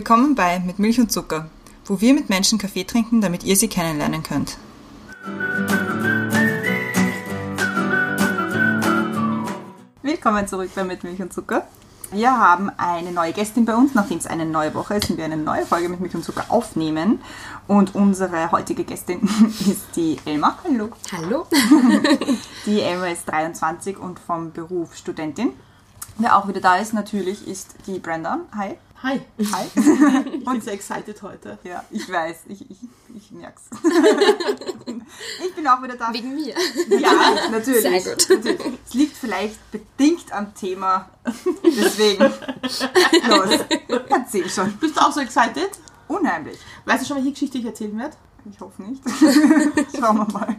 Willkommen 0.00 0.34
bei 0.34 0.60
Mit 0.60 0.78
Milch 0.78 0.98
und 0.98 1.12
Zucker, 1.12 1.50
wo 1.84 2.00
wir 2.00 2.14
mit 2.14 2.30
Menschen 2.30 2.58
Kaffee 2.58 2.84
trinken, 2.84 3.20
damit 3.20 3.44
ihr 3.44 3.54
sie 3.54 3.68
kennenlernen 3.68 4.22
könnt. 4.22 4.56
Willkommen 10.00 10.48
zurück 10.48 10.70
bei 10.74 10.84
Mit 10.84 11.04
Milch 11.04 11.20
und 11.20 11.34
Zucker. 11.34 11.66
Wir 12.12 12.30
haben 12.30 12.70
eine 12.78 13.12
neue 13.12 13.34
Gästin 13.34 13.66
bei 13.66 13.74
uns. 13.74 13.94
Nachdem 13.94 14.16
es 14.16 14.26
eine 14.26 14.46
neue 14.46 14.72
Woche 14.72 14.94
ist 14.94 15.10
und 15.10 15.18
wir 15.18 15.26
eine 15.26 15.36
neue 15.36 15.66
Folge 15.66 15.90
mit 15.90 16.00
Milch 16.00 16.14
und 16.14 16.24
Zucker 16.24 16.46
aufnehmen. 16.48 17.20
Und 17.68 17.94
unsere 17.94 18.50
heutige 18.52 18.84
Gästin 18.84 19.20
ist 19.70 19.94
die 19.96 20.16
Elma. 20.24 20.56
Hallo. 20.64 20.88
Hallo. 21.12 21.46
Die 22.64 22.80
Elma 22.80 23.08
ist 23.08 23.28
23 23.28 23.98
und 23.98 24.18
vom 24.18 24.50
Beruf 24.52 24.96
Studentin. 24.96 25.52
Wer 26.16 26.38
auch 26.38 26.48
wieder 26.48 26.62
da 26.62 26.76
ist, 26.76 26.94
natürlich, 26.94 27.46
ist 27.46 27.74
die 27.86 27.98
Brenda. 27.98 28.38
Hi. 28.56 28.78
Hi. 29.02 29.18
Hi. 29.52 29.66
Ich 30.40 30.44
bin 30.44 30.60
sehr 30.60 30.74
excited 30.74 31.22
heute. 31.22 31.58
Ja, 31.64 31.84
ich 31.90 32.10
weiß, 32.10 32.40
ich, 32.48 32.70
ich, 32.70 32.78
ich 33.14 33.30
merk's. 33.30 33.62
ich 35.46 35.54
bin 35.54 35.66
auch 35.66 35.82
wieder 35.82 35.96
da. 35.96 36.12
Wegen 36.12 36.34
mir. 36.34 36.54
Ja, 36.98 37.48
natürlich. 37.50 37.82
Sehr 37.82 38.14
gut. 38.14 38.28
Natürlich. 38.28 38.60
Es 38.86 38.94
liegt 38.94 39.16
vielleicht 39.16 39.58
bedingt 39.70 40.32
am 40.32 40.54
Thema. 40.54 41.08
Deswegen. 41.64 42.24
Los, 42.24 43.60
erzähl 44.08 44.48
schon. 44.50 44.72
Bist 44.78 44.96
du 44.96 45.00
auch 45.00 45.12
so 45.12 45.20
excited? 45.20 45.70
Unheimlich. 46.08 46.58
Weißt 46.84 47.02
du 47.02 47.06
schon, 47.08 47.16
welche 47.18 47.32
Geschichte 47.32 47.58
ich 47.58 47.64
erzählen 47.64 47.96
werde? 47.98 48.16
Ich 48.50 48.60
hoffe 48.60 48.82
nicht. 48.82 49.02
Schauen 49.98 50.18
wir 50.18 50.32
mal. 50.32 50.56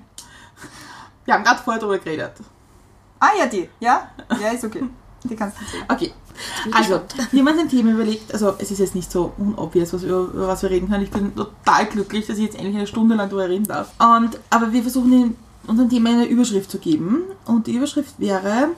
Wir 1.26 1.34
haben 1.34 1.44
gerade 1.44 1.62
vorher 1.62 1.80
darüber 1.80 2.00
geredet. 2.00 2.34
Ah 3.20 3.32
ja, 3.38 3.46
die. 3.46 3.70
Ja? 3.80 4.12
Ja, 4.40 4.50
ist 4.50 4.64
okay. 4.64 4.84
Die 5.24 5.36
kannst 5.36 5.58
du 5.60 5.66
erzählen. 5.66 5.86
Okay. 5.90 6.14
Also, 6.72 7.02
wir 7.32 7.40
haben 7.42 7.48
uns 7.48 7.60
ein 7.60 7.70
Thema 7.70 7.92
überlegt, 7.92 8.34
also 8.34 8.54
es 8.58 8.72
ist 8.72 8.80
jetzt 8.80 8.96
nicht 8.96 9.12
so 9.12 9.34
unobvious, 9.38 9.94
was, 9.94 10.04
über, 10.04 10.20
über 10.34 10.48
was 10.48 10.62
wir 10.62 10.70
reden 10.70 10.90
können. 10.90 11.04
Ich 11.04 11.12
bin 11.12 11.36
total 11.36 11.86
glücklich, 11.86 12.28
dass 12.28 12.38
ich 12.38 12.46
jetzt 12.46 12.56
endlich 12.56 12.76
eine 12.76 12.88
Stunde 12.88 13.16
lang 13.16 13.30
darüber 13.30 13.50
reden 13.50 13.66
darf. 13.66 13.92
Und, 14.00 14.40
aber 14.50 14.74
wir 14.74 14.82
versuchen 14.82 15.14
in 15.14 15.36
unserem 15.68 15.90
Thema 15.90 16.10
eine 16.10 16.26
Überschrift 16.26 16.72
zu 16.72 16.80
geben. 16.80 17.24
Und 17.46 17.68
die 17.68 17.76
Überschrift 17.76 18.20
wäre 18.20 18.70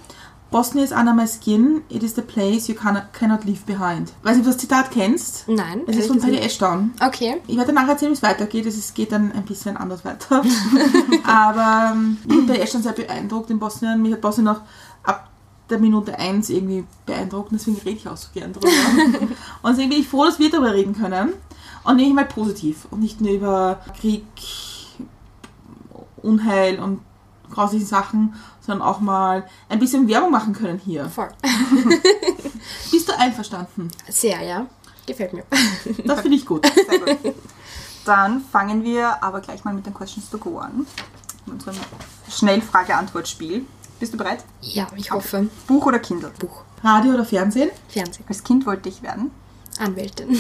Bosnia 0.53 0.83
is 0.83 0.91
under 0.91 1.15
my 1.15 1.25
skin, 1.25 1.81
it 1.89 2.03
is 2.03 2.13
the 2.13 2.21
place 2.21 2.67
you 2.67 2.75
cannot, 2.75 3.11
cannot 3.11 3.43
leave 3.43 3.65
behind. 3.65 4.13
Weiß 4.21 4.37
nicht, 4.37 4.41
ob 4.41 4.43
du 4.43 4.51
das 4.51 4.57
Zitat 4.59 4.91
kennst. 4.91 5.47
Nein. 5.47 5.81
Es 5.87 5.97
ist 5.97 6.07
von 6.09 6.19
Paddy 6.19 6.39
gesagt. 6.39 6.83
Okay. 7.03 7.41
Ich 7.47 7.57
werde 7.57 7.73
danach 7.73 7.89
erzählen, 7.89 8.11
wie 8.11 8.15
es 8.15 8.21
weitergeht. 8.21 8.67
Es 8.67 8.93
geht 8.93 9.11
dann 9.11 9.31
ein 9.31 9.45
bisschen 9.45 9.75
anders 9.77 10.05
weiter. 10.05 10.43
Aber 11.23 11.93
ähm, 11.95 12.17
ich 12.21 12.27
bin 12.27 12.45
bei 12.45 12.59
Ashton 12.59 12.83
sehr 12.83 12.91
beeindruckt 12.91 13.49
in 13.49 13.57
Bosnien. 13.57 13.99
Mich 14.03 14.13
hat 14.13 14.21
Bosnien 14.21 14.47
auch 14.47 14.61
ab 15.01 15.31
der 15.69 15.79
Minute 15.79 16.17
1 16.17 16.49
irgendwie 16.49 16.85
beeindruckt. 17.05 17.51
Deswegen 17.51 17.77
rede 17.77 17.97
ich 17.97 18.07
auch 18.07 18.17
so 18.17 18.29
gern 18.33 18.53
drüber. 18.53 18.67
und 19.61 19.71
deswegen 19.71 19.89
bin 19.89 19.99
ich 19.99 20.07
froh, 20.07 20.25
dass 20.25 20.39
wir 20.39 20.49
darüber 20.49 20.73
reden 20.73 20.95
können. 20.95 21.33
Und 21.83 21.95
nehme 21.97 22.09
ich 22.09 22.15
mal 22.15 22.25
positiv. 22.25 22.87
Und 22.91 23.01
nicht 23.01 23.21
nur 23.21 23.31
über 23.31 23.79
Krieg, 23.99 24.25
Unheil 26.21 26.79
und 26.79 27.01
grausliche 27.51 27.85
Sachen, 27.85 28.35
sondern 28.61 28.87
auch 28.87 28.99
mal 28.99 29.45
ein 29.69 29.79
bisschen 29.79 30.07
Werbung 30.07 30.31
machen 30.31 30.53
können 30.53 30.79
hier. 30.79 31.05
Voll. 31.05 31.29
Bist 32.91 33.09
du 33.09 33.17
einverstanden? 33.17 33.89
Sehr, 34.09 34.41
ja. 34.41 34.67
Gefällt 35.05 35.33
mir. 35.33 35.43
Das 36.05 36.21
finde 36.21 36.37
ich 36.37 36.45
gut. 36.45 36.65
Dann 38.05 38.41
fangen 38.41 38.83
wir 38.83 39.21
aber 39.23 39.41
gleich 39.41 39.63
mal 39.63 39.73
mit 39.73 39.85
den 39.85 39.93
Questions 39.93 40.29
to 40.29 40.37
Go 40.37 40.59
an. 40.59 40.85
Mit 41.45 41.55
unserem 41.55 41.77
Schnellfrage-Antwort-Spiel. 42.29 43.65
Bist 44.03 44.13
du 44.13 44.17
bereit? 44.17 44.43
Ja, 44.59 44.85
ich 44.97 45.11
hoffe. 45.11 45.47
Buch 45.65 45.85
oder 45.85 45.97
Kindle? 45.97 46.33
Buch. 46.37 46.63
Radio 46.83 47.13
oder 47.13 47.23
Fernsehen? 47.23 47.69
Fernsehen. 47.87 48.25
Als 48.27 48.43
Kind 48.43 48.65
wollte 48.65 48.89
ich 48.89 49.01
werden. 49.01 49.31
Anwältin. 49.79 50.37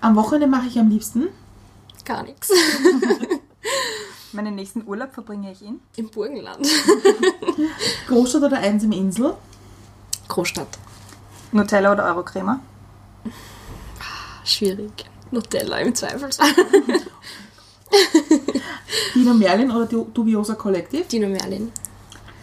Am 0.00 0.16
Wochenende 0.16 0.46
mache 0.46 0.66
ich 0.68 0.78
am 0.78 0.88
liebsten 0.88 1.28
Gar 2.06 2.22
nichts. 2.22 2.48
Meinen 4.32 4.54
nächsten 4.54 4.86
Urlaub 4.88 5.12
verbringe 5.12 5.52
ich 5.52 5.60
in. 5.60 5.80
Im 5.96 6.08
Burgenland. 6.08 6.66
Großstadt 8.08 8.44
oder 8.44 8.60
einsame 8.60 8.96
Insel? 8.96 9.34
Großstadt. 10.28 10.78
Nutella 11.52 11.92
oder 11.92 12.06
Eurocrema? 12.06 12.60
Schwierig. 14.42 15.04
Nutella 15.30 15.76
im 15.80 15.94
Zweifelsfall. 15.94 16.48
Dino 19.14 19.34
Merlin 19.34 19.70
oder 19.70 19.84
Du- 19.84 20.08
Dubiosa 20.14 20.54
Kollektiv? 20.54 21.08
Dino 21.08 21.28
Merlin. 21.28 21.70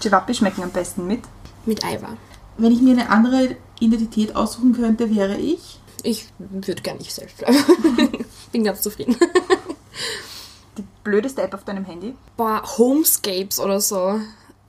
Chivapi 0.02 0.34
schmecken 0.34 0.64
am 0.64 0.72
besten 0.72 1.08
mit. 1.08 1.22
Mit 1.66 1.84
Aiwa. 1.84 2.18
Wenn 2.58 2.72
ich 2.72 2.82
mir 2.82 2.94
eine 2.94 3.10
andere 3.10 3.56
Identität 3.80 4.36
aussuchen 4.36 4.74
könnte, 4.74 5.14
wäre 5.16 5.38
ich. 5.38 5.80
Ich 6.04 6.28
würde 6.38 6.82
gar 6.82 6.96
nicht 6.96 7.14
selbst 7.14 7.38
bleiben. 7.38 7.58
Bin 8.52 8.64
ganz 8.64 8.82
zufrieden. 8.82 9.16
Die 10.78 10.84
blödeste 11.04 11.42
App 11.42 11.54
auf 11.54 11.64
deinem 11.64 11.86
Handy? 11.86 12.16
Boah, 12.38 12.64
Homescapes 12.78 13.60
oder 13.60 13.82
so. 13.82 14.20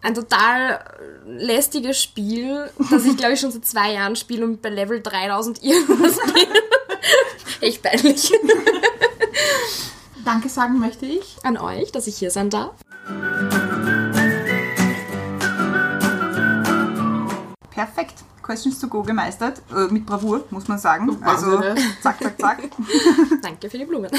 Ein 0.03 0.15
total 0.15 0.83
lästiges 1.27 2.03
Spiel, 2.03 2.71
das 2.91 3.05
ich 3.05 3.17
glaube 3.17 3.35
ich 3.35 3.41
schon 3.41 3.53
seit 3.53 3.67
zwei 3.67 3.93
Jahren 3.93 4.17
spiele 4.17 4.45
und 4.45 4.63
bei 4.63 4.71
Level 4.71 5.03
3000 5.03 5.63
irgendwas 5.63 6.17
bin. 6.33 6.49
Echt 7.61 7.83
peinlich. 7.83 8.33
Danke 10.25 10.49
sagen 10.49 10.79
möchte 10.79 11.07
ich. 11.07 11.37
An 11.43 11.59
euch, 11.59 11.93
dass 11.93 12.07
ich 12.07 12.17
hier 12.17 12.31
sein 12.31 12.51
darf. 12.51 12.73
Perfekt. 17.81 18.25
Questions 18.43 18.79
to 18.79 18.89
Go 18.89 19.03
gemeistert. 19.03 19.63
Äh, 19.75 19.91
mit 19.91 20.05
Bravour, 20.05 20.45
muss 20.51 20.69
man 20.69 20.79
sagen. 20.79 21.17
Also, 21.23 21.53
Wahnsinn, 21.53 21.85
zack, 22.03 22.23
zack, 22.23 22.39
zack. 22.39 22.59
Danke 23.43 23.71
für 23.71 23.79
die 23.79 23.87
Blumen. 23.87 24.11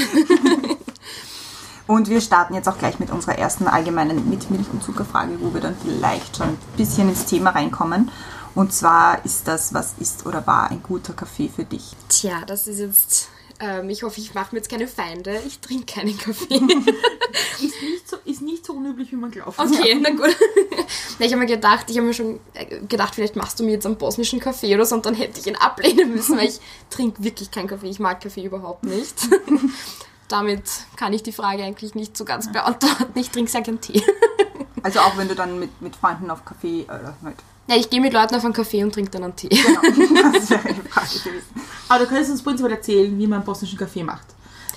Und 1.86 2.10
wir 2.10 2.22
starten 2.22 2.56
jetzt 2.56 2.68
auch 2.68 2.78
gleich 2.80 3.00
mit 3.00 3.12
unserer 3.12 3.38
ersten 3.38 3.68
allgemeinen 3.68 4.30
mit 4.30 4.50
Milch- 4.50 4.72
und 4.72 4.82
Zuckerfrage, 4.82 5.40
wo 5.42 5.54
wir 5.54 5.62
dann 5.62 5.76
vielleicht 5.76 6.38
schon 6.38 6.48
ein 6.48 6.58
bisschen 6.76 7.08
ins 7.10 7.26
Thema 7.26 7.52
reinkommen. 7.52 8.10
Und 8.56 8.74
zwar 8.74 9.24
ist 9.26 9.48
das, 9.48 9.76
was 9.76 9.94
ist 10.00 10.26
oder 10.26 10.48
war 10.48 10.72
ein 10.72 10.82
guter 10.82 11.14
Kaffee 11.14 11.50
für 11.50 11.64
dich? 11.64 11.96
Tja, 12.10 12.42
das 12.48 12.68
ist 12.68 12.80
jetzt. 12.80 13.30
Ähm, 13.62 13.90
ich 13.92 14.02
hoffe, 14.02 14.20
ich 14.20 14.34
mache 14.34 14.56
mir 14.56 14.60
jetzt 14.60 14.70
keine 14.70 14.88
Feinde. 14.88 15.40
Ich 15.46 15.60
trinke 15.60 15.94
keinen 15.94 16.18
Kaffee. 16.18 16.56
Ist 17.62 17.82
nicht 17.82 18.10
so, 18.10 18.18
ist 18.26 18.42
nicht 18.42 18.66
so 18.66 18.74
unüblich, 18.74 19.12
wie 19.12 19.16
man 19.16 19.30
glaubt. 19.30 19.60
Okay, 19.60 19.96
na 20.02 20.10
gut. 20.10 20.36
Na, 21.20 21.26
ich 21.26 21.32
habe 21.32 21.42
mir 21.42 21.46
gedacht, 21.46 21.86
ich 21.90 21.98
habe 21.98 22.08
mir 22.08 22.14
schon 22.14 22.40
äh, 22.56 22.80
gedacht, 22.88 23.14
vielleicht 23.14 23.36
machst 23.36 23.60
du 23.60 23.64
mir 23.64 23.74
jetzt 23.74 23.86
einen 23.86 23.98
bosnischen 23.98 24.40
Kaffee 24.40 24.74
oder 24.74 24.86
so 24.86 24.96
und 24.96 25.06
dann 25.06 25.14
hätte 25.14 25.40
ich 25.40 25.46
ihn 25.46 25.56
ablehnen 25.56 26.12
müssen, 26.12 26.38
weil 26.38 26.48
ich 26.48 26.60
trinke 26.90 27.24
wirklich 27.24 27.52
keinen 27.52 27.68
Kaffee. 27.68 27.90
Ich 27.90 28.00
mag 28.00 28.20
Kaffee 28.20 28.44
überhaupt 28.44 28.84
nicht. 28.84 29.16
Damit 30.28 30.64
kann 30.96 31.14
ich 31.14 31.22
die 31.22 31.32
Frage 31.32 31.64
eigentlich 31.64 31.94
nicht 31.94 32.18
so 32.18 32.26
ganz 32.26 32.52
beantworten. 32.52 33.20
Ich 33.20 33.30
trinke 33.30 33.52
sehr 33.52 33.62
gern 33.62 33.80
Tee. 33.80 34.04
Also 34.82 35.00
auch 35.02 35.16
wenn 35.18 35.28
du 35.28 35.36
dann 35.36 35.60
mit, 35.60 35.82
mit 35.82 35.96
Freunden 35.96 36.32
auf 36.32 36.44
Kaffee, 36.44 36.82
äh, 36.82 36.88
halt, 37.24 37.38
Ja, 37.72 37.78
ich 37.78 37.90
gehe 37.90 38.02
mit 38.02 38.12
Leuten 38.12 38.36
auf 38.36 38.44
einen 38.44 38.54
Kaffee 38.54 38.84
und 38.84 38.94
trinke 38.94 39.12
dann 39.12 39.24
einen 39.24 39.36
Tee. 39.38 39.48
genau, 39.48 40.32
das 40.34 40.50
wäre 40.50 40.62
eine 40.62 40.84
Frage 40.84 41.20
gewesen. 41.24 41.46
Aber 41.88 42.00
du 42.00 42.06
könntest 42.06 42.32
uns 42.32 42.44
prinzipiell 42.44 42.74
erzählen, 42.74 43.18
wie 43.18 43.28
man 43.28 43.46
bosnischen 43.46 43.80
Kaffee 43.80 44.04
macht. 44.04 44.28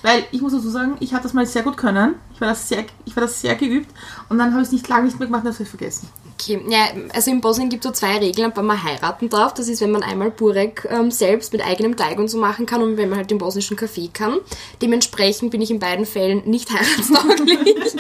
Weil 0.02 0.22
ich 0.30 0.40
muss 0.40 0.52
dazu 0.52 0.70
sagen, 0.70 0.96
ich 1.00 1.12
habe 1.12 1.24
das 1.24 1.32
mal 1.32 1.44
sehr 1.44 1.62
gut 1.62 1.76
können. 1.76 2.14
Ich 2.32 2.40
war 2.40 2.46
das 2.46 2.68
sehr, 2.68 2.84
ich 3.04 3.16
war 3.16 3.22
das 3.22 3.40
sehr 3.40 3.56
geübt. 3.56 3.92
Und 4.28 4.38
dann 4.38 4.52
habe 4.52 4.62
ich 4.62 4.68
es 4.68 4.72
nicht 4.72 4.86
lange 4.86 5.06
nicht 5.06 5.18
mehr 5.18 5.26
gemacht 5.26 5.44
und 5.44 5.52
habe 5.52 5.60
es 5.60 5.68
vergessen. 5.68 6.08
Okay, 6.34 6.60
ja, 6.68 6.86
also 7.12 7.32
in 7.32 7.40
Bosnien 7.40 7.68
gibt 7.68 7.84
es 7.84 7.88
so 7.88 7.94
zwei 7.94 8.18
Regeln, 8.18 8.52
wann 8.54 8.66
man 8.66 8.80
heiraten 8.80 9.28
darf. 9.28 9.54
Das 9.54 9.66
ist, 9.66 9.80
wenn 9.80 9.90
man 9.90 10.04
einmal 10.04 10.30
Burek 10.30 10.86
ähm, 10.88 11.10
selbst 11.10 11.52
mit 11.52 11.66
eigenem 11.66 11.96
Teig 11.96 12.20
und 12.20 12.28
so 12.28 12.38
machen 12.38 12.64
kann 12.64 12.80
und 12.80 12.96
wenn 12.96 13.08
man 13.08 13.18
halt 13.18 13.30
den 13.32 13.38
bosnischen 13.38 13.76
Kaffee 13.76 14.08
kann. 14.12 14.38
Dementsprechend 14.80 15.50
bin 15.50 15.62
ich 15.62 15.72
in 15.72 15.80
beiden 15.80 16.06
Fällen 16.06 16.48
nicht 16.48 16.70
heiratstauglich. 16.72 17.96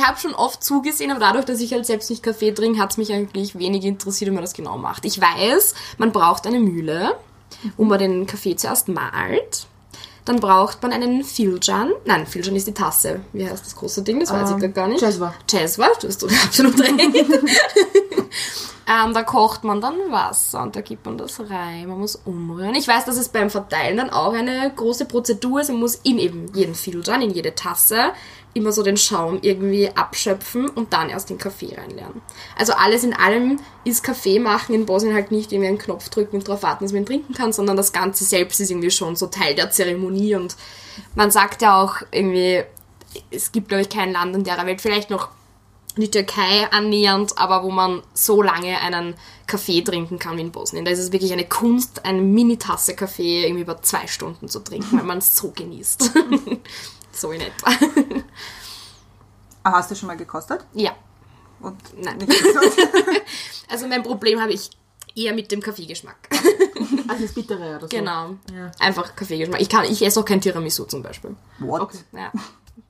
Ich 0.00 0.06
habe 0.06 0.18
schon 0.18 0.34
oft 0.34 0.64
zugesehen, 0.64 1.10
aber 1.10 1.20
dadurch, 1.20 1.44
dass 1.44 1.60
ich 1.60 1.72
halt 1.72 1.84
selbst 1.84 2.08
nicht 2.08 2.22
Kaffee 2.22 2.52
trinke, 2.52 2.80
hat 2.80 2.92
es 2.92 2.96
mich 2.96 3.12
eigentlich 3.12 3.58
wenig 3.58 3.84
interessiert, 3.84 4.30
wie 4.30 4.34
man 4.34 4.42
das 4.42 4.54
genau 4.54 4.78
macht. 4.78 5.04
Ich 5.04 5.20
weiß, 5.20 5.74
man 5.98 6.10
braucht 6.10 6.46
eine 6.46 6.58
Mühle, 6.58 7.16
wo 7.76 7.84
man 7.84 7.98
den 7.98 8.26
Kaffee 8.26 8.56
zuerst 8.56 8.88
mahlt. 8.88 9.66
Dann 10.24 10.40
braucht 10.40 10.82
man 10.82 10.92
einen 10.92 11.24
Filjan. 11.24 11.92
Nein, 12.04 12.26
Filjan 12.26 12.56
ist 12.56 12.66
die 12.66 12.74
Tasse. 12.74 13.20
Wie 13.32 13.46
heißt 13.46 13.64
das 13.64 13.76
große 13.76 14.02
Ding? 14.02 14.20
Das 14.20 14.32
weiß 14.32 14.50
ich 14.50 14.54
Ähm, 14.54 14.60
grad 14.60 14.74
gar 14.74 14.88
nicht. 14.88 15.02
Jezwa. 15.02 15.34
Jezwa, 15.50 15.88
du 16.00 16.08
hast 16.08 16.24
absolut 16.44 16.78
recht. 16.80 16.92
ähm, 18.86 19.14
da 19.14 19.22
kocht 19.22 19.64
man 19.64 19.80
dann 19.80 19.96
Wasser 20.10 20.62
und 20.62 20.76
da 20.76 20.82
gibt 20.82 21.04
man 21.06 21.18
das 21.18 21.40
rein. 21.40 21.88
Man 21.88 21.98
muss 21.98 22.16
umrühren. 22.16 22.74
Ich 22.74 22.86
weiß, 22.86 23.06
dass 23.06 23.16
es 23.16 23.28
beim 23.28 23.50
Verteilen 23.50 23.96
dann 23.96 24.10
auch 24.10 24.32
eine 24.32 24.70
große 24.74 25.06
Prozedur 25.06 25.62
ist. 25.62 25.68
Man 25.68 25.80
muss 25.80 25.96
in 25.96 26.18
eben 26.18 26.46
jeden 26.54 26.74
Filtern, 26.74 27.22
in 27.22 27.30
jede 27.30 27.54
Tasse, 27.54 28.12
immer 28.52 28.72
so 28.72 28.82
den 28.82 28.96
Schaum 28.96 29.38
irgendwie 29.42 29.88
abschöpfen 29.94 30.68
und 30.68 30.92
dann 30.92 31.08
erst 31.08 31.30
den 31.30 31.38
Kaffee 31.38 31.74
reinlernen. 31.76 32.20
Also 32.56 32.72
alles 32.72 33.04
in 33.04 33.14
allem 33.14 33.60
ist 33.84 34.02
Kaffee 34.02 34.38
machen 34.38 34.74
in 34.74 34.86
Bosnien 34.86 35.14
halt 35.14 35.30
nicht 35.30 35.52
irgendwie 35.52 35.68
einen 35.68 35.78
Knopf 35.78 36.08
drücken 36.08 36.36
und 36.36 36.48
darauf 36.48 36.62
warten, 36.62 36.84
dass 36.84 36.92
man 36.92 37.02
ihn 37.02 37.06
trinken 37.06 37.34
kann, 37.34 37.52
sondern 37.52 37.76
das 37.76 37.92
Ganze 37.92 38.24
selbst 38.24 38.60
ist 38.60 38.70
irgendwie 38.70 38.90
schon 38.90 39.14
so 39.16 39.28
Teil 39.28 39.54
der 39.54 39.70
Zeremonie 39.70 40.34
und 40.34 40.56
man 41.14 41.30
sagt 41.30 41.62
ja 41.62 41.80
auch 41.80 41.96
irgendwie, 42.10 42.62
es 43.30 43.52
gibt 43.52 43.68
glaube 43.68 43.82
ich 43.82 43.88
kein 43.88 44.12
Land 44.12 44.34
in 44.34 44.44
der 44.44 44.64
Welt, 44.66 44.80
vielleicht 44.80 45.10
noch 45.10 45.28
die 45.96 46.10
Türkei 46.10 46.68
annähernd, 46.70 47.36
aber 47.36 47.62
wo 47.62 47.70
man 47.70 48.02
so 48.14 48.42
lange 48.42 48.80
einen 48.80 49.14
Kaffee 49.46 49.82
trinken 49.82 50.18
kann 50.18 50.36
wie 50.36 50.42
in 50.42 50.52
Bosnien. 50.52 50.84
Da 50.84 50.90
ist 50.90 51.00
es 51.00 51.12
wirklich 51.12 51.32
eine 51.32 51.46
Kunst, 51.46 52.04
eine 52.04 52.22
Mini-Tasse 52.22 52.94
Kaffee 52.94 53.44
irgendwie 53.44 53.62
über 53.62 53.82
zwei 53.82 54.06
Stunden 54.06 54.48
zu 54.48 54.60
trinken, 54.60 54.98
weil 54.98 55.04
man 55.04 55.18
es 55.18 55.36
so 55.36 55.50
genießt. 55.50 56.12
so 57.20 57.32
in 57.32 57.40
etwa. 57.40 57.70
Ah, 59.62 59.72
hast 59.72 59.90
du 59.90 59.94
schon 59.94 60.06
mal 60.06 60.16
gekostet? 60.16 60.64
Ja. 60.72 60.92
Und 61.60 61.76
Nein. 62.02 62.16
nicht? 62.16 62.32
Also 63.68 63.86
mein 63.86 64.02
Problem 64.02 64.40
habe 64.40 64.52
ich 64.52 64.70
eher 65.14 65.34
mit 65.34 65.52
dem 65.52 65.60
Kaffeegeschmack. 65.60 66.30
Also 67.06 67.22
das 67.22 67.34
Bittere 67.34 67.76
oder 67.76 67.80
so. 67.82 67.88
Genau. 67.88 68.36
Ja. 68.52 68.70
Einfach 68.80 69.14
Kaffeegeschmack. 69.14 69.60
Ich, 69.60 69.68
kann, 69.68 69.84
ich 69.84 70.02
esse 70.02 70.18
auch 70.18 70.24
kein 70.24 70.40
Tiramisu 70.40 70.84
zum 70.86 71.02
Beispiel. 71.02 71.36
What? 71.58 71.82
Okay. 71.82 71.98
Ja. 72.12 72.32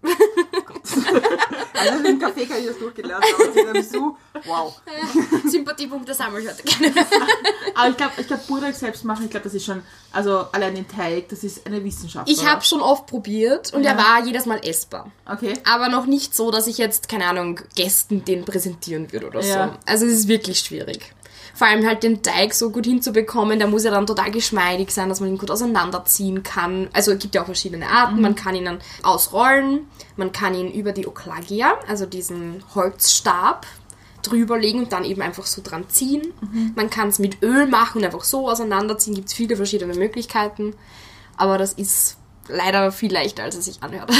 Also 1.75 2.03
dem 2.03 2.19
Kaffee 2.19 2.45
kann 2.47 2.59
ich 2.61 2.67
das 2.67 2.79
durchgelernt, 2.79 3.25
aber 3.35 3.53
Tiramisu, 3.53 4.17
wow. 4.45 4.81
Sympathiepunkte 5.47 6.13
sammle 6.15 6.41
ich 6.43 6.49
heute 6.49 6.63
gerne. 6.63 6.95
Aber 7.75 7.89
ich 7.91 7.97
glaube, 7.97 8.13
ich 8.19 8.27
glaub, 8.27 8.47
Burek 8.47 8.75
selbst 8.75 9.05
machen, 9.05 9.25
ich 9.25 9.31
glaube, 9.31 9.45
das 9.45 9.55
ist 9.55 9.65
schon, 9.65 9.83
also 10.13 10.41
allein 10.53 10.75
den 10.75 10.87
Teig, 10.89 11.29
das 11.31 11.43
ist 11.45 11.65
eine 11.67 11.83
Wissenschaft. 11.83 12.29
Ich 12.29 12.45
habe 12.47 12.63
schon 12.63 12.81
oft 12.83 13.07
probiert 13.07 13.73
und 13.73 13.83
Ja. 13.85 13.93
er 13.93 13.99
war 13.99 14.25
jedes 14.27 14.45
Mal 14.47 14.61
essbar. 14.67 15.11
Okay. 15.25 15.55
Aber 15.73 15.89
noch 15.89 16.05
nicht 16.07 16.35
so, 16.35 16.51
dass 16.51 16.67
ich 16.67 16.77
jetzt, 16.79 17.09
keine 17.09 17.27
Ahnung, 17.27 17.61
Gästen 17.75 18.25
den 18.25 18.45
präsentieren 18.45 19.11
würde 19.13 19.29
oder 19.29 19.41
Ja. 19.41 19.69
so. 19.69 19.75
Also 19.87 20.07
es 20.07 20.13
ist 20.13 20.29
wirklich 20.29 20.59
schwierig. 20.59 21.15
Vor 21.61 21.67
allem 21.67 21.87
halt 21.87 22.03
den 22.05 22.23
Teig 22.23 22.55
so 22.55 22.71
gut 22.71 22.87
hinzubekommen, 22.87 23.59
der 23.59 23.69
muss 23.69 23.85
ja 23.85 23.91
dann 23.91 24.07
total 24.07 24.31
geschmeidig 24.31 24.93
sein, 24.93 25.11
dass 25.11 25.21
man 25.21 25.29
ihn 25.29 25.37
gut 25.37 25.51
auseinanderziehen 25.51 26.43
kann. 26.43 26.89
Also 26.95 27.13
es 27.13 27.19
gibt 27.19 27.35
ja 27.35 27.43
auch 27.43 27.45
verschiedene 27.45 27.87
Arten. 27.87 28.23
Man 28.23 28.35
kann 28.35 28.55
ihn 28.55 28.65
dann 28.65 28.79
ausrollen, 29.03 29.87
man 30.17 30.33
kann 30.33 30.55
ihn 30.55 30.73
über 30.73 30.93
die 30.93 31.07
Oklagia, 31.07 31.75
also 31.87 32.07
diesen 32.07 32.65
Holzstab, 32.75 33.67
drüber 34.23 34.59
legen 34.59 34.79
und 34.79 34.93
dann 34.95 35.05
eben 35.05 35.21
einfach 35.21 35.45
so 35.45 35.61
dran 35.63 35.85
ziehen. 35.91 36.33
Man 36.77 36.89
kann 36.89 37.09
es 37.09 37.19
mit 37.19 37.43
Öl 37.43 37.67
machen 37.67 37.99
und 37.99 38.05
einfach 38.07 38.25
so 38.25 38.49
auseinanderziehen. 38.49 39.15
Gibt 39.15 39.29
es 39.29 39.35
viele 39.35 39.55
verschiedene 39.55 39.93
Möglichkeiten. 39.93 40.73
Aber 41.37 41.59
das 41.59 41.75
ist 41.75 42.17
leider 42.49 42.91
viel 42.91 43.13
leichter, 43.13 43.43
als 43.43 43.57
es 43.57 43.67
sich 43.67 43.83
anhört. 43.83 44.11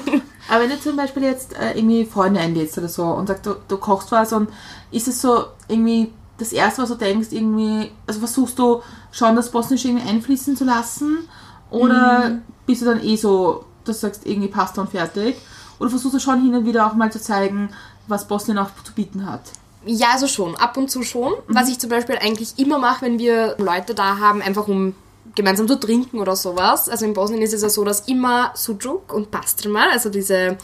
Aber 0.48 0.62
wenn 0.62 0.70
du 0.70 0.80
zum 0.80 0.96
Beispiel 0.96 1.24
jetzt 1.24 1.52
äh, 1.58 1.72
irgendwie 1.76 2.06
Freunde 2.06 2.40
einlädst 2.40 2.78
oder 2.78 2.88
so 2.88 3.04
und 3.04 3.26
sagst, 3.26 3.44
du, 3.44 3.56
du 3.68 3.76
kochst 3.76 4.12
was 4.12 4.32
und 4.32 4.48
ist 4.90 5.08
es 5.08 5.20
so 5.20 5.44
irgendwie 5.68 6.10
das 6.38 6.52
Erste, 6.52 6.82
was 6.82 6.88
du 6.88 6.96
denkst, 6.96 7.28
irgendwie, 7.30 7.90
also 8.06 8.20
versuchst 8.20 8.58
du 8.58 8.82
schon 9.10 9.36
das 9.36 9.50
Bosnische 9.50 9.88
irgendwie 9.88 10.08
einfließen 10.08 10.56
zu 10.56 10.64
lassen 10.64 11.28
oder 11.70 12.38
bist 12.66 12.82
du 12.82 12.86
dann 12.86 13.02
eh 13.02 13.16
so, 13.16 13.64
dass 13.84 14.00
du 14.00 14.06
sagst, 14.06 14.26
irgendwie 14.26 14.48
Pasta 14.48 14.80
und 14.80 14.90
fertig? 14.90 15.36
Oder 15.78 15.90
versuchst 15.90 16.14
du 16.14 16.20
schon 16.20 16.42
hin 16.42 16.54
und 16.54 16.64
wieder 16.64 16.86
auch 16.86 16.94
mal 16.94 17.12
zu 17.12 17.20
zeigen, 17.20 17.70
was 18.06 18.28
Bosnien 18.28 18.58
auch 18.58 18.70
zu 18.84 18.92
bieten 18.92 19.26
hat? 19.26 19.42
Ja, 19.84 20.08
also 20.14 20.26
schon, 20.26 20.56
ab 20.56 20.76
und 20.76 20.90
zu 20.90 21.02
schon. 21.02 21.32
Was 21.48 21.68
ich 21.68 21.78
zum 21.78 21.90
Beispiel 21.90 22.18
eigentlich 22.20 22.58
immer 22.58 22.78
mache, 22.78 23.04
wenn 23.04 23.18
wir 23.18 23.56
Leute 23.58 23.94
da 23.94 24.18
haben, 24.18 24.42
einfach 24.42 24.68
um 24.68 24.94
gemeinsam 25.34 25.68
zu 25.68 25.78
trinken 25.78 26.18
oder 26.18 26.34
sowas. 26.34 26.88
Also 26.88 27.04
in 27.04 27.12
Bosnien 27.12 27.42
ist 27.42 27.52
es 27.52 27.62
ja 27.62 27.68
so, 27.68 27.84
dass 27.84 28.00
immer 28.08 28.52
Sujuk 28.54 29.12
und 29.12 29.30
Pastrma, 29.30 29.90
also 29.92 30.08
diese 30.08 30.56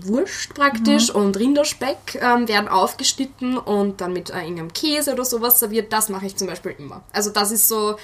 Wurst 0.00 0.54
praktisch 0.54 1.10
und 1.10 1.36
Rinderspeck 1.36 2.18
ähm, 2.20 2.48
werden 2.48 2.68
aufgeschnitten 2.68 3.58
und 3.58 4.00
dann 4.00 4.12
mit 4.12 4.30
äh, 4.30 4.40
irgendeinem 4.40 4.72
Käse 4.72 5.12
oder 5.12 5.24
sowas 5.24 5.58
serviert. 5.60 5.92
Das 5.92 6.08
mache 6.08 6.26
ich 6.26 6.36
zum 6.36 6.46
Beispiel 6.46 6.74
immer. 6.78 7.02
Also 7.12 7.30
das 7.30 7.50
ist 7.50 7.68
so, 7.68 7.96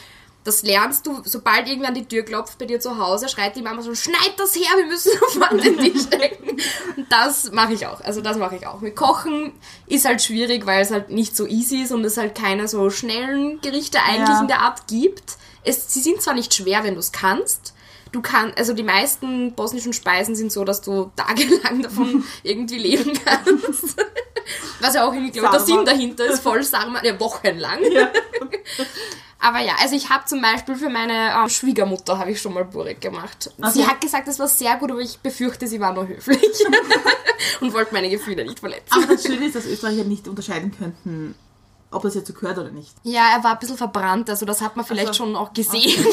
das 0.44 0.62
lernst 0.62 1.06
du, 1.06 1.20
sobald 1.25 1.67
irgendwer 1.67 1.88
an 1.88 1.94
die 1.94 2.05
Tür 2.06 2.23
klopft 2.23 2.58
bei 2.58 2.67
dir 2.67 2.81
zu 2.81 2.99
Hause, 2.99 3.29
schreit 3.29 3.56
die 3.56 3.62
Mama 3.62 3.82
so, 3.82 3.94
schneid 3.94 4.35
das 4.37 4.55
her, 4.55 4.69
wir 4.76 4.87
müssen 4.87 5.12
sofort 5.20 5.62
den 5.64 5.79
Tisch. 5.79 6.02
Und 6.96 7.06
das 7.11 7.52
mache 7.52 7.73
ich 7.75 7.87
auch. 7.87 8.00
Also 8.02 8.20
das 8.20 8.37
mache 8.37 8.56
ich 8.56 8.67
auch. 8.67 8.81
Mit 8.81 8.94
Kochen 8.96 9.52
ist 9.87 10.05
halt 10.06 10.23
schwierig, 10.23 10.67
weil 10.67 10.82
es 10.82 10.90
halt 10.90 11.11
nicht 11.11 11.37
so 11.37 11.46
easy 11.46 11.82
ist 11.82 11.93
und 11.93 12.05
es 12.05 12.17
halt 12.17 12.35
keine 12.35 12.69
so 12.69 12.90
schnellen 12.90 13.61
Gerichte 13.61 13.99
eigentlich 14.02 14.29
Ja. 14.29 14.40
in 14.40 14.49
der 14.49 14.61
Art 14.61 14.87
gibt. 14.88 15.37
Es, 15.64 15.93
sie 15.93 16.00
sind 16.00 16.23
zwar 16.23 16.35
nicht 16.35 16.55
schwer, 16.55 16.85
wenn 16.85 16.94
du 16.94 17.00
es 17.00 17.12
kannst. 17.12 17.75
Du 18.12 18.22
kannst, 18.22 18.56
also 18.58 18.72
die 18.72 18.82
meisten 18.82 19.52
bosnischen 19.55 19.93
Speisen 19.93 20.34
sind 20.37 20.50
so, 20.52 20.64
dass 20.64 20.81
du 20.81 21.10
tagelang 21.16 21.82
davon 21.82 22.25
irgendwie 22.43 22.78
leben 22.78 23.12
kannst. 23.25 23.96
Was 24.81 24.94
ja 24.94 25.06
auch 25.06 25.12
irgendwie, 25.12 25.32
glaube 25.32 25.56
der. 25.56 25.60
Sinn 25.60 25.84
dahinter 25.84 26.25
ist, 26.26 26.40
voll 26.43 26.62
Sarma, 26.62 27.02
ja, 27.05 27.19
wochenlang. 27.20 27.81
Ja. 27.93 28.08
Aber 29.40 29.60
ja, 29.60 29.75
also 29.81 29.94
ich 29.94 30.10
habe 30.10 30.25
zum 30.25 30.43
Beispiel 30.43 30.75
für 30.75 30.88
meine 30.88 31.32
ähm, 31.32 31.49
Schwiegermutter 31.49 32.19
habe 32.19 32.32
ich 32.32 32.40
schon 32.40 32.55
mal 32.55 32.64
Burek 32.64 33.00
gemacht. 33.00 33.50
Sie 33.72 33.81
Okay. 33.82 33.87
hat 33.88 34.00
gesagt, 34.00 34.26
es 34.26 34.38
war 34.40 34.49
sehr 34.49 34.75
gut, 34.76 34.90
aber 34.90 34.99
ich 35.00 35.19
befürchte, 35.20 35.69
sie 35.69 35.78
war 35.78 35.93
nur 35.93 36.08
höflich 36.08 36.40
und 37.61 37.72
wollte 37.72 37.94
meine 37.94 38.11
Gefühle 38.11 38.44
nicht 38.44 38.58
verletzen. 38.58 38.90
Aber 38.90 39.06
das 39.14 39.22
Schöne 39.22 39.46
ist, 39.46 39.54
dass 39.54 39.64
Österreicher 39.66 40.02
nicht 40.02 40.26
unterscheiden 40.26 40.76
könnten, 40.76 41.37
ob 41.93 42.02
das 42.02 42.16
jetzt 42.16 42.26
so 42.26 42.32
gehört 42.34 42.58
oder 42.58 42.70
nicht. 42.70 42.93
Ja, 43.04 43.31
er 43.37 43.44
war 43.44 43.52
ein 43.52 43.58
bisschen 43.61 43.76
verbrannt, 43.76 44.28
also 44.28 44.44
das 44.44 44.61
hat 44.61 44.75
man 44.76 44.84
vielleicht 44.84 45.11
Ach 45.11 45.14
so. 45.14 45.25
schon 45.25 45.37
auch 45.37 45.52
gesehen. 45.52 46.04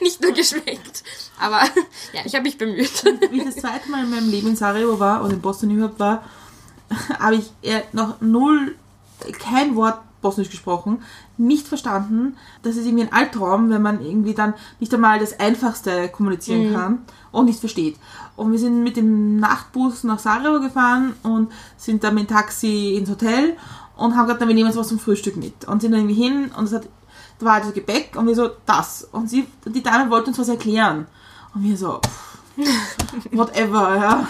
nicht 0.02 0.22
nur 0.22 0.32
geschmeckt. 0.32 1.04
Aber 1.38 1.60
ja, 2.12 2.20
ich 2.24 2.34
habe 2.34 2.44
mich 2.44 2.58
bemüht. 2.58 3.04
Wie 3.30 3.38
ich 3.38 3.44
das 3.44 3.56
zweite 3.56 3.90
Mal 3.90 4.04
in 4.04 4.10
meinem 4.10 4.30
Leben 4.30 4.48
in 4.48 4.56
Sarajevo 4.56 4.98
war 4.98 5.22
und 5.22 5.32
in 5.32 5.40
Bosnien 5.40 5.76
überhaupt 5.76 6.00
war, 6.00 6.24
habe 7.18 7.36
ich 7.36 7.50
eher 7.62 7.82
noch 7.92 8.20
null, 8.20 8.76
kein 9.38 9.76
Wort 9.76 10.00
Bosnisch 10.20 10.50
gesprochen, 10.50 11.02
nicht 11.38 11.66
verstanden. 11.66 12.36
Das 12.62 12.76
ist 12.76 12.84
irgendwie 12.84 13.04
ein 13.04 13.12
Albtraum, 13.12 13.70
wenn 13.70 13.80
man 13.80 14.04
irgendwie 14.04 14.34
dann 14.34 14.52
nicht 14.78 14.92
einmal 14.92 15.18
das 15.18 15.40
Einfachste 15.40 16.08
kommunizieren 16.08 16.74
kann 16.74 16.98
und 17.32 17.46
nicht 17.46 17.60
versteht. 17.60 17.96
Und 18.36 18.52
wir 18.52 18.58
sind 18.58 18.82
mit 18.82 18.96
dem 18.98 19.36
Nachtbus 19.36 20.04
nach 20.04 20.18
Sarajevo 20.18 20.60
gefahren 20.60 21.14
und 21.22 21.50
sind 21.78 22.04
dann 22.04 22.14
mit 22.14 22.28
dem 22.28 22.34
Taxi 22.34 22.96
ins 22.96 23.08
Hotel 23.08 23.56
und 23.96 24.16
haben 24.16 24.26
gesagt, 24.26 24.40
na, 24.40 24.48
wir 24.48 24.54
nehmen 24.54 24.68
jetzt 24.68 24.78
was 24.78 24.88
zum 24.88 24.98
Frühstück 24.98 25.36
mit. 25.36 25.66
Und 25.66 25.82
sind 25.82 25.92
dann 25.92 26.00
irgendwie 26.00 26.22
hin 26.22 26.50
und 26.56 26.64
es 26.64 26.72
hat, 26.72 26.88
war 27.44 27.54
halt 27.54 27.64
so 27.64 27.72
Gebäck 27.72 28.16
und 28.16 28.26
wir 28.26 28.34
so, 28.34 28.50
das. 28.66 29.08
Und 29.12 29.28
sie, 29.28 29.46
die 29.64 29.82
Dame 29.82 30.10
wollte 30.10 30.28
uns 30.28 30.38
was 30.38 30.48
erklären. 30.48 31.06
Und 31.54 31.62
wir 31.64 31.76
so, 31.76 32.00
pff, 32.00 33.32
whatever, 33.32 33.96
ja. 33.96 34.28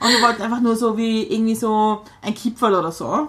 Und 0.00 0.08
wir 0.08 0.22
wollten 0.22 0.42
einfach 0.42 0.60
nur 0.60 0.76
so 0.76 0.96
wie 0.96 1.22
irgendwie 1.24 1.54
so 1.54 2.02
ein 2.22 2.34
Kipferl 2.34 2.74
oder 2.74 2.92
so. 2.92 3.28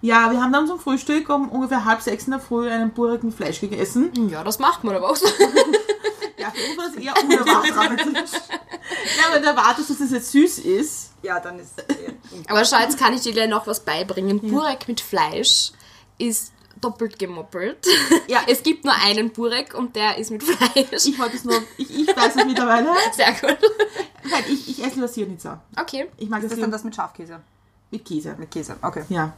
Ja, 0.00 0.30
wir 0.30 0.40
haben 0.40 0.52
dann 0.52 0.66
zum 0.68 0.78
Frühstück 0.78 1.28
um 1.28 1.48
ungefähr 1.48 1.84
halb 1.84 2.02
sechs 2.02 2.24
in 2.24 2.30
der 2.30 2.40
Früh 2.40 2.70
einen 2.70 2.90
Burek 2.90 3.24
mit 3.24 3.34
Fleisch 3.34 3.60
gegessen. 3.60 4.12
Ja, 4.30 4.44
das 4.44 4.58
macht 4.60 4.84
man 4.84 4.94
aber 4.94 5.10
auch 5.10 5.16
so. 5.16 5.26
Ja, 6.38 6.52
für 6.52 6.70
uns 6.70 6.78
war 6.78 6.84
das 6.86 6.94
eher 6.94 7.14
unerwartet. 7.20 8.06
ja, 8.06 9.34
wenn 9.34 9.42
du 9.42 9.48
erwartest, 9.48 9.90
dass 9.90 9.98
das 9.98 10.12
jetzt 10.12 10.30
süß 10.30 10.58
ist. 10.60 11.10
Ja, 11.22 11.40
dann 11.40 11.58
ist 11.58 11.80
eh 11.80 12.12
Aber 12.48 12.64
schau, 12.64 12.78
jetzt 12.78 12.96
kann 12.96 13.12
ich 13.12 13.22
dir 13.22 13.32
gleich 13.32 13.48
noch 13.48 13.66
was 13.66 13.80
beibringen. 13.80 14.40
Burek 14.40 14.86
mit 14.86 15.00
Fleisch 15.00 15.72
ist 16.16 16.52
doppelt 16.80 17.18
gemoppelt. 17.18 17.78
Ja. 18.28 18.40
Es 18.46 18.62
gibt 18.62 18.84
nur 18.84 18.92
einen 18.94 19.30
Burek 19.30 19.72
und 19.74 19.96
der 19.96 20.18
ist 20.18 20.30
mit 20.30 20.42
Fleisch. 20.42 21.06
Ich 21.06 21.18
wollte 21.18 21.36
es 21.36 21.44
nur, 21.44 21.62
ich, 21.78 21.90
ich 21.90 22.06
weiß 22.14 22.36
es 22.36 22.44
mittlerweile, 22.44 22.88
Sehr 23.16 23.32
gut. 23.32 23.56
weil 24.30 24.44
ich, 24.52 24.68
ich 24.68 24.84
esse 24.84 24.96
lieber 24.96 25.08
Sirnica. 25.08 25.60
Okay. 25.80 26.08
Ich 26.18 26.28
mag 26.28 26.40
Ist 26.42 26.50
das 26.50 26.50
das 26.50 26.60
dann 26.60 26.70
das 26.70 26.84
mit 26.84 26.94
Schafkäse? 26.94 27.40
mit 27.90 28.04
Käse. 28.04 28.34
Mit 28.38 28.50
Käse, 28.50 28.76
okay. 28.82 29.04
Ja. 29.08 29.32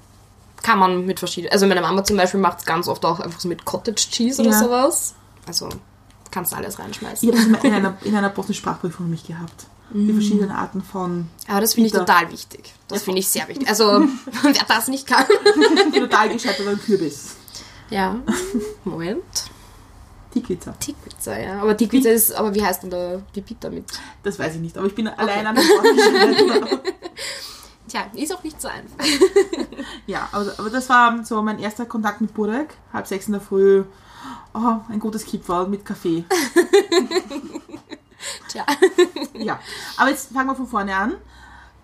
Kann 0.63 0.81
man 0.81 1.07
mit 1.07 1.21
verschiedenen. 1.21 1.53
Also 1.53 1.67
meine 1.69 1.81
Mama 1.81 2.03
zum 2.03 2.17
Beispiel 2.17 2.41
macht 2.41 2.59
es 2.59 2.65
ganz 2.67 2.89
oft 2.89 3.05
auch 3.05 3.21
einfach 3.21 3.39
so 3.39 3.47
mit 3.49 3.65
Cottage 3.65 4.09
Cheese 4.11 4.43
oder 4.43 4.51
Ja. 4.51 4.59
sowas. 4.59 5.15
Also 5.47 5.69
kannst 6.33 6.51
du 6.53 6.57
alles 6.57 6.79
reinschmeißen. 6.81 7.29
Ich 7.29 7.35
habe 7.35 7.49
das 7.49 7.63
mal 7.63 7.69
in 7.69 7.75
einer, 7.77 7.97
in 8.05 8.15
einer 8.17 8.35
Sprachprüfung 8.53 9.09
mich 9.09 9.25
gehabt. 9.25 9.67
Mm. 9.93 10.07
Die 10.07 10.13
verschiedenen 10.13 10.51
Arten 10.51 10.83
von 10.83 11.29
Aber 11.49 11.61
das 11.61 11.75
finde 11.75 11.89
ich 11.89 11.93
total 11.93 12.31
wichtig. 12.31 12.73
Das 12.89 13.03
finde 13.03 13.21
ich 13.21 13.29
sehr 13.29 13.47
wichtig. 13.49 13.69
Also 13.69 14.05
wer 14.43 14.53
das 14.69 14.89
nicht 14.89 15.07
kann. 15.07 15.25
total 15.93 16.29
gescheiterten 16.31 16.81
Kürbis. 16.81 17.37
Ja. 17.91 18.17
Moment. 18.85 19.25
Tikvica. 20.33 20.73
Tikvica, 20.73 21.39
ja. 21.39 21.61
Aber 21.61 21.77
Tikvica 21.77 22.09
ist, 22.09 22.33
aber 22.33 22.55
wie 22.55 22.63
heißt 22.63 22.85
denn 22.85 22.91
da 22.91 23.21
die 23.35 23.41
Pita 23.41 23.69
mit? 23.69 23.85
Das 24.23 24.39
weiß 24.39 24.55
ich 24.55 24.61
nicht, 24.61 24.79
aber 24.79 24.87
ich 24.87 24.95
bin 24.95 25.09
allein 25.09 25.47
an 25.47 25.57
der. 25.57 25.65
Tja, 27.89 28.07
ist 28.15 28.33
auch 28.33 28.43
nicht 28.45 28.61
so 28.61 28.69
einfach. 28.69 29.05
Ja, 30.07 30.29
aber, 30.31 30.53
aber 30.59 30.71
das 30.71 30.89
war 30.89 31.25
so 31.25 31.43
mein 31.43 31.59
erster 31.59 31.87
Kontakt 31.87 32.21
mit 32.21 32.33
Burek. 32.33 32.77
Halb 32.93 33.09
sechs 33.09 33.27
in 33.27 33.33
der 33.33 33.41
Früh. 33.41 33.83
Oh, 34.55 34.77
ein 34.89 35.01
gutes 35.01 35.25
Kipferl 35.25 35.67
mit 35.69 35.85
Kaffee. 35.85 36.25
Tja. 38.49 38.65
Ja, 39.35 39.59
aber 39.97 40.11
jetzt 40.11 40.33
fangen 40.33 40.49
wir 40.49 40.55
von 40.55 40.67
vorne 40.67 40.95
an. 40.95 41.15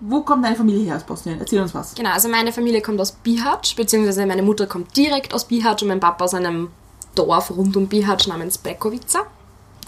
Wo 0.01 0.21
kommt 0.21 0.45
deine 0.45 0.57
Familie 0.57 0.85
her 0.85 0.97
aus 0.97 1.05
Bosnien? 1.05 1.41
Erzähl 1.41 1.63
uns 1.63 1.75
was. 1.75 1.95
Genau, 1.95 2.11
also 2.11 2.29
meine 2.29 2.53
Familie 2.53 2.83
kommt 2.83 3.01
aus 3.01 3.13
Bihać, 3.13 3.77
beziehungsweise 3.77 4.27
meine 4.27 4.43
Mutter 4.43 4.67
kommt 4.67 4.95
direkt 4.97 5.33
aus 5.33 5.47
Bihać 5.47 5.83
und 5.83 5.89
mein 5.89 6.01
Papa 6.01 6.25
aus 6.25 6.35
einem 6.35 6.69
Dorf 7.15 7.51
rund 7.51 7.77
um 7.77 7.89
Bihać 7.89 8.27
namens 8.27 8.59
Bekovica. 8.59 9.21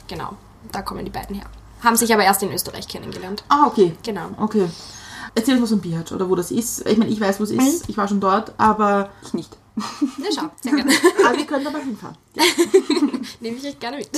Genau, 0.06 0.30
da 0.72 0.80
kommen 0.80 1.04
die 1.04 1.10
beiden 1.10 1.36
her. 1.36 1.44
Haben 1.84 1.96
sich 1.96 2.12
aber 2.12 2.24
erst 2.24 2.42
in 2.42 2.52
Österreich 2.52 2.88
kennengelernt. 2.88 3.44
Ah, 3.48 3.66
okay. 3.66 3.94
Genau. 4.02 4.30
Okay. 4.38 4.68
Erzähl 5.34 5.54
uns 5.54 5.64
was 5.64 5.70
von 5.70 5.80
Bihać 5.80 6.10
oder 6.12 6.28
wo 6.28 6.34
das 6.34 6.50
ist. 6.50 6.86
Ich 6.86 6.96
meine, 6.96 7.10
ich 7.10 7.20
weiß, 7.20 7.38
wo 7.38 7.44
es 7.44 7.50
ist. 7.50 7.88
Ich 7.88 7.96
war 7.98 8.08
schon 8.08 8.20
dort, 8.20 8.52
aber, 8.56 9.10
Ich 9.22 9.34
nicht. 9.34 9.56
Na 10.18 10.26
schau, 10.34 10.50
sehr 10.60 10.72
gerne. 10.76 10.92
aber 11.26 11.36
wir 11.38 11.46
können 11.46 11.66
aber 11.66 11.78
hinfahren. 11.78 12.16
Nehme 13.40 13.56
ich 13.56 13.64
euch 13.64 13.78
gerne 13.78 13.98
mit. 13.98 14.10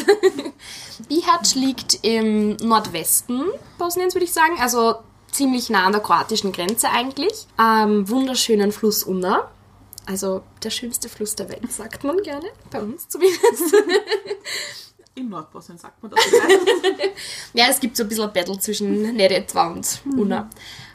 Bihać 1.08 1.54
liegt 1.54 1.98
im 2.02 2.56
Nordwesten 2.56 3.44
Bosniens, 3.78 4.14
würde 4.14 4.24
ich 4.24 4.32
sagen. 4.32 4.56
Also 4.60 4.96
ziemlich 5.30 5.70
nah 5.70 5.86
an 5.86 5.92
der 5.92 6.00
kroatischen 6.00 6.52
Grenze 6.52 6.90
eigentlich. 6.90 7.46
Am 7.56 8.08
wunderschönen 8.08 8.72
Fluss 8.72 9.04
Una. 9.04 9.50
Also 10.06 10.42
der 10.62 10.70
schönste 10.70 11.08
Fluss 11.08 11.36
der 11.36 11.48
Welt, 11.48 11.70
sagt 11.70 12.04
man 12.04 12.22
gerne. 12.22 12.46
Bei 12.70 12.80
uns 12.80 13.08
zumindest. 13.08 13.42
Im 15.14 15.28
Nordbosnien 15.28 15.78
sagt 15.78 16.02
man 16.02 16.12
das. 16.12 16.20
Ja, 17.52 17.66
es 17.68 17.78
gibt 17.80 17.96
so 17.96 18.04
ein 18.04 18.08
bisschen 18.08 18.24
ein 18.24 18.32
Battle 18.32 18.58
zwischen 18.58 19.14
Neretva 19.14 19.68
und 19.72 20.00
Una. 20.16 20.48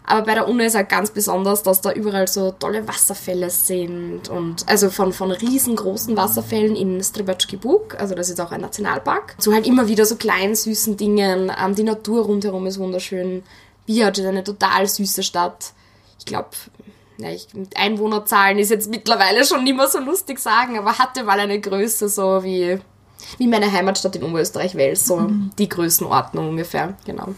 Aber 0.08 0.26
bei 0.26 0.34
der 0.36 0.48
Una 0.48 0.66
ist 0.66 0.76
halt 0.76 0.90
ganz 0.90 1.12
besonders, 1.12 1.64
dass 1.64 1.82
da 1.82 1.92
überall 1.92 2.28
so 2.28 2.52
tolle 2.52 2.88
Wasserfälle 2.88 3.50
sind. 3.50 4.30
Und 4.30 4.68
also 4.68 4.90
von, 4.90 5.14
von 5.14 5.32
riesengroßen 5.32 6.16
Wasserfällen 6.16 6.76
in 6.76 7.04
Strebački 7.04 7.58
Buk, 7.58 8.00
also 8.00 8.14
das 8.16 8.30
ist 8.30 8.40
auch 8.40 8.52
ein 8.52 8.62
Nationalpark, 8.62 9.36
zu 9.42 9.54
halt 9.54 9.66
immer 9.66 9.88
wieder 9.88 10.06
so 10.06 10.16
kleinen, 10.16 10.56
süßen 10.56 10.98
Dingen. 10.98 11.52
Ähm, 11.60 11.76
die 11.76 11.84
Natur 11.84 12.26
rundherum 12.26 12.68
ist 12.68 12.80
wunderschön. 12.80 13.44
Bihac 13.86 14.18
ist 14.18 14.26
eine 14.26 14.44
total 14.44 14.88
süße 14.88 15.24
Stadt. 15.24 15.74
Ich 16.20 16.26
glaube, 16.26 16.50
ja, 17.18 17.30
ich, 17.30 17.54
mit 17.54 17.78
Einwohnerzahlen 17.78 18.60
ist 18.60 18.72
jetzt 18.72 18.90
mittlerweile 18.90 19.46
schon 19.46 19.64
nicht 19.64 19.78
mehr 19.78 19.88
so 19.88 20.00
lustig 20.00 20.40
sagen, 20.40 20.78
aber 20.78 20.98
hatte 20.98 21.24
mal 21.24 21.40
eine 21.40 21.60
Größe 21.60 22.10
so 22.10 22.44
wie, 22.44 22.80
wie 23.38 23.48
meine 23.48 23.72
Heimatstadt 23.72 24.16
in 24.16 24.24
Oberösterreich 24.24 24.76
Wels, 24.76 25.06
so 25.06 25.30
die 25.58 25.70
Größenordnung 25.70 26.50
ungefähr, 26.50 26.96
genau. 27.06 27.30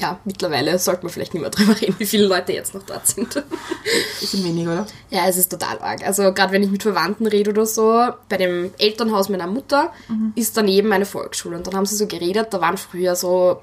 Ja, 0.00 0.18
mittlerweile 0.24 0.78
sollte 0.78 1.02
man 1.02 1.12
vielleicht 1.12 1.34
nicht 1.34 1.42
mehr 1.42 1.50
drüber 1.50 1.78
reden, 1.80 1.94
wie 1.98 2.06
viele 2.06 2.26
Leute 2.26 2.52
jetzt 2.52 2.74
noch 2.74 2.82
dort 2.82 3.06
sind. 3.06 3.34
Bisschen 4.20 4.44
wenig, 4.44 4.66
oder? 4.66 4.86
Ja, 5.10 5.26
es 5.28 5.36
ist 5.36 5.50
total 5.50 5.78
arg. 5.78 6.06
Also 6.06 6.32
gerade 6.32 6.52
wenn 6.52 6.62
ich 6.62 6.70
mit 6.70 6.82
Verwandten 6.82 7.26
rede 7.26 7.50
oder 7.50 7.66
so, 7.66 8.08
bei 8.28 8.36
dem 8.38 8.72
Elternhaus 8.78 9.28
meiner 9.28 9.46
Mutter 9.46 9.92
ist 10.34 10.56
daneben 10.56 10.92
eine 10.92 11.04
Volksschule 11.04 11.56
und 11.56 11.66
dann 11.66 11.74
haben 11.74 11.86
sie 11.86 11.96
so 11.96 12.06
geredet, 12.06 12.48
da 12.50 12.60
waren 12.60 12.78
früher 12.78 13.14
so 13.14 13.60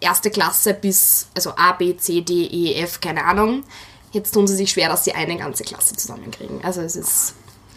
erste 0.00 0.30
Klasse 0.30 0.74
bis, 0.74 1.28
also 1.34 1.50
A, 1.56 1.72
B, 1.72 1.96
C, 1.96 2.20
D, 2.20 2.44
E, 2.44 2.74
F, 2.82 3.00
keine 3.00 3.24
Ahnung. 3.24 3.64
Jetzt 4.12 4.32
tun 4.32 4.46
sie 4.46 4.56
sich 4.56 4.70
schwer, 4.70 4.88
dass 4.88 5.04
sie 5.04 5.12
eine 5.12 5.36
ganze 5.36 5.64
Klasse 5.64 5.94
zusammenkriegen. 5.96 6.64
Also 6.64 6.80
es 6.80 6.96
ist 6.96 7.34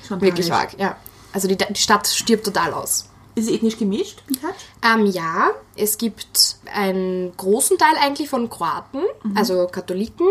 Schon 0.08 0.22
wirklich 0.22 0.52
arg, 0.52 0.78
ja. 0.80 0.98
Also 1.32 1.48
die, 1.48 1.58
die 1.58 1.82
Stadt 1.82 2.08
stirbt 2.08 2.46
total 2.46 2.74
aus. 2.74 3.10
Ist 3.36 3.48
es 3.50 3.56
ethnisch 3.56 3.78
gemischt, 3.78 4.24
Bihac? 4.28 4.56
Ähm, 4.84 5.08
ja, 5.08 5.52
es 5.76 5.98
gibt 5.98 6.58
einen 6.74 7.36
großen 7.36 7.78
Teil 7.78 7.96
eigentlich 8.00 8.30
von 8.30 8.50
Kroaten, 8.50 9.02
also 9.36 9.68
Katholiken. 9.68 10.28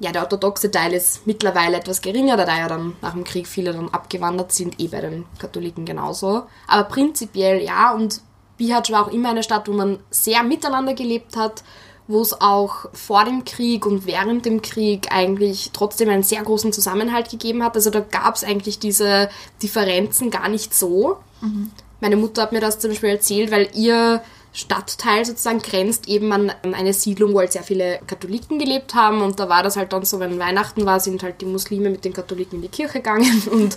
Ja, 0.00 0.12
der 0.12 0.22
orthodoxe 0.22 0.70
Teil 0.70 0.92
ist 0.92 1.26
mittlerweile 1.26 1.76
etwas 1.76 2.00
geringer, 2.00 2.36
da 2.36 2.58
ja 2.58 2.68
dann 2.68 2.94
nach 3.00 3.12
dem 3.12 3.24
Krieg 3.24 3.46
viele 3.46 3.72
dann 3.72 3.88
abgewandert 3.90 4.52
sind, 4.52 4.80
eh 4.80 4.88
bei 4.88 5.00
den 5.00 5.24
Katholiken 5.38 5.84
genauso. 5.84 6.44
Aber 6.66 6.84
prinzipiell 6.84 7.62
ja, 7.62 7.92
und 7.92 8.20
Bihac 8.56 8.90
war 8.90 9.06
auch 9.06 9.12
immer 9.12 9.30
eine 9.30 9.42
Stadt, 9.42 9.68
wo 9.68 9.72
man 9.72 9.98
sehr 10.10 10.42
miteinander 10.42 10.94
gelebt 10.94 11.36
hat, 11.36 11.64
wo 12.06 12.20
es 12.20 12.38
auch 12.40 12.86
vor 12.92 13.24
dem 13.24 13.44
Krieg 13.44 13.86
und 13.86 14.06
während 14.06 14.44
dem 14.44 14.62
Krieg 14.62 15.08
eigentlich 15.10 15.70
trotzdem 15.72 16.08
einen 16.10 16.22
sehr 16.22 16.42
großen 16.42 16.72
Zusammenhalt 16.72 17.30
gegeben 17.30 17.64
hat. 17.64 17.74
Also 17.76 17.90
da 17.90 18.00
gab 18.00 18.34
es 18.34 18.44
eigentlich 18.44 18.78
diese 18.78 19.30
Differenzen 19.62 20.30
gar 20.30 20.48
nicht 20.48 20.74
so. 20.74 21.18
Meine 22.00 22.16
Mutter 22.16 22.42
hat 22.42 22.52
mir 22.52 22.60
das 22.60 22.78
zum 22.78 22.90
Beispiel 22.90 23.10
erzählt, 23.10 23.50
weil 23.50 23.68
ihr 23.74 24.22
Stadtteil 24.54 25.24
sozusagen 25.24 25.58
grenzt 25.58 26.06
eben 26.08 26.32
an 26.32 26.52
eine 26.62 26.92
Siedlung, 26.92 27.34
wo 27.34 27.40
halt 27.40 27.52
sehr 27.52 27.64
viele 27.64 27.98
Katholiken 28.06 28.60
gelebt 28.60 28.94
haben 28.94 29.20
und 29.20 29.40
da 29.40 29.48
war 29.48 29.64
das 29.64 29.76
halt 29.76 29.92
dann 29.92 30.04
so, 30.04 30.20
wenn 30.20 30.38
Weihnachten 30.38 30.86
war, 30.86 31.00
sind 31.00 31.24
halt 31.24 31.40
die 31.40 31.46
Muslime 31.46 31.90
mit 31.90 32.04
den 32.04 32.12
Katholiken 32.12 32.56
in 32.56 32.62
die 32.62 32.68
Kirche 32.68 32.98
gegangen 32.98 33.42
und 33.50 33.76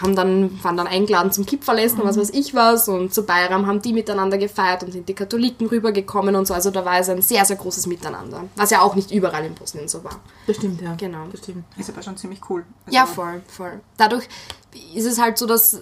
haben 0.00 0.16
dann, 0.16 0.62
waren 0.64 0.76
dann 0.76 0.88
eingeladen 0.88 1.30
zum 1.30 1.46
Kipferlessen 1.46 2.00
und 2.00 2.08
was 2.08 2.18
weiß 2.18 2.30
ich 2.30 2.52
was 2.52 2.88
und 2.88 3.14
zu 3.14 3.24
Bayram 3.24 3.68
haben 3.68 3.80
die 3.80 3.92
miteinander 3.92 4.38
gefeiert 4.38 4.82
und 4.82 4.90
sind 4.90 5.08
die 5.08 5.14
Katholiken 5.14 5.68
rübergekommen 5.68 6.34
und 6.34 6.48
so, 6.48 6.54
also 6.54 6.72
da 6.72 6.84
war 6.84 6.98
es 6.98 7.08
ein 7.08 7.22
sehr, 7.22 7.44
sehr 7.44 7.56
großes 7.56 7.86
Miteinander, 7.86 8.42
was 8.56 8.70
ja 8.70 8.80
auch 8.80 8.96
nicht 8.96 9.12
überall 9.12 9.44
in 9.44 9.54
Bosnien 9.54 9.86
so 9.86 10.02
war. 10.02 10.18
Das 10.48 10.56
stimmt, 10.56 10.82
ja. 10.82 10.96
Genau. 10.96 11.26
Das 11.30 11.40
stimmt. 11.42 11.64
Ist 11.76 11.90
aber 11.90 12.02
schon 12.02 12.16
ziemlich 12.16 12.40
cool. 12.50 12.64
Also, 12.86 12.96
Ja, 12.96 13.06
voll, 13.06 13.40
voll. 13.46 13.80
Dadurch 13.96 14.28
ist 14.96 15.06
es 15.06 15.20
halt 15.20 15.38
so, 15.38 15.46
dass 15.46 15.80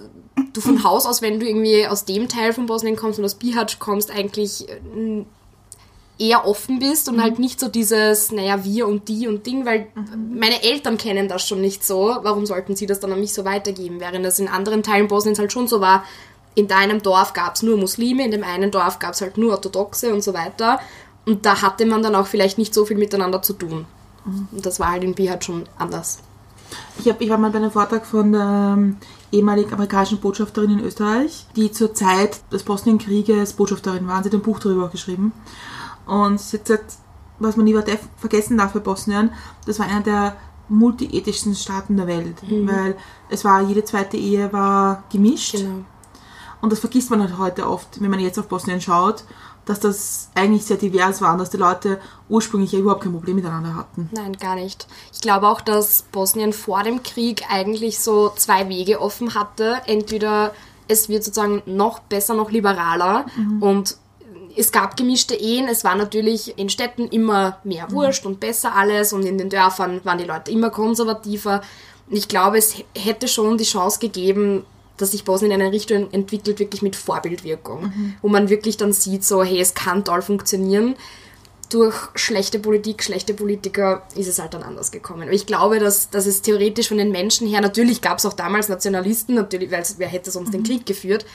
du 0.52 0.60
von 0.60 0.84
Haus 0.84 1.06
aus, 1.06 1.22
wenn 1.22 1.40
du 1.40 1.46
irgendwie 1.46 1.86
aus 1.86 2.04
dem 2.04 2.28
Teil 2.28 2.52
von 2.52 2.66
Bosnien 2.66 2.96
kommst 2.96 3.18
und 3.18 3.24
aus 3.24 3.34
Bihac 3.34 3.78
kommst, 3.78 4.10
eigentlich 4.10 4.68
äh, 4.68 5.24
eher 6.18 6.46
offen 6.46 6.78
bist 6.78 7.08
und 7.08 7.22
halt 7.22 7.38
nicht 7.38 7.60
so 7.60 7.68
dieses, 7.68 8.32
naja, 8.32 8.64
wir 8.64 8.86
und 8.86 9.08
die 9.08 9.28
und 9.28 9.46
Ding, 9.46 9.66
weil 9.66 9.88
meine 10.32 10.62
Eltern 10.62 10.96
kennen 10.96 11.28
das 11.28 11.46
schon 11.46 11.60
nicht 11.60 11.84
so. 11.84 12.16
Warum 12.22 12.46
sollten 12.46 12.74
sie 12.74 12.86
das 12.86 13.00
dann 13.00 13.12
an 13.12 13.20
mich 13.20 13.34
so 13.34 13.44
weitergeben? 13.44 14.00
Während 14.00 14.24
das 14.24 14.38
in 14.38 14.48
anderen 14.48 14.82
Teilen 14.82 15.08
Bosniens 15.08 15.38
halt 15.38 15.52
schon 15.52 15.68
so 15.68 15.80
war, 15.80 16.04
in 16.54 16.68
deinem 16.68 17.02
Dorf 17.02 17.34
gab 17.34 17.54
es 17.54 17.62
nur 17.62 17.76
Muslime, 17.76 18.24
in 18.24 18.30
dem 18.30 18.42
einen 18.42 18.70
Dorf 18.70 18.98
gab 18.98 19.12
es 19.12 19.20
halt 19.20 19.36
nur 19.36 19.52
Orthodoxe 19.52 20.12
und 20.12 20.24
so 20.24 20.32
weiter. 20.32 20.80
Und 21.26 21.44
da 21.44 21.60
hatte 21.60 21.84
man 21.84 22.02
dann 22.02 22.14
auch 22.14 22.26
vielleicht 22.26 22.56
nicht 22.56 22.72
so 22.72 22.86
viel 22.86 22.96
miteinander 22.96 23.42
zu 23.42 23.52
tun. 23.52 23.84
Und 24.24 24.64
das 24.64 24.80
war 24.80 24.92
halt 24.92 25.04
in 25.04 25.14
Bihac 25.14 25.44
schon 25.44 25.64
anders. 25.78 26.20
Ich, 26.98 27.08
hab, 27.08 27.20
ich 27.20 27.28
war 27.28 27.36
mal 27.36 27.50
bei 27.50 27.58
einem 27.58 27.70
Vortrag 27.70 28.06
von 28.06 28.32
der 28.32 28.78
ehemaligen 29.32 29.72
amerikanischen 29.72 30.18
Botschafterin 30.18 30.78
in 30.78 30.80
Österreich, 30.80 31.46
die 31.56 31.72
zur 31.72 31.94
Zeit 31.94 32.40
des 32.52 32.62
Bosnienkrieges 32.62 33.54
Botschafterin 33.54 34.06
war. 34.06 34.22
Sie 34.22 34.28
hat 34.28 34.34
ein 34.34 34.42
Buch 34.42 34.58
darüber 34.58 34.88
geschrieben. 34.88 35.32
Und 36.06 36.40
sie 36.40 36.58
hat 36.58 36.66
gesagt, 36.66 36.94
was 37.38 37.56
man 37.56 37.64
nie 37.64 37.76
vergessen 38.16 38.56
darf 38.56 38.72
bei 38.72 38.80
Bosnien, 38.80 39.30
das 39.66 39.78
war 39.78 39.86
einer 39.86 40.02
der 40.02 40.36
multiethischsten 40.68 41.54
Staaten 41.54 41.96
der 41.96 42.06
Welt. 42.06 42.36
Weil 42.48 42.96
es 43.28 43.44
war, 43.44 43.62
jede 43.62 43.84
zweite 43.84 44.16
Ehe 44.16 44.52
war 44.52 45.04
gemischt. 45.10 45.56
Genau. 45.56 45.84
Und 46.60 46.72
das 46.72 46.80
vergisst 46.80 47.10
man 47.10 47.20
halt 47.20 47.38
heute 47.38 47.68
oft, 47.68 48.00
wenn 48.00 48.10
man 48.10 48.20
jetzt 48.20 48.38
auf 48.38 48.48
Bosnien 48.48 48.80
schaut, 48.80 49.24
dass 49.66 49.80
das 49.80 50.30
eigentlich 50.34 50.64
sehr 50.64 50.76
divers 50.76 51.20
war 51.20 51.32
und 51.32 51.38
dass 51.38 51.50
die 51.50 51.56
Leute 51.56 52.00
ursprünglich 52.28 52.72
ja 52.72 52.78
überhaupt 52.78 53.02
kein 53.02 53.12
Problem 53.12 53.36
miteinander 53.36 53.74
hatten. 53.74 54.08
Nein, 54.12 54.34
gar 54.34 54.54
nicht. 54.54 54.86
Ich 55.12 55.20
glaube 55.20 55.48
auch, 55.48 55.60
dass 55.60 56.02
Bosnien 56.12 56.52
vor 56.52 56.82
dem 56.84 57.02
Krieg 57.02 57.42
eigentlich 57.50 57.98
so 57.98 58.30
zwei 58.36 58.68
Wege 58.68 59.00
offen 59.00 59.34
hatte. 59.34 59.82
Entweder 59.86 60.54
es 60.88 61.08
wird 61.08 61.24
sozusagen 61.24 61.62
noch 61.66 61.98
besser, 61.98 62.34
noch 62.34 62.50
liberaler 62.50 63.26
und 63.60 63.96
es 64.56 64.72
gab 64.72 64.96
gemischte 64.96 65.34
Ehen. 65.34 65.68
Es 65.68 65.82
war 65.84 65.96
natürlich 65.96 66.56
in 66.58 66.68
Städten 66.68 67.08
immer 67.08 67.58
mehr 67.64 67.90
Wurscht 67.90 68.24
und 68.24 68.40
besser 68.40 68.74
alles 68.74 69.12
und 69.12 69.24
in 69.24 69.36
den 69.36 69.50
Dörfern 69.50 70.00
waren 70.04 70.18
die 70.18 70.24
Leute 70.24 70.50
immer 70.50 70.70
konservativer. 70.70 71.60
Ich 72.08 72.28
glaube, 72.28 72.58
es 72.58 72.76
hätte 72.96 73.26
schon 73.26 73.58
die 73.58 73.64
Chance 73.64 73.98
gegeben, 73.98 74.64
dass 74.96 75.12
sich 75.12 75.24
Bosnien 75.24 75.52
in 75.52 75.60
eine 75.60 75.72
Richtung 75.72 76.10
entwickelt, 76.12 76.58
wirklich 76.58 76.82
mit 76.82 76.96
Vorbildwirkung, 76.96 77.92
wo 78.22 78.28
man 78.28 78.48
wirklich 78.48 78.76
dann 78.76 78.92
sieht, 78.92 79.24
so, 79.24 79.42
hey, 79.42 79.60
es 79.60 79.74
kann 79.74 80.04
toll 80.04 80.22
funktionieren 80.22 80.96
durch 81.68 81.96
schlechte 82.14 82.58
Politik, 82.58 83.02
schlechte 83.02 83.34
Politiker 83.34 84.06
ist 84.14 84.28
es 84.28 84.38
halt 84.38 84.54
dann 84.54 84.62
anders 84.62 84.90
gekommen. 84.90 85.22
Aber 85.22 85.32
ich 85.32 85.46
glaube, 85.46 85.78
dass, 85.78 86.10
dass 86.10 86.26
es 86.26 86.42
theoretisch 86.42 86.88
von 86.88 86.98
den 86.98 87.10
Menschen 87.10 87.48
her, 87.48 87.60
natürlich 87.60 88.00
gab 88.00 88.18
es 88.18 88.26
auch 88.26 88.34
damals 88.34 88.68
Nationalisten, 88.68 89.34
natürlich, 89.34 89.70
weil 89.70 89.82
wer 89.98 90.08
hätte 90.08 90.30
sonst 90.30 90.54
den 90.54 90.62
Krieg 90.62 90.86
geführt, 90.86 91.26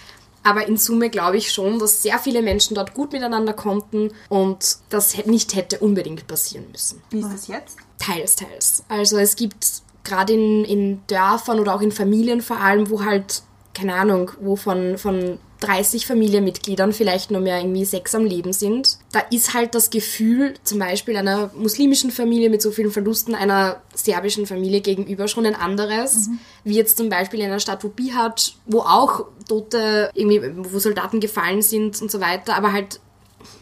aber 0.43 0.67
in 0.67 0.77
Summe 0.77 1.09
glaube 1.09 1.37
ich 1.37 1.51
schon, 1.51 1.79
dass 1.79 2.01
sehr 2.01 2.17
viele 2.17 2.41
Menschen 2.41 2.75
dort 2.75 2.93
gut 2.93 3.11
miteinander 3.11 3.53
konnten 3.53 4.11
und 4.29 4.77
das 4.89 5.25
nicht 5.25 5.55
hätte 5.55 5.79
unbedingt 5.79 6.27
passieren 6.27 6.65
müssen. 6.71 7.01
Wie 7.09 7.19
ist 7.19 7.31
das 7.31 7.47
jetzt? 7.47 7.77
Teils, 7.99 8.35
teils. 8.35 8.83
Also 8.87 9.17
es 9.17 9.35
gibt 9.35 9.67
gerade 10.03 10.33
in, 10.33 10.65
in 10.65 11.01
Dörfern 11.07 11.59
oder 11.59 11.75
auch 11.75 11.81
in 11.81 11.91
Familien 11.91 12.41
vor 12.41 12.57
allem, 12.57 12.89
wo 12.89 13.05
halt, 13.05 13.43
keine 13.73 13.95
Ahnung, 13.95 14.31
wo 14.39 14.55
von, 14.55 14.97
von 14.97 15.39
30 15.61 16.07
Familienmitgliedern 16.07 16.91
vielleicht 16.91 17.31
nur 17.31 17.39
mehr 17.39 17.59
irgendwie 17.59 17.85
sechs 17.85 18.13
am 18.15 18.25
Leben 18.25 18.51
sind. 18.51 18.97
Da 19.11 19.19
ist 19.19 19.53
halt 19.53 19.75
das 19.75 19.91
Gefühl, 19.91 20.55
zum 20.63 20.79
Beispiel 20.79 21.15
einer 21.15 21.51
muslimischen 21.55 22.11
Familie 22.11 22.49
mit 22.49 22.61
so 22.61 22.71
vielen 22.71 22.91
Verlusten 22.91 23.35
einer 23.35 23.81
serbischen 23.93 24.47
Familie 24.47 24.81
gegenüber 24.81 25.27
schon 25.27 25.45
ein 25.45 25.55
anderes. 25.55 26.29
Wie 26.63 26.75
jetzt 26.75 26.97
zum 26.97 27.09
Beispiel 27.09 27.39
in 27.39 27.45
einer 27.45 27.59
Stadt, 27.59 27.83
wo 27.83 27.89
Bihac, 27.89 28.39
wo 28.65 28.79
auch 28.79 29.25
Tote, 29.47 30.09
irgendwie, 30.13 30.41
wo 30.57 30.79
Soldaten 30.79 31.19
gefallen 31.19 31.61
sind 31.61 32.01
und 32.01 32.09
so 32.09 32.19
weiter, 32.19 32.55
aber 32.55 32.73
halt 32.73 32.99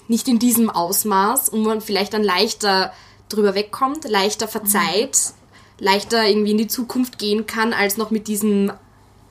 nicht 0.08 0.28
in 0.28 0.40
diesem 0.40 0.70
Ausmaß 0.70 1.50
und 1.50 1.64
man 1.64 1.82
vielleicht 1.82 2.14
dann 2.14 2.24
leichter 2.24 2.94
drüber 3.28 3.56
wegkommt, 3.56 4.06
leichter 4.10 4.48
verzeiht, 4.48 5.34
leichter 5.80 6.28
irgendwie 6.28 6.52
in 6.52 6.58
die 6.58 6.68
Zukunft 6.68 7.20
gehen 7.20 7.46
kann, 7.46 7.74
als 7.74 7.98
noch 7.98 8.10
mit 8.10 8.28
diesem 8.28 8.72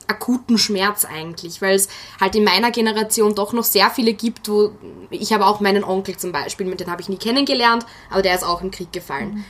akuten 0.09 0.57
Schmerz 0.57 1.05
eigentlich, 1.05 1.61
weil 1.61 1.75
es 1.75 1.87
halt 2.19 2.35
in 2.35 2.43
meiner 2.43 2.71
Generation 2.71 3.35
doch 3.35 3.53
noch 3.53 3.63
sehr 3.63 3.89
viele 3.89 4.13
gibt, 4.13 4.49
wo 4.49 4.71
ich 5.09 5.33
habe 5.33 5.45
auch 5.45 5.59
meinen 5.59 5.83
Onkel 5.83 6.17
zum 6.17 6.31
Beispiel, 6.31 6.65
mit 6.65 6.79
den 6.79 6.91
habe 6.91 7.01
ich 7.01 7.09
nie 7.09 7.17
kennengelernt, 7.17 7.85
aber 8.09 8.21
der 8.21 8.35
ist 8.35 8.43
auch 8.43 8.61
im 8.61 8.71
Krieg 8.71 8.91
gefallen. 8.91 9.45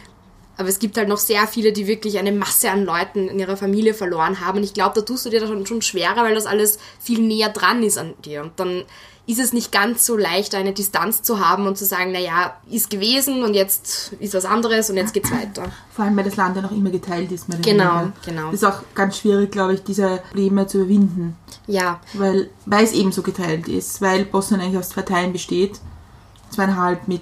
Aber 0.58 0.68
es 0.68 0.80
gibt 0.80 0.98
halt 0.98 1.08
noch 1.08 1.18
sehr 1.18 1.48
viele, 1.48 1.72
die 1.72 1.88
wirklich 1.88 2.20
eine 2.20 2.34
Masse 2.34 2.70
an 2.70 2.84
Leuten 2.84 3.30
in 3.30 3.39
ihrer 3.39 3.56
Familie 3.56 3.94
verloren 3.94 4.42
haben. 4.42 4.58
Und 4.58 4.66
ich 4.66 4.74
glaube, 4.74 4.94
da 4.94 5.01
tust 5.01 5.25
du 5.25 5.30
dir 5.30 5.39
das 5.39 5.48
schon, 5.48 5.66
schon 5.66 5.82
schwerer, 5.82 6.18
weil 6.18 6.36
das 6.36 6.46
alles 6.46 6.80
viel 7.00 7.22
näher 7.22 7.48
dran 7.48 7.82
ist 7.82 7.98
an 7.98 8.13
dir. 8.25 8.42
Und 8.42 8.60
dann 8.60 8.84
ist 9.29 9.38
es 9.39 9.53
nicht 9.53 9.71
ganz 9.71 10.07
so 10.07 10.17
leicht, 10.17 10.55
eine 10.55 10.74
Distanz 10.74 11.21
zu 11.21 11.39
haben 11.39 11.67
und 11.67 11.77
zu 11.77 11.86
sagen, 11.86 12.12
naja, 12.12 12.55
ist 12.67 12.89
gewesen 12.89 13.43
und 13.43 13.53
jetzt 13.53 14.13
ist 14.19 14.33
was 14.33 14.43
anderes 14.43 14.89
und 14.89 14.98
jetzt 14.98 15.13
geht's 15.13 15.31
weiter. 15.31 15.71
Vor 15.91 16.05
allem, 16.05 16.17
weil 16.17 16.24
das 16.24 16.36
Land 16.36 16.55
ja 16.55 16.63
noch 16.63 16.71
immer 16.71 16.89
geteilt 16.89 17.31
ist. 17.31 17.45
Genau, 17.62 18.00
weniger. 18.00 18.13
genau. 18.25 18.50
Ist 18.50 18.65
auch 18.65 18.81
ganz 18.95 19.19
schwierig, 19.19 19.51
glaube 19.51 19.75
ich, 19.75 19.83
diese 19.83 20.24
Probleme 20.29 20.65
zu 20.65 20.79
überwinden. 20.79 21.38
Ja, 21.67 22.00
Weil, 22.13 22.50
weil 22.65 22.83
es 22.83 22.91
eben 22.93 23.12
so 23.12 23.21
geteilt 23.21 23.67
ist. 23.67 24.01
Weil 24.01 24.25
Bosnien 24.25 24.62
eigentlich 24.62 24.79
aus 24.79 24.89
zwei 24.89 25.03
Teilen 25.03 25.31
besteht. 25.31 25.79
Zweieinhalb 26.50 27.07
mit 27.07 27.21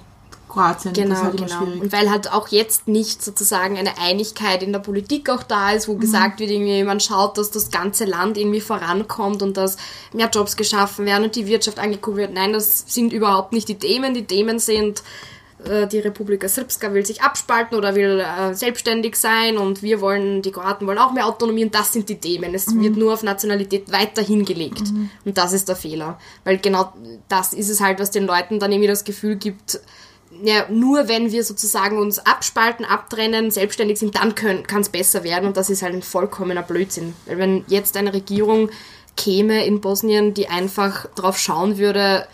Kroatien. 0.58 0.92
Genau, 0.92 1.22
halt 1.22 1.36
genau. 1.36 1.62
Und 1.62 1.92
weil 1.92 2.10
halt 2.10 2.32
auch 2.32 2.48
jetzt 2.48 2.88
nicht 2.88 3.22
sozusagen 3.22 3.76
eine 3.76 3.98
Einigkeit 3.98 4.62
in 4.62 4.72
der 4.72 4.80
Politik 4.80 5.30
auch 5.30 5.42
da 5.42 5.72
ist, 5.72 5.88
wo 5.88 5.94
gesagt 5.94 6.40
wird, 6.40 6.50
irgendwie 6.50 6.82
man 6.84 7.00
schaut, 7.00 7.38
dass 7.38 7.50
das 7.50 7.70
ganze 7.70 8.04
Land 8.04 8.36
irgendwie 8.36 8.60
vorankommt 8.60 9.42
und 9.42 9.56
dass 9.56 9.76
mehr 10.12 10.28
Jobs 10.28 10.56
geschaffen 10.56 11.06
werden 11.06 11.24
und 11.24 11.36
die 11.36 11.46
Wirtschaft 11.46 11.78
angekurbelt 11.78 12.28
wird. 12.28 12.34
Nein, 12.34 12.52
das 12.52 12.84
sind 12.86 13.12
überhaupt 13.12 13.52
nicht 13.52 13.68
die 13.68 13.78
Themen. 13.78 14.14
Die 14.14 14.24
Themen 14.24 14.58
sind, 14.58 15.02
äh, 15.64 15.86
die 15.86 16.00
Republika 16.00 16.48
Srpska 16.48 16.92
will 16.92 17.06
sich 17.06 17.22
abspalten 17.22 17.76
oder 17.76 17.94
will 17.94 18.20
äh, 18.20 18.54
selbstständig 18.54 19.16
sein 19.16 19.58
und 19.58 19.82
wir 19.82 20.00
wollen, 20.00 20.42
die 20.42 20.50
Kroaten 20.50 20.86
wollen 20.86 20.98
auch 20.98 21.12
mehr 21.12 21.26
Autonomie 21.26 21.64
und 21.64 21.74
das 21.74 21.92
sind 21.92 22.08
die 22.08 22.18
Themen. 22.18 22.54
Es 22.54 22.74
wird 22.74 22.96
nur 22.96 23.12
auf 23.12 23.22
Nationalität 23.22 23.90
weiterhin 23.92 24.44
gelegt. 24.44 24.82
Und 25.24 25.38
das 25.38 25.52
ist 25.52 25.68
der 25.68 25.76
Fehler. 25.76 26.18
Weil 26.44 26.58
genau 26.58 26.92
das 27.28 27.52
ist 27.52 27.68
es 27.68 27.80
halt, 27.80 28.00
was 28.00 28.10
den 28.10 28.26
Leuten 28.26 28.58
dann 28.58 28.72
irgendwie 28.72 28.88
das 28.88 29.04
Gefühl 29.04 29.36
gibt, 29.36 29.80
ja, 30.42 30.66
nur 30.68 31.08
wenn 31.08 31.32
wir 31.32 31.42
sozusagen 31.42 31.98
uns 31.98 32.18
abspalten, 32.18 32.84
abtrennen, 32.84 33.50
selbstständig 33.50 33.98
sind, 33.98 34.16
dann 34.16 34.34
kann 34.34 34.80
es 34.80 34.88
besser 34.88 35.24
werden 35.24 35.46
und 35.46 35.56
das 35.56 35.70
ist 35.70 35.82
halt 35.82 35.94
ein 35.94 36.02
vollkommener 36.02 36.62
Blödsinn. 36.62 37.14
Weil 37.26 37.38
wenn 37.38 37.64
jetzt 37.66 37.96
eine 37.96 38.12
Regierung 38.12 38.70
käme 39.16 39.64
in 39.64 39.80
Bosnien, 39.80 40.34
die 40.34 40.48
einfach 40.48 41.06
darauf 41.14 41.38
schauen 41.38 41.78
würde, 41.78 42.26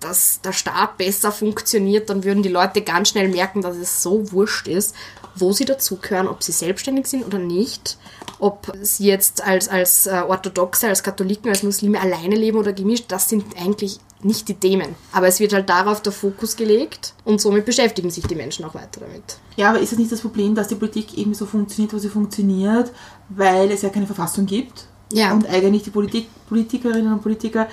dass 0.00 0.40
der 0.40 0.52
Staat 0.52 0.96
besser 0.96 1.30
funktioniert, 1.30 2.08
dann 2.08 2.24
würden 2.24 2.42
die 2.42 2.48
Leute 2.48 2.80
ganz 2.80 3.10
schnell 3.10 3.28
merken, 3.28 3.60
dass 3.60 3.76
es 3.76 4.02
so 4.02 4.32
wurscht 4.32 4.66
ist, 4.66 4.94
wo 5.34 5.52
sie 5.52 5.64
dazugehören, 5.64 6.28
ob 6.28 6.42
sie 6.42 6.52
selbstständig 6.52 7.06
sind 7.06 7.26
oder 7.26 7.38
nicht, 7.38 7.98
ob 8.38 8.72
sie 8.80 9.06
jetzt 9.06 9.44
als, 9.44 9.68
als 9.68 10.06
äh, 10.06 10.22
Orthodoxe, 10.26 10.88
als 10.88 11.02
Katholiken, 11.02 11.50
als 11.50 11.62
Muslime 11.62 12.00
alleine 12.00 12.36
leben 12.36 12.58
oder 12.58 12.72
gemischt, 12.72 13.06
das 13.08 13.28
sind 13.28 13.44
eigentlich 13.56 13.98
nicht 14.22 14.48
die 14.48 14.54
Themen. 14.54 14.94
Aber 15.12 15.28
es 15.28 15.40
wird 15.40 15.52
halt 15.52 15.68
darauf 15.68 16.02
der 16.02 16.12
Fokus 16.12 16.56
gelegt 16.56 17.14
und 17.24 17.40
somit 17.40 17.64
beschäftigen 17.64 18.10
sich 18.10 18.26
die 18.26 18.34
Menschen 18.34 18.64
auch 18.64 18.74
weiter 18.74 19.00
damit. 19.00 19.38
Ja, 19.56 19.70
aber 19.70 19.80
ist 19.80 19.92
es 19.92 19.98
nicht 19.98 20.12
das 20.12 20.20
Problem, 20.20 20.54
dass 20.54 20.68
die 20.68 20.74
Politik 20.74 21.16
eben 21.16 21.34
so 21.34 21.46
funktioniert, 21.46 21.92
wo 21.94 21.98
sie 21.98 22.08
funktioniert, 22.08 22.92
weil 23.28 23.70
es 23.70 23.82
ja 23.82 23.88
keine 23.88 24.06
Verfassung 24.06 24.46
gibt? 24.46 24.86
Ja. 25.12 25.32
Und 25.32 25.48
eigentlich 25.48 25.82
die 25.82 25.90
Politik, 25.90 26.28
Politikerinnen 26.48 27.12
und 27.12 27.22
Politiker 27.22 27.68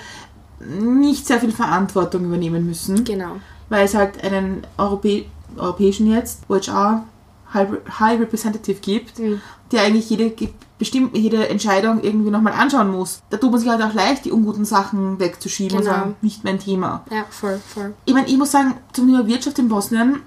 nicht 0.59 1.27
sehr 1.27 1.39
viel 1.39 1.51
Verantwortung 1.51 2.25
übernehmen 2.25 2.65
müssen. 2.65 3.03
Genau. 3.03 3.37
Weil 3.69 3.85
es 3.85 3.93
halt 3.93 4.23
einen 4.23 4.65
Europä 4.77 5.25
europäischen 5.55 6.11
jetzt, 6.11 6.41
OHR, 6.49 7.05
High, 7.53 8.19
Representative 8.19 8.79
gibt, 8.79 9.19
Mhm. 9.19 9.41
der 9.71 9.81
eigentlich 9.83 10.09
jede, 10.09 10.31
bestimmt, 10.77 11.15
jede 11.17 11.47
Entscheidung 11.49 12.01
irgendwie 12.03 12.29
nochmal 12.29 12.53
anschauen 12.53 12.91
muss. 12.91 13.21
Da 13.29 13.37
tut 13.37 13.51
man 13.51 13.59
sich 13.59 13.69
halt 13.69 13.81
auch 13.81 13.93
leicht, 13.93 14.25
die 14.25 14.31
unguten 14.31 14.65
Sachen 14.65 15.19
wegzuschieben 15.19 15.77
und 15.77 15.83
Genau. 15.83 15.95
sagen, 15.95 16.15
nicht 16.21 16.43
mein 16.43 16.59
Thema. 16.59 17.03
Ja, 17.11 17.25
voll, 17.29 17.59
voll. 17.73 17.93
Ich 18.05 18.13
meine, 18.13 18.27
ich 18.27 18.37
muss 18.37 18.51
sagen, 18.51 18.75
zum 18.93 19.07
Thema 19.07 19.25
Wirtschaft 19.27 19.57
in 19.59 19.69
Bosnien, 19.69 20.21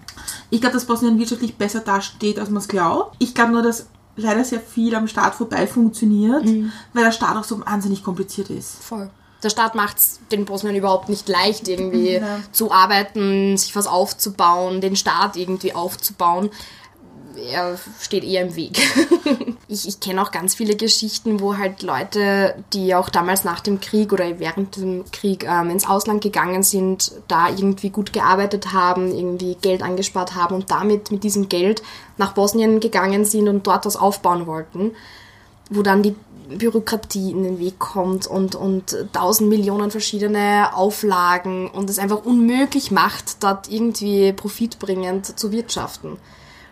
ich 0.50 0.60
glaube, 0.60 0.74
dass 0.74 0.86
Bosnien 0.86 1.18
wirtschaftlich 1.18 1.56
besser 1.56 1.80
dasteht, 1.80 2.38
als 2.38 2.50
man 2.50 2.58
es 2.58 2.68
glaubt. 2.68 3.16
Ich 3.18 3.34
glaube 3.34 3.52
nur, 3.52 3.62
dass 3.62 3.86
leider 4.16 4.44
sehr 4.44 4.60
viel 4.60 4.94
am 4.94 5.06
Staat 5.08 5.34
vorbei 5.34 5.66
funktioniert, 5.66 6.44
Mhm. 6.44 6.72
weil 6.92 7.04
der 7.04 7.12
Staat 7.12 7.36
auch 7.36 7.44
so 7.44 7.60
wahnsinnig 7.64 8.02
kompliziert 8.02 8.50
ist. 8.50 8.82
Voll. 8.82 9.08
Der 9.42 9.48
Staat 9.48 9.74
macht 9.74 9.96
es 9.96 10.20
den 10.30 10.44
Bosnien 10.44 10.74
überhaupt 10.76 11.08
nicht 11.08 11.26
leicht, 11.26 11.66
irgendwie 11.68 12.14
Ja. 12.16 12.40
zu 12.52 12.70
arbeiten, 12.72 13.56
sich 13.56 13.74
was 13.74 13.86
aufzubauen, 13.86 14.82
den 14.82 14.96
Staat 14.96 15.36
irgendwie 15.36 15.74
aufzubauen. 15.74 16.50
Er 17.50 17.78
steht 18.00 18.24
eher 18.24 18.42
im 18.42 18.56
Weg. 18.56 18.78
ich 19.68 19.88
ich 19.88 20.00
kenne 20.00 20.22
auch 20.22 20.30
ganz 20.30 20.54
viele 20.54 20.76
Geschichten, 20.76 21.40
wo 21.40 21.56
halt 21.56 21.82
Leute, 21.82 22.54
die 22.72 22.94
auch 22.94 23.08
damals 23.08 23.44
nach 23.44 23.60
dem 23.60 23.80
Krieg 23.80 24.12
oder 24.12 24.38
während 24.38 24.76
dem 24.76 25.04
Krieg 25.10 25.44
ähm, 25.44 25.70
ins 25.70 25.88
Ausland 25.88 26.22
gegangen 26.22 26.62
sind, 26.62 27.12
da 27.28 27.48
irgendwie 27.48 27.90
gut 27.90 28.12
gearbeitet 28.12 28.72
haben, 28.72 29.14
irgendwie 29.14 29.56
Geld 29.60 29.82
angespart 29.82 30.34
haben 30.34 30.54
und 30.54 30.70
damit 30.70 31.10
mit 31.10 31.24
diesem 31.24 31.48
Geld 31.48 31.82
nach 32.18 32.32
Bosnien 32.32 32.80
gegangen 32.80 33.24
sind 33.24 33.48
und 33.48 33.66
dort 33.66 33.86
was 33.86 33.96
aufbauen 33.96 34.46
wollten 34.46 34.92
wo 35.70 35.82
dann 35.82 36.02
die 36.02 36.14
Bürokratie 36.50 37.30
in 37.30 37.44
den 37.44 37.58
Weg 37.60 37.78
kommt 37.78 38.26
und, 38.26 38.56
und 38.56 38.96
tausend 39.12 39.48
Millionen 39.48 39.90
verschiedene 39.90 40.74
Auflagen 40.74 41.70
und 41.70 41.88
es 41.88 41.98
einfach 41.98 42.24
unmöglich 42.24 42.90
macht, 42.90 43.42
dort 43.42 43.70
irgendwie 43.70 44.32
profitbringend 44.32 45.38
zu 45.38 45.52
wirtschaften. 45.52 46.16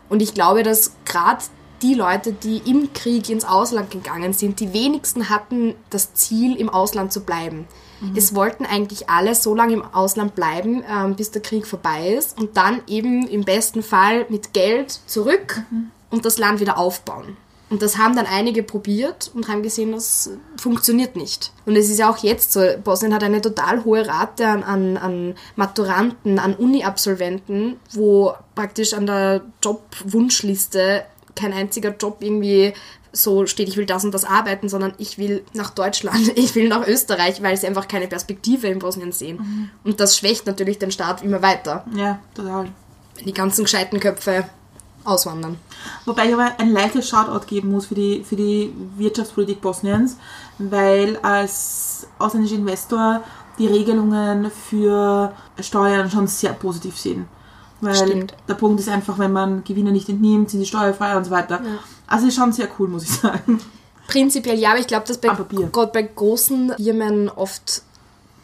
Und 0.09 0.23
ich 0.23 0.35
glaube, 0.35 0.63
dass 0.63 0.93
gerade 1.05 1.45
die 1.83 1.95
Leute, 1.95 2.33
die 2.33 2.59
im 2.69 2.93
Krieg 2.93 3.29
ins 3.31 3.45
Ausland 3.45 3.91
gegangen 3.91 4.33
sind, 4.33 4.61
die 4.61 4.73
wenigsten 4.73 5.29
hatten 5.29 5.75
das 5.91 6.15
Ziel, 6.15 6.57
im 6.57 6.69
Ausland 6.69 7.13
zu 7.13 7.21
bleiben. 7.21 7.67
Es 8.15 8.35
wollten 8.35 8.65
eigentlich 8.65 9.11
alle 9.11 9.35
so 9.35 9.55
lange 9.55 9.73
im 9.73 9.85
Ausland 9.85 10.37
bleiben, 10.37 10.85
ähm, 10.89 11.17
bis 11.17 11.33
der 11.33 11.43
Krieg 11.43 11.67
vorbei 11.67 12.11
ist 12.11 12.39
und 12.39 12.57
dann 12.57 12.81
eben 12.87 13.27
im 13.27 13.45
besten 13.45 13.83
Fall 13.83 14.25
mit 14.29 14.53
Geld 14.53 15.01
zurück 15.07 15.63
und 16.11 16.25
das 16.25 16.39
Land 16.39 16.61
wieder 16.61 16.79
aufbauen. 16.79 17.37
Und 17.71 17.83
das 17.83 17.99
haben 17.99 18.17
dann 18.17 18.25
einige 18.27 18.63
probiert 18.63 19.31
und 19.35 19.49
haben 19.49 19.63
gesehen, 19.63 19.93
das 19.93 20.31
funktioniert 20.57 21.17
nicht. 21.17 21.53
Und 21.67 21.77
es 21.77 21.91
ist 21.91 21.99
ja 21.99 22.11
auch 22.11 22.17
jetzt 22.19 22.53
so, 22.53 22.63
Bosnien 22.83 23.13
hat 23.13 23.23
eine 23.23 23.43
total 23.43 23.85
hohe 23.85 24.07
Rate 24.07 24.49
an, 24.49 24.63
an, 24.63 24.97
an 24.97 25.35
Maturanten, 25.57 26.39
an 26.39 26.55
Uni-Absolventen, 26.55 27.77
wo 27.93 28.33
praktisch 28.55 28.95
an 28.95 29.07
der 29.07 29.43
Jobwunschliste 29.63 31.05
kein 31.35 31.53
einziger 31.53 31.95
Job 31.97 32.19
irgendwie 32.21 32.73
so 33.13 33.47
steht, 33.47 33.69
ich 33.69 33.77
will 33.77 33.87
das 33.87 34.05
und 34.05 34.13
das 34.13 34.25
arbeiten, 34.25 34.69
sondern 34.69 34.93
ich 34.99 35.19
will 35.19 35.45
nach 35.55 35.71
Deutschland, 35.71 36.33
ich 36.37 36.55
will 36.55 36.69
nach 36.69 36.87
Österreich, 36.87 37.43
weil 37.43 37.57
sie 37.57 37.67
einfach 37.67 37.89
keine 37.89 38.07
Perspektive 38.07 38.67
in 38.69 38.79
Bosnien 38.79 39.13
sehen. 39.13 39.71
Und 39.85 40.01
das 40.01 40.17
schwächt 40.17 40.47
natürlich 40.47 40.79
den 40.79 40.91
Staat 40.91 41.23
immer 41.23 41.43
weiter, 41.43 41.85
Ja, 41.95 42.19
total. 42.35 42.69
wenn 43.17 43.25
die 43.27 43.33
ganzen 43.35 43.65
gescheiten 43.65 43.99
Köpfe 44.01 44.45
auswandern. 45.09 45.57
Wobei 46.05 46.27
ich 46.27 46.35
aber 46.35 46.53
ein 46.59 46.73
leichtes 46.73 47.09
Shoutout 47.09 47.47
geben 47.47 47.71
muss 47.71 47.87
für 47.87 47.95
die, 47.95 48.25
für 48.25 48.37
die 48.37 48.73
Wirtschaftspolitik 48.97 49.61
Bosniens, 49.61 50.17
weil 50.59 51.17
als 51.19 52.07
ausländischer 52.19 52.57
Investor 52.57 53.23
die 53.59 53.67
Regelungen 53.67 54.51
für 54.51 55.33
Steuern 55.61 56.11
schon 56.11 56.27
sehr 56.27 56.53
positiv 56.53 56.97
sind. 56.97 57.27
Weil 57.81 57.95
Stimmt. 57.95 58.35
der 58.49 58.55
Punkt 58.55 58.81
ist 58.81 58.89
einfach, 58.89 59.19
wenn 59.19 59.33
man 59.33 59.63
Gewinne 59.65 59.93
nicht 59.93 60.09
entnimmt, 60.09 60.51
sind 60.51 60.61
sie 60.61 60.67
steuerfrei 60.67 61.17
und 61.17 61.25
so 61.25 61.31
weiter. 61.31 61.61
Also 62.07 62.27
ist 62.27 62.35
schon 62.35 62.53
sehr 62.53 62.69
cool, 62.79 62.89
muss 62.89 63.05
ich 63.05 63.11
sagen. 63.11 63.61
Prinzipiell 64.09 64.59
ja, 64.59 64.71
aber 64.71 64.81
ich 64.81 64.87
glaube, 64.87 65.07
dass 65.07 65.19
bei, 65.19 65.29
gerade 65.29 65.93
bei 65.93 66.03
großen 66.03 66.73
Firmen 66.77 67.29
oft 67.29 67.83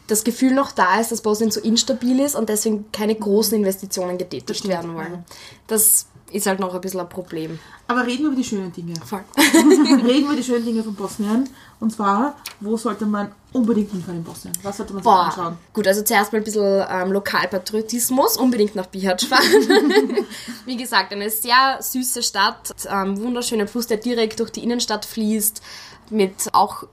das 0.07 0.23
Gefühl 0.23 0.53
noch 0.53 0.71
da 0.71 0.99
ist, 0.99 1.11
dass 1.11 1.21
Bosnien 1.21 1.51
so 1.51 1.59
instabil 1.59 2.19
ist 2.19 2.35
und 2.35 2.49
deswegen 2.49 2.91
keine 2.91 3.15
großen 3.15 3.57
Investitionen 3.57 4.17
getätigt 4.17 4.67
werden 4.67 4.93
wollen. 4.93 5.25
Das 5.67 6.05
ist 6.35 6.47
halt 6.47 6.59
noch 6.59 6.73
ein 6.73 6.81
bisschen 6.81 6.99
ein 6.99 7.09
Problem. 7.09 7.57
Aber 7.87 8.05
reden 8.05 8.23
wir 8.23 8.27
über 8.27 8.35
die 8.35 8.43
schönen 8.43 8.71
Dinge. 8.73 8.93
Voll. 9.05 9.23
reden 9.37 10.05
wir 10.05 10.19
über 10.19 10.35
die 10.35 10.43
schönen 10.43 10.65
Dinge 10.65 10.83
von 10.83 10.93
Bosnien. 10.95 11.49
Und 11.79 11.91
zwar, 11.91 12.35
wo 12.59 12.75
sollte 12.75 13.05
man 13.05 13.31
unbedingt 13.53 13.91
hinfahren 13.91 14.17
in 14.17 14.23
Bosnien? 14.23 14.53
Was 14.63 14.77
sollte 14.77 14.93
man 14.93 15.03
sich 15.03 15.11
anschauen? 15.11 15.57
Gut, 15.73 15.87
also 15.87 16.01
zuerst 16.01 16.33
mal 16.33 16.39
ein 16.39 16.43
bisschen 16.43 16.83
ähm, 16.89 17.11
Lokalpatriotismus, 17.11 18.37
unbedingt 18.37 18.75
nach 18.75 18.87
Bihać 18.87 19.25
fahren. 19.25 19.45
Wie 20.65 20.77
gesagt, 20.77 21.13
eine 21.13 21.29
sehr 21.29 21.77
süße 21.79 22.21
Stadt, 22.21 22.75
ähm, 22.89 23.17
wunderschöner 23.17 23.67
Fluss, 23.67 23.87
der 23.87 23.97
direkt 23.97 24.39
durch 24.39 24.51
die 24.51 24.63
Innenstadt 24.63 25.05
fließt, 25.05 25.61
mit 26.09 26.49
auch 26.53 26.83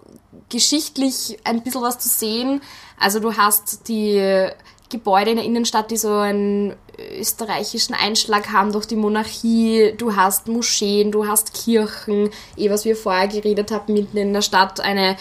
geschichtlich 0.51 1.39
ein 1.45 1.63
bisschen 1.63 1.83
was 1.83 1.99
zu 1.99 2.09
sehen. 2.09 2.61
Also 2.99 3.19
du 3.19 3.37
hast 3.37 3.89
die 3.89 4.51
Gebäude 4.93 5.31
in 5.31 5.37
der 5.37 5.45
Innenstadt, 5.45 5.91
die 5.91 5.97
so 5.97 6.13
einen 6.13 6.77
österreichischen 7.19 7.95
Einschlag 7.95 8.53
haben 8.53 8.73
durch 8.73 8.87
die 8.87 8.97
Monarchie. 8.97 9.95
Du 9.97 10.15
hast 10.15 10.47
Moscheen, 10.47 11.11
du 11.11 11.27
hast 11.27 11.55
Kirchen, 11.55 12.31
eh 12.57 12.71
was 12.71 12.85
wir 12.85 12.95
vorher 12.95 13.27
geredet 13.27 13.73
haben, 13.73 13.95
mitten 13.95 14.17
in 14.17 14.33
der 14.33 14.43
Stadt 14.43 14.81
eine 14.81 15.17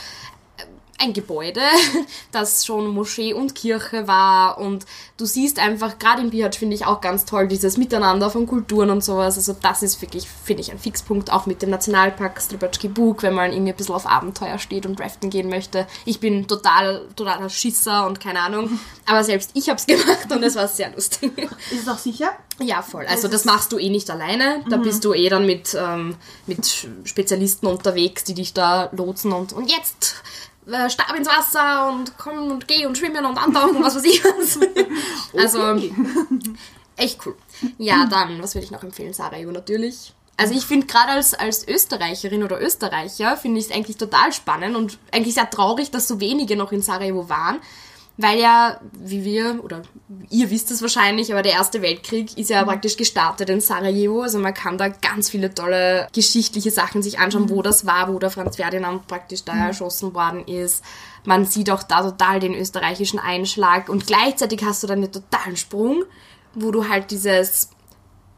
ein 1.01 1.13
Gebäude, 1.13 1.61
das 2.31 2.65
schon 2.65 2.87
Moschee 2.87 3.33
und 3.33 3.55
Kirche 3.55 4.07
war 4.07 4.57
und 4.57 4.85
du 5.17 5.25
siehst 5.25 5.59
einfach, 5.59 5.99
gerade 5.99 6.21
in 6.21 6.29
Bihać 6.29 6.57
finde 6.57 6.75
ich 6.75 6.85
auch 6.85 7.01
ganz 7.01 7.25
toll, 7.25 7.47
dieses 7.47 7.77
Miteinander 7.77 8.29
von 8.29 8.45
Kulturen 8.45 8.89
und 8.89 9.03
sowas, 9.03 9.37
also 9.37 9.55
das 9.59 9.83
ist 9.83 10.01
wirklich, 10.01 10.27
finde 10.27 10.61
ich, 10.61 10.71
ein 10.71 10.79
Fixpunkt, 10.79 11.31
auch 11.31 11.45
mit 11.45 11.61
dem 11.61 11.69
Nationalpark 11.69 12.41
Stribacki 12.41 12.87
Bug, 12.87 13.23
wenn 13.23 13.33
man 13.33 13.51
irgendwie 13.51 13.71
ein 13.71 13.77
bisschen 13.77 13.95
auf 13.95 14.05
Abenteuer 14.05 14.59
steht 14.59 14.85
und 14.85 14.99
raften 14.99 15.29
gehen 15.29 15.49
möchte. 15.49 15.87
Ich 16.05 16.19
bin 16.19 16.47
total, 16.47 17.07
totaler 17.15 17.49
Schisser 17.49 18.05
und 18.05 18.19
keine 18.19 18.41
Ahnung, 18.41 18.79
aber 19.05 19.23
selbst 19.23 19.51
ich 19.53 19.69
habe 19.69 19.79
es 19.79 19.85
gemacht 19.85 20.31
und 20.31 20.43
es 20.43 20.55
war 20.55 20.67
sehr 20.67 20.91
lustig. 20.91 21.31
Ist 21.71 21.81
es 21.81 21.87
auch 21.87 21.97
sicher? 21.97 22.31
Ja, 22.59 22.81
voll. 22.81 23.05
Also 23.07 23.27
das 23.27 23.45
machst 23.45 23.71
du 23.71 23.79
eh 23.79 23.89
nicht 23.89 24.09
alleine. 24.09 24.63
Da 24.69 24.77
bist 24.77 25.03
du 25.03 25.13
eh 25.13 25.29
dann 25.29 25.45
mit, 25.45 25.75
ähm, 25.79 26.15
mit 26.45 26.87
Spezialisten 27.05 27.65
unterwegs, 27.65 28.23
die 28.23 28.35
dich 28.35 28.53
da 28.53 28.89
lotsen 28.91 29.31
und, 29.31 29.53
und 29.53 29.71
jetzt 29.71 30.15
äh, 30.67 30.89
Stab 30.89 31.15
ins 31.15 31.27
Wasser 31.27 31.89
und 31.89 32.17
komm 32.17 32.51
und 32.51 32.67
geh 32.67 32.85
und 32.85 32.97
schwimmen 32.97 33.25
und 33.25 33.37
antauchen 33.37 33.77
und 33.77 33.83
was 33.83 33.95
weiß 33.95 34.03
ich 34.05 34.23
was. 34.23 34.59
Also 35.37 35.61
Okay. 35.63 35.93
echt 36.97 37.25
cool. 37.25 37.35
Ja, 37.77 38.05
dann, 38.05 38.41
was 38.41 38.55
würde 38.55 38.65
ich 38.65 38.71
noch 38.71 38.83
empfehlen? 38.83 39.13
Sarajevo 39.13 39.51
natürlich. 39.51 40.13
Also 40.37 40.55
ich 40.55 40.65
finde 40.65 40.87
gerade 40.87 41.11
als, 41.11 41.33
als 41.35 41.67
Österreicherin 41.67 42.43
oder 42.43 42.59
Österreicher 42.61 43.37
finde 43.37 43.59
ich 43.59 43.67
es 43.67 43.71
eigentlich 43.71 43.97
total 43.97 44.33
spannend 44.33 44.75
und 44.75 44.97
eigentlich 45.11 45.35
sehr 45.35 45.49
traurig, 45.49 45.91
dass 45.91 46.07
so 46.07 46.19
wenige 46.19 46.55
noch 46.55 46.71
in 46.71 46.81
Sarajevo 46.81 47.29
waren, 47.29 47.59
weil 48.17 48.39
ja, 48.39 48.79
wie 48.93 49.23
wir, 49.23 49.63
oder 49.63 49.81
ihr 50.29 50.49
wisst 50.49 50.69
es 50.71 50.81
wahrscheinlich, 50.81 51.31
aber 51.31 51.41
der 51.41 51.53
Erste 51.53 51.81
Weltkrieg 51.81 52.37
ist 52.37 52.49
ja 52.49 52.63
praktisch 52.63 52.97
gestartet 52.97 53.49
in 53.49 53.61
Sarajevo. 53.61 54.21
Also 54.21 54.37
man 54.37 54.53
kann 54.53 54.77
da 54.77 54.89
ganz 54.89 55.29
viele 55.29 55.53
tolle 55.53 56.07
geschichtliche 56.13 56.71
Sachen 56.71 57.01
sich 57.01 57.19
anschauen, 57.19 57.49
wo 57.49 57.61
das 57.61 57.85
war, 57.85 58.13
wo 58.13 58.19
der 58.19 58.29
Franz 58.29 58.57
Ferdinand 58.57 59.07
praktisch 59.07 59.43
da 59.43 59.67
erschossen 59.67 60.13
worden 60.13 60.45
ist. 60.45 60.83
Man 61.23 61.45
sieht 61.45 61.69
auch 61.69 61.83
da 61.83 62.01
total 62.01 62.39
den 62.39 62.53
österreichischen 62.53 63.19
Einschlag 63.19 63.89
und 63.89 64.07
gleichzeitig 64.07 64.63
hast 64.63 64.83
du 64.83 64.87
dann 64.87 64.99
einen 64.99 65.11
totalen 65.11 65.57
Sprung, 65.57 66.03
wo 66.53 66.71
du 66.71 66.89
halt 66.89 67.11
dieses 67.11 67.69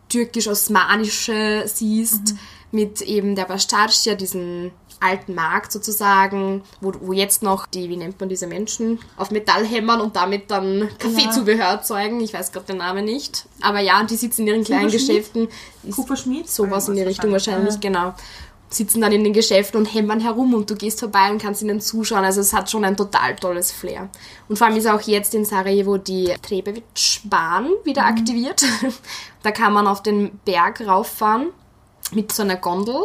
türkisch-osmanische 0.09 1.63
siehst 1.65 2.35
mit 2.71 3.01
eben 3.01 3.35
der 3.35 3.45
Bastardscha, 3.45 4.15
diesen 4.15 4.71
alten 4.99 5.35
Markt 5.35 5.71
sozusagen, 5.71 6.63
wo, 6.81 6.93
wo 7.01 7.13
jetzt 7.13 7.43
noch 7.43 7.65
die, 7.67 7.89
wie 7.89 7.97
nennt 7.97 8.19
man 8.19 8.29
diese 8.29 8.47
Menschen, 8.47 8.99
auf 9.17 9.31
Metall 9.31 9.65
hämmern 9.65 10.01
und 10.01 10.15
damit 10.15 10.51
dann 10.51 10.89
Kaffeezubehör 10.99 11.65
erzeugen. 11.65 12.19
Ich 12.21 12.33
weiß 12.33 12.51
gerade 12.51 12.67
den 12.67 12.77
Namen 12.77 13.05
nicht. 13.05 13.45
Aber 13.61 13.79
ja, 13.79 14.03
die 14.03 14.15
sitzen 14.15 14.41
in 14.41 14.47
ihren 14.47 14.63
kleinen? 14.63 14.91
Geschäften. 14.91 15.47
Kupferschmied? 15.91 16.49
Sowas 16.49 16.87
in 16.89 16.95
die 16.95 17.01
Richtung 17.01 17.31
wahrscheinlich, 17.31 17.79
genau. 17.79 18.13
Sitzen 18.69 19.01
dann 19.01 19.11
in 19.11 19.23
den 19.23 19.33
Geschäften 19.33 19.79
und 19.79 19.85
hämmern 19.93 20.19
herum 20.19 20.53
und 20.55 20.69
du 20.69 20.75
gehst 20.75 20.99
vorbei 20.99 21.29
und 21.31 21.39
kannst 21.39 21.61
ihnen 21.61 21.79
zuschauen. 21.79 22.25
Also 22.25 22.41
es 22.41 22.53
hat 22.53 22.71
schon 22.71 22.83
ein 22.85 22.97
total 22.97 23.35
tolles 23.35 23.71
Flair. 23.71 24.09
Und 24.49 24.57
vor 24.57 24.67
allem 24.67 24.77
ist 24.77 24.87
auch 24.87 25.01
jetzt 25.01 25.35
in 25.35 25.45
Sarajevo 25.45 25.97
die 25.97 26.33
Trebevic-Bahn 26.41 27.69
wieder 27.83 28.05
aktiviert. 28.05 28.63
da 29.43 29.51
kann 29.51 29.73
man 29.73 29.85
auf 29.85 30.01
den 30.01 30.39
Berg 30.45 30.81
rauffahren 30.81 31.49
mit 32.11 32.31
so 32.31 32.43
einer 32.43 32.55
Gondel. 32.55 32.95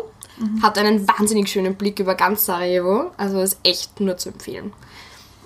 Hat 0.63 0.79
einen 0.79 1.07
wahnsinnig 1.09 1.49
schönen 1.49 1.75
Blick 1.75 1.99
über 1.99 2.15
ganz 2.15 2.47
Sarajevo. 2.47 3.11
Also 3.17 3.41
ist 3.41 3.59
echt 3.63 4.01
nur 4.01 4.17
zu 4.17 4.31
empfehlen. 4.31 4.73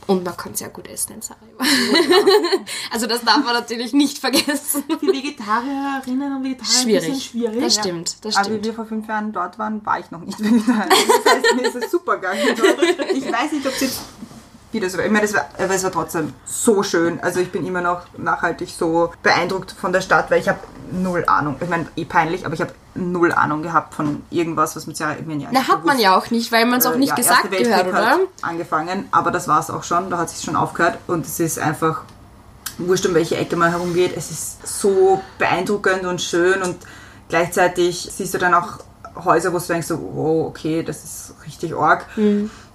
Und 0.07 0.25
man 0.25 0.37
kann 0.37 0.55
sehr 0.55 0.69
gut 0.69 0.89
essen 0.89 1.15
in 1.15 1.23
Sarajevo. 1.23 1.59
also 2.91 3.07
das 3.07 3.23
darf 3.25 3.45
man 3.45 3.55
natürlich 3.55 3.93
nicht 3.93 4.19
vergessen. 4.19 4.85
Für 4.89 5.07
Vegetarierinnen 5.07 6.37
und 6.37 6.45
Vegetarier 6.45 7.01
ein 7.01 7.07
bisschen 7.07 7.21
Schwierig. 7.21 7.25
schwierig. 7.25 7.61
Das 7.61 7.75
stimmt, 7.75 8.25
das 8.25 8.37
Aber 8.37 8.47
wie 8.47 8.51
stimmt. 8.51 8.65
wir 8.65 8.75
vor 8.75 8.87
fünf 8.87 9.09
Jahren 9.09 9.33
dort 9.33 9.59
waren, 9.59 9.85
war 9.87 10.01
ich 10.01 10.11
noch 10.11 10.21
nicht 10.21 10.41
Vegetarier. 10.41 10.89
Das 10.89 11.35
heißt, 11.35 11.55
mir 11.55 11.69
ist 11.69 11.77
es 11.77 11.91
super 11.91 12.19
dort. 12.19 13.13
Ich 13.15 13.31
weiß 13.31 13.53
nicht, 13.53 13.67
ob 13.67 13.73
es 13.75 13.81
jetzt 13.81 14.01
wieder 14.73 14.91
so 14.91 14.99
war. 14.99 15.05
Ich 15.05 15.13
meine, 15.13 15.25
es 15.25 15.35
war, 15.35 15.49
aber 15.59 15.75
es 15.75 15.85
war 15.85 15.93
trotzdem 15.93 16.33
so 16.45 16.83
schön. 16.83 17.21
Also 17.21 17.41
ich 17.41 17.51
bin 17.53 17.65
immer 17.65 17.81
noch 17.81 18.03
nachhaltig 18.19 18.71
so 18.71 19.13
beeindruckt 19.23 19.73
von 19.73 19.93
der 19.93 20.01
Stadt, 20.01 20.31
weil 20.31 20.41
ich 20.41 20.49
habe 20.49 20.59
null 20.91 21.25
Ahnung. 21.27 21.57
Ich 21.61 21.69
meine, 21.69 21.87
eh 21.97 22.05
peinlich, 22.05 22.45
aber 22.45 22.55
ich 22.55 22.61
habe 22.61 22.73
null 22.95 23.33
Ahnung 23.33 23.63
gehabt 23.63 23.95
von 23.95 24.23
irgendwas, 24.31 24.77
was 24.77 24.87
mit 24.87 24.97
Sarajevo 24.97 25.31
ja 25.33 25.49
Na, 25.51 25.67
hat 25.67 25.85
man 25.85 25.99
ja 25.99 26.17
auch 26.17 26.31
nicht, 26.31 26.53
weil 26.53 26.67
man 26.67 26.79
es 26.81 26.87
auch 26.87 26.95
Äh, 26.95 26.99
nicht 26.99 27.09
ja, 27.11 27.15
gesagt 27.17 27.51
gehört, 27.51 27.87
oder? 27.89 28.07
Hat 28.11 28.19
angefangen, 28.43 29.09
aber 29.13 29.31
das 29.31 29.49
war 29.49 29.61
es 29.61 29.71
auch 29.71 29.83
schon. 29.85 30.11
Da 30.11 30.19
hat 30.19 30.29
es 30.29 30.43
schon 30.45 30.57
aufgehört 30.57 30.99
und 31.07 31.25
es 31.27 31.41
ist 31.41 31.59
einfach 31.59 32.03
wurscht, 32.79 33.07
um 33.07 33.15
welche 33.15 33.37
Ecke 33.37 33.57
man 33.57 33.71
herumgeht. 33.71 34.13
Es 34.17 34.31
ist 34.31 34.67
so 34.81 35.21
beeindruckend 35.39 36.05
und 36.05 36.21
schön 36.21 36.63
und 36.63 36.77
gleichzeitig 37.29 38.11
siehst 38.13 38.35
du 38.35 38.39
dann 38.39 38.55
auch 38.55 38.79
Häuser, 39.25 39.53
wo 39.53 39.59
du 39.59 39.65
denkst, 39.67 39.87
so, 39.89 39.99
wow, 40.15 40.47
okay, 40.49 40.83
das 40.83 41.05
ist 41.05 41.35
richtig 41.47 41.75
arg. 41.75 42.07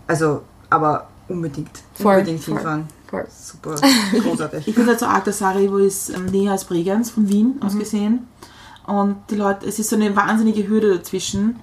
Also, 0.08 0.41
aber 0.69 1.08
unbedingt, 1.27 1.69
Mhm. 1.97 2.03
Voll, 2.03 2.13
unbedingt 2.17 2.43
voll, 2.43 2.53
hinfahren. 2.56 2.88
voll. 3.10 3.25
Super, 3.30 3.75
großartig. 4.23 4.67
Ich 4.67 4.77
halt 4.77 4.99
so 4.99 5.06
arg, 5.08 5.25
dass 5.25 5.39
Sarajevo 5.39 5.77
ist 5.77 6.10
ähm, 6.10 6.25
näher 6.25 6.51
als 6.51 6.65
Bregenz 6.65 7.10
von 7.10 7.27
Wien 7.30 7.56
Mhm. 7.60 7.63
aus 7.65 7.77
gesehen. 7.77 8.27
Und 8.88 9.17
die 9.30 9.36
Leute, 9.36 9.67
es 9.67 9.80
ist 9.80 9.89
so 9.89 9.95
eine 9.95 10.15
wahnsinnige 10.15 10.67
Hürde 10.67 10.97
dazwischen. 10.97 11.60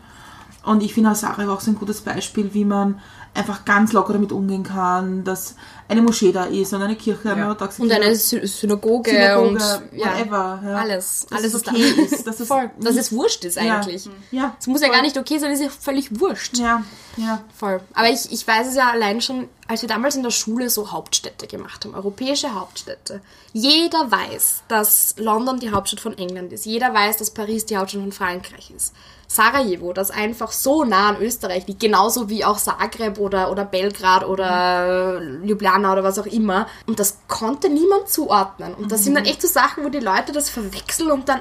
Und 0.63 0.83
ich 0.83 0.95
finde 0.95 1.11
auch 1.11 1.15
Sarajevo 1.15 1.55
auch 1.55 1.61
so 1.61 1.71
ein 1.71 1.77
gutes 1.77 2.03
Beispiel, 2.03 2.55
wie 2.55 2.65
man 2.65 3.01
einfach 3.35 3.64
ganz 3.64 3.92
locker 3.92 4.12
damit 4.12 4.31
umgehen 4.33 4.62
kann, 4.62 5.25
dass 5.25 5.57
eine 5.88 6.01
Moschee 6.01 6.31
da 6.33 6.44
ist 6.44 6.73
und 6.73 6.81
eine 6.83 6.94
Kirche, 6.97 7.33
eine 7.33 7.49
orthodoxe 7.49 7.83
Und 7.83 7.90
eine 7.92 8.14
Sy 8.14 8.47
Synagoge, 8.47 9.11
Synagoge, 9.11 9.49
und 9.49 9.59
ja, 9.99 10.07
whatever. 10.07 10.61
Ja. 10.64 10.77
alles. 10.77 11.27
Dass 11.29 11.38
alles 11.40 11.55
es 11.55 11.61
ist 11.62 11.68
okay 11.68 11.94
da. 11.97 12.03
ist. 12.03 12.27
Dass 12.27 12.40
es 12.40 12.49
Voll. 12.49 12.70
Dass 12.81 12.97
es 12.97 13.12
wurscht 13.12 13.44
ist 13.44 13.57
Ja. 13.57 13.81
eigentlich. 13.81 14.09
Ja, 14.31 14.57
Es 14.59 14.66
muss 14.68 14.81
ja 14.81 14.87
voll. 14.87 14.97
gar 14.97 15.03
nicht 15.03 15.18
okay 15.18 15.38
sein, 15.38 15.51
es 15.51 15.59
ist 15.61 15.64
ja 15.66 15.70
völlig 15.70 16.20
wurscht. 16.20 16.57
Ja, 16.59 16.85
ja. 17.16 17.42
Voll. 17.57 17.81
Aber 17.92 18.09
ich, 18.09 18.31
ich 18.33 18.47
weiß 18.47 18.68
es 18.68 18.77
ja 18.77 18.90
allein 18.90 19.20
schon, 19.20 19.49
als 19.68 19.83
wir 19.83 19.88
damals 19.88 20.14
in 20.16 20.23
der 20.23 20.31
Schule 20.31 20.70
so 20.70 20.92
Hauptstädte 20.92 21.47
gemacht 21.47 21.85
haben, 21.85 21.94
europäische 21.94 22.55
Hauptstädte. 22.55 23.20
Jeder 23.53 24.11
weiß, 24.11 24.62
dass 24.68 25.14
London 25.18 25.59
die 25.61 25.70
Hauptstadt 25.70 26.01
von 26.01 26.16
England 26.16 26.53
ist. 26.53 26.64
Jeder 26.66 26.94
weiß, 26.94 27.16
dass 27.18 27.31
Paris 27.31 27.66
die 27.66 27.77
Hauptstadt 27.77 28.01
von 28.03 28.12
Frankreich 28.12 28.70
ist. 28.75 28.94
Sarajevo, 29.27 29.93
das 29.93 30.11
einfach 30.11 30.53
so 30.53 30.85
nah 30.85 31.11
an 31.11 31.21
Österreich 31.21 31.67
liegt, 31.67 31.81
genauso 31.81 32.29
wie 32.29 32.45
auch 32.45 32.59
Zagreb 32.59 33.19
oder, 33.19 33.51
oder 33.51 33.65
Belgrad 33.65 34.27
oder 34.27 35.21
Ljubljana 35.43 35.93
oder 35.93 36.05
was 36.05 36.19
auch 36.19 36.27
immer. 36.27 36.67
Und 36.87 36.99
das 37.01 37.19
konnte 37.29 37.69
niemand 37.69 38.09
zuordnen. 38.09 38.75
Und 38.75 38.93
das 38.93 39.05
sind 39.05 39.15
dann 39.15 39.25
echt 39.25 39.43
so 39.43 39.49
Sachen, 39.49 39.85
wo 39.85 39.89
die 39.89 40.01
Leute 40.01 40.33
das 40.33 40.51
verwechseln 40.51 41.11
und 41.11 41.29
dann 41.29 41.41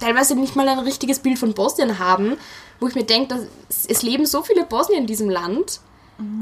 teilweise 0.00 0.34
nicht 0.34 0.56
mal 0.56 0.68
ein 0.68 0.78
richtiges 0.80 1.18
Bild 1.20 1.38
von 1.38 1.54
Bosnien 1.54 1.98
haben, 1.98 2.36
wo 2.80 2.88
ich 2.88 2.94
mir 2.94 3.04
denke, 3.04 3.34
dass 3.34 3.86
es 3.86 4.02
leben 4.02 4.26
so 4.26 4.42
viele 4.42 4.64
Bosnier 4.64 4.98
in 4.98 5.06
diesem 5.06 5.30
Land. 5.30 5.80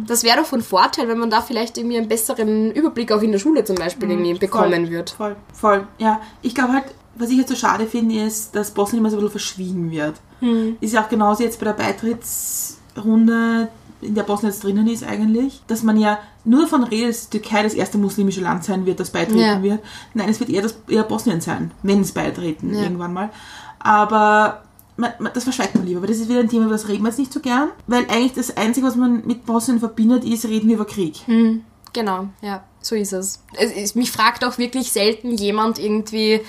Das 0.07 0.23
wäre 0.23 0.39
doch 0.39 0.47
von 0.47 0.61
Vorteil, 0.61 1.09
wenn 1.09 1.19
man 1.19 1.31
da 1.31 1.41
vielleicht 1.41 1.79
irgendwie 1.79 1.97
einen 1.97 2.09
besseren 2.09 2.73
Überblick 2.73 3.11
auch 3.11 3.23
in 3.23 3.33
der 3.33 3.39
Schule 3.39 3.65
zum 3.65 3.77
Beispiel 3.77 4.11
irgendwie 4.11 4.35
bekommen 4.35 4.87
voll, 4.87 4.91
wird. 4.91 5.11
Voll, 5.11 5.37
voll. 5.55 5.87
Ja, 5.97 6.21
ich 6.43 6.55
glaube 6.55 6.75
halt, 6.75 6.85
was 7.15 7.31
ich 7.31 7.37
jetzt 7.39 7.51
so 7.51 7.55
schade 7.57 7.87
finde, 7.87 8.21
ist, 8.23 8.55
dass 8.55 8.71
Bosnien 8.73 9.01
immer 9.01 9.11
so 9.11 9.17
ein 9.17 9.21
bisschen 9.21 9.33
verschwiegen 9.33 9.91
wird. 9.91 10.15
Hm. 10.41 10.77
Ist 10.81 10.95
ja 10.95 11.03
auch 11.05 11.09
genauso 11.09 11.43
jetzt 11.43 11.59
bei 11.61 11.67
der 11.67 11.73
Beitrittsrunde, 11.75 13.69
in 14.01 14.15
der 14.15 14.23
Bosnien 14.25 14.51
jetzt 14.53 14.65
drinnen 14.65 14.89
ist 14.89 15.05
eigentlich, 15.05 15.63
dass 15.69 15.83
man 15.83 15.97
ja 15.97 16.19
nur 16.45 16.63
davon 16.63 16.83
redet, 16.83 17.11
dass 17.11 17.29
die 17.29 17.39
Türkei 17.39 17.63
das 17.63 17.75
erste 17.75 17.99
muslimische 17.99 18.41
Land 18.41 18.65
sein 18.65 18.85
wird, 18.85 18.99
das 18.99 19.11
beitreten 19.11 19.39
Ja. 19.39 19.63
wird. 19.63 19.81
Nein, 20.15 20.29
es 20.29 20.41
wird 20.41 20.51
eher, 20.51 20.63
das, 20.63 20.77
eher 20.89 21.05
Bosnien 21.05 21.41
sein, 21.41 21.71
wenn 21.85 22.01
es 22.01 22.11
beitreten 22.13 22.75
Ja. 22.75 22.83
irgendwann 22.83 23.13
mal. 23.13 23.31
Aber 23.79 24.63
man, 24.97 25.13
man, 25.21 25.33
das 25.33 25.45
verschweigt 25.45 25.77
man 25.77 25.87
lieber, 25.87 26.01
weil 26.01 26.09
das 26.09 26.19
ist 26.19 26.29
wieder 26.29 26.41
ein 26.41 26.49
Thema, 26.49 26.65
über 26.65 26.73
das 26.73 26.89
reden 26.89 27.03
wir 27.05 27.11
jetzt 27.11 27.19
nicht 27.19 27.33
so 27.33 27.39
gern. 27.41 27.69
Weil 27.87 28.07
eigentlich 28.09 28.33
das 28.35 28.57
Einzige, 28.57 28.87
was 28.87 28.97
man 28.97 29.25
mit 29.25 29.47
Bosnien 29.47 29.79
verbindet, 29.79 30.25
ist, 30.25 30.45
reden 30.47 30.67
wir 30.69 30.75
über 30.75 30.85
Krieg. 30.85 31.21
Genau, 31.93 32.29
ja, 32.41 32.65
so 32.81 32.95
ist 32.97 33.13
es. 33.13 33.41
es 33.57 33.71
ist, 33.73 33.97
mich 33.97 34.11
fragt 34.11 34.45
auch 34.45 34.59
wirklich 34.59 34.91
selten 34.91 35.31
jemand 35.33 35.79
irgendwie, 35.79 36.41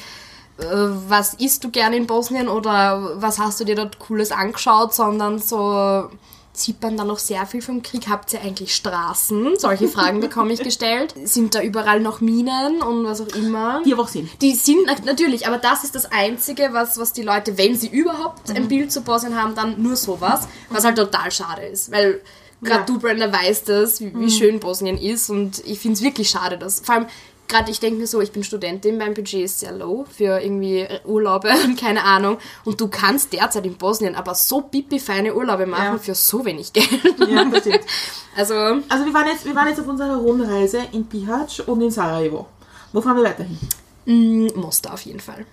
was 0.58 1.34
isst 1.36 1.64
du 1.64 1.70
gerne 1.72 1.96
in 1.98 2.08
Bosnien 2.08 2.48
oder 2.48 3.14
was 3.22 3.40
hast 3.40 3.60
du 3.60 3.64
dir 3.66 3.76
dort 3.76 4.00
Cooles 4.00 4.32
angeschaut, 4.32 4.94
sondern 4.94 5.40
so 5.40 6.10
sieht 6.56 6.80
man 6.84 6.96
da 6.96 7.04
noch 7.04 7.18
sehr 7.18 7.48
viel 7.48 7.64
vom 7.64 7.82
Krieg. 7.82 8.08
Habt 8.08 8.32
ihr 8.34 8.42
eigentlich 8.42 8.76
Straßen? 8.76 9.58
Solche 9.58 9.88
Fragen 9.88 10.20
bekomme 10.20 10.54
ich 10.54 10.60
gestellt. 10.62 11.16
Sind 11.24 11.56
da 11.56 11.62
überall 11.64 12.00
noch 12.00 12.22
Minen 12.22 12.84
und 12.84 13.06
was 13.06 13.22
auch 13.22 13.36
immer? 13.36 13.82
Die 13.84 13.94
aber 13.94 14.04
auch 14.04 14.08
sind. 14.08 14.30
Die 14.44 14.54
sind 14.54 14.86
nat- 14.86 15.04
natürlich, 15.04 15.48
aber 15.48 15.58
das 15.58 15.84
ist 15.84 15.96
das 15.96 16.12
Einzige, 16.12 16.70
was, 16.72 17.00
was 17.00 17.12
die 17.12 17.24
Leute, 17.24 17.58
wenn 17.58 17.76
sie 17.76 17.88
überhaupt 17.88 18.50
Mhm. 18.50 18.56
ein 18.56 18.68
Bild 18.68 18.92
zu 18.92 19.02
Bosnien 19.02 19.42
haben, 19.42 19.56
dann 19.56 19.82
nur 19.82 19.96
sowas, 19.96 20.48
was 20.70 20.84
halt 20.84 20.98
total 20.98 21.32
schade 21.32 21.64
ist. 21.64 21.92
Weil 21.92 22.22
gerade 22.62 22.82
Ja. 22.82 22.86
du, 22.86 23.00
Brenda, 23.00 23.34
weißt 23.34 23.70
das, 23.70 24.00
wie, 24.00 24.14
wie 24.16 24.30
schön 24.30 24.60
Bosnien 24.60 25.00
ist 25.00 25.32
und 25.32 25.66
ich 25.66 25.80
finde 25.80 25.96
es 25.98 26.04
wirklich 26.04 26.30
schade, 26.30 26.60
dass 26.60 26.82
vor 26.82 26.94
allem 26.96 27.06
gerade 27.48 27.70
ich 27.72 27.80
denke 27.80 28.00
mir 28.00 28.08
so, 28.08 28.22
ich 28.22 28.32
bin 28.32 28.44
Studentin, 28.44 28.98
mein 28.98 29.14
Budget 29.14 29.46
ist 29.46 29.60
sehr 29.60 29.72
low 29.72 30.06
für 30.10 30.40
irgendwie 30.42 30.88
Urlaube 31.06 31.50
und 31.66 31.80
keine 31.80 32.04
Ahnung 32.04 32.38
und 32.66 32.80
du 32.82 32.88
kannst 32.88 33.34
derzeit 33.34 33.66
in 33.66 33.76
Bosnien 33.76 34.16
aber 34.16 34.34
so 34.36 34.62
pipi 34.62 35.00
feine 35.00 35.36
Urlaube 35.36 35.66
machen 35.66 35.84
Ja. 35.94 35.98
für 35.98 36.16
so 36.16 36.44
wenig 36.46 36.74
Geld. 36.74 36.90
Ja, 37.28 37.46
das 37.46 37.62
stimmt. 37.62 37.82
Also 38.36 38.56
Also 38.56 39.06
wir 39.06 39.14
waren 39.14 39.28
jetzt, 39.28 39.46
wir 39.46 39.54
waren 39.56 39.68
jetzt 39.68 39.80
auf 39.80 39.88
unserer 39.88 40.16
Rundreise 40.18 40.80
in 40.92 41.04
Bihać 41.06 41.62
und 41.68 41.82
in 41.82 41.92
Sarajevo. 41.92 42.48
Wo 42.92 43.02
fahren 43.02 43.18
wir 43.18 43.24
weiterhin? 43.26 43.60
mh, 44.06 44.54
Mostar 44.60 44.94
auf 44.96 45.02
jeden 45.02 45.20
Fall. 45.20 45.46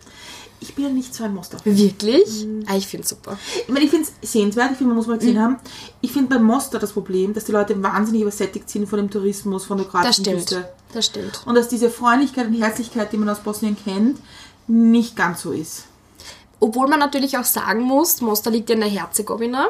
Ich 0.61 0.75
bin 0.75 0.85
ja 0.85 0.91
nicht 0.91 1.15
so 1.15 1.25
ein 1.25 1.35
Muster. 1.35 1.59
Wirklich? 1.65 2.45
Mhm. 2.45 2.65
Ah, 2.67 2.77
ich 2.77 2.87
finde 2.87 3.07
super. 3.07 3.39
Ich 3.67 3.69
meine, 3.69 3.85
ich 3.85 3.91
finde 3.91 4.09
es 4.23 4.33
sehenswert, 4.33 4.73
ich 4.73 4.79
finde, 4.79 4.89
man 4.89 4.97
muss 4.97 5.07
mal 5.07 5.19
gesehen 5.19 5.41
haben. 5.41 5.57
Ich 6.01 6.13
finde 6.13 6.37
bei 6.37 6.39
Mostar 6.39 6.81
das 6.81 6.93
Problem, 6.93 7.33
dass 7.33 7.45
die 7.45 7.53
Leute 7.53 7.83
wahnsinnig 7.83 8.23
übersättigt 8.23 8.69
sind 8.69 8.87
von 8.87 8.99
dem 8.99 9.11
Tourismus, 9.11 9.65
von 9.65 9.79
der 9.79 9.87
Das 9.87 10.17
stimmt. 10.17 10.65
Das 10.93 11.07
stimmt. 11.07 11.43
Und 11.47 11.55
dass 11.55 11.69
diese 11.69 11.89
Freundlichkeit 11.89 12.47
und 12.47 12.55
Herzlichkeit, 12.55 13.13
die 13.13 13.17
man 13.17 13.29
aus 13.29 13.41
Bosnien 13.41 13.77
kennt, 13.83 14.19
nicht 14.67 15.17
ganz 15.17 15.43
so 15.43 15.53
ist. 15.53 15.85
Obwohl 16.59 16.89
man 16.89 16.99
natürlich 16.99 17.39
auch 17.39 17.45
sagen 17.45 17.81
muss, 17.81 18.21
Mostar 18.21 18.53
liegt 18.53 18.69
ja 18.69 18.75
in 18.75 18.83
der 18.83 18.91
Herzegowina. 18.91 19.69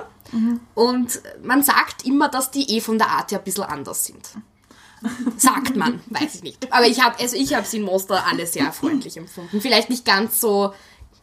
Und 0.75 1.21
man 1.43 1.63
sagt 1.63 2.05
immer, 2.07 2.29
dass 2.29 2.51
die 2.51 2.77
eh 2.77 2.81
von 2.81 2.99
der 2.99 3.11
Art 3.11 3.33
her 3.33 3.39
ein 3.39 3.45
bisschen 3.45 3.65
anders 3.65 4.05
sind. 4.05 4.31
Sagt 5.37 5.77
man, 5.77 6.01
weiß 6.11 6.37
ich 6.37 6.43
nicht. 6.43 6.73
Aber 6.73 6.87
ich 6.87 7.03
habe 7.03 7.19
also 7.19 7.37
ich 7.37 7.55
habe 7.55 7.67
sie 7.67 7.79
in 7.79 7.85
Mostar 7.85 8.25
alle 8.31 8.47
sehr 8.47 8.73
freundlich 8.73 9.17
empfunden. 9.17 9.61
Vielleicht 9.61 9.91
nicht 9.91 10.05
ganz 10.05 10.41
so, 10.41 10.73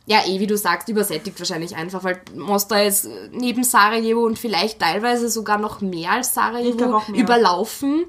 ja 0.05 0.25
eh, 0.25 0.39
wie 0.39 0.47
du 0.47 0.57
sagst, 0.57 0.89
übersättigt 0.89 1.39
wahrscheinlich 1.39 1.75
einfach, 1.75 2.03
weil 2.03 2.21
Mostar 2.35 2.83
ist 2.83 3.07
neben 3.31 3.63
Sarajevo 3.63 4.25
und 4.25 4.39
vielleicht 4.39 4.79
teilweise 4.79 5.29
sogar 5.29 5.57
noch 5.57 5.81
mehr 5.81 6.11
als 6.11 6.33
Sarajevo 6.33 7.01
mehr. 7.07 7.23
überlaufen 7.23 8.05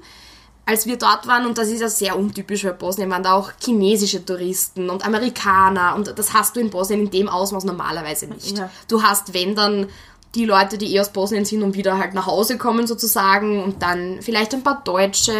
als 0.69 0.85
wir 0.85 0.97
dort 0.97 1.25
waren, 1.25 1.47
und 1.47 1.57
das 1.57 1.69
ist 1.69 1.81
ja 1.81 1.89
sehr 1.89 2.15
untypisch 2.15 2.61
für 2.61 2.73
Bosnien, 2.73 3.09
waren 3.09 3.23
da 3.23 3.33
auch 3.33 3.51
chinesische 3.59 4.23
Touristen 4.23 4.91
und 4.91 5.03
Amerikaner 5.03 5.95
und 5.95 6.13
das 6.19 6.33
hast 6.33 6.55
du 6.55 6.59
in 6.59 6.69
Bosnien 6.69 7.01
in 7.01 7.09
dem 7.09 7.27
Ausmaß 7.27 7.63
normalerweise 7.63 8.27
nicht. 8.27 8.55
Ja. 8.55 8.69
Du 8.87 9.01
hast, 9.01 9.33
wenn 9.33 9.55
dann, 9.55 9.87
die 10.35 10.45
Leute, 10.45 10.77
die 10.77 10.95
eh 10.95 10.99
aus 10.99 11.09
Bosnien 11.09 11.43
sind 11.43 11.63
und 11.63 11.75
wieder 11.75 11.97
halt 11.97 12.13
nach 12.13 12.27
Hause 12.27 12.57
kommen 12.57 12.85
sozusagen 12.85 13.63
und 13.63 13.81
dann 13.81 14.19
vielleicht 14.21 14.53
ein 14.53 14.61
paar 14.61 14.81
Deutsche, 14.83 15.33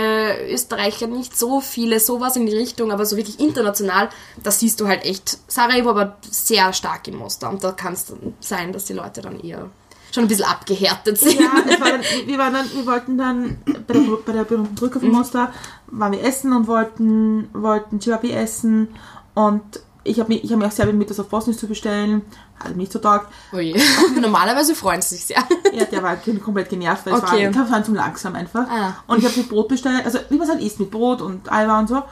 Österreicher, 0.49 1.05
nicht 1.05 1.37
so 1.37 1.61
viele, 1.61 1.99
sowas 1.99 2.35
in 2.35 2.47
die 2.47 2.55
Richtung, 2.55 2.91
aber 2.91 3.05
so 3.05 3.15
wirklich 3.15 3.39
international, 3.39 4.09
da 4.41 4.49
siehst 4.49 4.79
du 4.81 4.87
halt 4.87 5.05
echt 5.05 5.37
Sarajevo, 5.47 5.91
aber 5.91 6.17
sehr 6.21 6.73
stark 6.73 7.07
in 7.07 7.17
Mostar 7.17 7.51
und 7.51 7.63
da 7.63 7.71
kann 7.71 7.93
es 7.93 8.11
sein, 8.39 8.73
dass 8.73 8.85
die 8.85 8.93
Leute 8.93 9.21
dann 9.21 9.39
eher 9.39 9.69
schon 10.11 10.23
ein 10.23 10.27
bisschen 10.27 10.45
abgehärtet 10.45 11.19
sind. 11.19 11.39
Ja, 11.39 11.51
war 11.79 11.91
dann, 11.91 12.01
wir, 12.25 12.37
waren 12.39 12.53
dann, 12.53 12.65
wir 12.73 12.85
wollten 12.87 13.17
dann 13.17 13.59
bei 13.85 13.93
der, 13.93 14.01
bei 14.25 14.31
der 14.31 14.43
berühmten 14.43 14.73
Brücke 14.73 14.99
von 14.99 15.11
Mostar, 15.11 15.53
waren 15.87 16.13
wir 16.13 16.23
essen 16.23 16.51
und 16.51 16.65
wollten, 16.65 17.49
wollten 17.53 17.99
Chiapi 17.99 18.31
essen 18.31 18.87
und 19.35 19.81
ich 20.03 20.19
habe 20.19 20.29
mich, 20.29 20.43
ich 20.43 20.51
hab 20.51 20.59
mich 20.59 20.67
auch 20.67 20.71
sehr 20.71 20.85
bemüht, 20.85 21.09
das 21.09 21.19
auf 21.19 21.27
Bosnisch 21.27 21.57
zu 21.57 21.67
bestellen. 21.67 22.21
Hat 22.63 22.75
nicht 22.75 22.91
so 22.91 22.99
taugt. 22.99 23.27
Normalerweise 24.19 24.75
freuen 24.75 25.01
sie 25.01 25.15
sich 25.15 25.25
sehr. 25.25 25.43
Ja, 25.73 25.85
der 25.85 26.01
war 26.01 26.15
komplett 26.43 26.69
genervt, 26.69 27.05
weil 27.05 27.13
Okay. 27.13 27.45
es 27.45 27.55
war, 27.55 27.63
ich 27.63 27.69
fand 27.69 27.85
zu 27.85 27.93
langsam 27.93 28.35
einfach. 28.35 28.67
Ah. 28.69 28.95
Und 29.07 29.19
ich 29.19 29.25
habe 29.25 29.37
mit 29.37 29.49
Brot 29.49 29.67
bestellt, 29.67 30.03
also 30.03 30.19
wie 30.29 30.37
man 30.37 30.47
es 30.47 30.53
halt 30.53 30.63
isst, 30.63 30.79
mit 30.79 30.89
Brot 30.89 31.21
und 31.21 31.51
Eiweiß 31.51 31.81
und 31.81 31.87
so. 31.89 32.03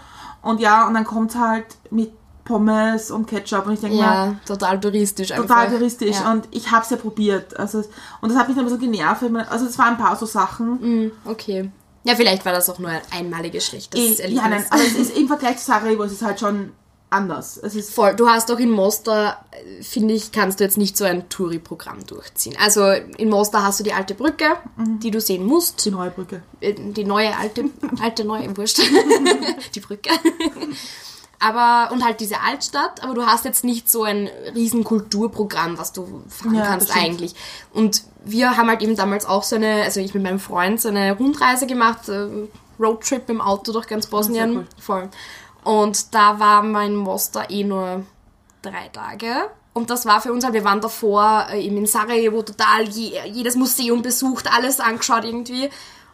Und 0.43 0.59
ja, 0.59 0.87
und 0.87 0.93
dann 0.93 1.05
kommt 1.05 1.31
es 1.31 1.37
halt 1.37 1.65
mit 1.89 2.11
Pommes 2.45 3.11
und 3.11 3.25
Ketchup 3.25 3.65
und 3.65 3.73
ich 3.73 3.79
denke 3.81 3.97
mal, 3.97 4.03
Ja, 4.03 4.35
total 4.45 4.79
touristisch 4.79 5.31
einfach. 5.31 5.47
total 5.47 5.69
touristisch. 5.71 6.15
Ja. 6.17 6.31
Und 6.31 6.47
ich 6.51 6.71
habe 6.71 6.83
es 6.83 6.89
ja 6.91 6.97
probiert. 6.97 7.57
Also, 7.59 7.79
und 8.21 8.29
das 8.29 8.37
hat 8.37 8.47
mich 8.47 8.55
dann 8.55 8.65
bisschen 8.65 8.79
genervt. 8.79 9.23
Also 9.49 9.65
es 9.65 9.77
waren 9.77 9.95
ein 9.95 9.97
paar 9.97 10.15
so 10.15 10.25
Sachen. 10.25 11.07
Mm, 11.07 11.11
okay. 11.25 11.71
Ja, 12.03 12.15
vielleicht 12.15 12.45
war 12.45 12.53
das 12.53 12.69
auch 12.69 12.79
nur 12.79 12.89
ein 12.89 13.01
einmaliges 13.11 13.65
schlechtes 13.65 14.19
Erlebnis. 14.19 14.43
ja, 14.43 14.47
nein, 14.49 14.65
aber 14.69 14.81
es 14.81 14.93
ist 14.97 15.17
im 15.17 15.27
Vergleich 15.27 15.57
zu 15.57 15.65
Sarajevo, 15.65 16.03
es 16.03 16.13
ist 16.13 16.21
halt 16.21 16.39
schon 16.39 16.71
anders. 17.09 17.57
Es 17.57 17.75
ist 17.75 17.93
Voll. 17.93 18.15
Du 18.15 18.27
hast 18.27 18.51
auch 18.51 18.59
in 18.59 18.69
Mostar, 18.69 19.45
äh, 19.51 19.81
finde 19.83 20.13
ich, 20.13 20.31
kannst 20.31 20.59
du 20.59 20.63
jetzt 20.65 20.77
nicht 20.77 20.97
so 20.97 21.05
ein 21.05 21.29
Touri-Programm 21.29 22.05
durchziehen. 22.05 22.55
Also 22.61 22.89
in 22.91 23.29
Mostar 23.29 23.63
hast 23.63 23.79
du 23.79 23.83
die 23.83 23.93
alte 23.93 24.13
Brücke, 24.13 24.45
Mhm. 24.75 24.99
die 24.99 25.11
du 25.11 25.21
sehen 25.21 25.45
musst. 25.45 25.85
die 25.85 25.91
neue 25.91 26.11
Brücke. 26.11 26.41
Äh, 26.59 26.73
Die 26.73 27.05
neue, 27.05 27.35
alte, 27.37 27.65
alte, 28.01 28.25
neue, 28.25 28.55
wurscht. 28.57 28.79
die 29.75 29.79
Brücke. 29.79 30.09
Aber, 31.39 31.91
und 31.93 32.03
halt 32.03 32.19
diese 32.19 32.41
Altstadt, 32.41 33.03
aber 33.03 33.13
du 33.13 33.25
hast 33.27 33.45
jetzt 33.45 33.63
nicht 33.63 33.89
so 33.91 34.01
ein 34.03 34.27
riesen 34.55 34.83
Kulturprogramm, 34.83 35.77
was 35.77 35.93
du 35.93 36.23
fahren 36.29 36.55
Ja, 36.55 36.65
kannst 36.65 36.95
eigentlich. 36.95 37.35
Und 37.73 38.01
wir 38.25 38.57
haben 38.57 38.67
halt 38.69 38.81
eben 38.81 38.95
damals 38.95 39.25
auch 39.25 39.43
so 39.43 39.55
eine, 39.55 39.83
also 39.83 39.99
ich 39.99 40.15
mit 40.15 40.23
meinem 40.23 40.39
Freund 40.39 40.81
so 40.81 40.89
eine 40.89 41.15
Rundreise 41.15 41.67
gemacht, 41.67 42.09
äh, 42.09 42.27
Roadtrip 42.79 43.29
im 43.29 43.39
Auto 43.39 43.71
durch 43.71 43.85
ganz 43.87 44.07
Bosnien. 44.07 44.57
cool. 44.57 44.65
Voll. 44.79 45.09
Und 45.67 46.15
da 46.15 46.39
war 46.39 46.63
mein 46.63 46.95
Mostar 46.95 47.49
eh 47.49 47.65
nur 47.65 48.05
drei 48.61 48.87
Tage. 48.93 49.49
Und 49.73 49.89
das 49.89 50.05
war 50.05 50.21
für 50.21 50.31
uns 50.31 50.45
halt, 50.45 50.53
wir 50.53 50.63
waren 50.63 50.79
davor 50.79 51.47
äh, 51.51 51.61
eben 51.61 51.75
in 51.75 51.85
Sarajevo 51.85 52.41
total 52.41 52.87
je, 52.87 53.19
jedes 53.29 53.57
Museum 53.57 54.01
besucht, 54.01 54.47
alles 54.49 54.79
angeschaut 54.79 55.25
irgendwie. 55.25 55.69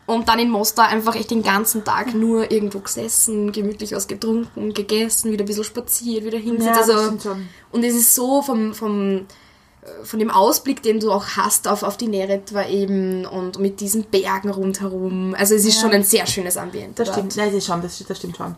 Und 0.07 0.27
dann 0.27 0.39
in 0.39 0.49
Mostar 0.49 0.87
einfach 0.87 1.15
echt 1.15 1.29
den 1.29 1.43
ganzen 1.43 1.83
Tag 1.83 2.15
nur 2.15 2.49
irgendwo 2.51 2.79
gesessen, 2.79 3.51
gemütlich 3.51 3.91
was 3.91 4.07
getrunken, 4.07 4.73
gegessen, 4.73 5.31
wieder 5.31 5.43
ein 5.43 5.47
bisschen 5.47 5.65
spaziert, 5.65 6.25
wieder 6.25 6.39
hingesetzt. 6.39 6.89
Ja, 6.89 6.95
also, 6.95 7.37
und 7.71 7.83
es 7.83 7.93
ist 7.93 8.15
so 8.15 8.41
vom, 8.41 8.73
vom, 8.73 9.17
äh, 9.19 10.03
von 10.03 10.17
dem 10.17 10.31
Ausblick, 10.31 10.81
den 10.81 10.99
du 10.99 11.11
auch 11.11 11.27
hast 11.37 11.67
auf, 11.67 11.83
auf 11.83 11.95
die 11.95 12.07
Neretva 12.07 12.67
eben 12.69 13.27
und 13.27 13.59
mit 13.59 13.81
diesen 13.81 14.05
Bergen 14.05 14.49
rundherum. 14.49 15.35
Also 15.37 15.53
es 15.53 15.63
ist 15.63 15.79
schon 15.79 15.91
ein 15.91 16.03
sehr 16.03 16.25
schönes 16.25 16.57
Ambiente. 16.57 17.03
Das 17.03 17.09
dort. 17.09 17.19
stimmt, 17.19 17.35
Nein, 17.37 17.49
das, 17.49 17.57
ist 17.59 17.67
schon, 17.67 17.81
das, 17.83 18.03
das 18.03 18.17
stimmt 18.17 18.35
schon. 18.35 18.55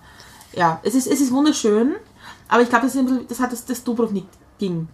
Ja, 0.56 0.80
es 0.84 0.96
ist, 0.96 1.08
es 1.08 1.20
ist 1.22 1.32
wunderschön, 1.32 1.96
aber 2.48 2.62
ich 2.64 2.70
glaube, 2.70 2.86
das, 2.86 2.96
ist 2.96 3.06
das 3.30 3.40
hat 3.40 3.52
das, 3.52 3.66
das 3.66 3.84
Dubrovnik 3.84 4.26
ging. 4.58 4.88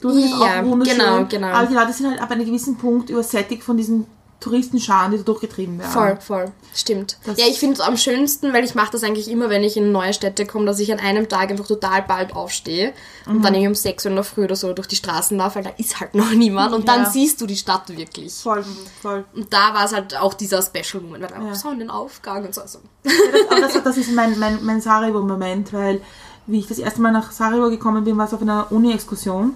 Dubrovnik 0.00 0.26
ist 0.26 0.40
Ja, 0.40 0.60
auch 0.60 0.64
wunderschön, 0.64 0.98
genau, 0.98 1.24
genau. 1.28 1.46
aber 1.48 1.66
die 1.66 1.74
Leute 1.74 1.92
sind 1.92 2.10
halt 2.10 2.20
ab 2.22 2.30
einem 2.30 2.44
gewissen 2.46 2.76
Punkt 2.76 3.10
übersättigt 3.10 3.62
von 3.62 3.76
diesen 3.76 4.06
Touristenscharen, 4.42 5.12
die 5.12 5.18
da 5.18 5.22
durchgetrieben 5.22 5.78
werden. 5.78 5.90
Voll, 5.90 6.18
voll. 6.20 6.52
Stimmt. 6.74 7.16
Das- 7.24 7.38
ja, 7.38 7.46
ich 7.48 7.58
finde 7.58 7.74
es 7.74 7.80
am 7.80 7.96
schönsten, 7.96 8.52
weil 8.52 8.64
ich 8.64 8.74
mache 8.74 8.90
das 8.92 9.02
eigentlich 9.04 9.30
immer, 9.30 9.48
wenn 9.48 9.62
ich 9.62 9.76
in 9.76 9.92
neue 9.92 10.12
Städte 10.12 10.44
komme, 10.46 10.66
dass 10.66 10.78
ich 10.80 10.92
an 10.92 10.98
einem 11.00 11.28
Tag 11.28 11.50
einfach 11.50 11.66
total 11.66 12.02
bald 12.02 12.34
aufstehe 12.36 12.92
und 13.26 13.38
Mhm. 13.38 13.42
dann 13.42 13.54
irgendwie 13.54 13.68
um 13.68 13.74
6 13.74 14.04
Uhr 14.04 14.10
in 14.10 14.16
der 14.16 14.24
Früh 14.24 14.44
oder 14.44 14.56
so 14.56 14.72
durch 14.72 14.88
die 14.88 14.96
Straßen 14.96 15.38
laufe, 15.38 15.56
weil 15.56 15.64
da 15.64 15.70
ist 15.78 16.00
halt 16.00 16.14
noch 16.14 16.30
niemand 16.32 16.74
und 16.74 16.88
dann 16.88 17.04
Ja. 17.04 17.10
siehst 17.10 17.40
du 17.40 17.46
die 17.46 17.56
Stadt 17.56 17.88
wirklich. 17.96 18.34
Voll, 18.34 18.64
voll. 19.00 19.24
Und 19.34 19.52
da 19.52 19.72
war 19.74 19.84
es 19.84 19.92
halt 19.92 20.16
auch 20.20 20.34
dieser 20.34 20.60
Special 20.60 21.02
Moment, 21.02 21.24
weil 21.24 21.30
dann 21.30 21.46
Ja. 21.46 21.54
Sonnenaufgang 21.54 22.44
und 22.44 22.54
so. 22.54 22.60
Also. 22.62 22.78
Ja, 23.04 23.60
das, 23.60 23.72
das, 23.74 23.82
das 23.84 23.96
ist 23.96 24.12
mein, 24.12 24.38
mein, 24.38 24.64
mein 24.64 24.80
Sarajevo-Moment, 24.80 25.72
weil 25.72 26.00
wie 26.46 26.58
ich 26.58 26.66
das 26.66 26.78
erste 26.78 27.00
Mal 27.00 27.12
nach 27.12 27.30
Sarajevo 27.30 27.70
gekommen 27.70 28.02
bin, 28.04 28.16
war 28.18 28.26
es 28.26 28.34
auf 28.34 28.42
einer 28.42 28.66
Uni-Exkursion 28.70 29.54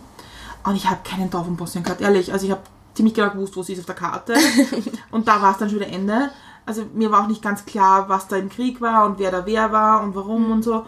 und 0.64 0.77
ich 0.77 0.87
habe 0.88 1.01
keinen 1.09 1.31
Dorf 1.31 1.46
in 1.49 1.57
Bosnien 1.57 1.83
gehabt, 1.85 2.01
ehrlich. 2.01 2.33
Also 2.33 2.46
ich 2.46 2.53
habe 2.53 2.62
ziemlich 2.96 3.14
genau 3.14 3.30
gewusst, 3.30 3.56
wo 3.56 3.62
sie 3.62 3.74
ist 3.74 3.80
auf 3.80 3.87
der 3.87 3.94
Karte 3.94 4.35
und 5.11 5.28
da 5.28 5.40
war 5.40 5.52
es 5.52 5.59
dann 5.59 5.68
schon 5.68 5.78
wieder 5.78 5.92
Ende. 5.92 6.30
Also 6.64 6.85
mir 6.94 7.12
war 7.12 7.22
auch 7.22 7.28
nicht 7.28 7.42
ganz 7.42 7.64
klar, 7.64 8.09
was 8.09 8.26
da 8.26 8.37
im 8.37 8.48
Krieg 8.48 8.80
war 8.80 9.06
und 9.06 9.20
wer 9.20 9.30
da 9.30 9.46
wer 9.46 9.70
war 9.70 10.02
und 10.02 10.14
warum 10.16 10.50
und 10.50 10.64
so. 10.64 10.85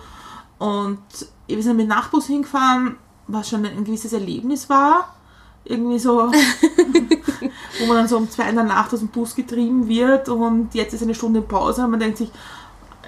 Und 0.59 0.99
wir 1.47 1.62
sind 1.62 1.77
mit 1.77 1.87
Nachbus 1.87 2.27
hingefahren, 2.27 2.97
was 3.29 3.49
schon 3.49 3.64
ein 3.64 3.85
gewisses 3.85 4.12
Erlebnis 4.12 4.68
war. 4.68 5.14
Irgendwie 5.64 5.99
so, 5.99 6.33
wo 7.79 7.87
man 7.87 7.97
dann 7.97 8.09
so 8.09 8.16
um 8.16 8.29
zwei 8.31 8.49
in 8.49 8.57
der 8.57 8.64
Nacht 8.64 8.92
aus 8.92 9.01
dem 9.01 9.09
Bus 9.09 9.37
getrieben 9.37 9.87
wird 9.87 10.29
und 10.29 10.75
jetzt 10.75 10.94
ist 10.94 11.03
eine 11.03 11.14
Stunde 11.14 11.42
Pause 11.42 11.85
und 11.85 11.90
man 11.90 12.01
denkt 12.01 12.18
sich, 12.18 12.31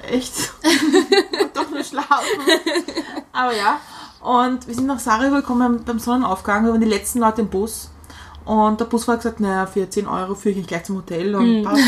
echt? 0.09 0.53
Doch 1.55 1.71
nur 1.71 1.83
schlafen. 1.83 2.41
Aber 3.33 3.57
ja. 3.57 3.81
Und 4.21 4.67
wir 4.67 4.75
sind 4.75 4.87
nach 4.87 4.99
Sarajevo 4.99 5.37
gekommen 5.37 5.83
beim 5.85 5.99
Sonnenaufgang, 5.99 6.65
wir 6.65 6.73
waren 6.73 6.81
die 6.81 6.87
letzten 6.87 7.21
Leute 7.21 7.41
im 7.41 7.49
Bus. 7.49 7.91
Und 8.51 8.81
der 8.81 8.87
Busfahrer 8.87 9.19
hat 9.19 9.23
gesagt, 9.23 9.39
naja, 9.39 9.65
für 9.65 9.89
10 9.89 10.09
Euro 10.09 10.35
führe 10.35 10.51
ich 10.51 10.57
mich 10.57 10.67
gleich 10.67 10.83
zum 10.83 10.97
Hotel 10.97 11.37
und 11.37 11.63
passt. 11.63 11.85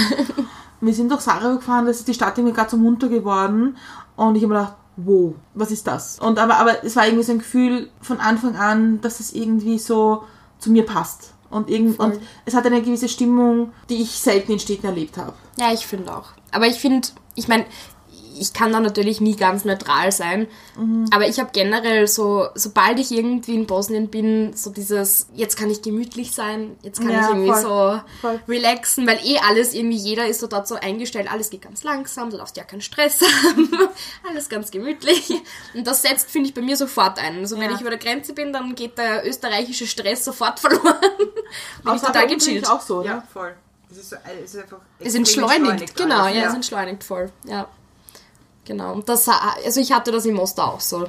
Und 0.81 0.87
wir 0.87 0.95
sind 0.95 1.11
durch 1.11 1.23
Sarajevo 1.23 1.57
gefahren, 1.57 1.87
das 1.87 1.99
ist 1.99 2.07
die 2.07 2.15
Stadt 2.15 2.39
irgendwie 2.39 2.55
gerade 2.55 2.71
so 2.71 2.77
munter 2.77 3.09
geworden. 3.09 3.77
Und 4.15 4.37
ich 4.37 4.45
habe 4.45 4.55
mir 4.55 4.61
gedacht, 4.61 4.77
wow, 4.97 5.35
was 5.55 5.73
ist 5.73 5.89
das? 5.89 6.21
Und 6.21 6.39
aber, 6.39 6.59
aber 6.59 6.85
es 6.85 6.95
war 6.95 7.05
irgendwie 7.05 7.25
so 7.25 7.33
ein 7.33 7.41
Gefühl 7.41 7.91
von 8.01 8.21
Anfang 8.21 8.55
an, 8.55 9.01
dass 9.01 9.19
es 9.19 9.33
irgendwie 9.33 9.77
so 9.81 10.23
zu 10.61 10.71
mir 10.71 10.87
passt. 10.87 11.35
Und, 11.51 11.69
irgend, 11.69 11.97
Voll. 11.97 12.13
und 12.13 12.21
es 12.45 12.55
hat 12.55 12.65
eine 12.65 12.81
gewisse 12.81 13.09
Stimmung, 13.09 13.73
die 13.89 14.01
ich 14.01 14.13
selten 14.13 14.53
in 14.53 14.61
Städten 14.61 14.87
erlebt 14.87 15.17
habe. 15.17 15.33
Ja, 15.59 15.73
ich 15.73 15.85
finde 15.85 16.17
auch. 16.17 16.29
Aber 16.53 16.69
ich 16.69 16.79
finde, 16.79 17.09
ich 17.35 17.49
meine, 17.49 17.67
ich 18.39 18.53
kann 18.53 18.73
da 18.73 18.81
natürlich 18.81 19.21
nie 19.21 19.37
ganz 19.37 19.65
neutral 19.65 20.13
sein, 20.13 20.47
aber 21.13 21.27
ich 21.29 21.39
habe 21.41 21.51
generell 21.53 22.07
so, 22.09 22.47
sobald 22.55 22.99
ich 22.99 23.11
irgendwie 23.11 23.55
in 23.55 23.67
Bosnien 23.67 24.09
bin, 24.09 24.55
so 24.55 24.71
dieses, 24.71 25.27
jetzt 25.35 25.57
kann 25.57 25.71
ich 25.71 25.83
gemütlich 25.83 26.33
sein, 26.33 26.77
jetzt 26.83 27.01
kann 27.01 27.11
Ja, 27.11 27.23
ich 27.23 27.29
irgendwie 27.29 27.51
voll. 27.51 27.63
so 27.63 28.01
Voll. 28.21 28.41
relaxen, 28.49 29.07
weil 29.07 29.19
eh 29.25 29.39
alles 29.39 29.75
irgendwie, 29.75 29.97
jeder 29.97 30.27
ist 30.27 30.41
so 30.41 30.47
dort 30.47 30.67
so 30.69 30.75
eingestellt, 30.77 31.31
alles 31.31 31.51
geht 31.51 31.63
ganz 31.63 31.83
langsam, 31.85 32.31
du 32.31 32.37
darfst 32.37 32.57
ja 32.57 32.65
keinen 32.65 32.81
Stress 32.81 33.21
haben, 33.45 33.71
alles 34.29 34.49
ganz 34.49 34.71
gemütlich. 34.71 35.31
Und 35.75 35.87
das 35.87 36.03
setzt, 36.03 36.31
finde 36.31 36.49
ich, 36.49 36.55
bei 36.55 36.63
mir 36.63 36.77
sofort 36.77 37.19
ein. 37.19 37.39
Also 37.41 37.57
wenn 37.59 37.69
Ja. 37.71 37.75
ich 37.75 37.81
über 37.81 37.91
der 37.91 37.99
Grenze 37.99 38.33
bin, 38.33 38.53
dann 38.53 38.75
geht 38.75 38.97
der 38.99 39.27
österreichische 39.29 39.87
Stress 39.87 40.25
sofort 40.25 40.59
verloren. 40.61 40.83
bin 41.19 41.29
ich 41.85 41.87
Aber 41.89 42.01
total 42.01 42.27
gechillt. 42.27 42.69
auch 42.69 42.81
so, 42.81 42.99
oder? 43.01 43.07
Ja, 43.07 43.25
voll. 43.33 43.55
Es 43.91 43.99
ist, 43.99 44.09
so, 44.11 44.17
es 44.43 44.55
ist 44.55 44.63
einfach 44.63 44.79
Es 44.99 45.15
extrem 45.15 45.45
entschleunigt, 45.45 45.97
genau, 45.97 46.27
ja, 46.27 46.49
es 46.49 46.55
entschleunigt 46.55 47.05
voll, 47.05 47.31
ja. 47.45 47.69
Genau, 48.65 48.93
und 48.95 49.09
das, 49.09 49.29
also 49.29 49.81
ich 49.81 49.91
hatte 49.93 50.13
das 50.13 50.25
in 50.25 50.35
Mostar 50.35 50.73
auch 50.75 50.81
so. 50.81 51.07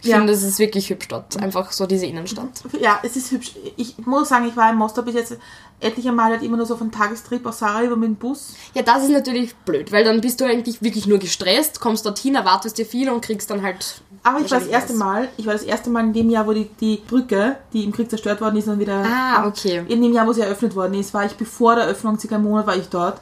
Ich 0.00 0.06
Ja. 0.08 0.16
finde, 0.16 0.32
es 0.32 0.42
ist 0.42 0.58
wirklich 0.58 0.88
hübsch 0.88 1.08
dort, 1.08 1.36
einfach 1.42 1.70
so 1.72 1.84
diese 1.86 2.06
Innenstadt. 2.06 2.48
Ja, 2.80 3.00
es 3.02 3.16
ist 3.16 3.30
hübsch. 3.32 3.52
Ich 3.76 3.98
muss 4.06 4.30
sagen, 4.30 4.46
ich 4.48 4.56
war 4.56 4.70
in 4.70 4.76
Mostar 4.76 5.04
bis 5.04 5.14
jetzt 5.14 5.36
etliche 5.78 6.10
Mal 6.10 6.30
halt 6.30 6.42
immer 6.42 6.56
nur 6.56 6.64
so 6.64 6.74
von 6.74 6.90
Tagestrip 6.90 7.44
aus 7.44 7.58
Sarajevo 7.58 7.96
mit 7.96 8.08
dem 8.08 8.16
Bus. 8.16 8.54
Ja, 8.72 8.80
das 8.80 9.02
ist 9.02 9.10
natürlich 9.10 9.54
blöd, 9.56 9.92
weil 9.92 10.04
dann 10.04 10.22
bist 10.22 10.40
du 10.40 10.46
eigentlich 10.46 10.80
wirklich 10.80 11.06
nur 11.06 11.18
gestresst, 11.18 11.80
kommst 11.80 12.06
dorthin, 12.06 12.34
erwartest 12.34 12.78
dir 12.78 12.86
viel 12.86 13.10
und 13.10 13.20
kriegst 13.20 13.50
dann 13.50 13.60
halt... 13.62 14.00
Aber 14.22 14.40
ich 14.40 14.50
war 14.50 14.58
das 14.58 14.68
erste. 14.68 14.94
Mal, 14.94 15.28
ich 15.36 15.44
war 15.44 15.52
das 15.52 15.62
erste 15.64 15.90
Mal 15.90 16.00
in 16.04 16.12
dem 16.14 16.30
Jahr, 16.30 16.46
wo 16.46 16.52
die, 16.54 16.70
die 16.80 16.96
Brücke, 17.06 17.56
die 17.74 17.84
im 17.84 17.92
Krieg 17.92 18.08
zerstört 18.08 18.40
worden 18.40 18.56
ist, 18.56 18.66
dann 18.68 18.78
wieder. 18.80 19.04
Ah, 19.06 19.46
okay. 19.46 19.84
In 19.86 20.00
dem 20.02 20.14
Jahr, 20.14 20.26
wo 20.26 20.32
sie 20.32 20.40
eröffnet 20.40 20.74
worden 20.74 20.94
ist, 20.94 21.12
war 21.12 21.26
ich 21.26 21.34
bevor 21.34 21.74
der 21.76 21.84
Eröffnung, 21.84 22.18
circa 22.18 22.36
einen 22.36 22.44
Monat 22.44 22.66
war 22.66 22.74
ich 22.76 22.88
dort. 22.88 23.20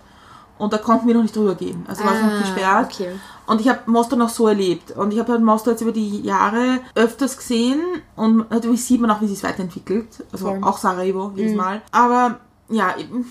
Und 0.59 0.73
da 0.73 0.79
konnten 0.79 1.07
wir 1.09 1.15
noch 1.15 1.23
nicht 1.23 1.35
drüber 1.35 1.55
gehen. 1.57 1.85
Also 1.89 2.05
war 2.05 2.15
es 2.15 2.21
noch 2.23 2.31
Ah, 2.33 2.39
gesperrt. 2.41 2.93
okay. 2.93 3.09
Und 3.47 3.61
ich 3.61 3.69
habe 3.69 3.81
Mostar 3.91 4.17
noch 4.19 4.29
so 4.29 4.47
erlebt. 4.47 4.93
Und 4.93 5.13
ich 5.13 5.19
habe 5.19 5.33
halt 5.33 5.43
Mostar 5.43 5.73
jetzt 5.73 5.81
über 5.83 5.91
die 5.93 6.21
Jahre 6.23 6.81
öfters 6.95 7.37
gesehen. 7.37 7.81
Und 8.17 8.51
natürlich 8.51 8.85
sieht 8.85 9.01
man 9.01 9.11
auch, 9.11 9.21
wie 9.21 9.27
sie 9.27 9.35
es 9.35 9.43
weiterentwickelt. 9.43 10.25
Also 10.33 10.47
Voll. 10.47 10.59
Mhm. 10.59 10.65
auch 10.65 10.79
Sarajevo 10.79 11.33
jedes 11.35 11.57
Mal. 11.57 11.83
Aber 11.91 12.39
ja, 12.69 12.97
eben, 12.97 13.31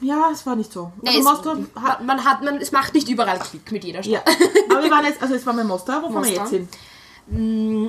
ja, 0.00 0.30
es 0.32 0.46
war 0.46 0.54
nicht 0.56 0.72
so. 0.72 0.92
Nee, 1.02 1.08
Also 1.08 1.18
es, 1.20 1.24
Mostar 1.26 1.56
hat, 1.82 2.04
man, 2.04 2.24
hat, 2.24 2.42
man, 2.44 2.56
es 2.58 2.70
macht 2.72 2.94
nicht 2.94 3.08
überall 3.08 3.38
Klick 3.40 3.70
mit 3.72 3.84
jeder 3.84 4.00
ja. 4.02 4.20
Stadt. 4.20 4.36
Aber 4.70 4.82
wir 4.82 4.90
waren 4.90 5.04
jetzt, 5.04 5.20
also 5.20 5.34
es 5.34 5.44
war 5.44 5.54
bei 5.54 5.64
Mostar, 5.64 6.02
wo 6.04 6.10
fahren 6.10 6.24
wir 6.24 6.32
jetzt 6.32 6.50
hin? 6.50 6.68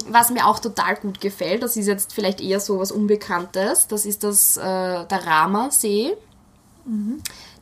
Was 0.10 0.30
mir 0.32 0.46
auch 0.46 0.60
total 0.60 0.96
gut 0.98 1.22
gefällt, 1.22 1.64
das 1.64 1.78
ist 1.78 1.88
jetzt 1.88 2.14
vielleicht 2.14 2.42
eher 2.42 2.60
so 2.60 2.80
was 2.80 2.92
Unbekanntes, 2.92 3.88
das 3.88 4.06
ist 4.06 4.24
das, 4.24 4.58
äh, 4.58 4.62
der 4.62 5.26
Rama-See. 5.26 6.16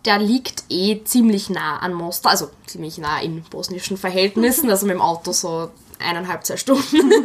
Der 0.06 0.18
liegt 0.18 0.64
eh 0.70 1.04
ziemlich 1.04 1.50
nah 1.50 1.78
an 1.78 1.94
Mostar, 1.94 2.32
also 2.32 2.50
ziemlich 2.66 2.98
nah 2.98 3.20
in 3.22 3.44
bosnischen 3.44 3.98
Verhältnissen, 3.98 4.70
also 4.70 4.86
mit 4.86 4.96
dem 4.96 5.02
Auto 5.02 5.34
so 5.34 5.70
eineinhalb, 6.00 6.46
zwei 6.46 6.58
Stunden. 6.58 7.12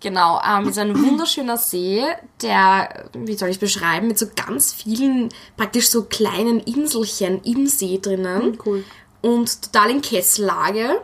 Genau, 0.00 0.40
ähm, 0.48 0.68
ist 0.68 0.78
ein 0.78 0.96
wunderschöner 0.96 1.56
See, 1.56 2.04
der, 2.40 3.10
wie 3.14 3.34
soll 3.34 3.48
ich 3.48 3.56
es 3.56 3.60
beschreiben, 3.60 4.06
mit 4.06 4.18
so 4.18 4.26
ganz 4.34 4.72
vielen, 4.72 5.30
praktisch 5.56 5.88
so 5.88 6.04
kleinen 6.04 6.60
Inselchen 6.60 7.42
im 7.42 7.66
See 7.66 7.98
drinnen. 8.00 8.58
Cool. 8.64 8.84
Und 9.22 9.60
total 9.60 9.90
in 9.90 10.00
Kesslage. 10.00 11.00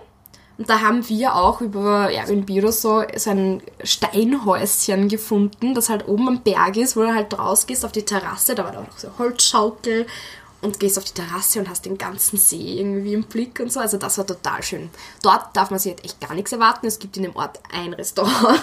Und 0.57 0.69
da 0.71 0.81
haben 0.81 1.09
wir 1.09 1.35
auch 1.35 1.61
über 1.61 2.11
Airbnb 2.11 2.49
oder 2.51 2.71
so, 2.73 3.03
so 3.17 3.31
ein 3.31 3.61
Steinhäuschen 3.83 5.09
gefunden, 5.09 5.75
das 5.75 5.89
halt 5.89 6.07
oben 6.09 6.29
am 6.29 6.41
Berg 6.43 6.77
ist, 6.77 6.97
wo 6.97 7.01
du 7.03 7.15
halt 7.15 7.37
rausgehst 7.39 7.85
auf 7.85 7.93
die 7.93 8.05
Terrasse, 8.05 8.55
da 8.55 8.65
war 8.65 8.73
da 8.73 8.81
auch 8.81 8.87
noch 8.87 8.99
so 8.99 9.09
Holzschaukel 9.19 10.07
und 10.63 10.79
gehst 10.81 10.97
auf 10.97 11.05
die 11.05 11.13
Terrasse 11.13 11.59
und 11.59 11.69
hast 11.69 11.85
den 11.85 11.99
ganzen 11.99 12.39
See 12.39 12.79
irgendwie 12.79 13.15
im 13.15 13.25
Blick 13.25 13.59
und 13.61 13.71
so. 13.73 13.81
Also 13.81 13.97
das 13.99 14.17
war 14.17 14.27
total 14.27 14.63
schön. 14.63 14.91
Dort 15.23 15.55
darf 15.57 15.71
man 15.71 15.79
sich 15.79 15.93
halt 15.93 16.05
echt 16.05 16.21
gar 16.21 16.35
nichts 16.35 16.53
erwarten. 16.53 16.87
Es 16.87 16.99
gibt 16.99 17.17
in 17.17 17.25
dem 17.25 17.37
Ort 17.37 17.59
ein 17.73 17.93
Restaurant. 17.93 18.63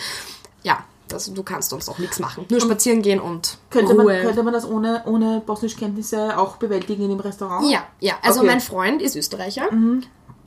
ja, 0.62 0.84
das, 1.08 1.32
du 1.32 1.42
kannst 1.42 1.70
sonst 1.70 1.88
auch 1.88 1.98
nichts 1.98 2.18
machen. 2.20 2.46
Nur 2.48 2.60
spazieren 2.60 3.02
gehen 3.02 3.20
und 3.20 3.58
Könnte 3.70 3.94
man, 3.94 4.06
Ruhe. 4.06 4.20
könnte 4.22 4.42
man 4.44 4.52
das 4.52 4.64
ohne, 4.68 5.02
ohne 5.06 5.42
Bosnischkenntnisse 5.44 6.38
auch 6.38 6.56
bewältigen 6.56 7.02
in 7.04 7.08
dem 7.10 7.20
Restaurant? 7.20 7.68
ja, 7.70 7.84
ja. 8.00 8.14
Also 8.22 8.40
Okay. 8.40 8.48
mein 8.48 8.60
Freund 8.60 9.02
ist 9.02 9.16
Österreicher. 9.16 9.68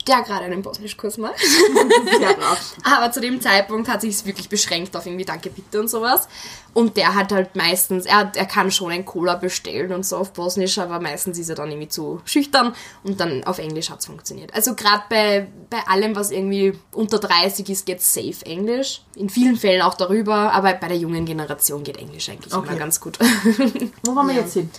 Der 0.06 0.22
gerade 0.22 0.44
einen 0.44 0.62
Bosnischkurs 0.62 1.18
macht. 1.18 1.38
Sehr 2.18 2.34
brav. 2.34 2.74
Aber 2.84 3.10
zu 3.10 3.20
dem 3.20 3.40
Zeitpunkt 3.40 3.88
hat 3.88 4.02
sich 4.02 4.10
es 4.14 4.24
wirklich 4.24 4.48
beschränkt 4.48 4.96
auf 4.96 5.04
irgendwie 5.04 5.24
Danke 5.24 5.50
bitte 5.50 5.80
und 5.80 5.88
sowas. 5.88 6.28
Und 6.74 6.96
der 6.96 7.14
hat 7.14 7.32
halt 7.32 7.56
meistens, 7.56 8.04
er, 8.06 8.30
er 8.36 8.44
kann 8.46 8.70
schon 8.70 8.92
ein 8.92 9.04
Cola 9.04 9.34
bestellen 9.34 9.92
und 9.92 10.04
so 10.06 10.16
auf 10.18 10.32
Bosnisch, 10.32 10.78
aber 10.78 11.00
meistens 11.00 11.38
ist 11.38 11.48
er 11.48 11.54
dann 11.56 11.70
irgendwie 11.70 11.88
zu 11.88 12.20
schüchtern 12.24 12.74
und 13.02 13.18
dann 13.18 13.42
auf 13.44 13.58
Englisch 13.58 13.90
hat 13.90 14.00
es 14.00 14.06
funktioniert. 14.06 14.52
Also 14.54 14.74
gerade 14.74 15.02
bei, 15.08 15.48
bei 15.70 15.78
allem, 15.88 16.14
was 16.14 16.30
irgendwie 16.30 16.78
unter 16.92 17.18
30 17.18 17.68
ist, 17.70 17.86
geht 17.86 18.02
safe 18.02 18.44
Englisch. 18.44 19.00
In 19.16 19.30
vielen 19.30 19.56
Fällen 19.56 19.82
auch 19.82 19.94
darüber, 19.94 20.52
aber 20.52 20.74
bei 20.74 20.88
der 20.88 20.98
jungen 20.98 21.24
Generation 21.24 21.82
geht 21.82 21.96
Englisch 21.96 22.28
eigentlich 22.28 22.52
Okay. 22.54 22.68
immer 22.68 22.78
ganz 22.78 23.00
gut. 23.00 23.18
Wo 24.02 24.14
wollen 24.14 24.28
wir 24.28 24.34
Ja. 24.34 24.42
jetzt 24.42 24.52
hin? 24.52 24.70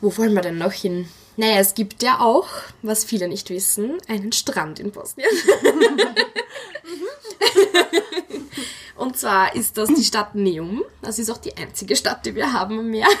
Wo 0.00 0.14
wollen 0.18 0.34
wir 0.34 0.42
denn 0.42 0.58
noch 0.58 0.72
hin? 0.72 1.08
Naja, 1.36 1.58
es 1.58 1.74
gibt 1.74 2.02
ja 2.02 2.20
auch, 2.20 2.48
was 2.82 3.04
viele 3.04 3.28
nicht 3.28 3.48
wissen, 3.50 3.98
einen 4.08 4.32
Strand 4.32 4.78
in 4.80 4.90
Bosnien. 4.92 5.28
Und 8.96 9.18
zwar 9.18 9.54
ist 9.56 9.78
das 9.78 9.88
die 9.88 10.04
Stadt 10.04 10.34
Neum. 10.34 10.84
Das 11.00 11.18
ist 11.18 11.30
auch 11.30 11.38
die 11.38 11.56
einzige 11.56 11.96
Stadt, 11.96 12.24
die 12.24 12.34
wir 12.34 12.52
haben 12.52 12.78
am 12.78 12.90
Meer. 12.90 13.08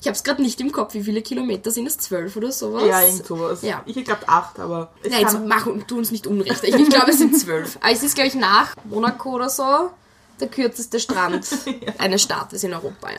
Ich 0.00 0.06
habe 0.08 0.14
es 0.16 0.22
gerade 0.22 0.40
nicht 0.40 0.60
im 0.60 0.70
Kopf, 0.70 0.94
wie 0.94 1.02
viele 1.02 1.20
Kilometer 1.20 1.72
sind 1.72 1.88
es? 1.88 1.98
Zwölf 1.98 2.36
oder 2.36 2.52
sowas? 2.52 2.84
Ja, 2.86 3.02
irgend 3.02 3.26
sowas. 3.26 3.62
Ja. 3.62 3.82
Ich 3.84 4.04
glaube 4.04 4.28
acht, 4.28 4.60
aber 4.60 4.92
es 5.02 5.10
Nein, 5.10 5.22
jetzt 5.22 5.40
mach 5.44 5.66
tu 5.88 5.98
uns 5.98 6.12
nicht 6.12 6.28
unrecht. 6.28 6.62
Ich, 6.62 6.76
ich 6.76 6.88
glaube, 6.88 7.10
es 7.10 7.18
sind 7.18 7.36
zwölf. 7.36 7.76
Aber 7.80 7.90
es 7.90 8.04
ist, 8.04 8.14
glaube 8.14 8.28
ich, 8.28 8.36
nach 8.36 8.76
Monaco 8.84 9.30
oder 9.32 9.50
so 9.50 9.90
der 10.38 10.46
kürzeste 10.48 11.00
Strand 11.00 11.48
eines 11.98 12.22
Staates 12.22 12.62
in 12.62 12.72
Europa. 12.72 13.10
Ja. 13.10 13.18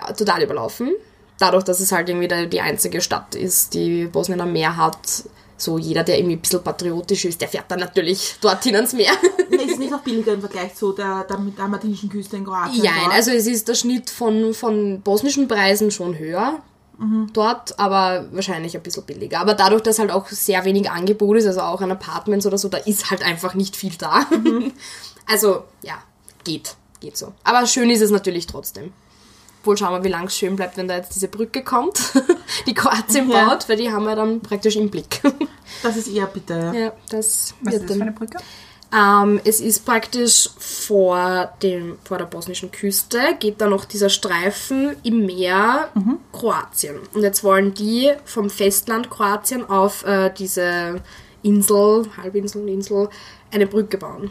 Ja, 0.00 0.12
Total 0.12 0.42
überlaufen. 0.42 0.92
Dadurch, 1.38 1.64
dass 1.64 1.80
es 1.80 1.92
halt 1.92 2.08
irgendwie 2.08 2.48
die 2.48 2.60
einzige 2.60 3.00
Stadt 3.00 3.34
ist, 3.34 3.74
die 3.74 4.06
Bosnien 4.06 4.40
am 4.40 4.52
Meer 4.52 4.76
hat. 4.76 5.24
So 5.56 5.78
jeder, 5.78 6.02
der 6.02 6.18
irgendwie 6.18 6.36
ein 6.36 6.40
bisschen 6.40 6.62
patriotisch 6.62 7.24
ist, 7.24 7.40
der 7.40 7.48
fährt 7.48 7.66
dann 7.68 7.78
natürlich 7.78 8.36
dorthin 8.40 8.74
ans 8.74 8.92
Meer. 8.92 9.12
Nee, 9.48 9.56
ist 9.66 9.78
nicht 9.78 9.92
noch 9.92 10.02
billiger 10.02 10.32
im 10.32 10.40
Vergleich 10.40 10.74
zu 10.74 10.92
der, 10.92 11.24
der, 11.24 11.36
der 11.36 11.68
martinischen 11.68 12.08
Küste 12.08 12.36
in 12.36 12.44
Kroatien. 12.44 12.82
Ja, 12.82 12.92
also 13.12 13.30
es 13.30 13.46
ist 13.46 13.68
der 13.68 13.74
Schnitt 13.74 14.10
von, 14.10 14.54
von 14.54 15.00
bosnischen 15.02 15.46
Preisen 15.46 15.90
schon 15.90 16.18
höher 16.18 16.60
dort, 17.32 17.78
aber 17.78 18.26
wahrscheinlich 18.32 18.76
ein 18.76 18.82
bisschen 18.82 19.04
billiger. 19.04 19.40
Aber 19.40 19.54
dadurch, 19.54 19.82
dass 19.82 19.98
halt 19.98 20.10
auch 20.10 20.28
sehr 20.28 20.64
wenig 20.64 20.90
Angebot 20.90 21.36
ist, 21.36 21.46
also 21.46 21.60
auch 21.60 21.80
an 21.80 21.90
Apartments 21.90 22.46
oder 22.46 22.58
so, 22.58 22.68
da 22.68 22.78
ist 22.78 23.10
halt 23.10 23.22
einfach 23.24 23.54
nicht 23.54 23.76
viel 23.76 23.92
da. 23.98 24.26
Also, 25.24 25.62
ja, 25.82 26.02
geht, 26.42 26.74
geht 26.98 27.16
so. 27.16 27.32
Aber 27.44 27.64
schön 27.68 27.90
ist 27.90 28.00
es 28.00 28.10
natürlich 28.10 28.48
trotzdem. 28.48 28.92
Wohl 29.64 29.76
schauen 29.76 29.92
wir, 29.92 30.04
wie 30.04 30.08
lang 30.12 30.26
es 30.26 30.36
schön 30.36 30.56
bleibt, 30.56 30.76
wenn 30.76 30.88
da 30.88 30.96
jetzt 30.96 31.14
diese 31.14 31.28
Brücke 31.28 31.62
kommt, 31.62 32.00
die 32.66 32.74
Kroatien 32.74 33.30
Ja. 33.30 33.48
baut, 33.48 33.68
weil 33.68 33.76
die 33.76 33.90
haben 33.92 34.04
wir 34.04 34.16
dann 34.16 34.40
praktisch 34.40 34.76
im 34.76 34.90
Blick. 34.90 35.20
Das 35.82 35.96
ist 35.96 36.08
eher 36.08 36.26
bitter. 36.26 36.72
ja, 36.74 36.92
das 37.08 37.54
Was 37.62 37.74
ist 37.74 37.88
das 37.88 37.96
für 37.96 38.02
eine 38.02 38.12
Brücke? 38.12 38.36
ähm, 38.94 39.40
es 39.44 39.58
ist 39.60 39.84
praktisch 39.86 40.50
vor, 40.58 41.50
dem, 41.62 41.96
vor 42.04 42.18
der 42.18 42.26
bosnischen 42.26 42.70
Küste, 42.70 43.18
geht 43.40 43.60
da 43.60 43.66
noch 43.68 43.84
dieser 43.86 44.10
Streifen 44.10 44.94
im 45.02 45.24
Meer 45.26 45.88
Kroatien. 46.32 46.96
Und 47.14 47.22
jetzt 47.22 47.42
wollen 47.42 47.72
die 47.72 48.12
vom 48.26 48.50
Festland 48.50 49.10
Kroatien 49.10 49.64
auf 49.68 50.04
äh, 50.04 50.30
diese 50.36 51.00
Insel, 51.42 52.04
Halbinsel, 52.22 52.68
Insel, 52.68 53.08
eine 53.50 53.66
Brücke 53.66 53.96
bauen. 53.98 54.28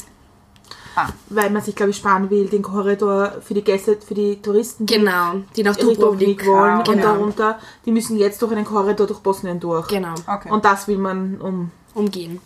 Weil 1.30 1.49
man 1.49 1.62
sich, 1.62 1.75
glaube 1.75 1.91
ich, 1.91 1.97
sparen 1.97 2.30
will, 2.30 2.47
den 2.47 2.62
Korridor 2.62 3.41
für 3.41 3.54
die 3.54 3.63
Gäste, 3.63 3.97
für 4.06 4.13
die 4.13 4.41
Touristen, 4.41 4.86
die 4.86 4.95
Genau, 4.95 5.36
die 5.56 5.63
nach 5.63 5.75
Dubrovnik 5.75 6.45
wollen 6.45 6.80
und 6.80 6.86
genau, 6.88 7.01
darunter, 7.04 7.60
die 7.86 7.91
müssen 7.91 8.17
jetzt 8.17 8.41
durch 8.41 8.51
einen 8.51 8.65
Korridor 8.65 9.08
durch 9.08 9.19
Bosnien 9.19 9.60
durch. 9.60 9.88
genau, 9.88 10.13
Okay. 10.27 10.49
Und 10.51 10.65
das 10.65 10.88
will 10.88 10.97
man 10.97 11.39
um. 11.41 11.71
umgehen. 11.93 12.39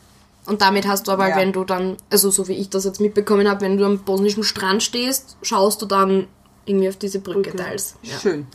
Und 0.46 0.62
damit 0.62 0.88
hast 0.88 1.08
du 1.08 1.12
aber, 1.12 1.30
Ja. 1.30 1.38
wenn 1.38 1.54
du 1.54 1.64
dann, 1.64 1.98
also 2.12 2.30
so 2.30 2.48
wie 2.48 2.54
ich 2.54 2.70
das 2.70 2.86
jetzt 2.86 3.00
mitbekommen 3.02 3.50
habe, 3.50 3.62
wenn 3.62 3.78
du 3.78 3.86
am 3.86 3.98
bosnischen 4.00 4.44
Strand 4.44 4.84
stehst, 4.84 5.38
schaust 5.42 5.82
du 5.82 5.88
dann 5.88 6.28
irgendwie 6.68 6.88
auf 6.90 6.98
diese 6.98 7.20
Brücke 7.20 7.50
Brücke. 7.50 7.58
teils. 7.64 7.96
Ja. 8.04 8.18
Schön. 8.20 8.46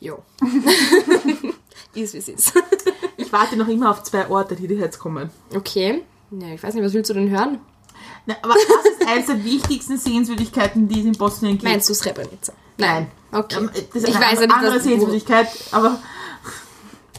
Jo. 0.00 0.18
ist 1.94 2.12
wie 2.14 2.18
es 2.18 2.28
ist. 2.28 2.52
Ich 3.16 3.32
warte 3.32 3.56
noch 3.56 3.68
immer 3.68 3.90
auf 3.90 4.02
zwei 4.02 4.28
Orte, 4.28 4.54
die 4.54 4.66
dir 4.68 4.76
jetzt 4.76 4.98
kommen. 4.98 5.30
Okay. 5.54 6.02
Ja, 6.30 6.48
ich 6.54 6.62
weiß 6.62 6.74
nicht, 6.74 6.84
was 6.84 6.92
willst 6.92 7.08
du 7.10 7.14
denn 7.14 7.30
hören? 7.30 7.58
Na, 8.26 8.34
aber 8.42 8.54
was 8.54 8.90
ist 8.92 9.08
eines 9.08 9.26
der 9.26 9.44
wichtigsten 9.44 9.96
Sehenswürdigkeiten, 9.98 10.88
die 10.88 11.00
es 11.00 11.06
in 11.06 11.12
Bosnien 11.12 11.52
gibt? 11.52 11.64
Meinst 11.64 11.88
du 11.88 11.94
Srebrenica? 11.94 12.52
Nein. 12.78 13.10
Okay. 13.32 13.56
Ähm, 13.58 13.70
Das 13.92 14.02
ist 14.02 14.08
ich 14.08 14.16
eine 14.16 14.24
weiß 14.24 14.34
ja 14.40 14.46
nicht, 14.46 14.52
andere 14.54 14.80
Sehenswürdigkeit, 14.80 15.48
aber 15.72 16.00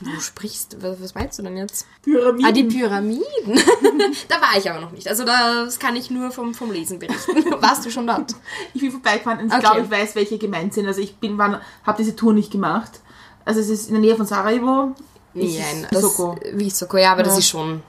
du 0.02 0.20
sprichst. 0.20 0.78
Was, 0.82 1.16
meinst 1.16 1.40
du 1.40 1.44
denn 1.44 1.58
jetzt? 1.58 1.88
Pyramiden. 2.04 2.46
Ah, 2.46 2.52
die 2.52 2.64
Pyramiden. 2.66 3.24
da 4.28 4.36
war 4.42 4.58
ich 4.58 4.70
aber 4.70 4.82
noch 4.82 4.92
nicht. 4.92 5.08
Also 5.08 5.24
das 5.26 5.80
kann 5.80 5.96
ich 5.96 6.12
nur 6.12 6.32
vom, 6.32 6.54
vom 6.54 6.72
Lesen 6.72 7.00
berichten. 7.00 7.46
Warst 7.62 7.86
du 7.86 7.90
schon 7.90 8.06
dort? 8.06 8.36
Ich 8.74 8.82
bin 8.82 8.92
vorbeigefahren 8.92 9.40
und 9.40 9.48
ich 9.48 9.54
Okay. 9.54 9.62
glaube, 9.62 9.82
ich 9.82 9.90
weiß, 9.92 10.16
welche 10.16 10.38
gemeint 10.38 10.74
sind. 10.74 10.88
Also 10.88 11.02
ich 11.02 11.16
bin, 11.18 11.40
habe 11.40 11.62
diese 11.98 12.16
Tour 12.16 12.34
nicht 12.34 12.52
gemacht. 12.52 13.00
Also 13.46 13.60
es 13.62 13.70
ist 13.70 13.88
in 13.88 13.94
der 13.94 14.02
Nähe 14.02 14.16
von 14.16 14.26
Sarajevo. 14.26 14.94
Nein, 15.34 15.88
das, 15.90 16.04
Visoko. 16.04 16.36
Visoko, 16.52 16.98
ja, 16.98 17.12
aber 17.14 17.24
das 17.24 17.34
Ja. 17.34 17.40
ist 17.40 17.48
schon... 17.50 17.82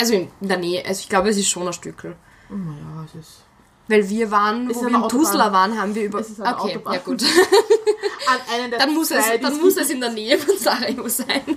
Also 0.00 0.14
in 0.14 0.28
der 0.40 0.58
Nähe, 0.58 0.84
also 0.86 1.00
ich 1.00 1.08
glaube, 1.08 1.28
es 1.30 1.36
ist 1.36 1.48
schon 1.48 1.66
ein 1.66 1.72
Stückel. 1.72 2.14
Naja, 2.50 3.04
es 3.06 3.20
ist... 3.20 3.44
Weil 3.88 4.06
wir 4.08 4.30
waren, 4.30 4.68
Es 4.68 4.76
wo 4.76 4.80
ist 4.80 4.82
wir 4.82 4.88
in 4.88 4.96
Autobahn. 4.96 5.24
Tuzla 5.24 5.52
waren, 5.52 5.80
haben 5.80 5.94
wir 5.94 6.04
über... 6.04 6.20
Ist 6.20 6.40
eine 6.40 6.56
okay, 6.58 6.74
Autobahn. 6.74 6.94
ja 6.94 7.00
gut. 7.00 7.22
An 8.28 8.54
einen 8.54 8.70
der 8.70 8.80
Dann 8.80 8.94
muss, 8.94 9.10
es, 9.10 9.24
dann 9.40 9.58
muss 9.60 9.76
es 9.76 9.90
in 9.90 10.00
der 10.00 10.10
Nähe 10.12 10.38
von 10.38 10.56
Sarajevo 10.58 11.08
sein. 11.08 11.42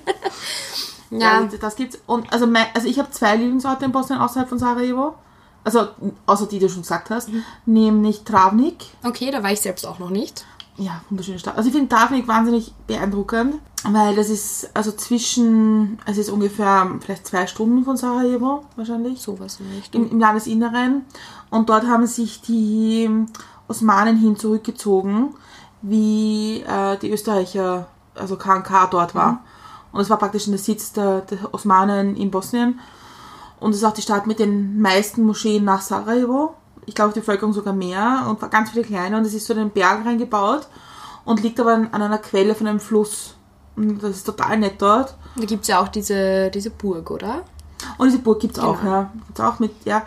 Ja, 1.11 1.41
ja, 1.41 1.49
das 1.59 1.75
gibt's. 1.75 1.99
Und 2.07 2.31
also, 2.31 2.47
mein, 2.47 2.67
also 2.73 2.87
ich 2.87 2.97
habe 2.97 3.11
zwei 3.11 3.35
Lieblingsorte 3.35 3.83
in 3.83 3.91
Bosnien 3.91 4.19
außerhalb 4.19 4.47
von 4.47 4.57
Sarajevo. 4.57 5.15
Also 5.63 5.89
außer 6.25 6.47
die, 6.47 6.57
die 6.57 6.65
du 6.65 6.71
schon 6.71 6.81
gesagt 6.81 7.09
hast. 7.09 7.29
Mhm. 7.29 7.43
Nämlich 7.65 8.23
Travnik. 8.23 8.77
okay, 9.03 9.29
da 9.29 9.43
war 9.43 9.51
ich 9.51 9.59
selbst 9.61 9.85
auch 9.85 9.99
noch 9.99 10.09
nicht. 10.09 10.45
Ja, 10.77 11.03
wunderschöne 11.09 11.37
Stadt. 11.37 11.57
Also 11.57 11.67
ich 11.67 11.75
finde 11.75 11.93
Travnik 11.93 12.27
wahnsinnig 12.27 12.73
beeindruckend, 12.87 13.55
weil 13.83 14.15
das 14.15 14.29
ist 14.29 14.69
also 14.75 14.91
zwischen, 14.91 15.99
es 16.05 16.17
ist 16.17 16.29
ungefähr 16.29 16.87
vielleicht 16.99 17.25
zwei 17.25 17.47
Stunden 17.47 17.83
von 17.83 17.97
Sarajevo 17.97 18.65
wahrscheinlich. 18.75 19.21
Sowas 19.21 19.59
nicht. 19.59 19.95
im, 19.95 20.09
im 20.09 20.19
Landesinneren. 20.19 21.05
Und 21.49 21.69
dort 21.69 21.87
haben 21.87 22.05
sich 22.05 22.41
die 22.41 23.09
Osmanen 23.67 24.17
hin 24.17 24.37
zurückgezogen, 24.37 25.33
wie 25.81 26.61
äh, 26.61 26.97
die 26.97 27.11
Österreicher, 27.11 27.87
also 28.13 28.35
KNK 28.35 28.91
dort 28.91 29.15
war. 29.15 29.43
Und 29.91 30.01
es 30.01 30.09
war 30.09 30.17
praktisch 30.17 30.45
der 30.45 30.57
Sitz 30.57 30.93
der, 30.93 31.21
der 31.21 31.53
Osmanen 31.53 32.15
in 32.15 32.29
Bosnien. 32.31 32.79
Und 33.59 33.71
es 33.71 33.77
ist 33.77 33.83
auch 33.83 33.93
die 33.93 34.01
Stadt 34.01 34.27
mit 34.27 34.39
den 34.39 34.79
meisten 34.79 35.23
Moscheen 35.23 35.63
nach 35.63 35.81
Sarajevo. 35.81 36.55
Ich 36.85 36.95
glaube, 36.95 37.13
die 37.13 37.19
Bevölkerung 37.19 37.53
sogar 37.53 37.73
mehr 37.73 38.25
und 38.27 38.39
ganz 38.51 38.71
viele 38.71 38.83
kleine. 38.83 39.17
Und 39.17 39.25
es 39.25 39.33
ist 39.33 39.47
so 39.47 39.53
in 39.53 39.59
den 39.59 39.69
Berg 39.71 40.05
reingebaut 40.05 40.67
und 41.25 41.41
liegt 41.41 41.59
aber 41.59 41.73
an, 41.73 41.89
an 41.91 42.01
einer 42.01 42.17
Quelle 42.19 42.55
von 42.55 42.67
einem 42.67 42.79
Fluss. 42.79 43.35
Das 43.75 44.11
ist 44.17 44.23
total 44.25 44.57
nett 44.57 44.75
dort. 44.79 45.15
Da 45.35 45.45
gibt 45.45 45.61
es 45.63 45.67
ja 45.69 45.79
auch 45.81 45.87
diese, 45.87 46.49
diese 46.51 46.69
Burg, 46.69 47.09
oder? 47.09 47.43
Und 47.97 48.07
diese 48.07 48.19
Burg 48.19 48.39
gibt 48.39 48.57
es 48.57 48.63
auch, 48.63 48.79
Genau. 48.81 48.91
ja. 48.91 49.11
Gibt's 49.27 49.39
auch 49.41 49.59
mit, 49.59 49.71
ja. 49.85 50.03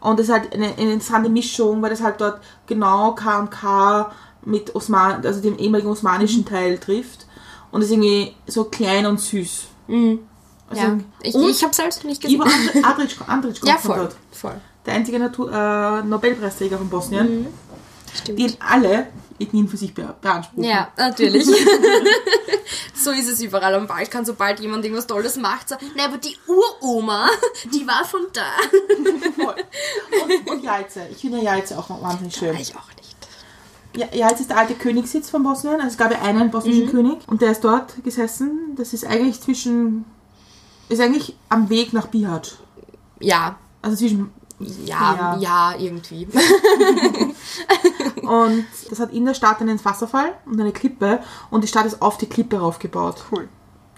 Und 0.00 0.18
das 0.18 0.26
ist 0.28 0.32
halt 0.32 0.52
eine, 0.54 0.66
eine 0.66 0.92
interessante 0.92 1.28
Mischung, 1.28 1.82
weil 1.82 1.90
das 1.90 2.00
halt 2.02 2.20
dort 2.20 2.40
genau 2.66 3.12
K&K 3.14 4.12
mit 4.44 4.74
Osman, 4.74 5.26
also 5.26 5.40
dem 5.40 5.58
ehemaligen 5.58 5.90
osmanischen 5.90 6.44
Teil 6.44 6.78
trifft. 6.78 7.26
Und 7.70 7.82
ist 7.82 7.90
irgendwie 7.90 8.34
so 8.46 8.64
klein 8.64 9.04
und 9.06 9.20
süß. 9.20 9.64
Mhm. 9.88 10.20
Also, 10.70 10.82
Ja, 10.82 10.98
ich, 11.22 11.34
ich 11.34 11.64
habe 11.64 11.74
selbst 11.74 12.04
nicht 12.04 12.22
gesehen. 12.22 12.36
Ivo 12.40 12.44
And- 12.44 12.84
Andrić, 12.84 13.18
Andrić 13.26 13.60
kommt 13.60 13.64
ja, 13.64 13.76
von 13.76 13.90
voll. 13.90 13.98
dort. 13.98 14.16
voll. 14.32 14.54
Der 14.86 14.94
einzige 14.94 15.18
Natur, 15.18 15.52
äh, 15.52 16.02
Nobelpreisträger 16.02 16.78
von 16.78 16.88
Bosnien. 16.88 17.46
Stimmt. 18.14 18.38
Die 18.38 18.54
alle 18.60 19.08
Ethnien 19.40 19.68
für 19.68 19.76
sich 19.76 19.94
be 19.94 20.14
beanspruchen. 20.20 20.64
Ja, 20.64 20.88
natürlich. 20.96 21.46
so 22.94 23.10
ist 23.10 23.28
es 23.28 23.40
überall 23.40 23.74
am 23.74 23.86
Balkan. 23.86 24.24
Sobald 24.24 24.60
jemand 24.60 24.84
irgendwas 24.84 25.06
Tolles 25.06 25.36
macht, 25.36 25.68
sagt, 25.68 25.82
na, 25.96 26.06
aber 26.06 26.18
die 26.18 26.36
Uroma, 26.46 27.28
die 27.72 27.86
war 27.86 28.04
von 28.04 28.22
da. 28.32 28.50
Und, 30.22 30.50
und 30.50 30.62
Jajce. 30.64 31.08
Ich 31.10 31.18
finde 31.18 31.42
Jajce 31.42 31.72
auch 31.78 31.88
wahnsinnig 32.02 32.34
schön. 32.36 32.56
Ich 32.56 32.74
auch 32.76 32.88
nicht. 32.96 34.14
Ja, 34.14 34.28
ist 34.28 34.48
der 34.50 34.58
alte 34.58 34.74
Königssitz 34.74 35.30
von 35.30 35.42
Bosnien. 35.42 35.74
Also 35.76 35.88
es 35.88 35.96
gab 35.98 36.12
ja 36.12 36.20
einen 36.22 36.50
bosnischen 36.50 36.86
Mhm. 36.86 36.90
König 36.90 37.18
und 37.26 37.42
der 37.42 37.52
ist 37.52 37.64
dort 37.64 38.02
gesessen. 38.04 38.74
Das 38.76 38.92
ist 38.92 39.04
eigentlich 39.04 39.40
zwischen, 39.40 40.04
ist 40.88 41.00
eigentlich 41.00 41.34
am 41.48 41.68
Weg 41.68 41.92
nach 41.92 42.06
Bihać. 42.08 42.56
Ja, 43.20 43.56
Also 43.82 43.96
zwischen, 43.96 44.30
ja, 44.60 45.36
Ja. 45.40 45.72
ja, 45.72 45.74
irgendwie. 45.78 46.28
und 48.22 48.64
das 48.90 48.98
hat 49.00 49.12
in 49.12 49.24
der 49.24 49.34
Stadt 49.34 49.60
einen 49.60 49.82
Wasserfall 49.84 50.32
und 50.46 50.60
eine 50.60 50.72
Klippe 50.72 51.20
und 51.50 51.64
die 51.64 51.68
Stadt 51.68 51.86
ist 51.86 52.00
auf 52.02 52.18
die 52.18 52.26
Klippe 52.26 52.58
raufgebaut. 52.58 53.24
Cool. 53.32 53.48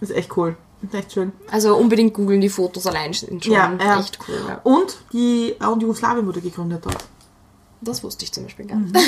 Das 0.01 0.11
ist 0.11 0.17
echt 0.17 0.37
cool. 0.37 0.57
Das 0.83 0.93
ist 0.95 0.99
echt 0.99 1.13
schön. 1.13 1.33
Also 1.51 1.77
unbedingt 1.77 2.15
googeln, 2.15 2.41
die 2.41 2.49
Fotos 2.49 2.87
allein 2.87 3.13
sind 3.13 3.45
schon 3.45 3.53
Ja, 3.53 3.73
ja. 3.79 4.01
echt 4.01 4.19
cool. 4.29 4.37
Ja. 4.49 4.61
Und 4.63 4.97
die 5.13 5.55
und 5.61 5.83
Jugoslawien 5.83 6.27
wurde 6.27 6.41
gegründet 6.41 6.85
dort. 6.85 7.05
Das 7.83 8.03
wusste 8.03 8.25
ich 8.25 8.33
zum 8.33 8.45
Beispiel 8.45 8.67
gar 8.67 8.77
Mhm. 8.79 8.91
nicht. 8.93 9.07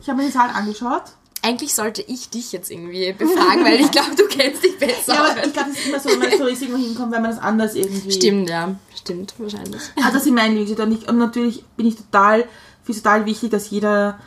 Ich 0.00 0.08
habe 0.08 0.18
mir 0.20 0.26
die 0.28 0.32
Zahl 0.32 0.50
angeschaut. 0.50 1.02
Eigentlich 1.42 1.74
sollte 1.74 2.02
ich 2.02 2.28
dich 2.28 2.52
jetzt 2.52 2.70
irgendwie 2.70 3.12
befragen, 3.14 3.64
weil 3.64 3.80
ich 3.80 3.90
glaube, 3.90 4.14
du 4.14 4.26
kennst 4.28 4.62
dich 4.62 4.78
besser. 4.78 5.14
Ja, 5.14 5.24
aber 5.30 5.46
ich 5.46 5.52
glaube, 5.54 5.70
das 5.70 5.78
ist 5.78 5.86
immer 5.88 5.98
so, 6.00 6.10
wenn 6.10 6.18
man 6.18 6.30
Tourist 6.32 6.60
irgendwo 6.62 6.82
hinkommt, 6.82 7.12
wenn 7.12 7.22
man 7.22 7.30
das 7.30 7.40
anders 7.40 7.74
irgendwie. 7.74 8.12
Stimmt, 8.12 8.50
ja. 8.50 8.74
Stimmt, 8.94 9.32
wahrscheinlich. 9.38 9.80
Ah, 10.02 10.10
das 10.12 10.24
sind 10.24 10.34
meine 10.34 10.48
Lieblingslieder. 10.54 10.84
Und, 10.84 10.92
ich- 10.92 11.08
und 11.08 11.16
natürlich 11.18 11.64
bin 11.78 11.86
ich 11.86 11.96
total, 11.96 12.44
finde 12.82 12.98
es 12.98 13.02
total 13.02 13.26
wichtig, 13.26 13.50
dass 13.50 13.70
jeder 13.70 14.18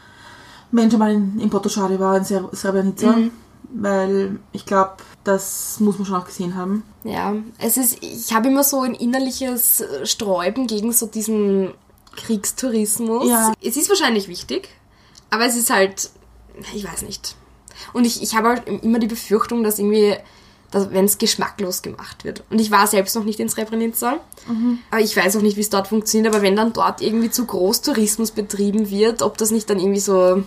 Mensch 0.72 0.96
mal 0.96 1.12
in, 1.12 1.40
in 1.40 1.50
Potosari 1.50 2.00
war, 2.00 2.18
in 2.18 2.26
Srebrenica. 2.26 3.18
Weil 3.76 4.40
ich 4.52 4.66
glaube, 4.66 4.98
das 5.24 5.80
muss 5.80 5.98
man 5.98 6.06
schon 6.06 6.16
auch 6.16 6.26
gesehen 6.26 6.56
haben. 6.56 6.84
Ja, 7.04 7.36
es 7.58 7.78
ist, 7.78 8.04
ich 8.04 8.34
habe 8.34 8.50
immer 8.50 8.64
so 8.64 8.82
ein 8.82 8.94
innerliches 8.94 9.84
Sträuben 10.04 10.68
gegen 10.68 10.92
so 10.92 11.08
diesen 11.08 11.74
Kriegstourismus. 12.16 13.28
Ja. 13.28 13.54
Es 13.62 13.78
ist 13.78 13.90
wahrscheinlich 13.90 14.28
wichtig, 14.28 14.70
aber 15.30 15.46
es 15.46 15.56
ist 15.56 15.72
halt, 15.72 16.12
ich 16.76 16.84
weiß 16.84 17.04
nicht. 17.04 17.36
Und 17.94 18.06
ich, 18.06 18.22
ich 18.22 18.36
habe 18.36 18.50
halt 18.50 18.68
immer 18.68 19.00
die 19.00 19.08
Befürchtung, 19.08 19.64
dass 19.64 19.80
irgendwie, 19.80 20.16
wenn 20.92 21.06
es 21.06 21.18
geschmacklos 21.18 21.82
gemacht 21.82 22.24
wird. 22.24 22.44
Und 22.50 22.60
ich 22.60 22.72
war 22.72 22.88
selbst 22.88 23.16
noch 23.16 23.24
nicht 23.24 23.40
in 23.40 23.50
Srebrenica, 23.50 24.18
aber 24.92 25.02
ich 25.02 25.16
weiß 25.16 25.36
auch 25.38 25.42
nicht, 25.42 25.58
wie 25.58 25.62
es 25.62 25.70
dort 25.70 25.88
funktioniert, 25.88 26.34
aber 26.34 26.44
wenn 26.44 26.56
dann 26.56 26.74
dort 26.74 27.02
irgendwie 27.02 27.30
zu 27.32 27.46
groß 27.46 27.82
Tourismus 27.82 28.32
betrieben 28.32 28.90
wird, 28.90 29.22
ob 29.22 29.38
das 29.38 29.52
nicht 29.52 29.70
dann 29.70 29.80
irgendwie 29.80 30.00
so, 30.00 30.44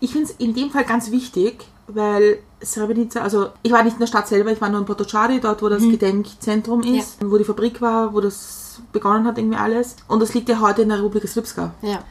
Ich 0.00 0.12
finde 0.12 0.28
es 0.30 0.34
in 0.38 0.54
dem 0.54 0.70
Fall 0.70 0.84
ganz 0.84 1.10
wichtig, 1.10 1.64
weil 1.88 2.38
Srebrenica, 2.62 3.20
also 3.22 3.48
ich 3.62 3.72
war 3.72 3.82
nicht 3.82 3.94
in 3.94 4.00
der 4.00 4.06
Stadt 4.06 4.28
selber, 4.28 4.52
ich 4.52 4.60
war 4.60 4.68
nur 4.68 4.80
in 4.80 4.86
Potosari, 4.86 5.40
dort 5.40 5.62
wo 5.62 5.68
das 5.68 5.82
Gedenkzentrum 5.90 6.82
ist, 6.82 7.18
wo 7.24 7.38
die 7.38 7.44
Fabrik 7.44 7.80
war, 7.80 8.12
wo 8.14 8.20
das 8.20 8.80
begonnen 8.92 9.26
hat 9.26 9.38
irgendwie 9.38 9.56
alles. 9.58 9.96
Und 10.06 10.20
das 10.20 10.34
liegt 10.34 10.48
ja 10.48 10.60
heute 10.60 10.82
in 10.82 10.88
der 10.88 10.98
Republika 10.98 11.26
Srpska. 11.26 11.74
ja, 11.82 12.02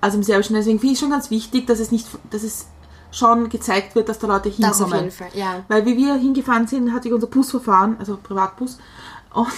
Also 0.00 0.16
im 0.18 0.22
Serbischen. 0.22 0.54
Deswegen 0.54 0.78
finde 0.78 0.92
ich 0.94 1.00
schon 1.00 1.10
ganz 1.10 1.30
wichtig, 1.30 1.66
dass 1.66 1.80
es 1.80 1.90
nicht, 1.90 2.06
dass 2.30 2.42
es 2.42 2.66
schon 3.14 3.48
gezeigt 3.48 3.94
wird, 3.94 4.08
dass 4.08 4.18
da 4.18 4.26
Leute 4.26 4.48
hinkommen. 4.48 4.70
das 4.70 4.80
auf 4.82 4.92
jeden 4.92 5.10
Fall, 5.10 5.28
ja. 5.34 5.64
Weil 5.68 5.86
wie 5.86 5.96
wir 5.96 6.14
hingefahren 6.14 6.66
sind, 6.66 6.92
hatte 6.92 7.08
ich 7.08 7.14
unser 7.14 7.28
Bus 7.28 7.50
verfahren, 7.50 7.96
also 7.98 8.16
Privatbus. 8.16 8.78
Und 9.34 9.48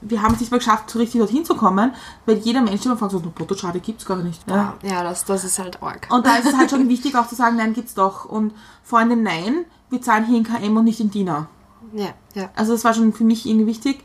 wir 0.00 0.20
haben 0.20 0.34
es 0.34 0.40
nicht 0.40 0.50
mal 0.50 0.58
geschafft, 0.58 0.90
so 0.90 0.98
richtig 0.98 1.20
dorthin 1.20 1.44
zu 1.44 1.54
kommen, 1.54 1.92
weil 2.26 2.38
jeder 2.38 2.60
Mensch 2.60 2.84
immer 2.84 2.96
fragt, 2.96 3.12
so, 3.12 3.20
Potosari 3.20 3.78
gibt 3.78 4.00
es 4.00 4.06
gar 4.06 4.16
nicht. 4.16 4.42
Ja. 4.48 4.74
Ja, 4.82 5.04
das, 5.04 5.24
das 5.24 5.44
ist 5.44 5.58
halt 5.58 5.80
arg. 5.82 6.08
Und 6.10 6.26
da 6.26 6.36
ist 6.36 6.46
es 6.46 6.56
halt 6.56 6.70
schon 6.70 6.88
wichtig 6.88 7.14
auch 7.16 7.28
zu 7.28 7.36
sagen, 7.36 7.56
nein, 7.56 7.72
gibt's 7.72 7.94
doch. 7.94 8.24
Und 8.24 8.52
vor 8.82 8.98
allem 8.98 9.22
nein, 9.22 9.64
wir 9.90 10.02
zahlen 10.02 10.26
hier 10.26 10.38
in 10.38 10.44
KM 10.44 10.76
und 10.76 10.84
nicht 10.84 10.98
in 10.98 11.10
Dinar. 11.10 11.48
Ja, 11.92 12.08
ja. 12.34 12.50
Also 12.56 12.72
das 12.72 12.84
war 12.84 12.94
schon 12.94 13.12
für 13.12 13.24
mich 13.24 13.46
irgendwie 13.46 13.66
wichtig. 13.66 14.02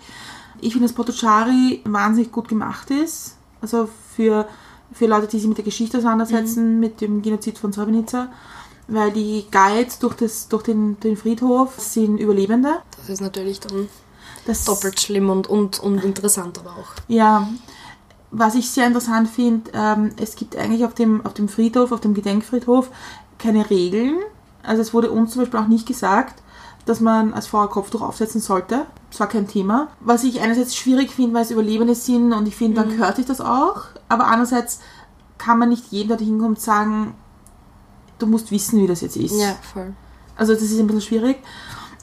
Ich 0.60 0.74
finde, 0.74 0.88
dass 0.88 0.96
Potosari 0.96 1.82
wahnsinnig 1.86 2.32
gut 2.32 2.48
gemacht 2.48 2.92
ist. 2.92 3.38
Also 3.62 3.90
für, 4.16 4.48
für 4.92 5.08
Leute, 5.08 5.28
die 5.28 5.40
sich 5.40 5.48
mit 5.48 5.58
der 5.58 5.66
Geschichte 5.66 5.98
auseinandersetzen, 5.98 6.80
mit 6.80 7.02
dem 7.02 7.24
Genozid 7.24 7.58
von 7.58 7.74
Srebrenica. 7.74 8.30
Weil 8.88 9.12
die 9.12 9.46
Guides 9.52 10.00
durch, 10.00 10.16
das, 10.16 10.48
durch 10.48 10.64
den, 10.64 11.00
den 11.02 11.18
Friedhof 11.18 11.80
sind 11.80 12.20
Überlebende. 12.20 12.78
Das 12.98 13.10
ist 13.10 13.22
natürlich 13.22 13.60
dann 13.60 13.90
Das 14.46 14.64
doppelt 14.64 15.00
schlimm 15.00 15.30
und, 15.30 15.48
und, 15.48 15.80
und 15.80 16.04
interessant 16.04 16.58
aber 16.60 16.72
auch. 16.72 16.90
Ja, 17.08 17.50
was 18.32 18.56
ich 18.56 18.70
sehr 18.70 18.88
interessant 18.88 19.30
finde, 19.30 19.72
ähm, 19.74 20.12
es 20.22 20.36
gibt 20.36 20.56
eigentlich 20.56 20.86
auf 20.86 20.94
dem, 20.94 21.26
auf 21.26 21.34
dem 21.34 21.50
Friedhof, 21.50 21.92
auf 21.92 22.02
dem 22.02 22.14
Gedenkfriedhof 22.14 22.90
keine 23.38 23.70
Regeln. 23.70 24.18
Also 24.64 24.82
es 24.82 24.94
wurde 24.94 25.12
uns 25.12 25.32
zum 25.32 25.42
Beispiel 25.42 25.60
auch 25.60 25.68
nicht 25.68 25.86
gesagt, 25.86 26.42
dass 26.86 27.00
man 27.00 27.34
als 27.34 27.48
Frau 27.48 27.62
ein 27.62 27.70
Kopftuch 27.70 28.02
aufsetzen 28.02 28.42
sollte. 28.42 28.86
Das 29.10 29.20
war 29.20 29.28
kein 29.28 29.48
Thema. 29.48 29.90
Was 30.00 30.24
ich 30.24 30.42
einerseits 30.42 30.76
schwierig 30.76 31.12
finde, 31.12 31.36
weil 31.36 31.44
es 31.44 31.52
Überlebende 31.52 31.96
sind 31.96 32.34
und 32.34 32.48
ich 32.48 32.56
finde, 32.56 32.82
dann 32.82 32.90
gehört 32.90 33.18
sich 33.18 33.26
das 33.26 33.42
auch. 33.42 33.84
Aber 34.10 34.28
andererseits 34.28 34.80
kann 35.38 35.60
man 35.60 35.70
nicht 35.70 35.92
jedem, 35.92 36.18
der 36.18 36.26
hinkommt, 36.26 36.60
sagen, 36.60 37.14
du 38.20 38.26
musst 38.28 38.52
wissen, 38.52 38.82
wie 38.82 38.88
das 38.88 39.02
jetzt 39.02 39.18
ist. 39.18 39.40
Ja, 39.40 39.56
voll. 39.74 39.94
Also 40.36 40.54
das 40.54 40.64
ist 40.64 40.80
ein 40.80 40.88
bisschen 40.88 41.02
schwierig. 41.02 41.38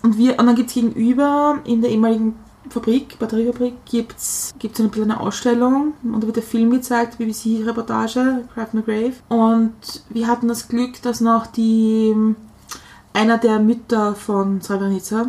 Und, 0.03 0.19
wir, 0.19 0.39
und 0.39 0.47
dann 0.47 0.55
gibt 0.55 0.69
es 0.69 0.75
gegenüber 0.75 1.59
in 1.65 1.81
der 1.81 1.91
ehemaligen 1.91 2.35
Fabrik, 2.71 3.19
Batteriefabrik, 3.19 3.75
gibt 3.85 4.17
es 4.17 4.55
gibt's 4.59 4.81
ein 4.81 4.89
bisschen 4.89 5.11
eine 5.11 5.21
Ausstellung 5.21 5.93
und 6.03 6.21
da 6.23 6.27
wird 6.27 6.37
der 6.37 6.43
Film 6.43 6.71
gezeigt, 6.71 7.19
BBC-Reportage, 7.19 8.45
Craft 8.55 8.69
McGrave. 8.73 9.13
Und 9.29 9.75
wir 10.09 10.27
hatten 10.27 10.49
das 10.49 10.69
Glück, 10.69 11.01
dass 11.03 11.21
noch 11.21 11.47
die 11.47 12.15
einer 13.13 13.39
der 13.39 13.59
Mütter 13.61 14.15
von 14.15 14.61
Srebrenica, 14.61 15.27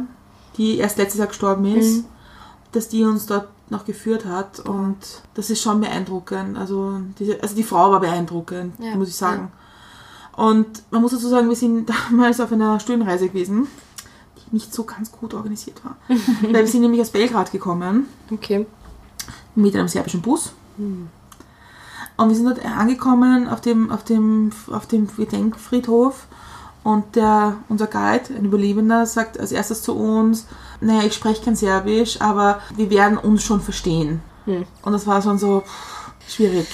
die 0.57 0.77
erst 0.77 0.97
letztes 0.97 1.19
Jahr 1.19 1.27
gestorben 1.27 1.65
ist, 1.65 1.97
Mhm. 1.97 2.05
dass 2.71 2.87
die 2.87 3.03
uns 3.03 3.25
dort 3.25 3.47
noch 3.69 3.85
geführt 3.85 4.25
hat 4.25 4.59
und 4.59 4.97
das 5.33 5.49
ist 5.49 5.61
schon 5.61 5.81
beeindruckend. 5.81 6.57
Also, 6.57 6.99
diese, 7.19 7.41
also 7.41 7.55
die 7.55 7.63
Frau 7.63 7.91
war 7.91 7.99
beeindruckend, 7.99 8.75
Ja, 8.79 8.95
muss 8.95 9.09
ich 9.09 9.15
sagen. 9.15 9.51
Und 10.35 10.83
man 10.91 11.01
muss 11.01 11.11
dazu 11.11 11.27
sagen, 11.29 11.47
wir 11.49 11.55
sind 11.55 11.89
damals 12.09 12.39
auf 12.39 12.51
einer 12.51 12.79
Studienreise 12.79 13.27
gewesen, 13.29 13.67
die 14.37 14.53
nicht 14.55 14.73
so 14.73 14.83
ganz 14.83 15.11
gut 15.11 15.33
organisiert 15.33 15.83
war. 15.85 15.95
Weil 16.41 16.53
wir 16.53 16.67
sind 16.67 16.81
nämlich 16.81 17.01
aus 17.01 17.09
Belgrad 17.11 17.51
gekommen 17.51 18.07
Okay. 18.31 18.65
mit 19.55 19.75
einem 19.75 19.87
serbischen 19.87 20.21
Bus. 20.21 20.51
Und 20.77 22.29
wir 22.29 22.35
sind 22.35 22.45
dort 22.45 22.65
angekommen 22.65 23.47
auf 23.47 23.61
dem, 23.61 23.91
auf 23.91 24.03
dem, 24.03 24.51
auf 24.71 24.87
dem 24.87 25.07
Gedenkfriedhof 25.15 26.27
und 26.83 27.15
der, 27.15 27.57
unser 27.67 27.87
Guide, 27.87 28.25
ein 28.37 28.45
Überlebender, 28.45 29.05
sagt 29.05 29.39
als 29.39 29.51
erstes 29.51 29.81
zu 29.81 29.95
uns, 29.95 30.45
naja, 30.81 31.03
ich 31.03 31.13
spreche 31.13 31.43
kein 31.43 31.55
Serbisch, 31.55 32.21
aber 32.21 32.61
wir 32.75 32.89
werden 32.89 33.17
uns 33.17 33.43
schon 33.43 33.59
verstehen. 33.61 34.21
Hm. 34.45 34.65
Und 34.83 34.93
das 34.93 35.07
war 35.07 35.21
schon 35.21 35.39
so 35.39 35.61
pff, 35.61 36.31
schwierig. 36.35 36.67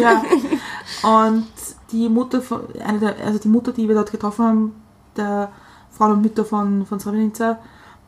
ja. 0.00 0.22
Und 1.02 1.46
die 1.92 2.08
Mutter 2.08 2.40
von, 2.40 2.60
eine 2.84 2.98
der, 2.98 3.16
also 3.24 3.38
die 3.38 3.48
Mutter, 3.48 3.72
die 3.72 3.88
wir 3.88 3.94
dort 3.94 4.10
getroffen 4.12 4.44
haben, 4.44 4.74
der 5.16 5.50
Frauen 5.90 6.12
und 6.12 6.22
Mütter 6.22 6.44
von, 6.44 6.86
von 6.86 7.00
Srebrenica, 7.00 7.58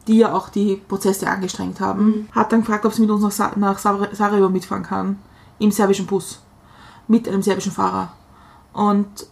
die 0.06 0.18
ja 0.18 0.32
auch 0.32 0.48
die 0.48 0.76
Prozesse 0.76 1.28
angestrengt 1.28 1.80
haben, 1.80 2.28
hat 2.32 2.52
dann 2.52 2.60
gefragt, 2.60 2.84
ob 2.86 2.92
sie 2.92 3.02
mit 3.02 3.10
uns 3.10 3.22
nach, 3.22 3.30
Sa 3.30 3.52
nach 3.56 3.78
Sar- 3.78 4.14
Sarajevo 4.14 4.48
mitfahren 4.48 4.82
kann. 4.84 5.18
Im 5.58 5.70
serbischen 5.70 6.06
Bus. 6.06 6.40
Mit 7.08 7.28
einem 7.28 7.42
serbischen 7.42 7.72
Fahrer. 7.72 8.12
Und 8.72 9.26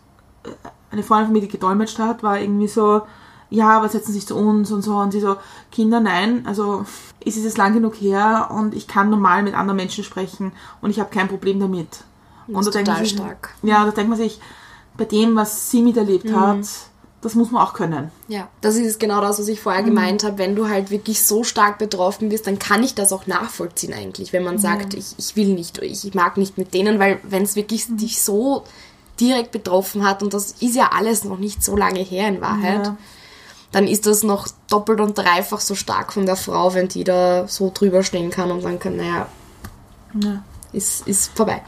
äh, 0.44 0.48
eine 0.90 1.02
Freundin 1.02 1.26
von 1.26 1.32
mir, 1.34 1.40
die 1.40 1.48
gedolmetscht 1.48 1.98
hat, 1.98 2.22
war 2.22 2.38
irgendwie 2.40 2.68
so, 2.68 3.02
ja, 3.48 3.70
aber 3.76 3.88
setzen 3.88 4.08
Sie 4.08 4.18
sich 4.18 4.26
zu 4.26 4.36
uns 4.36 4.72
und 4.72 4.82
so. 4.82 4.96
Und 4.96 5.12
sie 5.12 5.20
so, 5.20 5.36
Kinder, 5.70 6.00
nein, 6.00 6.44
also 6.46 6.84
es 7.20 7.36
ist 7.36 7.44
jetzt 7.44 7.58
lang 7.58 7.74
genug 7.74 7.94
her 7.94 8.50
und 8.50 8.74
ich 8.74 8.88
kann 8.88 9.10
normal 9.10 9.42
mit 9.42 9.54
anderen 9.54 9.76
Menschen 9.76 10.04
sprechen 10.04 10.52
und 10.80 10.90
ich 10.90 11.00
habe 11.00 11.10
kein 11.10 11.28
Problem 11.28 11.60
damit. 11.60 12.04
Und 12.48 12.66
da 12.66 12.70
denkt 12.70 12.88
man 12.88 12.98
sich, 12.98 13.10
stark. 13.12 13.54
Ja, 13.62 13.84
da 13.84 13.90
denkt 13.90 14.10
man 14.10 14.18
sich, 14.18 14.38
bei 14.96 15.04
dem, 15.04 15.36
was 15.36 15.70
sie 15.70 15.82
miterlebt 15.82 16.24
Mhm. 16.26 16.40
hat, 16.40 16.58
das 17.22 17.34
muss 17.34 17.50
man 17.50 17.62
auch 17.62 17.72
können. 17.74 18.10
Ja, 18.28 18.48
das 18.60 18.76
ist 18.76 19.00
genau 19.00 19.20
das, 19.20 19.38
was 19.38 19.48
ich 19.48 19.60
vorher 19.60 19.82
Mhm. 19.82 19.86
gemeint 19.86 20.22
habe. 20.24 20.38
Wenn 20.38 20.54
du 20.54 20.68
halt 20.68 20.90
wirklich 20.90 21.22
so 21.24 21.42
stark 21.44 21.78
betroffen 21.78 22.28
bist, 22.28 22.46
dann 22.46 22.58
kann 22.58 22.82
ich 22.84 22.94
das 22.94 23.12
auch 23.12 23.26
nachvollziehen 23.26 23.92
eigentlich, 23.94 24.32
wenn 24.32 24.44
man 24.44 24.58
sagt, 24.58 24.94
ich, 24.94 25.14
ich 25.18 25.34
will 25.34 25.48
nicht, 25.54 25.78
ich, 25.78 26.06
ich 26.06 26.14
mag 26.14 26.36
nicht 26.36 26.56
mit 26.56 26.72
denen, 26.72 26.98
weil 26.98 27.18
wenn 27.24 27.42
es 27.42 27.56
wirklich 27.56 27.88
Mhm. 27.88 27.96
dich 27.96 28.22
so 28.22 28.64
direkt 29.18 29.50
betroffen 29.50 30.06
hat 30.06 30.22
und 30.22 30.34
das 30.34 30.52
ist 30.60 30.76
ja 30.76 30.90
alles 30.92 31.24
noch 31.24 31.38
nicht 31.38 31.64
so 31.64 31.74
lange 31.74 32.00
her 32.00 32.28
in 32.28 32.40
Wahrheit, 32.40 32.86
Ja. 32.86 32.96
dann 33.72 33.88
ist 33.88 34.06
das 34.06 34.22
noch 34.22 34.46
doppelt 34.70 35.00
und 35.00 35.16
dreifach 35.18 35.60
so 35.60 35.74
stark 35.74 36.12
von 36.12 36.26
der 36.26 36.36
Frau, 36.36 36.74
wenn 36.74 36.88
die 36.88 37.02
da 37.02 37.48
so 37.48 37.72
drüber 37.74 38.02
stehen 38.02 38.30
kann 38.30 38.50
und 38.50 38.60
sagen 38.60 38.78
kann, 38.78 38.96
naja, 38.96 39.26
Ja. 40.22 40.42
ist, 40.72 41.06
ist 41.08 41.30
vorbei. 41.34 41.62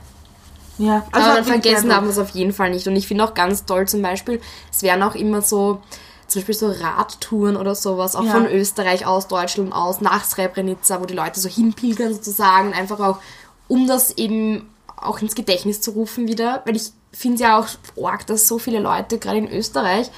Ja, 0.78 1.04
Aber 1.12 1.34
dann 1.34 1.44
vergessen 1.44 1.94
haben 1.94 2.06
wir 2.06 2.10
es 2.12 2.18
auf 2.18 2.30
jeden 2.30 2.52
Fall 2.52 2.70
nicht. 2.70 2.86
Und 2.86 2.96
ich 2.96 3.06
finde 3.08 3.24
auch 3.24 3.34
ganz 3.34 3.64
toll 3.64 3.86
zum 3.88 4.00
Beispiel, 4.02 4.40
es 4.72 4.82
werden 4.82 5.02
auch 5.02 5.14
immer 5.14 5.42
so, 5.42 5.80
zum 6.28 6.40
Beispiel 6.40 6.54
so 6.54 6.70
Radtouren 6.70 7.56
oder 7.56 7.74
sowas, 7.74 8.14
auch 8.14 8.24
Ja. 8.24 8.30
von 8.32 8.46
Österreich 8.46 9.06
aus, 9.06 9.26
Deutschland 9.28 9.72
aus, 9.72 10.00
nach 10.00 10.24
Srebrenica, 10.24 11.00
wo 11.00 11.06
die 11.06 11.14
Leute 11.14 11.40
so 11.40 11.48
hinpilgern 11.48 12.14
sozusagen, 12.14 12.72
einfach 12.74 13.00
auch, 13.00 13.18
um 13.66 13.86
das 13.86 14.16
eben 14.18 14.68
auch 14.96 15.20
ins 15.20 15.34
Gedächtnis 15.34 15.80
zu 15.80 15.92
rufen 15.92 16.28
wieder. 16.28 16.62
Weil 16.64 16.76
ich 16.76 16.92
finde 17.12 17.34
es 17.36 17.40
ja 17.40 17.58
auch 17.58 17.66
arg, 18.04 18.26
dass 18.26 18.46
so 18.46 18.58
viele 18.58 18.78
Leute, 18.80 19.18
gerade 19.18 19.38
in 19.38 19.50
Österreich, 19.50 20.10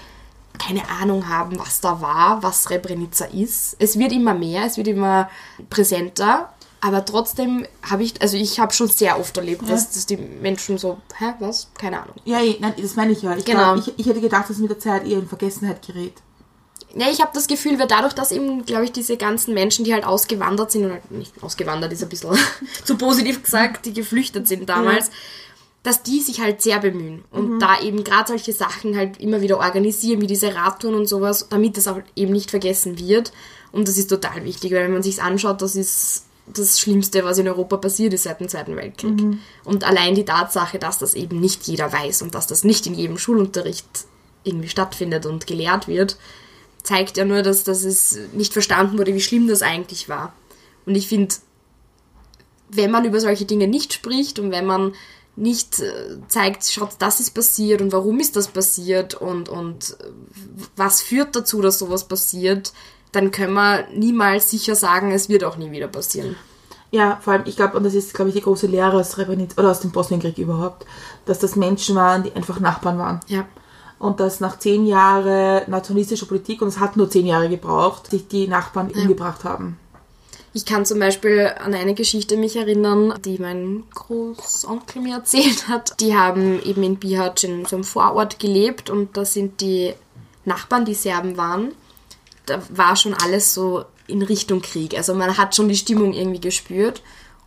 keine 0.58 0.82
Ahnung 1.00 1.28
haben, 1.28 1.58
was 1.58 1.80
da 1.80 2.02
war, 2.02 2.42
was 2.42 2.64
Srebrenica 2.64 3.24
ist. 3.26 3.76
Es 3.78 3.98
wird 3.98 4.12
immer 4.12 4.34
mehr, 4.34 4.64
es 4.66 4.76
wird 4.76 4.88
immer 4.88 5.30
präsenter. 5.70 6.52
Aber 6.82 7.04
trotzdem 7.04 7.66
habe 7.82 8.02
ich, 8.04 8.20
also 8.22 8.36
ich 8.38 8.58
habe 8.58 8.72
schon 8.72 8.88
sehr 8.88 9.18
oft 9.20 9.36
erlebt, 9.36 9.68
dass, 9.68 9.90
dass 9.90 10.06
die 10.06 10.16
Menschen 10.16 10.78
so, 10.78 10.98
hä, 11.18 11.34
was? 11.38 11.68
Keine 11.78 12.00
Ahnung. 12.02 12.14
Ja, 12.24 12.38
nein, 12.58 12.72
das 12.80 12.96
meine 12.96 13.12
ich 13.12 13.20
ja. 13.22 13.36
Ich, 13.36 13.44
Genau. 13.44 13.74
glaub, 13.74 13.86
ich, 13.86 13.98
ich 13.98 14.06
hätte 14.06 14.20
gedacht, 14.22 14.44
dass 14.44 14.56
es 14.56 14.58
mit 14.58 14.70
der 14.70 14.78
Zeit 14.78 15.06
eher 15.06 15.18
in 15.18 15.28
Vergessenheit 15.28 15.86
gerät. 15.86 16.14
Ja, 16.96 17.08
ich 17.10 17.20
habe 17.20 17.30
das 17.34 17.46
Gefühl, 17.46 17.78
weil 17.78 17.86
dadurch, 17.86 18.14
dass 18.14 18.32
eben, 18.32 18.64
glaube 18.64 18.84
ich, 18.84 18.92
diese 18.92 19.16
ganzen 19.16 19.52
Menschen, 19.54 19.84
die 19.84 19.92
halt 19.92 20.04
ausgewandert 20.04 20.72
sind, 20.72 20.86
oder 20.86 20.98
nicht 21.10 21.40
ausgewandert 21.42 21.92
ist 21.92 22.02
ein 22.02 22.08
bisschen 22.08 22.30
zu 22.84 22.96
positiv 22.96 23.42
gesagt, 23.42 23.84
die 23.86 23.92
geflüchtet 23.92 24.48
sind 24.48 24.68
damals, 24.68 25.10
dass 25.82 26.02
die 26.02 26.20
sich 26.20 26.40
halt 26.40 26.60
sehr 26.62 26.78
bemühen 26.78 27.24
und 27.30 27.58
da 27.60 27.80
eben 27.80 28.04
gerade 28.04 28.28
solche 28.28 28.52
Sachen 28.52 28.96
halt 28.96 29.18
immer 29.20 29.40
wieder 29.40 29.58
organisieren, 29.58 30.20
wie 30.20 30.26
diese 30.26 30.54
Radtouren 30.54 30.94
und 30.94 31.06
sowas, 31.06 31.46
damit 31.48 31.76
das 31.76 31.88
auch 31.88 32.00
eben 32.16 32.32
nicht 32.32 32.50
vergessen 32.50 32.98
wird. 32.98 33.32
Und 33.72 33.86
das 33.86 33.96
ist 33.96 34.08
total 34.08 34.44
wichtig, 34.44 34.72
weil 34.72 34.84
wenn 34.84 34.92
man 34.92 35.02
sich's 35.02 35.20
anschaut, 35.20 35.62
das 35.62 35.76
ist 35.76 36.24
das 36.54 36.80
Schlimmste, 36.80 37.24
was 37.24 37.38
in 37.38 37.48
Europa 37.48 37.76
passiert 37.76 38.14
ist 38.14 38.24
seit 38.24 38.40
dem 38.40 38.48
Zweiten 38.48 38.76
Weltkrieg. 38.76 39.18
Und 39.64 39.84
allein 39.84 40.14
die 40.14 40.24
Tatsache, 40.24 40.78
dass 40.78 40.98
das 40.98 41.14
eben 41.14 41.40
nicht 41.40 41.64
jeder 41.64 41.92
weiß 41.92 42.22
und 42.22 42.34
dass 42.34 42.46
das 42.46 42.64
nicht 42.64 42.86
in 42.86 42.94
jedem 42.94 43.18
Schulunterricht 43.18 43.86
irgendwie 44.44 44.68
stattfindet 44.68 45.26
und 45.26 45.46
gelehrt 45.46 45.88
wird, 45.88 46.16
zeigt 46.82 47.16
ja 47.16 47.24
nur, 47.24 47.42
dass, 47.42 47.64
dass 47.64 47.84
es 47.84 48.18
nicht 48.32 48.52
verstanden 48.52 48.98
wurde, 48.98 49.14
wie 49.14 49.20
schlimm 49.20 49.48
das 49.48 49.62
eigentlich 49.62 50.08
war. 50.08 50.32
Und 50.86 50.94
ich 50.94 51.08
finde, 51.08 51.34
wenn 52.70 52.90
man 52.90 53.04
über 53.04 53.20
solche 53.20 53.44
Dinge 53.44 53.68
nicht 53.68 53.92
spricht 53.92 54.38
und 54.38 54.50
wenn 54.50 54.66
man 54.66 54.94
nicht 55.36 55.80
äh, 55.80 56.18
zeigt, 56.28 56.64
schaut, 56.64 56.90
das 56.98 57.20
ist 57.20 57.30
passiert 57.30 57.80
und 57.80 57.92
warum 57.92 58.20
ist 58.20 58.36
das 58.36 58.48
passiert 58.48 59.14
und, 59.14 59.48
und 59.48 59.96
äh, 60.00 60.04
was 60.76 61.02
führt 61.02 61.34
dazu, 61.36 61.60
dass 61.62 61.78
sowas 61.78 62.08
passiert, 62.08 62.72
dann 63.12 63.30
können 63.30 63.54
wir 63.54 63.86
niemals 63.94 64.50
sicher 64.50 64.74
sagen, 64.74 65.10
es 65.10 65.28
wird 65.28 65.44
auch 65.44 65.56
nie 65.56 65.70
wieder 65.70 65.88
passieren. 65.88 66.36
Ja, 66.92 67.18
vor 67.22 67.34
allem, 67.34 67.42
ich 67.46 67.56
glaube, 67.56 67.76
und 67.76 67.84
das 67.84 67.94
ist, 67.94 68.14
glaube 68.14 68.30
ich, 68.30 68.34
die 68.34 68.42
große 68.42 68.66
Lehre 68.66 68.98
aus 68.98 69.12
Srebrenica 69.12 69.60
oder 69.60 69.70
aus 69.70 69.80
dem 69.80 69.92
Bosnienkrieg 69.92 70.38
überhaupt, 70.38 70.86
dass 71.24 71.38
das 71.38 71.54
Menschen 71.54 71.94
waren, 71.94 72.24
die 72.24 72.32
einfach 72.32 72.58
Nachbarn 72.58 72.98
waren. 72.98 73.20
Ja. 73.28 73.46
Und 74.00 74.18
dass 74.18 74.40
nach 74.40 74.58
zehn 74.58 74.86
Jahren 74.86 75.62
nationalistischer 75.70 76.26
Politik, 76.26 76.62
und 76.62 76.68
es 76.68 76.80
hat 76.80 76.96
nur 76.96 77.08
zehn 77.08 77.26
Jahre 77.26 77.48
gebraucht, 77.48 78.10
sich 78.10 78.26
die 78.26 78.48
Nachbarn 78.48 78.90
umgebracht 78.90 79.44
haben. 79.44 79.78
Ich 80.52 80.64
kann 80.64 80.84
zum 80.84 80.98
Beispiel 80.98 81.52
an 81.62 81.74
eine 81.74 81.94
Geschichte 81.94 82.36
mich 82.36 82.56
erinnern, 82.56 83.14
die 83.24 83.38
mein 83.38 83.84
Großonkel 83.94 85.00
mir 85.00 85.16
erzählt 85.16 85.68
hat. 85.68 86.00
Die 86.00 86.16
haben 86.16 86.60
eben 86.64 86.82
in 86.82 86.96
Bihać 86.96 87.44
in 87.44 87.66
so 87.66 87.76
einem 87.76 87.84
Vorort 87.84 88.40
gelebt 88.40 88.90
und 88.90 89.16
da 89.16 89.24
sind 89.24 89.60
die 89.60 89.92
Nachbarn, 90.44 90.84
die 90.84 90.94
Serben 90.94 91.36
waren, 91.36 91.72
da 92.50 92.62
war 92.70 92.96
schon 92.96 93.14
alles 93.14 93.54
so 93.54 93.84
in 94.06 94.22
Richtung 94.22 94.60
Krieg. 94.60 94.96
Also 94.96 95.14
man 95.14 95.38
hat 95.38 95.54
schon 95.54 95.68
die 95.68 95.76
Stimmung 95.76 96.12
irgendwie 96.12 96.40
gespürt. 96.40 97.02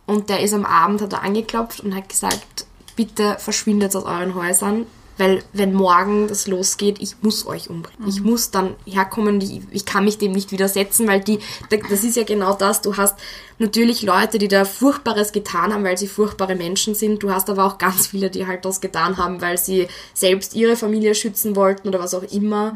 Und 0.06 0.28
der 0.28 0.40
ist 0.40 0.52
am 0.52 0.66
Abend, 0.66 1.00
hat 1.00 1.12
er 1.12 1.22
angeklopft 1.22 1.80
und 1.80 1.94
hat 1.94 2.08
gesagt, 2.08 2.66
bitte 2.96 3.36
verschwindet 3.38 3.96
aus 3.96 4.04
euren 4.04 4.34
Häusern, 4.34 4.86
weil 5.16 5.42
wenn 5.52 5.72
morgen 5.72 6.26
das 6.28 6.46
losgeht, 6.46 7.00
ich 7.00 7.22
muss 7.22 7.46
euch 7.46 7.70
umbringen. 7.70 8.08
Ich 8.08 8.20
muss 8.20 8.50
dann 8.50 8.74
herkommen, 8.84 9.40
ich, 9.40 9.62
ich 9.70 9.84
kann 9.84 10.04
mich 10.04 10.18
dem 10.18 10.32
nicht 10.32 10.50
widersetzen, 10.50 11.06
weil 11.06 11.20
die, 11.20 11.38
das 11.70 12.02
ist 12.04 12.16
ja 12.16 12.24
genau 12.24 12.54
das, 12.54 12.82
du 12.82 12.96
hast 12.96 13.16
natürlich 13.58 14.02
Leute, 14.02 14.38
die 14.38 14.48
da 14.48 14.64
Furchtbares 14.64 15.32
getan 15.32 15.72
haben, 15.72 15.84
weil 15.84 15.96
sie 15.96 16.08
furchtbare 16.08 16.56
Menschen 16.56 16.94
sind. 16.94 17.22
Du 17.22 17.30
hast 17.30 17.48
aber 17.48 17.64
auch 17.64 17.78
ganz 17.78 18.08
viele, 18.08 18.28
die 18.28 18.46
halt 18.46 18.64
das 18.64 18.80
getan 18.80 19.16
haben, 19.16 19.40
weil 19.40 19.56
sie 19.56 19.86
selbst 20.14 20.54
ihre 20.54 20.76
Familie 20.76 21.14
schützen 21.14 21.54
wollten 21.54 21.88
oder 21.88 22.00
was 22.00 22.14
auch 22.14 22.24
immer. 22.24 22.74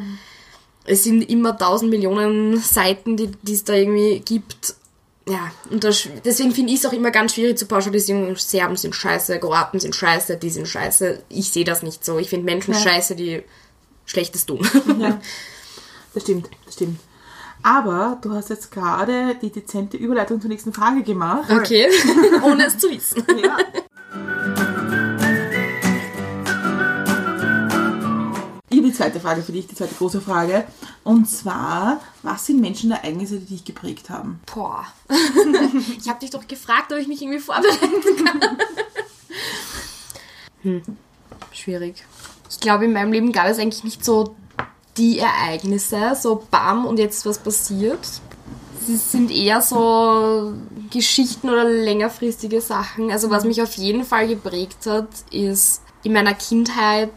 Es 0.89 1.05
sind 1.05 1.23
immer 1.29 1.57
tausend 1.57 1.91
Millionen 1.91 2.59
Seiten, 2.59 3.17
die 3.17 3.53
es 3.53 3.65
da 3.65 3.75
irgendwie 3.75 4.21
gibt. 4.21 4.75
Ja, 5.29 5.51
und 5.71 5.85
das, 5.85 6.09
deswegen 6.25 6.53
finde 6.53 6.73
ich 6.73 6.79
es 6.81 6.87
auch 6.87 6.93
immer 6.95 7.11
ganz 7.11 7.35
schwierig 7.35 7.59
zu 7.59 7.67
pauschalisieren. 7.67 8.35
Serben 8.37 8.77
sind 8.77 8.95
scheiße, 8.95 9.39
Kroaten 9.41 9.79
sind 9.79 9.95
scheiße, 9.95 10.39
die 10.39 10.49
sind 10.49 10.67
scheiße. 10.67 11.23
Ich 11.29 11.51
sehe 11.51 11.65
das 11.65 11.83
nicht 11.83 12.03
so. 12.05 12.19
Ich 12.19 12.31
finde 12.31 12.47
Menschen 12.47 12.73
Ja. 12.73 12.81
scheiße, 12.81 13.15
die 13.15 13.43
Schlechtes 14.07 14.47
tun. 14.47 14.67
Ja, 14.99 15.21
das 16.15 16.23
stimmt, 16.23 16.49
das 16.65 16.75
stimmt. 16.75 16.99
Aber 17.63 18.19
du 18.23 18.33
hast 18.33 18.49
jetzt 18.51 18.71
gerade 18.71 19.35
die 19.43 19.51
dezente 19.51 19.97
Überleitung 19.97 20.41
zur 20.41 20.49
nächsten 20.49 20.73
Frage 20.73 21.03
gemacht. 21.03 21.51
Okay, 21.51 21.89
ohne 22.43 22.67
es 22.67 22.79
zu 22.79 22.89
wissen. 22.89 23.23
Ja. 23.43 23.59
Zweite 28.99 29.21
Frage 29.21 29.43
für 29.43 29.53
dich, 29.53 29.67
die 29.67 29.75
zweite 29.75 29.95
große 29.95 30.21
Frage. 30.21 30.65
Und 31.05 31.29
zwar, 31.29 32.01
was 32.23 32.47
sind 32.47 32.61
Menschen 32.61 32.91
oder 32.91 33.01
Ereignisse, 33.01 33.39
die 33.39 33.55
dich 33.55 33.65
geprägt 33.65 34.11
haben? 34.11 34.41
Boah. 34.53 34.87
Ich 35.99 36.09
habe 36.09 36.21
dich 36.21 36.31
doch 36.31 36.47
gefragt, 36.47 36.93
ob 36.93 36.99
ich 36.99 37.09
mich 37.09 37.23
irgendwie 37.23 37.41
vorbereiten 37.41 38.25
kann. 38.25 38.41
Hm. 40.63 40.83
Schwierig. 41.53 42.05
Ich 42.51 42.59
glaube, 42.59 42.87
in 42.87 42.93
meinem 42.93 43.13
Leben 43.13 43.31
gab 43.31 43.47
es 43.47 43.61
eigentlich 43.61 43.85
nicht 43.85 44.05
so 44.05 44.35
die 44.97 45.21
Ereignisse, 45.21 46.17
so 46.21 46.45
bam 46.51 46.85
und 46.85 46.99
jetzt 46.99 47.25
was 47.27 47.39
passiert. 47.39 48.01
Sie 48.85 48.97
sind 48.97 49.31
eher 49.31 49.61
so 49.61 50.53
Geschichten 50.91 51.49
oder 51.49 51.63
längerfristige 51.63 52.61
Sachen. 52.61 53.13
Also 53.13 53.31
was 53.31 53.45
mich 53.45 53.63
auf 53.63 53.75
jeden 53.75 54.05
Fall 54.05 54.27
geprägt 54.27 54.87
hat, 54.87 55.09
ist 55.31 55.83
in 56.03 56.13
meiner 56.13 56.35
Kindheit 56.35 57.13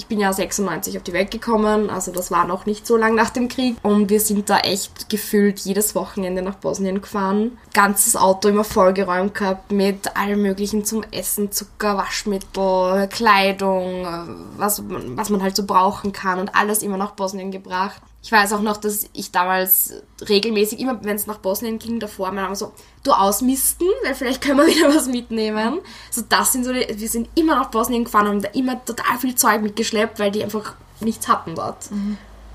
ich 0.00 0.06
bin 0.06 0.18
ja 0.18 0.32
96 0.32 0.96
auf 0.96 1.02
die 1.02 1.12
Welt 1.12 1.30
gekommen, 1.30 1.90
also 1.90 2.10
das 2.10 2.30
war 2.30 2.46
noch 2.46 2.64
nicht 2.64 2.86
so 2.86 2.96
lang 2.96 3.14
nach 3.14 3.28
dem 3.28 3.48
Krieg. 3.48 3.76
Und 3.82 4.08
wir 4.08 4.18
sind 4.18 4.48
da 4.48 4.60
echt 4.60 5.10
gefühlt 5.10 5.60
jedes 5.60 5.94
Wochenende 5.94 6.40
nach 6.40 6.54
Bosnien 6.54 7.02
gefahren. 7.02 7.58
Ganzes 7.74 8.16
Auto 8.16 8.48
immer 8.48 8.64
vollgeräumt 8.64 9.34
gehabt 9.34 9.70
mit 9.72 10.16
allem 10.16 10.40
möglichen 10.40 10.86
zum 10.86 11.04
Essen, 11.12 11.52
Zucker, 11.52 11.98
Waschmittel, 11.98 13.08
Kleidung, 13.08 14.06
äh, 14.06 14.56
was, 14.56 14.82
was 14.88 15.28
man 15.28 15.42
halt 15.42 15.54
so 15.54 15.66
brauchen 15.66 16.12
kann 16.12 16.38
und 16.38 16.54
alles 16.54 16.82
immer 16.82 16.96
nach 16.96 17.10
Bosnien 17.10 17.50
gebracht. 17.50 18.00
Ich 18.22 18.30
weiß 18.30 18.52
auch 18.52 18.60
noch, 18.60 18.76
dass 18.76 19.06
ich 19.14 19.32
damals 19.32 19.94
regelmäßig, 20.28 20.78
immer 20.80 21.02
wenn 21.02 21.16
es 21.16 21.26
nach 21.26 21.38
Bosnien 21.38 21.78
ging, 21.78 22.00
davor, 22.00 22.32
Mama 22.32 22.54
so, 22.54 22.72
du 23.02 23.12
ausmisten, 23.12 23.88
weil 24.04 24.14
vielleicht 24.14 24.42
können 24.42 24.58
wir 24.58 24.66
wieder 24.66 24.94
was 24.94 25.06
mitnehmen. 25.06 25.80
So, 26.10 26.22
das 26.28 26.52
sind 26.52 26.64
so 26.64 26.72
die, 26.72 26.86
wir 26.94 27.08
sind 27.08 27.30
immer 27.34 27.54
nach 27.54 27.70
Bosnien 27.70 28.04
gefahren 28.04 28.26
und 28.26 28.32
haben 28.32 28.42
da 28.42 28.50
immer 28.50 28.84
total 28.84 29.18
viel 29.18 29.34
Zeug 29.36 29.62
mitgeschleppt, 29.62 30.18
weil 30.18 30.30
die 30.30 30.44
einfach 30.44 30.74
nichts 31.00 31.28
hatten 31.28 31.54
dort. 31.54 31.88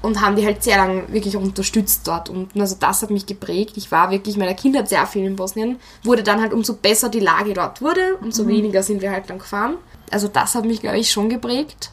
Und 0.03 0.21
haben 0.21 0.35
die 0.35 0.45
halt 0.45 0.61
sehr 0.61 0.77
lang 0.77 1.11
wirklich 1.11 1.35
unterstützt 1.35 2.07
dort. 2.07 2.29
Und 2.29 2.55
also 2.55 2.75
das 2.79 3.01
hat 3.01 3.09
mich 3.09 3.25
geprägt. 3.25 3.75
Ich 3.75 3.91
war 3.91 4.11
wirklich 4.11 4.35
in 4.35 4.41
meiner 4.41 4.53
Kindheit 4.53 4.87
sehr 4.87 5.07
viel 5.07 5.25
in 5.25 5.35
Bosnien. 5.35 5.79
Wurde 6.03 6.21
dann 6.21 6.41
halt, 6.41 6.53
umso 6.53 6.75
besser 6.75 7.09
die 7.09 7.21
Lage 7.21 7.55
dort 7.55 7.81
wurde, 7.81 8.15
umso 8.21 8.47
weniger 8.47 8.83
sind 8.83 9.01
wir 9.01 9.09
halt 9.09 9.31
dann 9.31 9.39
gefahren. 9.39 9.77
Also 10.11 10.27
das 10.27 10.53
hat 10.53 10.65
mich, 10.65 10.81
glaube 10.81 10.99
ich, 10.99 11.09
schon 11.11 11.27
geprägt. 11.27 11.89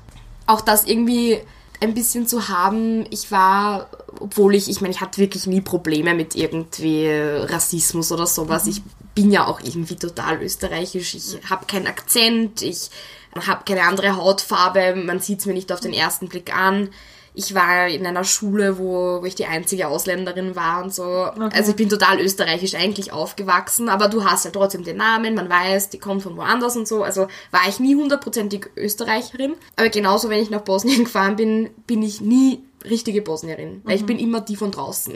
Auch 0.46 0.60
das 0.60 0.84
irgendwie 0.84 1.40
ein 1.82 1.94
bisschen 1.94 2.26
zu 2.26 2.48
haben. 2.48 3.04
Ich 3.10 3.32
war, 3.32 3.88
obwohl 4.20 4.54
ich, 4.54 4.70
ich 4.70 4.80
meine, 4.80 4.94
ich 4.94 5.00
hatte 5.00 5.20
wirklich 5.20 5.46
nie 5.46 5.60
Probleme 5.60 6.14
mit 6.14 6.36
irgendwie 6.36 7.08
Rassismus 7.10 8.12
oder 8.12 8.26
sowas. 8.26 8.66
Ich 8.68 8.82
bin 9.14 9.32
ja 9.32 9.46
auch 9.46 9.60
irgendwie 9.60 9.96
total 9.96 10.40
österreichisch. 10.42 11.14
Ich 11.14 11.50
habe 11.50 11.66
keinen 11.66 11.88
Akzent, 11.88 12.62
ich 12.62 12.90
habe 13.34 13.64
keine 13.64 13.82
andere 13.82 14.16
Hautfarbe, 14.16 14.94
man 14.94 15.18
sieht 15.18 15.40
es 15.40 15.46
mir 15.46 15.54
nicht 15.54 15.72
auf 15.72 15.80
den 15.80 15.92
ersten 15.92 16.28
Blick 16.28 16.54
an. 16.56 16.88
Ich 17.34 17.54
war 17.54 17.88
in 17.88 18.06
einer 18.06 18.24
Schule, 18.24 18.78
wo, 18.78 19.22
wo 19.22 19.24
ich 19.24 19.34
die 19.34 19.46
einzige 19.46 19.88
Ausländerin 19.88 20.54
war 20.54 20.82
und 20.82 20.92
so. 20.92 21.02
Also 21.04 21.70
ich 21.70 21.76
bin 21.76 21.88
total 21.88 22.20
österreichisch 22.20 22.74
eigentlich 22.74 23.12
aufgewachsen, 23.12 23.88
aber 23.88 24.08
du 24.08 24.24
hast 24.24 24.44
ja 24.44 24.50
trotzdem 24.50 24.84
den 24.84 24.98
Namen, 24.98 25.34
man 25.34 25.48
weiß, 25.48 25.88
die 25.88 25.98
kommt 25.98 26.22
von 26.22 26.36
woanders 26.36 26.76
und 26.76 26.86
so. 26.86 27.02
Also 27.02 27.28
war 27.50 27.62
ich 27.68 27.80
nie 27.80 27.94
hundertprozentig 27.94 28.68
Österreicherin. 28.76 29.54
Aber 29.76 29.88
genauso, 29.88 30.28
wenn 30.28 30.42
ich 30.42 30.50
nach 30.50 30.60
Bosnien 30.60 31.04
gefahren 31.04 31.36
bin, 31.36 31.70
bin 31.86 32.02
ich 32.02 32.20
nie 32.20 32.62
richtige 32.84 33.22
Bosnierin. 33.22 33.80
Weil 33.84 33.96
ich 33.96 34.06
bin 34.06 34.18
immer 34.18 34.40
die 34.40 34.56
von 34.56 34.70
draußen. 34.70 35.14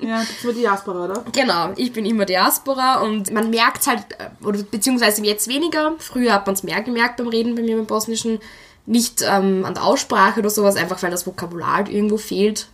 Ja, 0.00 0.18
das 0.20 0.44
war 0.44 0.52
die 0.52 0.60
Diaspora, 0.60 1.04
oder? 1.04 1.24
Genau, 1.32 1.72
ich 1.76 1.92
bin 1.92 2.06
immer 2.06 2.24
Diaspora 2.24 3.00
und 3.02 3.32
man 3.32 3.50
merkt 3.50 3.86
halt, 3.86 4.04
äh, 4.18 4.46
oder 4.46 4.62
beziehungsweise 4.62 5.24
jetzt 5.24 5.48
weniger. 5.48 5.94
Früher 5.98 6.32
hat 6.32 6.46
man 6.46 6.54
es 6.54 6.62
mehr 6.62 6.82
gemerkt 6.82 7.16
beim 7.16 7.28
Reden 7.28 7.54
bei 7.54 7.62
mir 7.62 7.78
im 7.78 7.86
Bosnischen. 7.86 8.40
Nicht 8.86 9.22
ähm, 9.22 9.64
an 9.64 9.74
der 9.74 9.84
Aussprache 9.84 10.40
oder 10.40 10.50
sowas, 10.50 10.76
einfach 10.76 11.02
weil 11.02 11.10
das 11.10 11.26
Vokabular 11.26 11.76
halt 11.76 11.88
irgendwo 11.88 12.16
fehlt. 12.16 12.68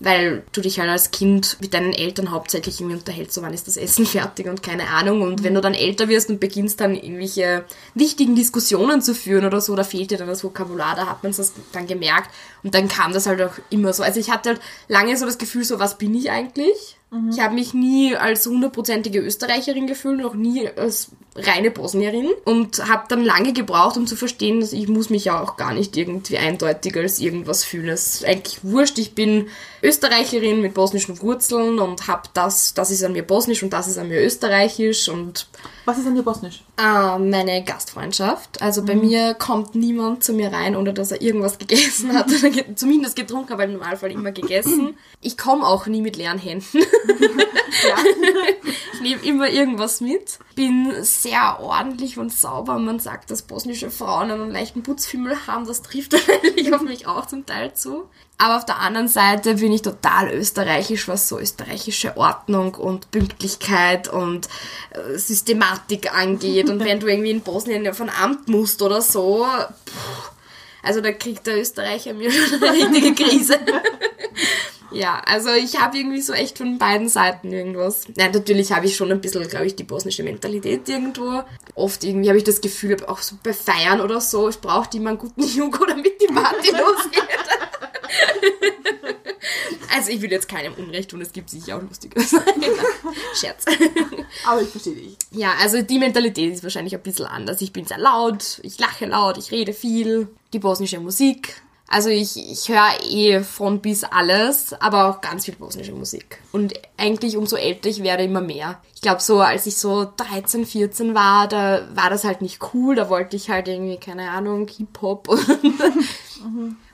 Weil 0.00 0.42
du 0.50 0.60
dich 0.60 0.80
halt 0.80 0.90
als 0.90 1.12
Kind 1.12 1.58
mit 1.60 1.74
deinen 1.74 1.92
Eltern 1.92 2.32
hauptsächlich 2.32 2.80
irgendwie 2.80 2.96
unterhältst, 2.96 3.34
so 3.34 3.42
wann 3.42 3.54
ist 3.54 3.68
das 3.68 3.76
Essen 3.76 4.04
fertig 4.06 4.48
und 4.48 4.64
keine 4.64 4.88
Ahnung. 4.88 5.22
Und 5.22 5.44
wenn 5.44 5.54
du 5.54 5.60
dann 5.60 5.74
älter 5.74 6.08
wirst 6.08 6.28
und 6.28 6.40
beginnst 6.40 6.80
dann 6.80 6.96
irgendwelche 6.96 7.64
wichtigen 7.94 8.34
Diskussionen 8.34 9.00
zu 9.00 9.14
führen 9.14 9.44
oder 9.44 9.60
so, 9.60 9.76
da 9.76 9.84
fehlt 9.84 10.10
dir 10.10 10.18
dann 10.18 10.26
das 10.26 10.42
Vokabular, 10.42 10.96
da 10.96 11.06
hat 11.06 11.22
man 11.22 11.32
das 11.32 11.52
dann 11.72 11.86
gemerkt. 11.86 12.30
Und 12.64 12.74
dann 12.74 12.88
kam 12.88 13.12
das 13.12 13.26
halt 13.26 13.40
auch 13.42 13.54
immer 13.70 13.92
so. 13.92 14.02
Also 14.02 14.18
ich 14.18 14.30
hatte 14.30 14.50
halt 14.50 14.60
lange 14.88 15.16
so 15.16 15.24
das 15.24 15.38
Gefühl, 15.38 15.64
so 15.64 15.78
was 15.78 15.98
bin 15.98 16.14
ich 16.14 16.30
eigentlich? 16.30 16.96
Ich 17.30 17.40
habe 17.40 17.54
mich 17.54 17.74
nie 17.74 18.16
als 18.16 18.46
hundertprozentige 18.46 19.20
Österreicherin 19.20 19.86
gefühlt, 19.86 20.20
noch 20.20 20.34
nie 20.34 20.68
als 20.68 21.10
reine 21.36 21.70
Bosnierin 21.70 22.30
und 22.44 22.88
habe 22.88 23.04
dann 23.08 23.24
lange 23.24 23.52
gebraucht, 23.52 23.96
um 23.96 24.06
zu 24.06 24.14
verstehen, 24.14 24.60
dass 24.60 24.72
ich 24.72 24.88
muss 24.88 25.10
mich 25.10 25.24
ja 25.24 25.42
auch 25.42 25.56
gar 25.56 25.74
nicht 25.74 25.96
irgendwie 25.96 26.38
eindeutig 26.38 26.96
als 26.96 27.18
irgendwas 27.18 27.64
fühlen. 27.64 27.88
Es 27.88 28.14
ist 28.14 28.24
eigentlich 28.24 28.60
wurscht. 28.62 28.98
Ich 28.98 29.14
bin 29.14 29.48
Österreicherin 29.82 30.60
mit 30.60 30.74
bosnischen 30.74 31.20
Wurzeln 31.20 31.78
und 31.80 32.06
habe 32.06 32.22
das, 32.34 32.74
das 32.74 32.90
ist 32.90 33.02
an 33.02 33.12
mir 33.12 33.24
bosnisch 33.24 33.62
und 33.62 33.72
das 33.72 33.88
ist 33.88 33.98
an 33.98 34.08
mir 34.08 34.20
österreichisch 34.22 35.08
und 35.08 35.48
Was 35.84 35.98
ist 35.98 36.06
an 36.06 36.14
dir 36.14 36.22
bosnisch? 36.22 36.62
äh, 36.78 37.18
meine 37.18 37.62
Gastfreundschaft. 37.64 38.62
Also 38.62 38.84
bei 38.84 38.94
mir 38.94 39.34
kommt 39.34 39.74
niemand 39.74 40.24
zu 40.24 40.32
mir 40.32 40.52
rein, 40.52 40.76
ohne 40.76 40.92
dass 40.94 41.12
er 41.12 41.20
irgendwas 41.20 41.58
gegessen 41.58 42.12
hat 42.12 42.26
oder 42.28 42.76
zumindest 42.76 43.16
getrunken, 43.16 43.52
aber 43.52 43.64
im 43.64 43.74
Normalfall 43.74 44.10
immer 44.12 44.32
gegessen. 44.32 44.96
Ich 45.20 45.36
komme 45.36 45.66
auch 45.66 45.86
nie 45.86 46.00
mit 46.00 46.16
leeren 46.16 46.38
Händen. 46.38 46.78
Ich 48.94 49.00
nehme 49.00 49.22
immer 49.24 49.48
irgendwas 49.48 50.00
mit. 50.00 50.38
Bin 50.54 50.92
sehr 51.02 51.58
ordentlich 51.60 52.18
und 52.18 52.32
sauber. 52.32 52.78
Man 52.78 53.00
sagt, 53.00 53.30
dass 53.30 53.42
bosnische 53.42 53.90
Frauen 53.90 54.30
einen 54.30 54.50
leichten 54.50 54.82
Putzfimmel 54.82 55.46
haben. 55.46 55.66
Das 55.66 55.82
trifft 55.82 56.12
wahrscheinlich 56.14 56.72
auf 56.72 56.82
mich 56.82 57.06
auch 57.06 57.26
zum 57.26 57.44
Teil 57.44 57.74
zu. 57.74 58.08
Aber 58.38 58.56
auf 58.56 58.64
der 58.64 58.80
anderen 58.80 59.08
Seite 59.08 59.54
bin 59.54 59.72
ich 59.72 59.82
total 59.82 60.32
österreichisch, 60.32 61.06
was 61.08 61.28
so 61.28 61.38
österreichische 61.38 62.16
Ordnung 62.16 62.74
und 62.74 63.10
Pünktlichkeit 63.10 64.08
und 64.08 64.48
äh, 64.90 65.18
Systematik 65.18 66.12
angeht. 66.14 66.68
Und 66.68 66.80
wenn 66.80 67.00
du 67.00 67.06
irgendwie 67.06 67.30
in 67.30 67.42
Bosnien 67.42 67.92
von 67.94 68.08
Amt 68.10 68.48
musst 68.48 68.82
oder 68.82 69.02
so, 69.02 69.46
pff, 69.86 70.32
also 70.82 71.00
da 71.00 71.12
kriegt 71.12 71.46
der 71.46 71.60
Österreicher 71.60 72.12
mir 72.12 72.30
schon 72.32 72.62
eine 72.62 72.72
richtige 72.72 73.14
Krise. 73.14 73.58
Ja, 74.94 75.22
also 75.26 75.50
ich 75.50 75.80
habe 75.80 75.98
irgendwie 75.98 76.20
so 76.20 76.32
echt 76.32 76.58
von 76.58 76.78
beiden 76.78 77.08
Seiten 77.08 77.52
irgendwas. 77.52 78.06
Ja, 78.16 78.28
natürlich 78.28 78.72
habe 78.72 78.86
ich 78.86 78.96
schon 78.96 79.10
ein 79.10 79.20
bisschen, 79.20 79.46
glaube 79.48 79.66
ich, 79.66 79.76
die 79.76 79.84
bosnische 79.84 80.22
Mentalität 80.22 80.88
irgendwo. 80.88 81.42
Oft 81.74 82.04
irgendwie 82.04 82.28
habe 82.28 82.38
ich 82.38 82.44
das 82.44 82.60
Gefühl, 82.60 82.96
auch 83.06 83.18
so 83.18 83.36
bei 83.42 83.52
Feiern 83.52 84.00
oder 84.00 84.20
so, 84.20 84.48
ich 84.48 84.60
brauche 84.60 84.88
immer 84.96 85.10
einen 85.10 85.18
guten 85.18 85.42
Jugo, 85.46 85.84
damit 85.84 86.20
die 86.20 86.32
Party 86.32 86.70
losgeht. 86.76 87.28
Also 89.96 90.10
ich 90.10 90.20
will 90.20 90.30
jetzt 90.30 90.48
keinem 90.48 90.74
Unrecht 90.74 91.10
tun, 91.10 91.20
es 91.20 91.32
gibt 91.32 91.48
sicher 91.50 91.76
auch 91.76 91.82
lustige 91.82 92.20
Scherz. 93.34 93.64
Aber 94.44 94.60
ich 94.60 94.68
verstehe 94.68 94.94
dich. 94.94 95.16
Ja, 95.30 95.54
also 95.60 95.82
die 95.82 95.98
Mentalität 95.98 96.52
ist 96.52 96.64
wahrscheinlich 96.64 96.94
ein 96.94 97.02
bisschen 97.02 97.26
anders. 97.26 97.60
Ich 97.60 97.72
bin 97.72 97.84
sehr 97.84 97.98
laut, 97.98 98.58
ich 98.62 98.78
lache 98.78 99.06
laut, 99.06 99.38
ich 99.38 99.52
rede 99.52 99.72
viel. 99.72 100.28
Die 100.52 100.58
bosnische 100.58 101.00
Musik. 101.00 101.62
Also 101.88 102.08
ich, 102.08 102.36
ich 102.36 102.68
höre 102.68 103.02
eh 103.08 103.42
von 103.42 103.80
bis 103.80 104.04
alles, 104.04 104.72
aber 104.80 105.08
auch 105.08 105.20
ganz 105.20 105.44
viel 105.44 105.54
bosnische 105.54 105.92
Musik. 105.92 106.38
Und 106.50 106.74
eigentlich 106.96 107.36
umso 107.36 107.56
älter 107.56 107.88
ich 107.88 108.02
werde, 108.02 108.24
immer 108.24 108.40
mehr. 108.40 108.80
Ich 108.94 109.02
glaube 109.02 109.20
so, 109.20 109.40
als 109.40 109.66
ich 109.66 109.76
so 109.76 110.10
13, 110.16 110.66
14 110.66 111.14
war, 111.14 111.46
da 111.46 111.86
war 111.94 112.10
das 112.10 112.24
halt 112.24 112.42
nicht 112.42 112.60
cool. 112.72 112.94
Da 112.96 113.10
wollte 113.10 113.36
ich 113.36 113.50
halt 113.50 113.68
irgendwie, 113.68 113.98
keine 113.98 114.30
Ahnung, 114.30 114.66
Hip-Hop. 114.66 115.28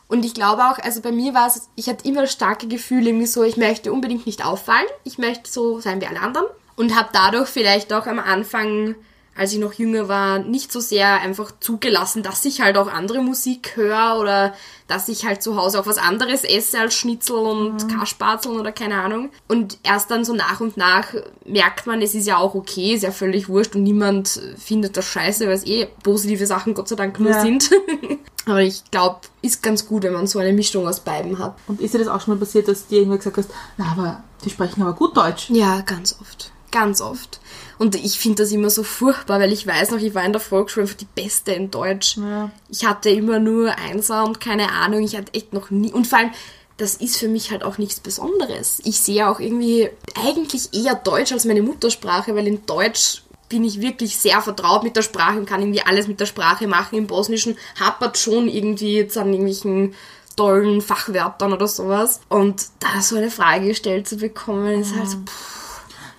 Und 0.09 0.25
ich 0.25 0.35
glaube 0.35 0.65
auch, 0.65 0.79
also 0.81 1.01
bei 1.03 1.13
mir 1.13 1.35
war 1.35 1.47
es, 1.47 1.71
ich 1.77 1.89
hatte 1.89 2.07
immer 2.07 2.23
das 2.23 2.33
starke 2.33 2.67
Gefühl, 2.67 3.07
irgendwie 3.07 3.27
so, 3.27 3.45
ich 3.45 3.57
möchte 3.57 3.93
unbedingt 3.93 4.27
nicht 4.27 4.45
auffallen. 4.45 4.89
Ich 5.05 5.19
möchte 5.19 5.49
so 5.49 5.79
sein 5.79 6.01
wie 6.01 6.07
alle 6.09 6.21
anderen. 6.21 6.47
Und 6.75 6.97
habe 6.97 7.11
dadurch 7.13 7.49
vielleicht 7.49 7.93
auch 7.93 8.07
am 8.07 8.19
Anfang, 8.19 8.97
als 9.37 9.53
ich 9.53 9.59
noch 9.59 9.73
jünger 9.73 10.09
war, 10.09 10.39
nicht 10.41 10.71
so 10.73 10.81
sehr 10.81 11.21
einfach 11.21 11.53
zugelassen, 11.61 12.23
dass 12.23 12.45
ich 12.45 12.61
halt 12.61 12.77
auch 12.77 12.89
andere 12.93 13.23
Musik 13.23 13.73
höre 13.77 14.19
oder 14.21 14.55
dass 14.87 15.09
ich 15.09 15.25
halt 15.25 15.43
zu 15.43 15.57
Hause 15.57 15.81
auch 15.81 15.87
was 15.87 15.99
anderes 15.99 16.45
esse 16.45 16.79
als 16.79 16.95
Schnitzel 16.95 17.37
und 17.37 17.89
Kasperzeln 17.89 18.59
oder 18.59 18.73
keine 18.73 18.97
Ahnung. 19.01 19.31
Und 19.49 19.79
erst 19.83 20.11
dann 20.11 20.25
so 20.25 20.35
nach 20.35 20.61
und 20.61 20.77
nach 20.77 21.15
merkt 21.47 21.87
man, 21.87 22.03
es 22.03 22.15
ist 22.15 22.27
ja 22.27 22.37
auch 22.39 22.55
okay, 22.55 22.95
ist 22.95 23.03
ja 23.03 23.13
völlig 23.13 23.49
wurscht 23.49 23.75
und 23.77 23.83
niemand 23.85 24.41
findet 24.59 24.97
das 24.97 25.07
scheiße, 25.07 25.47
weil 25.47 25.55
es 25.55 25.65
eh 25.67 25.87
positive 26.03 26.47
Sachen 26.47 26.75
Gott 26.75 26.89
sei 26.89 26.97
Dank 26.97 27.19
nur 27.21 27.31
Ja. 27.31 27.41
sind. 27.41 27.71
Aber 28.47 28.63
ich 28.63 28.83
glaube, 28.91 29.21
ist 29.43 29.63
ganz 29.63 29.87
gut, 29.87 30.03
wenn 30.03 30.15
man 30.15 30.27
so 30.27 30.39
eine 30.39 30.53
Mischung 30.53 30.89
aus 30.89 31.01
beiden 31.01 31.39
hat. 31.39 31.57
Und 31.69 31.81
ist 31.81 31.95
dir 31.95 31.99
das 31.99 32.09
auch 32.09 32.21
schon 32.21 32.35
mal 32.35 32.41
passiert, 32.41 32.67
dass 32.69 32.87
dir 32.87 32.99
irgendwer 32.99 33.19
gesagt 33.19 33.37
hast, 33.37 33.51
na, 33.77 33.93
aber 33.93 34.23
die 34.45 34.51
sprechen 34.51 34.83
aber 34.83 34.95
gut 34.95 35.17
Deutsch? 35.17 35.51
Ja, 35.51 35.83
ganz 35.83 36.17
oft. 36.21 36.51
Ganz 36.73 37.01
oft. 37.01 37.39
Und 37.81 37.95
ich 37.95 38.19
finde 38.19 38.43
das 38.43 38.53
immer 38.53 38.69
so 38.69 38.83
furchtbar, 38.83 39.41
weil 39.41 39.55
ich 39.55 39.67
weiß 39.67 39.91
noch, 39.93 40.01
ich 40.01 40.15
war 40.15 40.23
in 40.23 40.33
der 40.33 40.41
Volksschule 40.43 40.85
einfach 40.85 40.99
die 40.99 41.07
Beste 41.15 41.53
in 41.53 41.71
Deutsch. 41.71 42.19
Ja. 42.19 42.51
Ich 42.69 42.85
hatte 42.85 43.09
immer 43.09 43.39
nur 43.39 43.75
Einser 43.75 44.25
und 44.27 44.39
keine 44.39 44.71
Ahnung. 44.71 45.03
Ich 45.03 45.17
hatte 45.17 45.33
echt 45.33 45.55
noch 45.55 45.71
nie. 45.71 45.91
Und 45.91 46.07
vor 46.07 46.19
allem, 46.19 46.31
das 46.77 46.97
ist 46.97 47.17
für 47.17 47.29
mich 47.29 47.51
halt 47.51 47.65
auch 47.65 47.79
nichts 47.79 47.99
Besonderes. 47.99 48.83
Ich 48.85 49.01
sehe 49.01 49.27
auch 49.27 49.41
irgendwie 49.41 49.89
eigentlich 50.15 50.75
eher 50.75 50.95
Deutsch 50.95 51.33
als 51.33 51.47
meine 51.47 51.63
Muttersprache, 51.63 52.37
weil 52.37 52.49
in 52.49 52.67
Deutsch 52.67 53.23
bin 53.49 53.65
ich 53.65 53.81
wirklich 53.81 54.19
sehr 54.19 54.43
vertraut 54.43 54.83
mit 54.83 54.95
der 54.95 55.03
Sprache 55.03 55.39
und 55.39 55.47
kann 55.47 55.63
irgendwie 55.63 55.81
alles 55.81 56.07
mit 56.07 56.21
der 56.21 56.27
Sprache 56.27 56.67
machen. 56.67 56.99
Im 56.99 57.07
Bosnischen 57.07 57.57
hapert 57.81 58.19
schon 58.19 58.47
irgendwie 58.47 58.97
jetzt 58.97 59.17
an 59.17 59.33
irgendwelchen 59.33 59.95
tollen 60.37 60.83
Fachwörtern 60.83 61.55
oder 61.55 61.67
sowas. 61.67 62.21
Und 62.29 62.63
da 62.81 63.01
so 63.01 63.17
eine 63.17 63.31
Frage 63.31 63.69
gestellt 63.69 64.07
zu 64.07 64.19
bekommen, 64.19 64.83
ist 64.83 64.95
halt 64.95 65.09
so, 65.09 65.17
pff, 65.17 65.60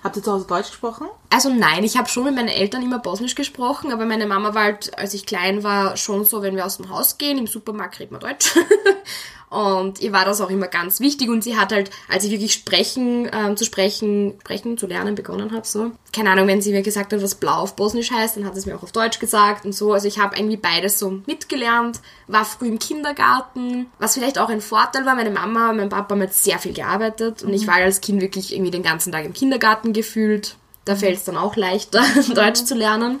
Habt 0.02 0.16
ihr 0.16 0.22
zu 0.22 0.32
Hause 0.32 0.46
Deutsch 0.46 0.70
gesprochen? 0.70 1.06
also 1.32 1.48
nein, 1.48 1.82
ich 1.82 1.96
habe 1.96 2.08
schon 2.08 2.24
mit 2.24 2.34
meinen 2.34 2.48
Eltern 2.48 2.82
immer 2.82 2.98
Bosnisch 2.98 3.34
gesprochen, 3.34 3.90
aber 3.90 4.04
meine 4.04 4.26
Mama 4.26 4.54
war 4.54 4.64
halt, 4.64 4.96
als 4.98 5.14
ich 5.14 5.24
klein 5.24 5.62
war, 5.62 5.96
schon 5.96 6.24
so, 6.24 6.42
wenn 6.42 6.56
wir 6.56 6.66
aus 6.66 6.76
dem 6.76 6.90
Haus 6.90 7.16
gehen, 7.16 7.38
im 7.38 7.46
Supermarkt 7.46 7.98
redet 7.98 8.12
man 8.12 8.20
Deutsch. 8.20 8.54
Und 9.52 10.00
ihr 10.00 10.12
war 10.12 10.24
das 10.24 10.40
auch 10.40 10.48
immer 10.48 10.66
ganz 10.66 10.98
wichtig 10.98 11.28
und 11.28 11.44
sie 11.44 11.58
hat 11.58 11.72
halt, 11.72 11.90
als 12.08 12.24
ich 12.24 12.30
wirklich 12.30 12.54
sprechen, 12.54 13.28
ähm, 13.30 13.54
zu 13.54 13.66
sprechen, 13.66 14.32
sprechen, 14.40 14.78
zu 14.78 14.86
lernen 14.86 15.14
begonnen 15.14 15.52
habe, 15.52 15.66
so. 15.66 15.90
Keine 16.10 16.30
Ahnung, 16.30 16.46
wenn 16.46 16.62
sie 16.62 16.72
mir 16.72 16.80
gesagt 16.80 17.12
hat, 17.12 17.22
was 17.22 17.34
blau 17.34 17.56
auf 17.56 17.76
Bosnisch 17.76 18.10
heißt, 18.10 18.38
dann 18.38 18.46
hat 18.46 18.54
sie 18.54 18.60
es 18.60 18.66
mir 18.66 18.74
auch 18.74 18.82
auf 18.82 18.92
Deutsch 18.92 19.18
gesagt 19.18 19.66
und 19.66 19.74
so. 19.74 19.92
Also 19.92 20.08
ich 20.08 20.18
habe 20.18 20.36
irgendwie 20.36 20.56
beides 20.56 20.98
so 20.98 21.20
mitgelernt, 21.26 22.00
war 22.28 22.46
früh 22.46 22.66
im 22.68 22.78
Kindergarten, 22.78 23.88
was 23.98 24.14
vielleicht 24.14 24.38
auch 24.38 24.48
ein 24.48 24.62
Vorteil 24.62 25.04
war. 25.04 25.14
Meine 25.14 25.30
Mama, 25.30 25.74
mein 25.74 25.90
Papa 25.90 26.14
haben 26.14 26.22
jetzt 26.22 26.42
sehr 26.42 26.58
viel 26.58 26.72
gearbeitet 26.72 27.42
und 27.42 27.52
ich 27.52 27.66
war 27.66 27.74
als 27.74 28.00
Kind 28.00 28.22
wirklich 28.22 28.54
irgendwie 28.54 28.70
den 28.70 28.82
ganzen 28.82 29.12
Tag 29.12 29.26
im 29.26 29.34
Kindergarten 29.34 29.92
gefühlt. 29.92 30.56
Da 30.86 30.96
fällt 30.96 31.18
es 31.18 31.24
dann 31.24 31.36
auch 31.36 31.56
leichter, 31.56 32.02
Deutsch 32.34 32.64
zu 32.64 32.74
lernen. 32.74 33.20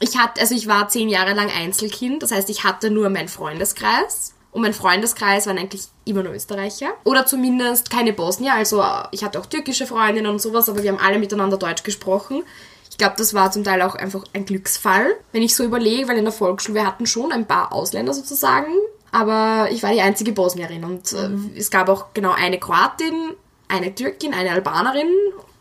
Ich 0.00 0.18
hatte, 0.18 0.40
also 0.40 0.56
ich 0.56 0.66
war 0.66 0.88
zehn 0.88 1.08
Jahre 1.08 1.34
lang 1.34 1.52
Einzelkind, 1.56 2.24
das 2.24 2.32
heißt, 2.32 2.50
ich 2.50 2.64
hatte 2.64 2.90
nur 2.90 3.08
meinen 3.10 3.28
Freundeskreis. 3.28 4.31
Und 4.52 4.62
mein 4.62 4.74
Freundeskreis 4.74 5.46
waren 5.46 5.58
eigentlich 5.58 5.88
immer 6.04 6.22
nur 6.22 6.34
Österreicher. 6.34 6.92
Oder 7.04 7.26
zumindest 7.26 7.90
keine 7.90 8.12
Bosnier. 8.12 8.54
Also 8.54 8.84
ich 9.10 9.24
hatte 9.24 9.40
auch 9.40 9.46
türkische 9.46 9.86
Freundinnen 9.86 10.30
und 10.30 10.40
sowas, 10.40 10.68
aber 10.68 10.82
wir 10.82 10.92
haben 10.92 11.00
alle 11.00 11.18
miteinander 11.18 11.56
Deutsch 11.56 11.82
gesprochen. 11.82 12.44
Ich 12.90 12.98
glaube, 12.98 13.14
das 13.16 13.32
war 13.32 13.50
zum 13.50 13.64
Teil 13.64 13.80
auch 13.80 13.94
einfach 13.94 14.22
ein 14.34 14.44
Glücksfall, 14.44 15.06
wenn 15.32 15.42
ich 15.42 15.56
so 15.56 15.64
überlege, 15.64 16.06
weil 16.08 16.18
in 16.18 16.24
der 16.24 16.32
Volksschule 16.32 16.74
wir 16.74 16.86
hatten 16.86 17.06
schon 17.06 17.32
ein 17.32 17.46
paar 17.46 17.72
Ausländer 17.72 18.12
sozusagen, 18.12 18.70
aber 19.10 19.70
ich 19.70 19.82
war 19.82 19.92
die 19.92 20.02
einzige 20.02 20.32
Bosnierin 20.32 20.84
und 20.84 21.10
äh, 21.14 21.30
es 21.58 21.70
gab 21.70 21.88
auch 21.88 22.12
genau 22.12 22.32
eine 22.32 22.60
Kroatin, 22.60 23.32
eine 23.66 23.94
Türkin, 23.94 24.34
eine 24.34 24.50
Albanerin 24.50 25.08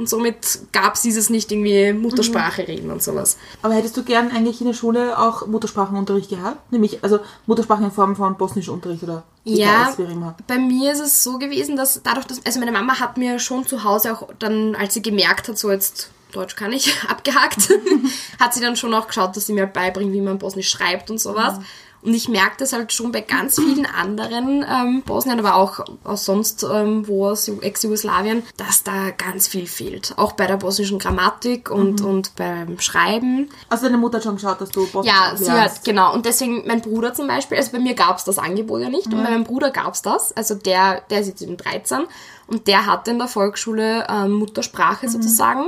und 0.02 0.10
somit 0.10 0.60
gab 0.72 0.96
es 0.96 1.02
dieses 1.02 1.30
nicht 1.30 1.52
irgendwie 1.52 1.94
Muttersprache 1.94 2.68
reden 2.68 2.90
und 2.92 3.02
sowas. 3.04 3.38
Aber 3.62 3.76
hättest 3.76 3.96
du 3.96 4.04
gern 4.04 4.32
eigentlich 4.32 4.60
in 4.62 4.68
der 4.68 4.74
Schule 4.74 5.18
auch 5.18 5.46
Muttersprachenunterricht 5.46 6.30
gehabt? 6.30 6.72
Nämlich, 6.72 7.04
also 7.04 7.20
Muttersprache 7.46 7.84
in 7.84 7.92
Form 7.92 8.16
von 8.16 8.36
bosnischem 8.36 8.74
Unterricht 8.74 9.04
oder 9.04 9.24
Ja, 9.44 9.94
wie 9.98 10.04
immer. 10.12 10.36
bei 10.48 10.58
mir 10.58 10.92
ist 10.92 11.00
es 11.00 11.24
so 11.24 11.38
gewesen, 11.38 11.76
dass 11.76 12.02
dadurch, 12.04 12.26
dass, 12.26 12.46
also 12.46 12.60
meine 12.60 12.72
Mama 12.72 13.00
hat 13.00 13.18
mir 13.18 13.38
schon 13.40 13.66
zu 13.68 13.84
Hause 13.84 14.12
auch 14.14 14.28
dann, 14.40 14.76
als 14.76 14.96
sie 14.96 15.02
gemerkt 15.04 15.48
hat, 15.48 15.58
so 15.58 15.70
jetzt 15.72 16.10
Deutsch 16.32 16.56
kann 16.56 16.74
ich, 16.74 16.96
abgehakt, 17.10 17.70
hat 18.40 18.54
sie 18.54 18.62
dann 18.62 18.76
schon 18.76 18.94
auch 18.94 19.08
geschaut, 19.08 19.36
dass 19.38 19.46
sie 19.46 19.54
mir 19.54 19.68
beibringt, 19.68 20.14
wie 20.14 20.22
man 20.22 20.40
Bosnisch 20.40 20.70
schreibt 20.70 21.12
und 21.12 21.20
sowas. 21.20 21.56
Und 22.04 22.14
ich 22.14 22.28
merke 22.28 22.56
das 22.58 22.74
halt 22.74 22.92
schon 22.94 23.12
bei 23.12 23.22
ganz 23.22 23.56
vielen 23.56 23.86
anderen 23.86 24.66
ähm, 24.68 25.04
Bosnien, 25.04 25.40
aber 25.40 25.56
auch 25.56 25.82
aus 26.04 26.26
sonst 26.26 26.64
ähm, 26.64 27.08
wo 27.08 27.28
aus 27.28 27.48
Ex-Jugoslawien, 27.48 28.44
dass 28.58 28.84
da 28.84 29.12
ganz 29.12 29.48
viel 29.48 29.68
fehlt. 29.68 30.14
Auch 30.18 30.32
bei 30.32 30.48
der 30.48 30.58
bosnischen 30.58 30.98
Grammatik 31.00 31.70
und, 31.70 32.02
und 32.02 32.36
beim 32.36 32.80
Schreiben. 32.80 33.50
Also 33.70 33.86
deine 33.86 33.98
Mutter 33.98 34.18
hat 34.18 34.24
schon 34.24 34.36
geschaut, 34.36 34.60
dass 34.62 34.70
du 34.70 34.88
Bosnisch 34.88 35.14
Ja, 35.14 35.36
sie 35.36 35.46
lernst. 35.46 35.78
hat, 35.78 35.84
genau. 35.86 36.14
Und 36.14 36.26
deswegen, 36.26 36.66
mein 36.66 36.82
Bruder 36.82 37.14
zum 37.14 37.28
Beispiel, 37.28 37.58
also 37.58 37.72
bei 37.72 37.80
mir 37.80 37.94
gab's 37.94 38.24
das 38.24 38.40
Angebot 38.40 38.82
ja 38.82 38.90
nicht, 38.90 39.08
und 39.08 39.24
bei 39.24 39.30
meinem 39.30 39.44
Bruder 39.44 39.70
gab's 39.72 40.02
das. 40.02 40.36
Also 40.36 40.56
der, 40.56 41.02
der 41.10 41.22
ist 41.22 41.28
jetzt 41.28 41.42
eben 41.42 41.58
13 41.58 42.02
und 42.48 42.68
der 42.68 42.86
hatte 42.86 43.12
in 43.12 43.20
der 43.20 43.28
Volksschule 43.28 44.08
ähm, 44.10 44.32
Muttersprache 44.32 45.08
sozusagen. 45.08 45.66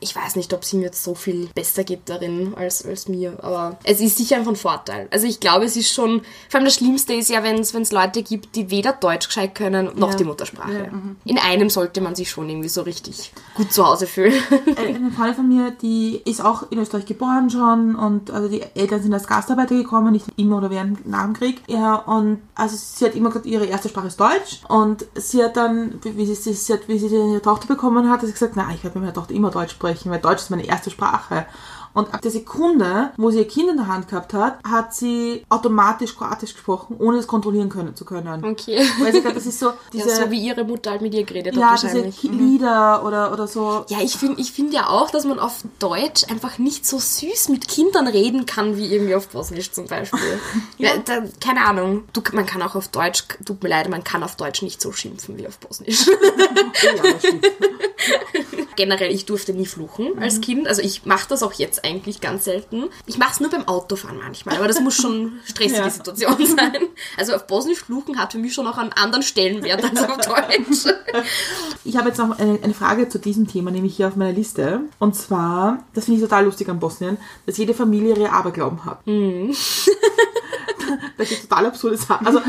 Ich 0.00 0.14
weiß 0.14 0.36
nicht, 0.36 0.52
ob 0.52 0.62
es 0.62 0.72
ihm 0.72 0.82
jetzt 0.82 1.02
so 1.02 1.14
viel 1.14 1.48
besser 1.54 1.84
geht 1.84 2.02
darin 2.06 2.54
als, 2.56 2.84
als 2.84 3.08
mir, 3.08 3.38
aber 3.42 3.78
es 3.84 4.00
ist 4.00 4.16
sicher 4.16 4.42
von 4.44 4.56
Vorteil. 4.56 5.08
Also 5.10 5.26
ich 5.26 5.40
glaube, 5.40 5.64
es 5.64 5.76
ist 5.76 5.92
schon, 5.92 6.22
vor 6.48 6.58
allem 6.58 6.64
das 6.64 6.74
Schlimmste 6.74 7.14
ist 7.14 7.28
ja, 7.30 7.42
wenn 7.42 7.60
es 7.60 7.92
Leute 7.92 8.22
gibt, 8.22 8.54
die 8.56 8.70
weder 8.70 8.92
Deutsch 8.92 9.26
gescheit 9.28 9.54
können, 9.54 9.90
noch 9.96 10.10
Ja. 10.10 10.16
die 10.16 10.24
Muttersprache. 10.24 10.72
Ja, 10.72 10.90
mhm. 10.92 11.16
In 11.24 11.38
einem 11.38 11.70
sollte 11.70 12.00
man 12.00 12.14
sich 12.14 12.30
schon 12.30 12.48
irgendwie 12.48 12.68
so 12.68 12.82
richtig 12.82 13.32
gut 13.56 13.72
zu 13.72 13.86
Hause 13.86 14.06
fühlen. 14.06 14.34
Äh, 14.76 14.94
Eine 14.94 15.10
Freundin 15.10 15.34
von 15.34 15.48
mir, 15.48 15.70
die 15.82 16.20
ist 16.24 16.44
auch 16.44 16.70
in 16.70 16.78
Österreich 16.78 17.06
geboren 17.06 17.50
schon 17.50 17.94
und 17.96 18.30
also 18.30 18.48
die 18.48 18.62
Eltern 18.74 19.02
sind 19.02 19.12
als 19.14 19.26
Gastarbeiter 19.26 19.74
gekommen, 19.74 20.12
nicht 20.12 20.26
immer 20.36 20.58
oder 20.58 20.70
während 20.70 21.06
nach 21.06 21.24
dem 21.24 21.34
Krieg. 21.34 21.62
Ja, 21.66 21.94
und 21.96 22.38
also 22.54 22.76
sie 22.76 23.04
hat 23.04 23.14
immer 23.14 23.28
gesagt, 23.30 23.46
ihre 23.46 23.66
erste 23.66 23.88
Sprache 23.88 24.08
ist 24.08 24.20
Deutsch 24.20 24.60
und 24.68 25.04
sie 25.14 25.42
hat 25.42 25.56
dann, 25.56 25.98
wie 26.02 26.16
wie 26.16 26.26
sie, 26.34 26.52
sie, 26.52 26.72
hat, 26.72 26.88
wie 26.88 26.98
sie 26.98 27.06
ihre 27.06 27.40
Tochter 27.42 27.66
bekommen 27.66 28.08
hat, 28.10 28.20
hat 28.20 28.26
sie 28.26 28.32
gesagt, 28.32 28.54
na, 28.56 28.68
ich 28.74 28.82
werde 28.84 28.98
mit 28.98 29.04
meiner 29.06 29.14
Tochter 29.14 29.34
immer 29.34 29.50
Deutsch 29.50 29.72
sprechen, 29.72 29.85
weil 30.10 30.20
Deutsch 30.20 30.42
ist 30.42 30.50
meine 30.50 30.66
erste 30.66 30.90
Sprache. 30.90 31.46
Und 31.96 32.12
ab 32.12 32.20
der 32.20 32.30
Sekunde, 32.30 33.10
wo 33.16 33.30
sie 33.30 33.38
ihr 33.38 33.48
Kind 33.48 33.70
in 33.70 33.78
der 33.78 33.86
Hand 33.86 34.08
gehabt 34.08 34.34
hat, 34.34 34.58
hat 34.68 34.94
sie 34.94 35.44
automatisch 35.48 36.14
Kroatisch 36.14 36.52
gesprochen, 36.52 36.96
ohne 36.98 37.16
es 37.16 37.26
kontrollieren 37.26 37.70
können, 37.70 37.96
zu 37.96 38.04
können. 38.04 38.44
Okay. 38.44 38.86
Weil 39.00 39.12
sie 39.12 39.18
gesagt, 39.20 39.36
das 39.36 39.46
ist 39.46 39.58
so 39.58 39.72
diese, 39.92 40.08
ja, 40.10 40.16
so 40.16 40.30
wie 40.30 40.38
ihre 40.38 40.64
Mutter 40.64 40.90
halt 40.90 41.00
mit 41.00 41.14
ihr 41.14 41.24
geredet 41.24 41.56
ja, 41.56 41.70
hat 41.70 41.82
diese 41.82 41.94
wahrscheinlich. 41.94 42.20
Ki- 42.20 42.28
Lieder 42.28 43.02
oder, 43.04 43.32
oder 43.32 43.46
so. 43.46 43.86
Ja, 43.88 43.98
ich 44.02 44.16
finde 44.16 44.40
ich 44.40 44.52
find 44.52 44.74
ja 44.74 44.90
auch, 44.90 45.10
dass 45.10 45.24
man 45.24 45.38
auf 45.38 45.62
Deutsch 45.78 46.24
einfach 46.30 46.58
nicht 46.58 46.86
so 46.86 46.98
süß 46.98 47.48
mit 47.48 47.66
Kindern 47.66 48.06
reden 48.06 48.44
kann, 48.44 48.76
wie 48.76 48.92
irgendwie 48.92 49.14
auf 49.14 49.28
Bosnisch 49.28 49.72
zum 49.72 49.86
Beispiel. 49.86 50.20
ja. 50.78 50.90
da, 51.02 51.22
keine 51.40 51.64
Ahnung. 51.64 52.04
Du, 52.12 52.20
man 52.32 52.44
kann 52.44 52.60
auch 52.60 52.74
auf 52.74 52.88
Deutsch, 52.88 53.24
tut 53.44 53.62
mir 53.62 53.70
leid, 53.70 53.88
man 53.88 54.04
kann 54.04 54.22
auf 54.22 54.36
Deutsch 54.36 54.60
nicht 54.60 54.82
so 54.82 54.92
schimpfen 54.92 55.38
wie 55.38 55.46
auf 55.48 55.56
Bosnisch. 55.58 56.06
Ja, 56.82 57.02
das 57.02 57.18
stimmt. 57.20 57.46
Generell, 58.76 59.10
ich 59.10 59.24
durfte 59.24 59.52
nie 59.54 59.66
fluchen 59.66 60.18
als 60.18 60.40
Kind. 60.40 60.68
Also 60.68 60.82
ich 60.82 61.06
mache 61.06 61.26
das 61.28 61.42
auch 61.42 61.54
jetzt 61.54 61.84
eigentlich 61.86 62.20
ganz 62.20 62.44
selten. 62.44 62.84
Ich 63.06 63.18
mache 63.18 63.32
es 63.34 63.40
nur 63.40 63.50
beim 63.50 63.66
Autofahren 63.68 64.18
manchmal, 64.18 64.56
aber 64.56 64.66
das 64.68 64.80
muss 64.80 64.94
schon 64.96 65.14
eine 65.14 65.30
stressige 65.46 65.80
Ja. 65.80 65.90
Situation 65.90 66.36
sein. 66.56 66.72
Also 67.16 67.34
auf 67.34 67.46
Bosnisch 67.46 67.78
fluchen 67.80 68.18
hat 68.18 68.32
für 68.32 68.38
mich 68.38 68.52
schon 68.54 68.66
auch 68.66 68.78
einen 68.78 68.92
anderen 68.92 69.22
Stellenwert 69.22 69.82
als 69.84 70.00
auf 70.02 70.16
Deutsch. 70.18 70.86
Ich 71.84 71.96
habe 71.96 72.08
jetzt 72.08 72.18
noch 72.18 72.38
eine, 72.38 72.58
eine 72.62 72.74
Frage 72.74 73.08
zu 73.08 73.18
diesem 73.18 73.46
Thema, 73.46 73.70
nämlich 73.70 73.96
hier 73.96 74.08
auf 74.08 74.16
meiner 74.16 74.32
Liste. 74.32 74.80
Und 74.98 75.14
zwar, 75.14 75.84
das 75.94 76.06
finde 76.06 76.20
ich 76.20 76.24
total 76.28 76.44
lustig 76.44 76.68
an 76.68 76.80
Bosnien, 76.80 77.16
dass 77.46 77.56
jede 77.56 77.74
Familie 77.74 78.16
ihre 78.16 78.32
Aberglauben 78.32 78.84
hat. 78.84 79.00
da 81.16 81.24
gibt 81.24 81.42
es 81.42 81.48
total 81.48 81.66
absurde 81.66 81.96
Sachen. 81.96 82.26
Also, 82.26 82.40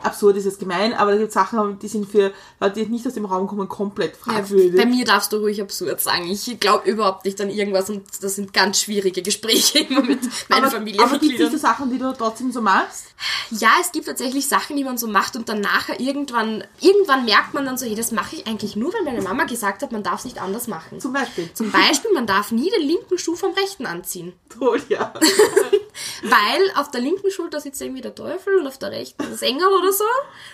absurd 0.00 0.36
ist 0.36 0.44
jetzt 0.44 0.60
gemein, 0.60 0.92
aber 0.94 1.12
da 1.12 1.16
gibt 1.18 1.28
es 1.28 1.34
Sachen, 1.34 1.78
die 1.78 1.88
sind 1.88 2.08
für 2.10 2.32
Leute, 2.60 2.80
die 2.84 2.86
nicht 2.86 3.06
aus 3.06 3.14
dem 3.14 3.24
Raum 3.24 3.46
kommen, 3.46 3.68
komplett 3.68 4.14
Ja, 4.26 4.32
fragwürdig. 4.34 4.76
bei 4.76 4.86
mir 4.86 5.04
darfst 5.04 5.32
du 5.32 5.38
ruhig 5.38 5.60
absurd 5.60 6.00
sagen. 6.00 6.28
Ich 6.30 6.58
glaube 6.60 6.88
überhaupt 6.90 7.24
nicht 7.24 7.40
an 7.40 7.50
irgendwas 7.50 7.90
und 7.90 8.04
das 8.20 8.36
sind 8.36 8.52
ganz 8.52 8.80
schwierige 8.80 9.22
Gespräche 9.22 9.78
immer 9.88 10.02
mit 10.02 10.20
meinen 10.48 10.64
aber, 10.64 10.70
Familienmitgliedern. 10.72 11.08
aber 11.10 11.18
gibt 11.18 11.40
es 11.40 11.50
so 11.52 11.58
Sachen, 11.58 11.90
die 11.90 11.98
du 11.98 12.12
trotzdem 12.12 12.52
so 12.52 12.60
machst? 12.60 13.06
Ja, 13.50 13.70
es 13.80 13.92
gibt 13.92 14.06
tatsächlich 14.06 14.46
Sachen, 14.48 14.76
die 14.76 14.84
man 14.84 14.96
so 14.98 15.08
macht 15.08 15.34
und 15.36 15.48
dann 15.48 15.60
nachher 15.60 15.98
irgendwann, 16.00 16.62
irgendwann 16.80 17.24
merkt 17.24 17.52
man 17.54 17.64
dann 17.64 17.76
so, 17.76 17.84
hey, 17.86 17.94
das 17.94 18.12
mache 18.12 18.36
ich 18.36 18.46
eigentlich 18.46 18.76
nur, 18.76 18.92
weil 18.94 19.02
meine 19.02 19.22
Mama 19.22 19.44
gesagt 19.44 19.82
hat, 19.82 19.90
man 19.92 20.02
darf 20.02 20.20
es 20.20 20.24
nicht 20.24 20.40
anders 20.40 20.68
machen. 20.68 21.00
Zum 21.00 21.12
Beispiel. 21.12 21.50
Zum 21.54 21.70
Beispiel, 21.70 22.12
man 22.12 22.26
darf 22.26 22.52
nie 22.52 22.70
den 22.70 22.86
linken 22.86 23.18
Schuh 23.18 23.34
vom 23.34 23.52
rechten 23.52 23.86
anziehen. 23.86 24.32
Toll, 24.48 24.80
ja. 24.88 25.12
Weil 26.22 26.70
auf 26.76 26.90
der 26.90 27.00
linken 27.00 27.30
Schulter 27.30 27.60
sitzt 27.60 27.80
irgendwie 27.82 27.97
der 28.00 28.14
Teufel 28.14 28.58
und 28.58 28.66
auf 28.66 28.78
der 28.78 28.90
rechten 28.90 29.24
das 29.30 29.42
Engel 29.42 29.66
oder 29.66 29.92
so. 29.92 30.04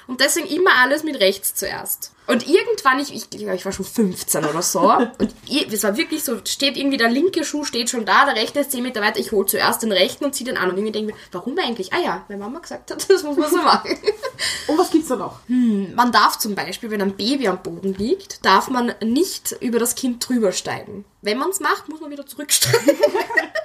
Und 0.07 0.21
deswegen 0.21 0.47
immer 0.47 0.71
alles 0.77 1.03
mit 1.03 1.21
rechts 1.21 1.55
zuerst. 1.55 2.13
Und 2.27 2.49
irgendwann, 2.49 2.99
ich, 3.01 3.15
ich 3.15 3.27
ich 3.35 3.65
war 3.65 3.73
schon 3.73 3.85
15 3.85 4.45
oder 4.47 4.63
so. 4.63 4.81
Und 4.81 5.35
es 5.73 5.83
war 5.83 5.97
wirklich 5.97 6.25
so, 6.25 6.39
steht 6.47 6.79
irgendwie 6.79 6.97
der 6.97 7.11
linke 7.11 7.45
Schuh 7.45 7.65
steht 7.65 7.91
schon 7.91 8.07
da, 8.07 8.25
der 8.25 8.35
rechte 8.35 8.61
ist 8.61 8.73
10 8.73 8.83
Meter 8.83 9.03
weiter. 9.03 9.21
Ich 9.21 9.33
hole 9.33 9.47
zuerst 9.47 9.83
den 9.83 9.93
rechten 9.93 10.25
und 10.25 10.35
ziehe 10.35 10.49
den 10.49 10.57
an. 10.57 10.71
Und 10.71 10.77
irgendwie 10.77 10.93
denke 10.93 11.11
ich 11.11 11.17
mir, 11.17 11.21
warum 11.33 11.59
eigentlich? 11.59 11.93
Ah 11.93 12.01
ja, 12.01 12.25
weil 12.29 12.39
Mama 12.39 12.61
gesagt 12.61 12.91
hat, 12.91 13.05
das 13.11 13.23
muss 13.23 13.37
man 13.37 13.51
so 13.51 13.59
machen. 13.59 13.99
Und 14.69 14.79
was 14.79 14.91
gibt's 14.91 15.09
da 15.09 15.17
noch? 15.17 15.41
Man 15.49 16.13
darf 16.13 16.39
zum 16.39 16.55
Beispiel, 16.55 16.91
wenn 16.91 17.03
ein 17.03 17.17
Baby 17.17 17.49
am 17.49 17.63
Boden 17.63 17.95
liegt, 17.95 18.45
darf 18.45 18.69
man 18.69 18.95
nicht 19.03 19.57
über 19.61 19.79
das 19.79 19.95
Kind 19.95 20.27
drüber 20.27 20.53
steigen. 20.53 21.05
Wenn 21.21 21.39
man 21.39 21.51
es 21.51 21.61
macht, 21.61 21.89
muss 21.89 22.01
man 22.01 22.11
wieder 22.11 22.27
zurücksteigen. 22.27 22.97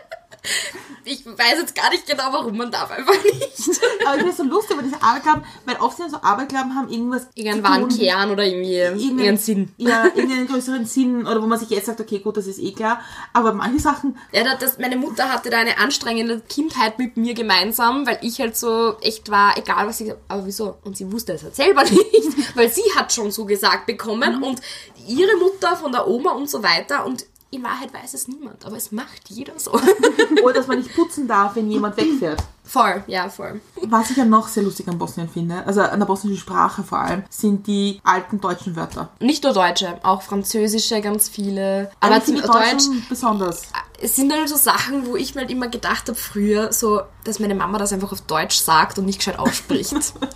Ich 1.05 1.25
weiß 1.25 1.59
jetzt 1.59 1.75
gar 1.75 1.89
nicht 1.89 2.05
genau, 2.07 2.23
warum 2.31 2.55
man 2.57 2.71
darf 2.71 2.91
einfach 2.91 3.13
nicht. 3.23 3.81
Aber 4.05 4.15
ich 4.15 4.19
finde 4.19 4.29
es 4.29 4.37
so 4.37 4.43
lustig, 4.43 4.77
weil 4.77 4.83
diese 4.83 5.01
Aberglauben, 5.01 5.43
weil 5.65 5.75
oft 5.77 5.97
sind 5.97 6.11
so 6.11 6.17
Aberglauben 6.17 6.75
haben 6.75 6.89
irgendwas 6.89 7.27
Irgendeinen 7.35 7.63
wahren 7.63 7.89
Kern 7.89 8.31
oder 8.31 8.45
irgendwie 8.45 8.75
irgendeinen 8.75 9.37
Sinn. 9.37 9.73
Ja, 9.77 10.05
irgendeinen 10.05 10.47
größeren 10.47 10.85
Sinn 10.85 11.25
oder 11.25 11.41
wo 11.41 11.47
man 11.47 11.57
sich 11.59 11.69
jetzt 11.69 11.87
sagt, 11.87 11.99
okay, 11.99 12.19
gut, 12.19 12.37
das 12.37 12.47
ist 12.47 12.59
eh 12.59 12.71
klar. 12.73 13.01
Aber 13.33 13.53
manche 13.53 13.79
Sachen, 13.79 14.17
Ja, 14.31 14.43
da- 14.43 14.55
das, 14.55 14.77
meine 14.77 14.97
Mutter 14.97 15.29
hatte 15.29 15.49
da 15.49 15.57
eine 15.59 15.77
anstrengende 15.79 16.41
Kindheit 16.41 16.99
mit 16.99 17.17
mir 17.17 17.33
gemeinsam, 17.33 18.05
weil 18.05 18.19
ich 18.21 18.39
halt 18.39 18.55
so 18.55 18.97
echt 19.01 19.31
war, 19.31 19.57
egal 19.57 19.87
was 19.87 19.97
sie 19.97 20.13
aber 20.27 20.45
wieso? 20.45 20.77
Und 20.83 20.95
sie 20.97 21.11
wusste 21.11 21.33
es 21.33 21.43
halt 21.43 21.55
selber 21.55 21.83
nicht, 21.89 22.55
weil 22.55 22.69
sie 22.71 22.83
hat 22.95 23.11
schon 23.13 23.31
so 23.31 23.45
gesagt 23.45 23.85
bekommen 23.87 24.43
und 24.43 24.61
ihre 25.07 25.35
Mutter 25.37 25.75
von 25.75 25.91
der 25.91 26.07
Oma 26.07 26.31
und 26.33 26.49
so 26.49 26.61
weiter 26.61 27.05
und 27.05 27.25
in 27.51 27.63
Wahrheit 27.63 27.93
weiß 27.93 28.13
es 28.13 28.27
niemand, 28.27 28.63
aber 28.65 28.77
es 28.77 28.91
macht 28.91 29.29
jeder 29.29 29.57
so. 29.57 29.71
oder 30.43 30.53
dass 30.53 30.67
man 30.67 30.77
nicht 30.77 30.93
putzen 30.93 31.27
darf, 31.27 31.55
wenn 31.55 31.69
jemand 31.71 31.97
wegfährt. 31.97 32.43
voll, 32.63 33.03
ja, 33.07 33.27
voll. 33.29 33.59
Was 33.87 34.11
ich 34.11 34.17
ja 34.17 34.25
noch 34.25 34.47
sehr 34.47 34.61
lustig 34.61 34.87
an 34.87 34.99
Bosnien 34.99 35.27
finde, 35.27 35.65
also 35.65 35.81
an 35.81 35.99
der 35.99 36.05
bosnischen 36.05 36.37
Sprache 36.37 36.83
vor 36.83 36.99
allem, 36.99 37.23
sind 37.29 37.65
die 37.65 37.99
alten 38.03 38.39
deutschen 38.39 38.75
Wörter. 38.75 39.09
Nicht 39.19 39.43
nur 39.43 39.53
Deutsche, 39.53 39.97
auch 40.03 40.21
Französische, 40.21 41.01
ganz 41.01 41.27
viele. 41.27 41.89
Aber 41.99 42.23
zum 42.23 42.35
die 42.35 42.41
Deutsch, 42.41 42.85
besonders. 43.09 43.63
es 43.99 44.15
sind 44.15 44.31
halt 44.31 44.47
so 44.47 44.55
Sachen, 44.55 45.07
wo 45.07 45.15
ich 45.15 45.33
mir 45.33 45.41
halt 45.41 45.51
immer 45.51 45.69
gedacht 45.69 46.07
habe 46.07 46.17
früher, 46.17 46.71
so, 46.71 47.01
dass 47.23 47.39
meine 47.39 47.55
Mama 47.55 47.79
das 47.79 47.93
einfach 47.93 48.11
auf 48.11 48.21
Deutsch 48.21 48.57
sagt 48.57 48.99
und 48.99 49.05
nicht 49.05 49.19
gescheit 49.19 49.39
ausspricht. 49.39 49.95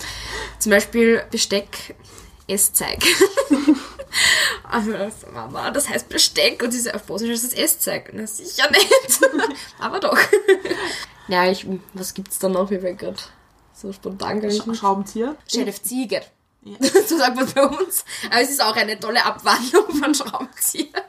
Zum 0.59 0.70
Beispiel 0.72 1.24
Besteck, 1.30 1.95
Esszeig. 2.47 3.03
Also 4.70 4.91
das, 4.93 5.26
Mama, 5.32 5.72
das 5.72 5.89
heißt 5.89 6.09
Besteck 6.09 6.61
und 6.64 6.72
sie 6.72 6.80
sagt, 6.80 6.95
auf 6.95 7.03
Bosnisch 7.03 7.32
ist 7.32 7.43
es 7.43 7.53
Esszeig. 7.53 8.11
Na 8.14 8.26
sicher 8.28 8.70
nicht. 8.72 9.20
Aber 9.80 9.99
doch. 9.99 10.18
Ja, 11.30 11.49
ich, 11.49 11.66
was 11.93 12.14
gibt's 12.14 12.38
da 12.38 12.49
noch? 12.49 12.70
Ich 12.70 12.82
bin 12.82 12.97
gerade 12.97 13.16
so 13.74 13.93
spontan 13.93 14.41
gar 14.41 14.49
nicht. 14.49 14.61
Sch 14.61 14.78
Schraubenzieher. 14.78 15.38
Schellefzieger. 15.49 16.22
So 17.07 17.18
sagt 17.18 17.36
man 17.36 17.51
bei 17.53 17.66
uns. 17.66 18.05
Aber 18.30 18.41
es 18.41 18.49
ist 18.49 18.61
auch 18.61 18.76
eine 18.76 18.99
tolle 18.99 19.24
Abwandlung 19.26 19.89
von 19.95 20.14
Schraubenzieher. 20.14 21.03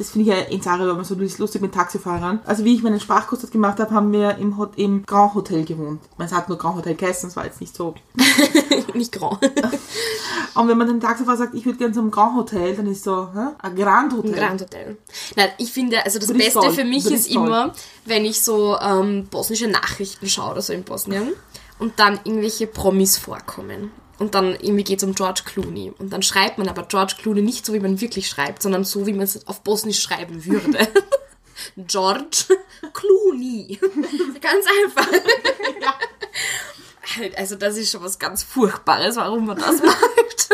Das 0.00 0.12
finde 0.12 0.30
ich 0.30 0.34
ja 0.34 0.44
in 0.44 0.62
Sarah 0.62 0.90
immer 0.90 1.04
so 1.04 1.14
lustig 1.14 1.60
mit 1.60 1.74
Taxifahrern. 1.74 2.40
Also 2.46 2.64
wie 2.64 2.74
ich 2.74 2.82
meinen 2.82 3.00
Sprachkurs 3.00 3.42
dort 3.42 3.52
gemacht 3.52 3.78
habe, 3.80 3.90
haben 3.90 4.10
wir 4.12 4.38
im, 4.38 4.56
Hot 4.56 4.78
im 4.78 5.04
Grand 5.04 5.34
Hotel 5.34 5.62
gewohnt. 5.66 6.00
Man 6.16 6.30
hat 6.30 6.48
nur 6.48 6.56
Grand 6.56 6.76
Hotel 6.76 6.94
geheißen, 6.94 7.28
das 7.28 7.36
war 7.36 7.44
jetzt 7.44 7.60
nicht 7.60 7.76
so. 7.76 7.94
Nicht 8.94 9.12
grau. 9.12 9.38
Und 10.54 10.68
wenn 10.68 10.78
man 10.78 10.86
den 10.86 11.00
Taxifahrer 11.00 11.36
sagt, 11.36 11.54
ich 11.54 11.66
würde 11.66 11.78
gerne 11.78 11.92
zum 11.92 12.10
Grand 12.10 12.34
Hotel, 12.34 12.74
dann 12.74 12.86
ist 12.86 13.04
so, 13.04 13.28
hä? 13.34 13.48
Ein 13.58 13.76
Grand 13.76 14.12
Hotel. 14.14 14.32
Grand 14.32 14.62
Hotel. 14.62 14.96
Nein, 15.36 15.50
ich 15.58 15.70
finde, 15.70 16.02
also 16.02 16.18
das 16.18 16.32
bist 16.32 16.54
Beste 16.54 16.72
für 16.72 16.84
mich 16.84 17.04
bist 17.04 17.28
ist 17.28 17.34
immer, 17.34 17.74
wenn 18.06 18.24
ich 18.24 18.42
so 18.42 18.78
ähm, 18.80 19.26
bosnische 19.30 19.68
Nachrichten 19.68 20.28
schaue 20.28 20.52
oder 20.52 20.62
so 20.62 20.72
in 20.72 20.82
Bosnien 20.82 21.34
und 21.78 21.98
dann 21.98 22.18
irgendwelche 22.24 22.66
Promis 22.66 23.18
vorkommen. 23.18 23.90
Und 24.20 24.34
dann 24.34 24.52
irgendwie 24.52 24.84
geht 24.84 24.98
es 24.98 25.04
um 25.04 25.14
George 25.14 25.40
Clooney. 25.46 25.94
Und 25.98 26.12
dann 26.12 26.22
schreibt 26.22 26.58
man 26.58 26.68
aber 26.68 26.82
George 26.82 27.14
Clooney 27.18 27.40
nicht 27.40 27.64
so, 27.64 27.72
wie 27.72 27.80
man 27.80 28.02
wirklich 28.02 28.28
schreibt, 28.28 28.62
sondern 28.62 28.84
so, 28.84 29.06
wie 29.06 29.14
man 29.14 29.22
es 29.22 29.48
auf 29.48 29.62
Bosnisch 29.62 30.02
schreiben 30.02 30.44
würde. 30.44 30.86
George 31.78 32.44
Clooney. 32.92 33.80
ganz 34.42 34.66
einfach. 34.84 35.06
Halt, 37.16 37.38
Also 37.38 37.56
das 37.56 37.78
ist 37.78 37.90
schon 37.90 38.02
was 38.02 38.18
ganz 38.18 38.42
Furchtbares, 38.42 39.16
warum 39.16 39.46
man 39.46 39.58
das 39.58 39.82
macht. 39.82 40.50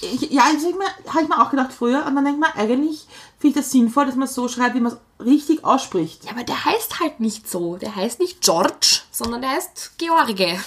Ich, 0.00 0.30
ja, 0.30 0.44
ich 0.56 0.64
habe 1.12 1.22
ich 1.22 1.28
mir 1.28 1.42
auch 1.42 1.50
gedacht 1.50 1.74
früher. 1.74 2.06
Und 2.06 2.16
dann 2.16 2.24
denke 2.24 2.40
ich 2.40 2.54
mir, 2.54 2.60
eigentlich 2.60 3.06
finde 3.38 3.58
ich 3.58 3.64
das 3.64 3.70
sinnvoll, 3.70 4.06
dass 4.06 4.16
man 4.16 4.28
es 4.28 4.34
so 4.34 4.48
schreibt, 4.48 4.74
wie 4.76 4.80
man 4.80 4.92
es 4.92 5.26
richtig 5.26 5.62
ausspricht. 5.62 6.24
Ja, 6.24 6.30
aber 6.30 6.44
der 6.44 6.64
heißt 6.64 7.00
halt 7.00 7.20
nicht 7.20 7.50
so. 7.50 7.76
Der 7.76 7.94
heißt 7.94 8.18
nicht 8.18 8.40
George, 8.40 9.00
sondern 9.10 9.42
der 9.42 9.50
heißt 9.50 9.92
George. 9.98 10.58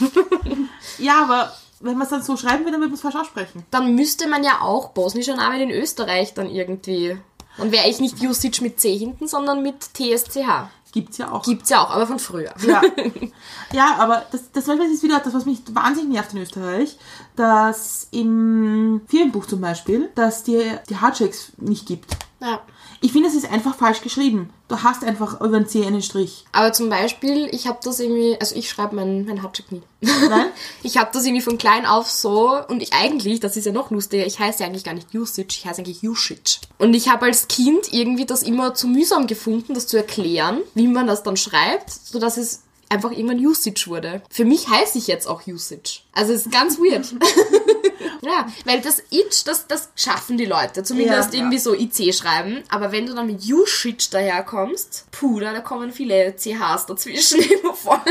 Ja, 1.00 1.24
aber 1.24 1.52
wenn 1.80 1.98
man 1.98 2.04
es 2.04 2.10
dann 2.10 2.24
so 2.24 2.38
schreiben 2.38 2.60
würde, 2.60 2.74
dann 2.74 2.82
würde 2.82 2.92
man 2.92 2.96
es 2.96 3.02
falsch 3.02 3.16
aussprechen. 3.16 3.66
Dann 3.72 3.96
müsste 3.96 4.28
man 4.28 4.44
ja 4.44 4.62
auch 4.62 4.90
bosnischer 4.90 5.36
Namen 5.36 5.62
in 5.62 5.72
Österreich 5.72 6.34
dann 6.34 6.50
irgendwie. 6.50 7.18
Dann 7.58 7.72
wäre 7.72 7.88
ich 7.88 8.00
nicht 8.00 8.20
Jusic 8.20 8.62
mit 8.62 8.80
C 8.80 8.98
hinten, 8.98 9.28
sondern 9.28 9.64
mit 9.64 9.82
TSCH. 9.94 10.70
Gibt's 10.96 11.18
ja 11.18 11.30
auch. 11.30 11.44
Gibt's 11.44 11.70
ja 11.70 11.84
auch, 11.84 11.90
aber 11.90 12.08
von 12.08 12.20
früher. 12.20 12.54
Ja. 12.66 12.82
ja, 13.74 13.96
aber 13.98 14.26
das, 14.32 14.50
das 14.54 14.66
ist 14.70 15.04
wieder 15.04 15.20
das, 15.20 15.34
was 15.34 15.46
mich 15.46 15.60
wahnsinnig 15.72 16.14
nervt 16.14 16.32
in 16.34 16.40
Österreich, 16.40 16.98
dass 17.36 18.08
im 18.12 19.02
Firmenbuch 19.08 19.46
zum 19.46 19.60
Beispiel, 19.60 20.10
dass 20.16 20.44
die, 20.44 20.72
die 20.90 20.96
Hardchecks 20.96 21.52
nicht 21.58 21.86
gibt. 21.86 22.16
Ja. 22.40 22.62
Ich 23.06 23.12
finde, 23.12 23.30
es 23.30 23.36
ist 23.36 23.48
einfach 23.52 23.76
falsch 23.76 24.02
geschrieben. 24.02 24.50
Du 24.68 24.82
hast 24.82 25.04
einfach 25.04 25.40
über 25.40 25.60
den 25.60 25.68
C 25.68 25.86
einen 25.86 26.02
Strich. 26.02 26.44
Aber 26.52 26.74
zum 26.74 26.90
Beispiel, 26.90 27.48
ich 27.52 27.68
habe 27.68 27.78
das 27.84 28.00
irgendwie, 28.00 28.36
also 28.40 28.56
ich 28.56 28.68
schreibe 28.68 28.96
mein, 28.96 29.28
mein 29.28 29.44
Hardcheck 29.44 29.72
nie. 29.72 29.84
Nein? 30.02 30.48
Ich 30.82 30.98
habe 30.98 31.12
das 31.14 31.24
irgendwie 31.24 31.44
von 31.44 31.60
klein 31.60 31.86
auf 31.86 32.10
so 32.10 32.58
und 32.68 32.82
ich 32.82 32.94
eigentlich, 32.94 33.40
das 33.40 33.58
ist 33.58 33.66
ja 33.66 33.72
noch 33.72 33.92
lustiger, 33.92 34.26
ich 34.26 34.40
heiße 34.40 34.62
ja 34.62 34.66
eigentlich 34.66 34.84
gar 34.84 34.96
nicht 34.96 35.14
Jusic, 35.14 35.52
ich 35.52 35.68
heiße 35.68 35.82
eigentlich 35.82 36.02
Jusic. 36.02 36.62
Und 36.80 36.96
ich 36.96 37.08
habe 37.08 37.26
als 37.28 37.48
Kind 37.48 37.94
irgendwie 37.94 38.26
das 38.26 38.42
immer 38.42 38.74
zu 38.74 38.88
mühsam 38.88 39.28
gefunden, 39.28 39.76
das 39.76 39.86
zu 39.86 39.98
erklären, 39.98 40.62
wie 40.74 40.88
man 40.88 41.06
das 41.06 41.22
dann 41.22 41.38
schreibt, 41.38 41.92
sodass 41.92 42.38
es 42.38 42.64
einfach 42.90 43.12
irgendwann 43.12 43.38
Usage 43.38 43.86
wurde. 43.86 44.24
Für 44.32 44.46
mich 44.46 44.68
heiße 44.68 44.98
ich 44.98 45.06
jetzt 45.06 45.28
auch 45.28 45.46
Usage. 45.46 46.00
Also 46.12 46.34
es 46.34 46.48
ist 46.48 46.52
ganz 46.52 46.80
weird. 46.80 47.06
ja, 48.22 48.48
weil 48.66 48.82
das 48.82 49.00
Itch, 49.10 49.44
das, 49.46 49.68
das 49.68 49.90
schaffen 49.96 50.38
die 50.38 50.46
Leute. 50.46 50.84
Zumindest 50.84 51.34
Ja, 51.34 51.40
irgendwie 51.40 51.58
so 51.58 51.74
IC 51.74 52.14
schreiben. 52.14 52.64
Aber 52.70 52.92
wenn 52.92 53.06
du 53.06 53.14
dann 53.14 53.28
mit 53.28 53.42
Usage 53.44 54.10
daherkommst, 54.12 55.06
puh, 55.12 55.40
da, 55.40 55.60
kommen 55.62 55.92
viele 55.92 56.36
CHs 56.36 56.86
dazwischen 56.88 57.40
immer 57.62 57.74
vor. 57.74 58.04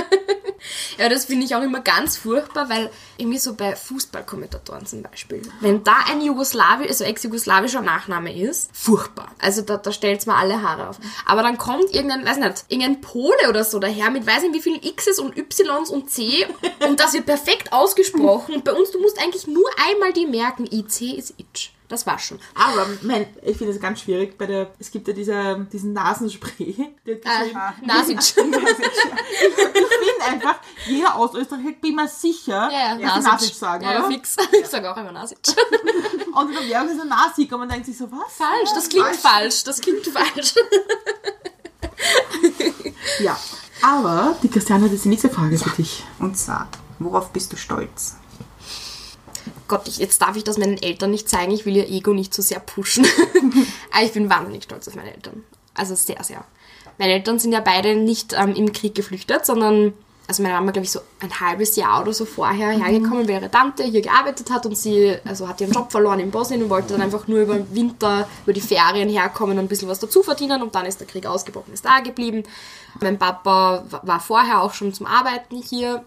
Ja, 0.98 1.08
das 1.08 1.26
finde 1.26 1.44
ich 1.44 1.54
auch 1.54 1.62
immer 1.62 1.80
ganz 1.80 2.16
furchtbar, 2.16 2.68
weil 2.68 2.90
irgendwie 3.18 3.38
so 3.38 3.54
bei 3.54 3.76
Fußballkommentatoren 3.76 4.86
zum 4.86 5.02
Beispiel, 5.02 5.42
wenn 5.60 5.84
da 5.84 5.96
ein 6.10 6.20
Jugoslawi 6.20 6.88
also 6.88 7.04
ex-jugoslawischer 7.04 7.82
Nachname 7.82 8.34
ist, 8.34 8.70
furchtbar. 8.72 9.32
Also 9.38 9.62
da, 9.62 9.76
da 9.76 9.92
stellt's 9.92 10.26
mir 10.26 10.36
alle 10.36 10.62
Haare 10.62 10.88
auf. 10.88 10.98
Aber 11.26 11.42
dann 11.42 11.58
kommt 11.58 11.94
irgendein, 11.94 12.24
weiß 12.24 12.38
nicht, 12.38 12.64
irgendein 12.68 13.00
Pole 13.00 13.48
oder 13.48 13.64
so 13.64 13.78
daher 13.78 14.10
mit 14.10 14.26
weiß 14.26 14.42
nicht 14.42 14.54
wie 14.54 14.60
vielen 14.60 14.80
X's 14.80 15.18
und 15.18 15.36
Ys 15.36 15.90
und 15.90 16.10
C 16.10 16.46
und 16.86 17.00
das 17.00 17.12
wird 17.12 17.26
perfekt 17.26 17.72
ausgesprochen. 17.72 18.54
Und 18.54 18.64
bei 18.64 18.72
uns, 18.72 18.90
du 18.90 19.00
musst 19.00 19.20
eigentlich 19.20 19.46
nur 19.46 19.68
einmal 19.94 20.12
die 20.12 20.26
merken, 20.26 20.66
IC 20.70 21.16
ist 21.18 21.34
Itch. 21.38 21.70
Das 21.88 22.06
war 22.06 22.18
schon. 22.18 22.40
Aber 22.54 22.86
mein, 23.02 23.26
ich 23.42 23.58
finde 23.58 23.72
es 23.74 23.80
ganz 23.80 24.00
schwierig 24.00 24.38
bei 24.38 24.46
der, 24.46 24.70
es 24.78 24.90
gibt 24.90 25.06
ja 25.06 25.12
diese, 25.14 25.66
diesen 25.70 25.92
Nasenspray. 25.92 26.94
Der 27.06 27.16
Äh, 27.16 27.52
Nasic. 27.82 28.18
ich 28.20 28.32
finde 28.32 28.54
einfach, 30.26 30.56
jeder 30.86 31.14
aus 31.14 31.34
Österreich 31.34 31.78
bin 31.80 31.94
mir 31.94 32.08
sicher, 32.08 32.70
Ja, 32.72 32.96
ja. 32.96 33.20
Nasic 33.20 33.54
sagen, 33.54 33.84
ja, 33.84 33.98
oder? 33.98 34.08
fix. 34.10 34.36
Ich 34.60 34.66
sage 34.66 34.90
auch 34.90 34.96
immer 34.96 35.12
Nasic. 35.12 35.38
Und 36.34 36.48
in 36.48 36.54
der 36.54 36.68
Werbung 36.68 36.90
ist 36.96 37.00
ein 37.02 37.08
Nasik 37.08 37.52
und 37.52 37.60
man 37.60 37.68
denkt 37.68 37.86
sich 37.86 37.96
so, 37.96 38.10
was? 38.10 38.32
falsch, 38.34 38.70
das 38.74 38.88
klingt 38.88 39.14
falsch, 39.14 39.62
das 39.62 39.80
klingt 39.80 40.04
falsch. 40.04 40.54
Ja. 43.20 43.38
Aber 43.82 44.36
die 44.42 44.48
Christiane 44.48 44.84
hat 44.86 44.90
jetzt 44.92 45.04
die 45.04 45.10
nächste 45.10 45.28
Frage 45.28 45.56
für 45.58 45.70
dich. 45.70 46.02
Und 46.18 46.36
zwar, 46.36 46.68
worauf 46.98 47.30
bist 47.30 47.52
du 47.52 47.56
stolz? 47.56 48.16
Gott, 49.68 49.88
ich, 49.88 49.98
jetzt 49.98 50.20
darf 50.20 50.36
ich 50.36 50.44
das 50.44 50.58
meinen 50.58 50.82
Eltern 50.82 51.10
nicht 51.10 51.28
zeigen, 51.28 51.52
ich 51.52 51.64
will 51.66 51.76
ihr 51.76 51.88
Ego 51.88 52.12
nicht 52.12 52.34
zu 52.34 52.42
sehr 52.42 52.60
pushen. 52.60 53.06
Aber 53.92 54.02
ich 54.04 54.12
bin 54.12 54.28
wahnsinnig 54.30 54.64
stolz 54.64 54.88
auf 54.88 54.94
meine 54.94 55.12
Eltern. 55.14 55.42
Also 55.74 55.94
sehr, 55.94 56.22
sehr. 56.22 56.44
Meine 56.98 57.14
Eltern 57.14 57.38
sind 57.38 57.52
ja 57.52 57.60
beide 57.60 57.96
nicht 57.96 58.34
ähm, 58.38 58.54
im 58.54 58.72
Krieg 58.72 58.94
geflüchtet, 58.94 59.44
sondern, 59.44 59.92
also 60.28 60.42
meine 60.42 60.54
Mama, 60.54 60.70
glaube 60.70 60.84
ich, 60.84 60.92
so 60.92 61.00
ein 61.20 61.40
halbes 61.40 61.74
Jahr 61.76 62.02
oder 62.02 62.12
so 62.12 62.24
vorher 62.24 62.70
hergekommen, 62.70 63.26
weil 63.26 63.36
ihre 63.42 63.50
Tante 63.50 63.82
hier 63.84 64.00
gearbeitet 64.02 64.50
hat 64.50 64.64
und 64.66 64.76
sie 64.78 65.16
also 65.24 65.48
hat 65.48 65.60
ihren 65.60 65.72
Job 65.72 65.90
verloren 65.90 66.20
in 66.20 66.30
Bosnien 66.30 66.62
und 66.62 66.70
wollte 66.70 66.92
dann 66.92 67.02
einfach 67.02 67.26
nur 67.26 67.40
über 67.40 67.54
den 67.54 67.74
Winter, 67.74 68.28
über 68.44 68.52
die 68.52 68.60
Ferien 68.60 69.08
herkommen 69.08 69.58
und 69.58 69.64
ein 69.64 69.68
bisschen 69.68 69.88
was 69.88 69.98
dazu 69.98 70.22
verdienen 70.22 70.62
und 70.62 70.74
dann 70.74 70.86
ist 70.86 71.00
der 71.00 71.06
Krieg 71.08 71.26
ausgebrochen, 71.26 71.72
ist 71.74 71.84
da 71.84 71.98
geblieben. 72.00 72.44
Mein 73.00 73.18
Papa 73.18 73.84
wa- 73.90 74.00
war 74.04 74.20
vorher 74.20 74.60
auch 74.62 74.72
schon 74.74 74.92
zum 74.94 75.06
Arbeiten 75.06 75.56
hier 75.60 76.04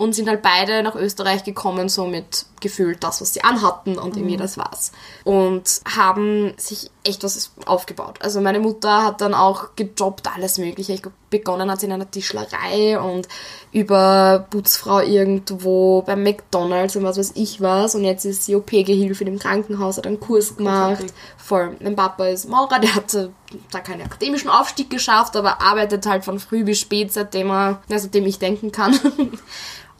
und 0.00 0.14
sind 0.14 0.30
halt 0.30 0.40
beide 0.40 0.82
nach 0.82 0.94
Österreich 0.94 1.44
gekommen, 1.44 1.90
so 1.90 2.06
mit 2.06 2.46
gefühlt 2.58 3.04
das, 3.04 3.20
was 3.20 3.34
sie 3.34 3.44
anhatten 3.44 3.98
und 3.98 4.16
irgendwie 4.16 4.38
das 4.38 4.56
war's. 4.56 4.92
Und 5.24 5.82
haben 5.94 6.54
sich 6.56 6.90
echt 7.04 7.22
was 7.22 7.50
aufgebaut. 7.66 8.16
Also 8.22 8.40
meine 8.40 8.60
Mutter 8.60 9.04
hat 9.04 9.20
dann 9.20 9.34
auch 9.34 9.76
gejobbt, 9.76 10.34
alles 10.34 10.56
mögliche. 10.56 10.94
Ich 10.94 11.02
begonnen 11.28 11.70
hat 11.70 11.80
sie 11.80 11.86
in 11.86 11.92
einer 11.92 12.10
Tischlerei 12.10 12.98
und 12.98 13.28
über 13.72 14.46
Putzfrau 14.48 15.00
irgendwo 15.00 16.00
beim 16.00 16.22
McDonalds 16.22 16.96
und 16.96 17.04
was 17.04 17.18
weiß 17.18 17.32
ich 17.34 17.60
was. 17.60 17.94
Und 17.94 18.04
jetzt 18.04 18.24
ist 18.24 18.46
sie 18.46 18.56
OP-Gehilfe 18.56 19.24
im 19.24 19.38
Krankenhaus, 19.38 19.98
hat 19.98 20.06
einen 20.06 20.18
Kurs 20.18 20.56
gemacht. 20.56 21.04
Voll. 21.36 21.76
Mein 21.78 21.94
Papa 21.94 22.24
ist 22.26 22.48
Maurer, 22.48 22.78
der 22.80 22.94
hat 22.94 23.12
äh, 23.12 23.28
da 23.70 23.80
keinen 23.80 24.00
akademischen 24.00 24.48
Aufstieg 24.48 24.88
geschafft, 24.88 25.36
aber 25.36 25.60
arbeitet 25.60 26.06
halt 26.06 26.24
von 26.24 26.38
früh 26.38 26.64
bis 26.64 26.80
spät, 26.80 27.12
seitdem 27.12 27.50
er, 27.50 27.82
ja, 27.88 27.98
seitdem 27.98 28.24
ich 28.24 28.38
denken 28.38 28.72
kann. 28.72 28.98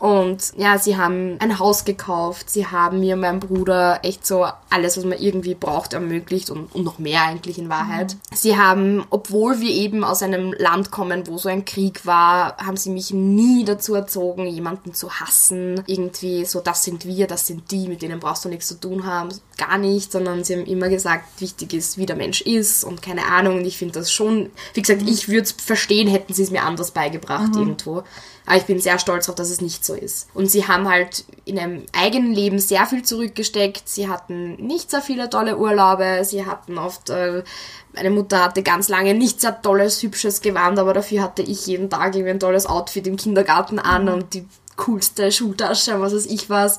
Und 0.01 0.55
ja, 0.57 0.79
sie 0.79 0.97
haben 0.97 1.37
ein 1.41 1.59
Haus 1.59 1.85
gekauft, 1.85 2.49
sie 2.49 2.67
haben 2.67 3.01
mir 3.01 3.15
und 3.15 3.21
meinem 3.21 3.39
Bruder 3.39 4.01
echt 4.03 4.27
so 4.27 4.47
alles, 4.71 4.97
was 4.97 5.05
man 5.05 5.19
irgendwie 5.19 5.55
braucht, 5.55 5.93
ermöglicht 5.93 6.49
und, 6.49 6.75
und 6.75 6.85
noch 6.85 6.99
mehr 6.99 7.23
eigentlich 7.25 7.59
in 7.59 7.69
Wahrheit. 7.69 8.17
Sie 8.35 8.57
haben, 8.57 9.05
obwohl 9.11 9.61
wir 9.61 9.71
eben 9.71 10.03
aus 10.03 10.23
einem 10.23 10.55
Land 10.57 10.91
kommen, 10.91 11.27
wo 11.27 11.37
so 11.37 11.51
ein 11.51 11.67
Krieg 11.67 12.07
war, 12.07 12.57
haben 12.57 12.79
sie 12.79 12.89
mich 12.89 13.13
nie 13.13 13.63
dazu 13.67 13.95
erzogen, 13.95 14.47
jemanden 14.47 14.95
zu 14.95 15.11
hassen. 15.11 15.83
Irgendwie 15.87 16.47
so, 16.47 16.61
das 16.61 16.83
sind 16.83 17.05
wir, 17.05 17.27
das 17.27 17.47
sind 17.47 17.71
die, 17.71 17.87
mit 17.87 18.01
denen 18.01 18.21
brauchst 18.21 18.47
du 18.47 18.49
nichts 18.49 18.69
zu 18.69 18.81
tun 18.81 19.05
haben. 19.05 19.29
Gar 19.59 19.77
nicht, 19.77 20.13
sondern 20.13 20.45
sie 20.45 20.57
haben 20.57 20.65
immer 20.65 20.89
gesagt, 20.89 21.43
wichtig 21.43 21.75
ist, 21.75 21.99
wie 21.99 22.07
der 22.07 22.17
Mensch 22.17 22.41
ist 22.41 22.85
und 22.85 23.03
keine 23.03 23.27
Ahnung. 23.27 23.59
Und 23.59 23.67
ich 23.67 23.77
finde 23.77 23.99
das 23.99 24.11
schon, 24.11 24.49
wie 24.73 24.81
gesagt, 24.81 25.03
ich 25.07 25.29
würde 25.29 25.43
es 25.43 25.53
verstehen, 25.53 26.09
hätten 26.09 26.33
sie 26.33 26.45
es 26.45 26.51
mir 26.51 26.63
anders 26.63 26.93
beigebracht 26.93 27.55
irgendwo. 27.55 28.03
Aber 28.47 28.57
ich 28.57 28.65
bin 28.65 28.81
sehr 28.81 28.99
stolz 28.99 29.27
darauf, 29.27 29.37
dass 29.37 29.51
es 29.51 29.61
nicht 29.61 29.85
so 29.85 29.95
ist. 29.95 30.29
Und 30.35 30.51
sie 30.51 30.67
haben 30.67 30.89
halt 30.89 31.25
in 31.45 31.59
einem 31.59 31.85
eigenen 31.93 32.33
Leben 32.33 32.59
sehr 32.59 32.87
viel 32.87 33.03
zurückgesteckt. 33.03 33.89
Sie 33.89 34.09
hatten 34.09 34.55
nicht 34.57 34.91
sehr 34.91 35.03
viele 35.03 35.31
tolle 35.31 35.57
Urlaube. 35.57 36.25
Sie 36.25 36.47
hatten 36.47 36.79
oft, 36.79 37.11
äh, 37.11 37.45
meine 37.93 38.11
Mutter 38.11 38.45
hatte 38.45 38.63
ganz 38.63 38.89
lange 38.89 39.15
nicht 39.15 39.41
sehr 39.41 39.61
tolles, 39.63 40.03
hübsches 40.03 40.41
Gewand, 40.41 40.79
aber 40.79 40.95
dafür 40.95 41.23
hatte 41.23 41.43
ich 41.43 41.67
jeden 41.67 41.91
Tag 41.91 42.15
irgendwie 42.15 42.31
ein 42.31 42.41
tolles 42.41 42.67
Outfit 42.67 43.07
im 43.07 43.17
Kindergarten 43.17 43.79
an 43.79 44.09
und 44.09 44.35
die 44.35 44.47
coolste 44.77 45.31
Schultasche 45.31 46.01
was 46.01 46.15
weiß 46.15 46.27
ich 46.27 46.49
was. 46.51 46.79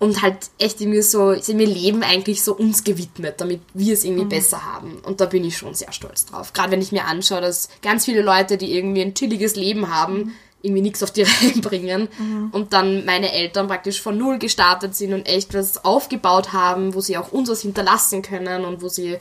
Und 0.00 0.22
halt 0.22 0.36
echt 0.58 0.80
irgendwie 0.80 1.02
so, 1.02 1.34
sie 1.34 1.52
haben 1.52 1.60
ihr 1.60 1.66
Leben 1.66 2.04
eigentlich 2.04 2.44
so 2.44 2.54
uns 2.54 2.84
gewidmet, 2.84 3.40
damit 3.40 3.60
wir 3.74 3.94
es 3.94 4.04
irgendwie 4.04 4.26
besser 4.26 4.64
haben. 4.64 4.98
Und 5.04 5.20
da 5.20 5.26
bin 5.26 5.42
ich 5.42 5.56
schon 5.56 5.74
sehr 5.74 5.92
stolz 5.92 6.24
drauf. 6.24 6.52
Gerade 6.52 6.70
wenn 6.70 6.80
ich 6.80 6.92
mir 6.92 7.06
anschaue, 7.06 7.40
dass 7.40 7.68
ganz 7.82 8.04
viele 8.04 8.22
Leute, 8.22 8.58
die 8.58 8.76
irgendwie 8.76 9.02
ein 9.02 9.14
chilliges 9.14 9.56
Leben 9.56 9.92
haben, 9.92 10.34
irgendwie 10.62 10.82
nichts 10.82 11.02
auf 11.02 11.10
die 11.10 11.22
Reihe 11.24 11.60
bringen 11.60 12.08
und 12.52 12.72
dann 12.72 13.04
meine 13.04 13.32
Eltern 13.32 13.68
praktisch 13.68 14.00
von 14.00 14.18
null 14.18 14.38
gestartet 14.38 14.94
sind 14.94 15.12
und 15.12 15.28
echt 15.28 15.54
was 15.54 15.84
aufgebaut 15.84 16.52
haben, 16.52 16.94
wo 16.94 17.00
sie 17.00 17.16
auch 17.16 17.32
uns 17.32 17.48
was 17.48 17.62
hinterlassen 17.62 18.22
können 18.22 18.64
und 18.64 18.82
wo 18.82 18.88
sie 18.88 19.18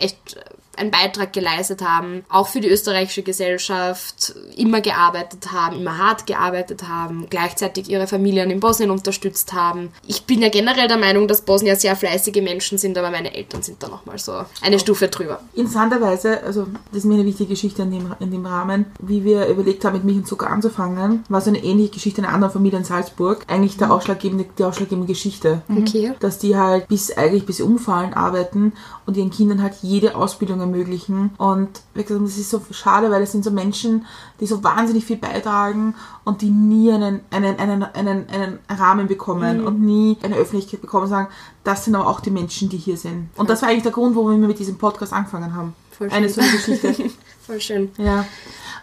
echt 0.00 0.38
einen 0.80 0.90
Beitrag 0.90 1.32
geleistet 1.32 1.82
haben, 1.82 2.24
auch 2.28 2.48
für 2.48 2.60
die 2.60 2.68
österreichische 2.68 3.22
Gesellschaft, 3.22 4.34
immer 4.56 4.80
gearbeitet 4.80 5.52
haben, 5.52 5.76
immer 5.76 5.98
hart 5.98 6.26
gearbeitet 6.26 6.88
haben, 6.88 7.26
gleichzeitig 7.28 7.88
ihre 7.90 8.06
Familien 8.06 8.50
in 8.50 8.60
Bosnien 8.60 8.90
unterstützt 8.90 9.52
haben. 9.52 9.90
Ich 10.06 10.24
bin 10.24 10.40
ja 10.40 10.48
generell 10.48 10.88
der 10.88 10.96
Meinung, 10.96 11.28
dass 11.28 11.42
Bosnier 11.42 11.76
sehr 11.76 11.96
fleißige 11.96 12.42
Menschen 12.42 12.78
sind, 12.78 12.96
aber 12.96 13.10
meine 13.10 13.34
Eltern 13.34 13.62
sind 13.62 13.82
da 13.82 13.88
nochmal 13.88 14.18
so 14.18 14.32
eine 14.62 14.78
Stufe 14.78 15.08
drüber. 15.08 15.40
Interessanterweise, 15.54 16.42
also 16.42 16.66
das 16.90 16.98
ist 16.98 17.04
mir 17.04 17.14
eine 17.14 17.26
wichtige 17.26 17.50
Geschichte 17.50 17.82
in 17.82 17.90
dem, 17.90 18.14
in 18.20 18.30
dem 18.30 18.46
Rahmen, 18.46 18.86
wie 19.00 19.24
wir 19.24 19.46
überlegt 19.46 19.84
haben, 19.84 19.94
mit 19.94 20.04
Milch 20.04 20.18
und 20.18 20.26
Zucker 20.28 20.48
anzufangen, 20.48 21.24
war 21.28 21.40
so 21.40 21.50
eine 21.50 21.62
ähnliche 21.62 21.90
Geschichte 21.90 22.20
in 22.20 22.24
einer 22.24 22.34
anderen 22.34 22.52
Familie 22.52 22.78
in 22.78 22.84
Salzburg. 22.84 23.44
Eigentlich 23.48 23.76
der 23.76 23.92
ausschlaggebende, 23.92 24.46
die 24.58 24.64
ausschlaggebende 24.64 25.12
Geschichte. 25.12 25.62
Okay. 25.68 26.14
Dass 26.20 26.38
die 26.38 26.56
halt 26.56 26.88
bis 26.88 27.16
eigentlich 27.16 27.44
bis 27.44 27.58
sie 27.58 27.62
umfallen 27.64 28.14
arbeiten 28.14 28.72
und 29.06 29.16
ihren 29.16 29.30
Kindern 29.30 29.62
halt 29.62 29.74
jede 29.90 30.14
Ausbildung 30.14 30.60
ermöglichen. 30.60 31.30
Und 31.36 31.68
wie 31.94 32.04
gesagt, 32.04 32.24
das 32.24 32.38
ist 32.38 32.50
so 32.50 32.62
schade, 32.70 33.10
weil 33.10 33.22
es 33.22 33.32
sind 33.32 33.44
so 33.44 33.50
Menschen, 33.50 34.06
die 34.38 34.46
so 34.46 34.62
wahnsinnig 34.62 35.04
viel 35.04 35.16
beitragen 35.16 35.94
und 36.24 36.42
die 36.42 36.50
nie 36.50 36.92
einen, 36.92 37.20
einen, 37.30 37.58
einen, 37.58 37.82
einen, 37.82 38.28
einen 38.28 38.58
Rahmen 38.68 39.08
bekommen 39.08 39.66
und 39.66 39.80
nie 39.80 40.16
eine 40.22 40.36
Öffentlichkeit 40.36 40.80
bekommen 40.80 41.04
und 41.04 41.10
sagen, 41.10 41.28
das 41.64 41.84
sind 41.84 41.94
aber 41.96 42.08
auch 42.08 42.20
die 42.20 42.30
Menschen, 42.30 42.68
die 42.68 42.76
hier 42.76 42.96
sind. 42.96 43.30
Und 43.36 43.50
das 43.50 43.62
war 43.62 43.68
eigentlich 43.68 43.82
der 43.82 43.92
Grund, 43.92 44.14
warum 44.14 44.40
wir 44.40 44.48
mit 44.48 44.58
diesem 44.58 44.78
Podcast 44.78 45.12
angefangen 45.12 45.54
haben. 45.54 45.74
Voll 45.90 46.08
Eine 46.10 46.28
schön. 46.28 46.34
so 46.34 46.40
eine 46.40 46.50
Geschichte. 46.52 47.10
Voll 47.46 47.60
schön. 47.60 47.90
ja. 47.98 48.24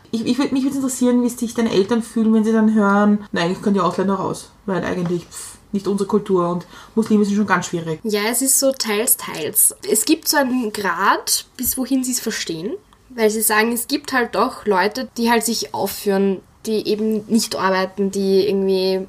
Ich, 0.10 0.26
ich 0.26 0.38
mich 0.38 0.64
würde 0.64 0.78
interessieren, 0.78 1.22
wie 1.22 1.30
sich 1.30 1.54
deine 1.54 1.72
Eltern 1.72 2.02
fühlen, 2.02 2.34
wenn 2.34 2.46
sie 2.46 2.54
dann 2.54 2.74
hören, 2.74 3.26
nein, 3.34 3.46
eigentlich 3.46 3.62
können 3.62 3.74
die 3.74 3.82
Ausländer 3.82 4.16
raus, 4.16 4.52
weil 4.66 4.84
eigentlich 4.86 5.26
pff, 5.26 5.57
nicht 5.72 5.88
unsere 5.88 6.08
Kultur 6.08 6.50
und 6.50 6.66
Muslime 6.96 7.26
sind 7.26 7.36
schon 7.36 7.48
ganz 7.48 7.68
schwierig. 7.68 8.00
Ja, 8.04 8.22
es 8.30 8.42
ist 8.42 8.60
so 8.60 8.72
teils, 8.72 9.18
teils. 9.18 9.76
Es 9.90 10.06
gibt 10.06 10.28
so 10.28 10.38
einen 10.38 10.72
Grad, 10.72 11.46
bis 11.58 11.78
wohin 11.78 12.04
sie 12.04 12.12
es 12.12 12.20
verstehen, 12.20 12.74
weil 13.10 13.30
sie 13.30 13.42
sagen, 13.42 13.72
es 13.72 13.88
gibt 13.88 14.14
halt 14.14 14.36
doch 14.36 14.66
Leute, 14.66 15.10
die 15.18 15.30
halt 15.30 15.46
sich 15.46 15.74
aufführen, 15.74 16.42
die 16.66 16.88
eben 16.88 17.26
nicht 17.28 17.56
arbeiten, 17.56 18.12
die 18.12 18.48
irgendwie 18.48 19.08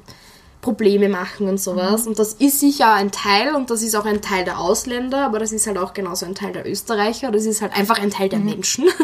Probleme 0.61 1.07
machen 1.07 1.47
und 1.47 1.59
sowas. 1.59 2.05
Und 2.05 2.19
das 2.19 2.33
ist 2.33 2.59
sicher 2.59 2.93
ein 2.93 3.11
Teil 3.11 3.55
und 3.55 3.69
das 3.69 3.81
ist 3.81 3.95
auch 3.95 4.05
ein 4.05 4.21
Teil 4.21 4.43
der 4.43 4.59
Ausländer, 4.59 5.25
aber 5.25 5.39
das 5.39 5.53
ist 5.53 5.67
halt 5.67 5.77
auch 5.77 5.93
genauso 5.93 6.25
ein 6.25 6.35
Teil 6.35 6.51
der 6.51 6.69
Österreicher. 6.69 7.31
Das 7.31 7.45
ist 7.45 7.61
halt 7.61 7.73
einfach 7.73 7.97
ein 7.99 8.11
Teil 8.11 8.29
der 8.29 8.39
Menschen. 8.39 8.85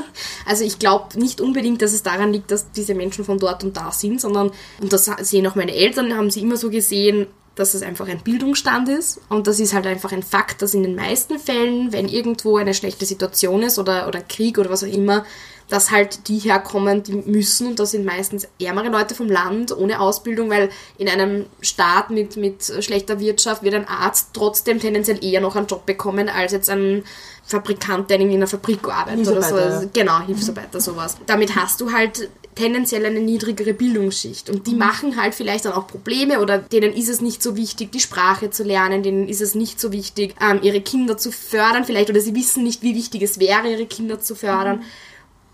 Also 0.47 0.63
ich 0.63 0.79
glaube 0.79 1.19
nicht 1.19 1.41
unbedingt, 1.41 1.81
dass 1.81 1.91
es 1.91 2.03
daran 2.03 2.31
liegt, 2.31 2.51
dass 2.51 2.71
diese 2.71 2.93
Menschen 2.93 3.25
von 3.25 3.39
dort 3.39 3.63
und 3.63 3.75
da 3.75 3.91
sind, 3.91 4.21
sondern, 4.21 4.51
und 4.79 4.93
das 4.93 5.05
sehen 5.05 5.45
auch 5.47 5.55
meine 5.55 5.73
Eltern, 5.73 6.15
haben 6.15 6.29
sie 6.29 6.41
immer 6.41 6.55
so 6.55 6.69
gesehen, 6.69 7.27
dass 7.55 7.73
es 7.73 7.81
einfach 7.81 8.07
ein 8.07 8.19
Bildungsstand 8.19 8.87
ist. 8.89 9.21
Und 9.27 9.47
das 9.47 9.59
ist 9.59 9.73
halt 9.73 9.87
einfach 9.87 10.11
ein 10.11 10.23
Fakt, 10.23 10.61
dass 10.61 10.73
in 10.73 10.83
den 10.83 10.95
meisten 10.95 11.39
Fällen, 11.39 11.91
wenn 11.91 12.07
irgendwo 12.07 12.57
eine 12.57 12.73
schlechte 12.73 13.05
Situation 13.05 13.63
ist 13.63 13.79
oder, 13.79 14.07
oder 14.07 14.21
Krieg 14.21 14.57
oder 14.57 14.69
was 14.69 14.83
auch 14.83 14.87
immer, 14.87 15.25
dass 15.69 15.91
halt 15.91 16.27
die 16.27 16.39
herkommen, 16.39 17.03
die 17.03 17.13
müssen. 17.13 17.67
Und 17.67 17.79
das 17.79 17.91
sind 17.91 18.05
meistens 18.05 18.47
ärmere 18.61 18.89
Leute 18.89 19.15
vom 19.15 19.27
Land 19.27 19.75
ohne 19.75 19.99
Ausbildung, 19.99 20.49
weil 20.49 20.69
in 20.97 21.09
einem 21.09 21.45
Staat 21.61 22.09
mit, 22.09 22.37
mit 22.37 22.71
schlechter 22.81 23.19
Wirtschaft 23.19 23.63
wird 23.63 23.75
ein 23.75 23.87
Arzt 23.87 24.29
trotzdem 24.33 24.79
tendenziell 24.79 25.23
eher 25.23 25.41
noch 25.41 25.55
einen 25.55 25.67
Job 25.67 25.85
bekommen, 25.85 26.29
als 26.29 26.51
jetzt 26.51 26.69
ein 26.69 27.03
Fabrikant, 27.45 28.09
der 28.09 28.19
in 28.19 28.31
einer 28.31 28.47
Fabrik 28.47 28.87
arbeitet 28.87 29.27
oder 29.27 29.41
so. 29.41 29.57
Ja. 29.57 29.83
Genau, 29.93 30.19
Hilfsarbeiter, 30.25 30.81
sowas. 30.81 31.17
Damit 31.27 31.55
hast 31.55 31.79
du 31.79 31.91
halt 31.91 32.29
tendenziell 32.55 33.05
eine 33.05 33.19
niedrigere 33.19 33.73
Bildungsschicht. 33.73 34.49
Und 34.49 34.65
die 34.65 34.75
machen 34.75 35.21
halt 35.21 35.35
vielleicht 35.35 35.65
dann 35.65 35.73
auch 35.73 35.87
Probleme 35.87 36.39
oder 36.39 36.57
denen 36.57 36.93
ist 36.93 37.09
es 37.09 37.21
nicht 37.21 37.43
so 37.43 37.55
wichtig, 37.55 37.91
die 37.91 37.99
Sprache 37.99 38.49
zu 38.49 38.63
lernen, 38.63 39.03
denen 39.03 39.27
ist 39.27 39.41
es 39.41 39.55
nicht 39.55 39.79
so 39.79 39.91
wichtig, 39.91 40.35
ähm, 40.41 40.59
ihre 40.63 40.81
Kinder 40.81 41.17
zu 41.17 41.31
fördern 41.31 41.85
vielleicht 41.85 42.09
oder 42.09 42.21
sie 42.21 42.33
wissen 42.33 42.63
nicht, 42.63 42.81
wie 42.81 42.95
wichtig 42.95 43.21
es 43.21 43.39
wäre, 43.39 43.69
ihre 43.69 43.85
Kinder 43.85 44.19
zu 44.19 44.35
fördern. 44.35 44.83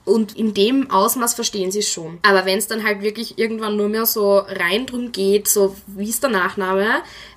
Und 0.03 0.35
in 0.35 0.53
dem 0.53 0.89
Ausmaß 0.89 1.35
verstehen 1.35 1.71
sie 1.71 1.79
es 1.79 1.89
schon. 1.89 2.17
Aber 2.23 2.45
wenn 2.45 2.57
es 2.57 2.67
dann 2.67 2.83
halt 2.83 3.03
wirklich 3.03 3.37
irgendwann 3.37 3.77
nur 3.77 3.87
mehr 3.87 4.05
so 4.05 4.37
rein 4.37 4.87
drum 4.87 5.11
geht, 5.11 5.47
so 5.47 5.75
wie 5.85 6.09
ist 6.09 6.23
der 6.23 6.31
Nachname, 6.31 6.87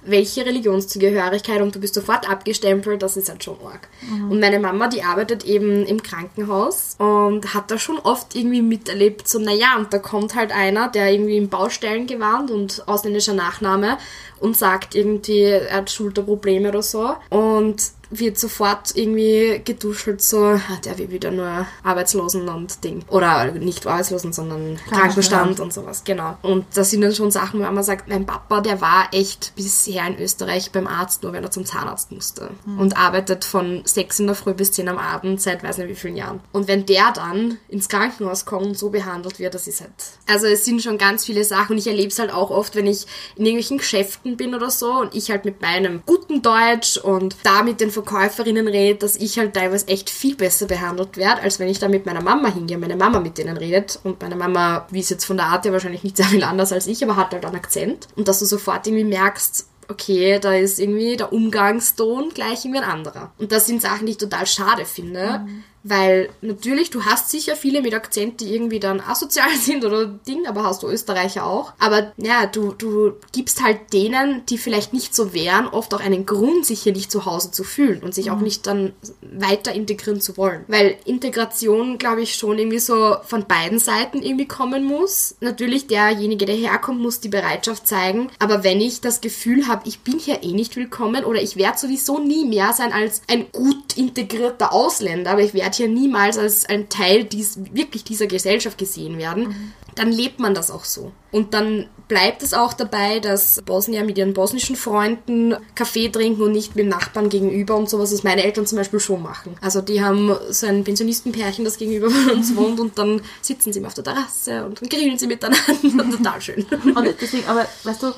welche 0.03 0.47
Religionszugehörigkeit 0.47 1.61
und 1.61 1.75
du 1.75 1.81
bist 1.81 1.95
sofort 1.95 2.29
abgestempelt, 2.29 3.03
das 3.03 3.17
ist 3.17 3.29
halt 3.29 3.45
schon 3.45 3.59
arg. 3.65 3.89
Und 4.31 4.41
meine 4.41 4.59
Mama, 4.59 4.89
die 4.89 5.03
arbeitet 5.03 5.45
eben 5.45 5.85
im 5.85 6.03
Krankenhaus 6.03 6.97
und 6.99 7.53
hat 7.53 7.71
da 7.71 7.79
schon 7.79 7.99
oft 7.99 8.35
irgendwie 8.35 8.63
miterlebt, 8.63 9.29
so 9.29 9.39
naja, 9.39 9.77
und 9.77 9.93
da 9.93 9.99
kommt 9.99 10.35
halt 10.35 10.53
einer, 10.53 10.89
der 10.89 11.13
irgendwie 11.13 11.37
im 11.37 11.49
Baustellen 11.49 12.07
gewarnt 12.07 12.51
und 12.51 12.87
ausländischer 12.89 13.35
Nachname 13.35 13.99
und 14.41 14.57
sagt 14.57 14.95
irgendwie, 14.95 15.43
er 15.43 15.77
hat 15.79 15.91
Schulterprobleme 15.91 16.69
oder 16.69 16.83
so. 16.83 17.15
Und 17.31 17.83
wird 18.19 18.39
sofort 18.39 18.95
irgendwie 18.95 19.61
geduschelt, 19.65 20.23
so, 20.23 20.61
der 20.85 20.99
will 20.99 21.11
wieder 21.11 21.31
nur 21.31 21.67
Arbeitslosen 21.83 22.49
und 22.49 22.83
Ding. 22.85 23.05
Oder 23.09 23.53
nicht 23.53 23.87
Arbeitslosen, 23.87 24.33
sondern 24.33 24.79
Krankenstand 24.89 25.61
und 25.61 25.73
sowas, 25.73 26.05
genau. 26.05 26.37
Und 26.43 26.67
das 26.75 26.91
sind 26.91 27.01
dann 27.01 27.15
schon 27.15 27.31
Sachen, 27.31 27.61
wo 27.61 27.65
man 27.65 27.83
sagt, 27.83 28.09
mein 28.09 28.27
Papa, 28.27 28.61
der 28.61 28.81
war 28.81 29.09
echt 29.13 29.53
bisher 29.57 30.07
in 30.07 30.19
Österreich 30.19 30.73
beim 30.73 30.87
Arzt, 30.87 31.23
nur 31.23 31.33
wenn 31.33 31.45
er 31.45 31.51
zum 31.51 31.65
Zahnarzt 31.65 32.13
musste. 32.13 32.51
Und 32.79 32.97
arbeitet 32.97 33.45
von 33.45 33.83
sechs 33.85 34.19
in 34.19 34.27
der 34.27 34.37
Früh 34.37 34.55
bis 34.55 34.73
zehn 34.73 34.89
am 34.89 34.99
Abend 34.99 35.41
seit 35.41 35.63
weiß 35.63 35.79
nicht 35.79 35.89
wie 35.89 35.95
vielen 35.95 36.17
Jahren. 36.17 36.41
Und 36.53 36.69
wenn 36.69 36.87
der 36.87 37.13
dann 37.13 37.59
ins 37.69 37.89
Krankenhaus 37.89 38.45
kommt 38.45 38.67
und 38.67 38.79
so 38.79 38.91
behandelt 38.91 39.39
wird, 39.39 39.55
das 39.55 39.67
ist 39.67 39.81
halt. 39.81 39.93
Also 40.29 40.47
es 40.47 40.65
sind 40.65 40.83
schon 40.83 40.99
ganz 40.99 41.25
viele 41.25 41.45
Sachen 41.45 41.73
und 41.73 41.79
ich 41.79 41.87
erlebe 41.87 42.09
es 42.09 42.19
halt 42.19 42.33
auch 42.33 42.51
oft, 42.51 42.75
wenn 42.77 42.87
ich 42.87 43.07
in 43.37 43.47
irgendwelchen 43.47 43.79
Geschäften 43.79 44.37
bin 44.37 44.55
oder 44.55 44.71
so 44.71 44.93
und 44.93 45.15
ich 45.15 45.31
halt 45.31 45.45
mit 45.45 45.61
meinem 45.61 46.03
guten 46.07 46.43
Deutsch 46.43 46.97
und 46.97 47.37
da 47.43 47.63
mit 47.63 47.81
den 47.81 47.91
Verkäuferinnen 48.05 48.69
rede, 48.69 48.99
dass 48.99 49.17
ich 49.17 49.39
halt 49.39 49.55
teilweise 49.55 49.89
echt 49.89 50.11
viel 50.11 50.37
besser 50.37 50.67
behandelt 50.67 51.17
werde, 51.17 51.43
als 51.43 51.59
wenn 51.59 51.69
ich 51.69 51.79
da 51.79 51.89
mit 51.89 52.07
meiner 52.07 52.23
Mama 52.23 52.53
hingehe, 52.53 52.79
meine 52.79 52.97
Mama 52.97 53.21
mit 53.21 53.39
denen 53.39 53.57
redet. 53.57 53.99
Und 54.05 54.21
meine 54.23 54.37
Mama, 54.37 54.87
wie 54.91 55.01
es 55.01 55.11
jetzt 55.11 55.25
von 55.25 55.37
der 55.37 55.47
Art 55.47 55.65
her 55.65 55.73
wahrscheinlich 55.73 56.05
nicht 56.05 56.17
sehr 56.17 56.27
viel 56.27 56.45
anders 56.45 56.73
als 56.73 56.87
ich, 56.87 57.03
aber 57.03 57.17
hat 57.17 57.33
halt 57.33 57.45
einen 57.45 57.57
Akzent. 57.57 58.09
Und 58.17 58.29
dass 58.29 58.39
du 58.39 58.45
sofort 58.45 58.87
irgendwie 58.87 59.05
merkst, 59.05 59.67
okay, 59.89 60.39
da 60.41 60.53
ist 60.55 60.79
irgendwie 60.79 61.17
der 61.17 61.33
Umgangston 61.33 62.31
gleich 62.31 62.65
irgendwie 62.65 62.83
ein 62.83 62.91
anderer. 62.91 63.33
Und 63.39 63.53
das 63.53 63.67
sind 63.67 63.83
Sachen, 63.83 64.07
die 64.07 64.13
ich 64.13 64.19
total 64.19 64.47
schade 64.47 64.85
finde, 64.85 65.47
weil 65.85 66.31
natürlich, 66.41 66.91
du 66.91 67.05
hast 67.05 67.31
sicher 67.31 67.57
viele 67.57 67.83
mit 67.83 67.95
Akzent, 67.95 68.41
die 68.41 68.55
irgendwie 68.55 68.81
dann 68.81 69.01
asozial 69.01 69.55
sind 69.61 69.85
oder 69.85 70.07
Ding, 70.07 70.47
aber 70.47 70.65
hast 70.65 70.83
du 70.83 70.89
Österreicher 70.89 71.47
auch. 71.47 71.75
Aber 71.79 72.13
ja, 72.17 72.47
du, 72.47 72.73
du 72.73 73.13
gibst 73.33 73.63
halt 73.63 73.93
denen, 73.93 74.45
die 74.47 74.59
vielleicht 74.59 74.93
nicht 74.93 75.15
so 75.15 75.35
wären, 75.35 75.69
oft 75.69 75.93
auch 75.95 76.01
einen 76.01 76.27
Grund, 76.27 76.65
sich 76.65 76.83
hier 76.83 76.93
nicht 76.93 77.13
zu 77.13 77.27
Hause 77.27 77.51
zu 77.51 77.65
fühlen 77.65 78.03
und 78.03 78.15
sich 78.15 78.31
auch 78.31 78.41
nicht 78.41 78.67
dann 78.67 78.95
weiter 79.21 79.73
integrieren 79.73 80.21
zu 80.21 80.37
wollen. 80.37 80.65
Weil 80.69 80.97
Integration, 81.05 81.99
glaube 81.99 82.23
ich, 82.23 82.35
schon 82.35 82.59
irgendwie 82.59 82.79
so 82.79 83.17
von 83.25 83.47
beiden 83.47 83.79
Seiten 83.79 84.23
irgendwie 84.23 84.49
kommen 84.49 84.85
muss. 84.85 85.37
Natürlich, 85.41 85.87
derjenige, 85.87 86.47
der 86.47 86.57
herkommt, 86.57 87.01
muss 87.01 87.21
die 87.21 87.29
Bereitschaft 87.29 87.87
zeigen. 87.87 88.31
Aber 88.39 88.65
wenn 88.65 88.81
ich 88.81 89.03
das 89.03 89.21
Gefühl 89.21 89.69
habe, 89.69 89.87
ich 89.87 90.01
bin 90.01 90.19
hier 90.19 90.43
eh 90.43 90.53
nicht 90.53 90.77
willkommen 90.77 91.25
oder 91.25 91.43
ich 91.43 91.57
werde 91.57 91.79
sowieso 91.79 92.19
nie 92.19 92.47
mehr 92.47 92.73
sein 92.73 92.93
als 92.93 93.21
ein 93.29 93.53
gut 93.53 93.97
integrierter 93.97 94.73
Ausländer, 94.73 95.33
aber 95.33 95.43
ich 95.43 95.53
werde 95.53 95.74
hier 95.77 95.89
niemals 95.89 96.39
als 96.39 96.67
ein 96.67 96.89
Teil 96.89 97.25
dies, 97.25 97.59
wirklich 97.73 98.05
dieser 98.05 98.27
Gesellschaft 98.27 98.79
gesehen 98.79 99.19
werden, 99.19 99.73
dann 99.95 100.11
lebt 100.11 100.41
man 100.41 100.55
das 100.55 100.71
auch 100.71 100.85
so. 100.85 101.13
Und 101.31 101.55
dann 101.55 101.87
bleibt 102.09 102.43
es 102.43 102.53
auch 102.53 102.73
dabei, 102.73 103.21
dass 103.21 103.63
Bosnier 103.63 104.05
mit 104.05 104.19
ihren 104.19 104.35
bosnischen 104.35 104.77
Freunden 104.77 105.55
Kaffee 105.75 106.09
trinken 106.09 106.43
und 106.43 106.53
nicht 106.53 106.77
mit 106.77 106.85
dem 106.85 106.89
Nachbarn 106.89 107.29
gegenüber 107.29 107.77
und 107.77 107.89
sowas, 107.89 108.13
was 108.13 108.25
meine 108.25 108.45
Eltern 108.45 108.67
zum 108.67 108.79
Beispiel 108.79 109.01
schon 109.01 109.23
machen. 109.23 109.57
Also 109.61 109.81
die 109.81 110.03
haben 110.03 110.35
so 110.51 110.67
ein 110.67 110.85
Pensionistenpärchen, 110.85 111.65
das 111.65 111.79
gegenüber 111.79 112.11
von 112.11 112.31
uns 112.31 112.55
wohnt 112.57 112.81
und 112.81 112.99
dann 112.99 113.21
sitzen 113.41 113.73
sie 113.73 113.79
immer 113.79 113.89
auf 113.89 113.95
der 113.95 114.05
Terrasse 114.05 114.65
und 114.65 114.81
grillen 114.91 115.19
sie 115.19 115.27
miteinander. 115.27 116.11
Total 116.17 116.41
schön. 116.41 116.67
Und 116.95 117.15
deswegen, 117.21 117.47
aber 117.47 117.67
weißt 117.85 118.03
du, 118.03 118.13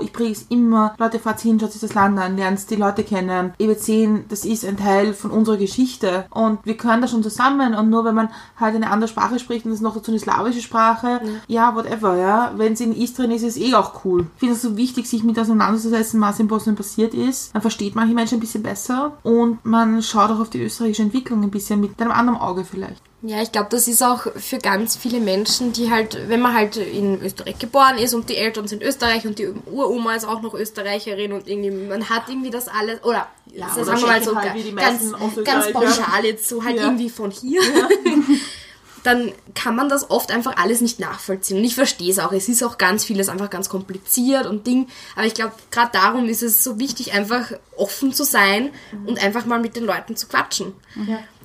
ich 0.00 0.12
predige 0.12 0.36
es 0.36 0.46
immer, 0.48 0.94
Leute, 0.98 1.18
fahrt 1.18 1.40
hin, 1.40 1.58
schaut 1.58 1.72
sich 1.72 1.80
das 1.80 1.94
Land 1.94 2.18
an, 2.18 2.36
lernt 2.36 2.70
die 2.70 2.76
Leute 2.76 3.04
kennen. 3.04 3.52
Ihr 3.58 3.68
werdet 3.68 3.84
sehen, 3.84 4.24
das 4.28 4.44
ist 4.44 4.64
ein 4.64 4.76
Teil 4.76 5.14
von 5.14 5.30
unserer 5.30 5.56
Geschichte 5.56 6.26
und 6.30 6.58
wir 6.64 6.76
gehören 6.76 7.00
da 7.00 7.08
schon 7.08 7.22
zusammen 7.22 7.74
und 7.74 7.90
nur 7.90 8.04
wenn 8.04 8.14
man 8.14 8.30
halt 8.56 8.74
eine 8.74 8.90
andere 8.90 9.08
Sprache 9.08 9.38
spricht 9.38 9.64
und 9.64 9.72
das 9.72 9.80
noch 9.80 9.94
dazu 9.94 10.10
eine 10.10 10.20
slawische 10.20 10.60
Sprache, 10.60 11.20
ja, 11.46 11.74
whatever, 11.74 12.16
ja. 12.16 12.52
Wenn 12.56 12.74
es 12.74 12.80
in 12.80 12.94
Istrien 12.94 13.30
ist, 13.30 13.42
ist 13.42 13.56
es 13.56 13.62
eh 13.62 13.74
auch 13.74 14.04
cool. 14.04 14.26
Ich 14.34 14.40
finde 14.40 14.54
es 14.54 14.62
so 14.62 14.76
wichtig, 14.76 15.06
sich 15.06 15.22
mit 15.22 15.38
auseinanderzusetzen, 15.38 16.20
was 16.20 16.40
in 16.40 16.48
Bosnien 16.48 16.76
passiert 16.76 17.14
ist. 17.14 17.52
Man 17.54 17.62
versteht 17.62 17.94
manche 17.94 18.14
Menschen 18.14 18.38
ein 18.38 18.40
bisschen 18.40 18.62
besser 18.62 19.12
und 19.22 19.64
man 19.64 20.02
schaut 20.02 20.30
auch 20.30 20.40
auf 20.40 20.50
die 20.50 20.62
österreichische 20.62 21.02
Entwicklung 21.02 21.42
ein 21.42 21.50
bisschen 21.50 21.80
mit 21.80 22.00
einem 22.00 22.12
anderen 22.12 22.40
Auge 22.40 22.64
vielleicht. 22.64 23.02
Ja, 23.22 23.42
ich 23.42 23.52
glaube, 23.52 23.68
das 23.70 23.86
ist 23.86 24.02
auch 24.02 24.26
für 24.36 24.58
ganz 24.58 24.96
viele 24.96 25.20
Menschen, 25.20 25.72
die 25.74 25.90
halt, 25.90 26.18
wenn 26.28 26.40
man 26.40 26.54
halt 26.54 26.76
in 26.78 27.20
Österreich 27.20 27.58
geboren 27.58 27.98
ist 27.98 28.14
und 28.14 28.30
die 28.30 28.36
Eltern 28.36 28.66
sind 28.66 28.82
Österreich 28.82 29.26
und 29.26 29.38
die 29.38 29.48
Uroma 29.66 30.14
ist 30.14 30.24
auch 30.26 30.40
noch 30.40 30.54
Österreicherin 30.54 31.32
und 31.32 31.46
irgendwie, 31.46 31.70
man 31.70 32.08
hat 32.08 32.28
irgendwie 32.28 32.50
das 32.50 32.68
alles, 32.68 33.04
oder, 33.04 33.28
ja, 33.52 33.70
oder 33.74 33.84
sagen 33.84 34.00
wir 34.00 34.06
mal 34.06 34.22
so 34.22 34.34
halt, 34.34 34.76
ganz, 34.76 35.12
ganz 35.44 35.72
pauschal 35.72 36.24
jetzt 36.24 36.48
so 36.48 36.64
halt 36.64 36.76
Ja. 36.76 36.84
irgendwie 36.84 37.10
von 37.10 37.30
hier. 37.30 37.60
dann 39.02 39.32
kann 39.54 39.76
man 39.76 39.88
das 39.88 40.10
oft 40.10 40.30
einfach 40.30 40.56
alles 40.56 40.80
nicht 40.80 41.00
nachvollziehen. 41.00 41.58
Und 41.58 41.64
ich 41.64 41.74
verstehe 41.74 42.10
es 42.10 42.18
auch. 42.18 42.32
Es 42.32 42.48
ist 42.48 42.62
auch 42.62 42.76
ganz 42.78 43.04
vieles 43.04 43.28
einfach 43.28 43.48
ganz 43.48 43.68
kompliziert 43.68 44.46
und 44.46 44.66
Ding. 44.66 44.88
Aber 45.16 45.26
ich 45.26 45.34
glaube, 45.34 45.52
gerade 45.70 45.90
darum 45.92 46.28
ist 46.28 46.42
es 46.42 46.62
so 46.62 46.78
wichtig, 46.78 47.14
einfach 47.14 47.52
offen 47.76 48.12
zu 48.12 48.24
sein 48.24 48.70
und 49.06 49.22
einfach 49.22 49.46
mal 49.46 49.58
mit 49.58 49.76
den 49.76 49.84
Leuten 49.84 50.16
zu 50.16 50.26
quatschen. 50.26 50.74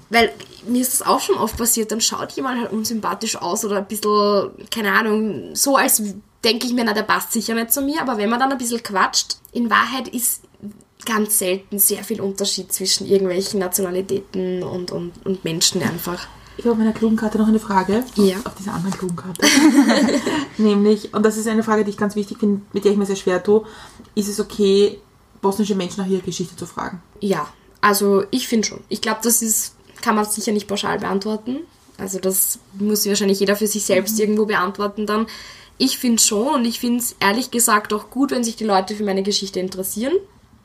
Weil 0.09 0.31
mir 0.67 0.81
ist 0.81 0.93
das 0.93 1.07
auch 1.07 1.19
schon 1.19 1.37
oft 1.37 1.57
passiert, 1.57 1.91
dann 1.91 2.01
schaut 2.01 2.31
jemand 2.33 2.61
halt 2.61 2.71
unsympathisch 2.71 3.35
aus 3.37 3.65
oder 3.65 3.77
ein 3.77 3.87
bisschen, 3.87 4.51
keine 4.71 4.91
Ahnung, 4.91 5.55
so 5.55 5.77
als 5.77 6.01
denke 6.43 6.67
ich 6.67 6.73
mir, 6.73 6.83
na, 6.83 6.93
der 6.93 7.03
passt 7.03 7.31
sicher 7.31 7.55
nicht 7.55 7.73
zu 7.73 7.81
mir. 7.81 8.01
Aber 8.01 8.17
wenn 8.17 8.29
man 8.29 8.39
dann 8.39 8.51
ein 8.51 8.57
bisschen 8.57 8.83
quatscht, 8.83 9.37
in 9.51 9.69
Wahrheit 9.69 10.07
ist 10.07 10.41
ganz 11.05 11.39
selten 11.39 11.79
sehr 11.79 12.03
viel 12.03 12.21
Unterschied 12.21 12.71
zwischen 12.71 13.05
irgendwelchen 13.07 13.59
Nationalitäten 13.59 14.63
und, 14.63 14.91
und, 14.91 15.13
und 15.25 15.43
Menschen 15.43 15.81
einfach. 15.81 16.27
Ich 16.57 16.63
habe 16.63 16.71
auf 16.71 16.77
meiner 16.77 16.93
klugen 16.93 17.17
Karte 17.17 17.37
noch 17.37 17.47
eine 17.47 17.59
Frage. 17.59 18.03
Ja. 18.15 18.37
Auf 18.45 18.55
dieser 18.55 18.73
anderen 18.73 18.97
klugen 18.97 19.15
Karte. 19.15 19.45
Nämlich, 20.57 21.13
und 21.13 21.23
das 21.23 21.37
ist 21.37 21.47
eine 21.47 21.63
Frage, 21.63 21.83
die 21.83 21.91
ich 21.91 21.97
ganz 21.97 22.15
wichtig 22.15 22.37
finde, 22.39 22.61
mit 22.71 22.85
der 22.85 22.93
ich 22.93 22.97
mir 22.97 23.05
sehr 23.05 23.17
schwer 23.17 23.43
tue, 23.43 23.65
ist 24.15 24.29
es 24.29 24.39
okay, 24.39 24.99
bosnische 25.41 25.75
Menschen 25.75 26.01
nach 26.01 26.09
ihrer 26.09 26.21
Geschichte 26.21 26.55
zu 26.55 26.65
fragen? 26.65 27.01
Ja, 27.19 27.47
also 27.81 28.23
ich 28.31 28.47
finde 28.47 28.67
schon. 28.67 28.79
Ich 28.87 29.01
glaube, 29.01 29.19
das 29.21 29.41
ist, 29.41 29.75
kann 30.01 30.15
man 30.15 30.25
sicher 30.25 30.51
nicht 30.51 30.67
pauschal 30.67 30.99
beantworten. 30.99 31.59
Also 31.97 32.19
das 32.19 32.59
muss 32.73 33.07
wahrscheinlich 33.07 33.39
jeder 33.39 33.55
für 33.55 33.67
sich 33.67 33.83
selbst 33.83 34.19
irgendwo 34.19 34.45
beantworten 34.45 35.05
dann. 35.05 35.27
Ich 35.77 35.97
finde 35.97 36.21
schon 36.21 36.55
und 36.55 36.65
ich 36.65 36.79
finde 36.79 36.99
es 36.99 37.15
ehrlich 37.19 37.51
gesagt 37.51 37.93
auch 37.93 38.09
gut, 38.09 38.31
wenn 38.31 38.43
sich 38.43 38.55
die 38.55 38.63
Leute 38.63 38.95
für 38.95 39.03
meine 39.03 39.23
Geschichte 39.23 39.59
interessieren. 39.59 40.13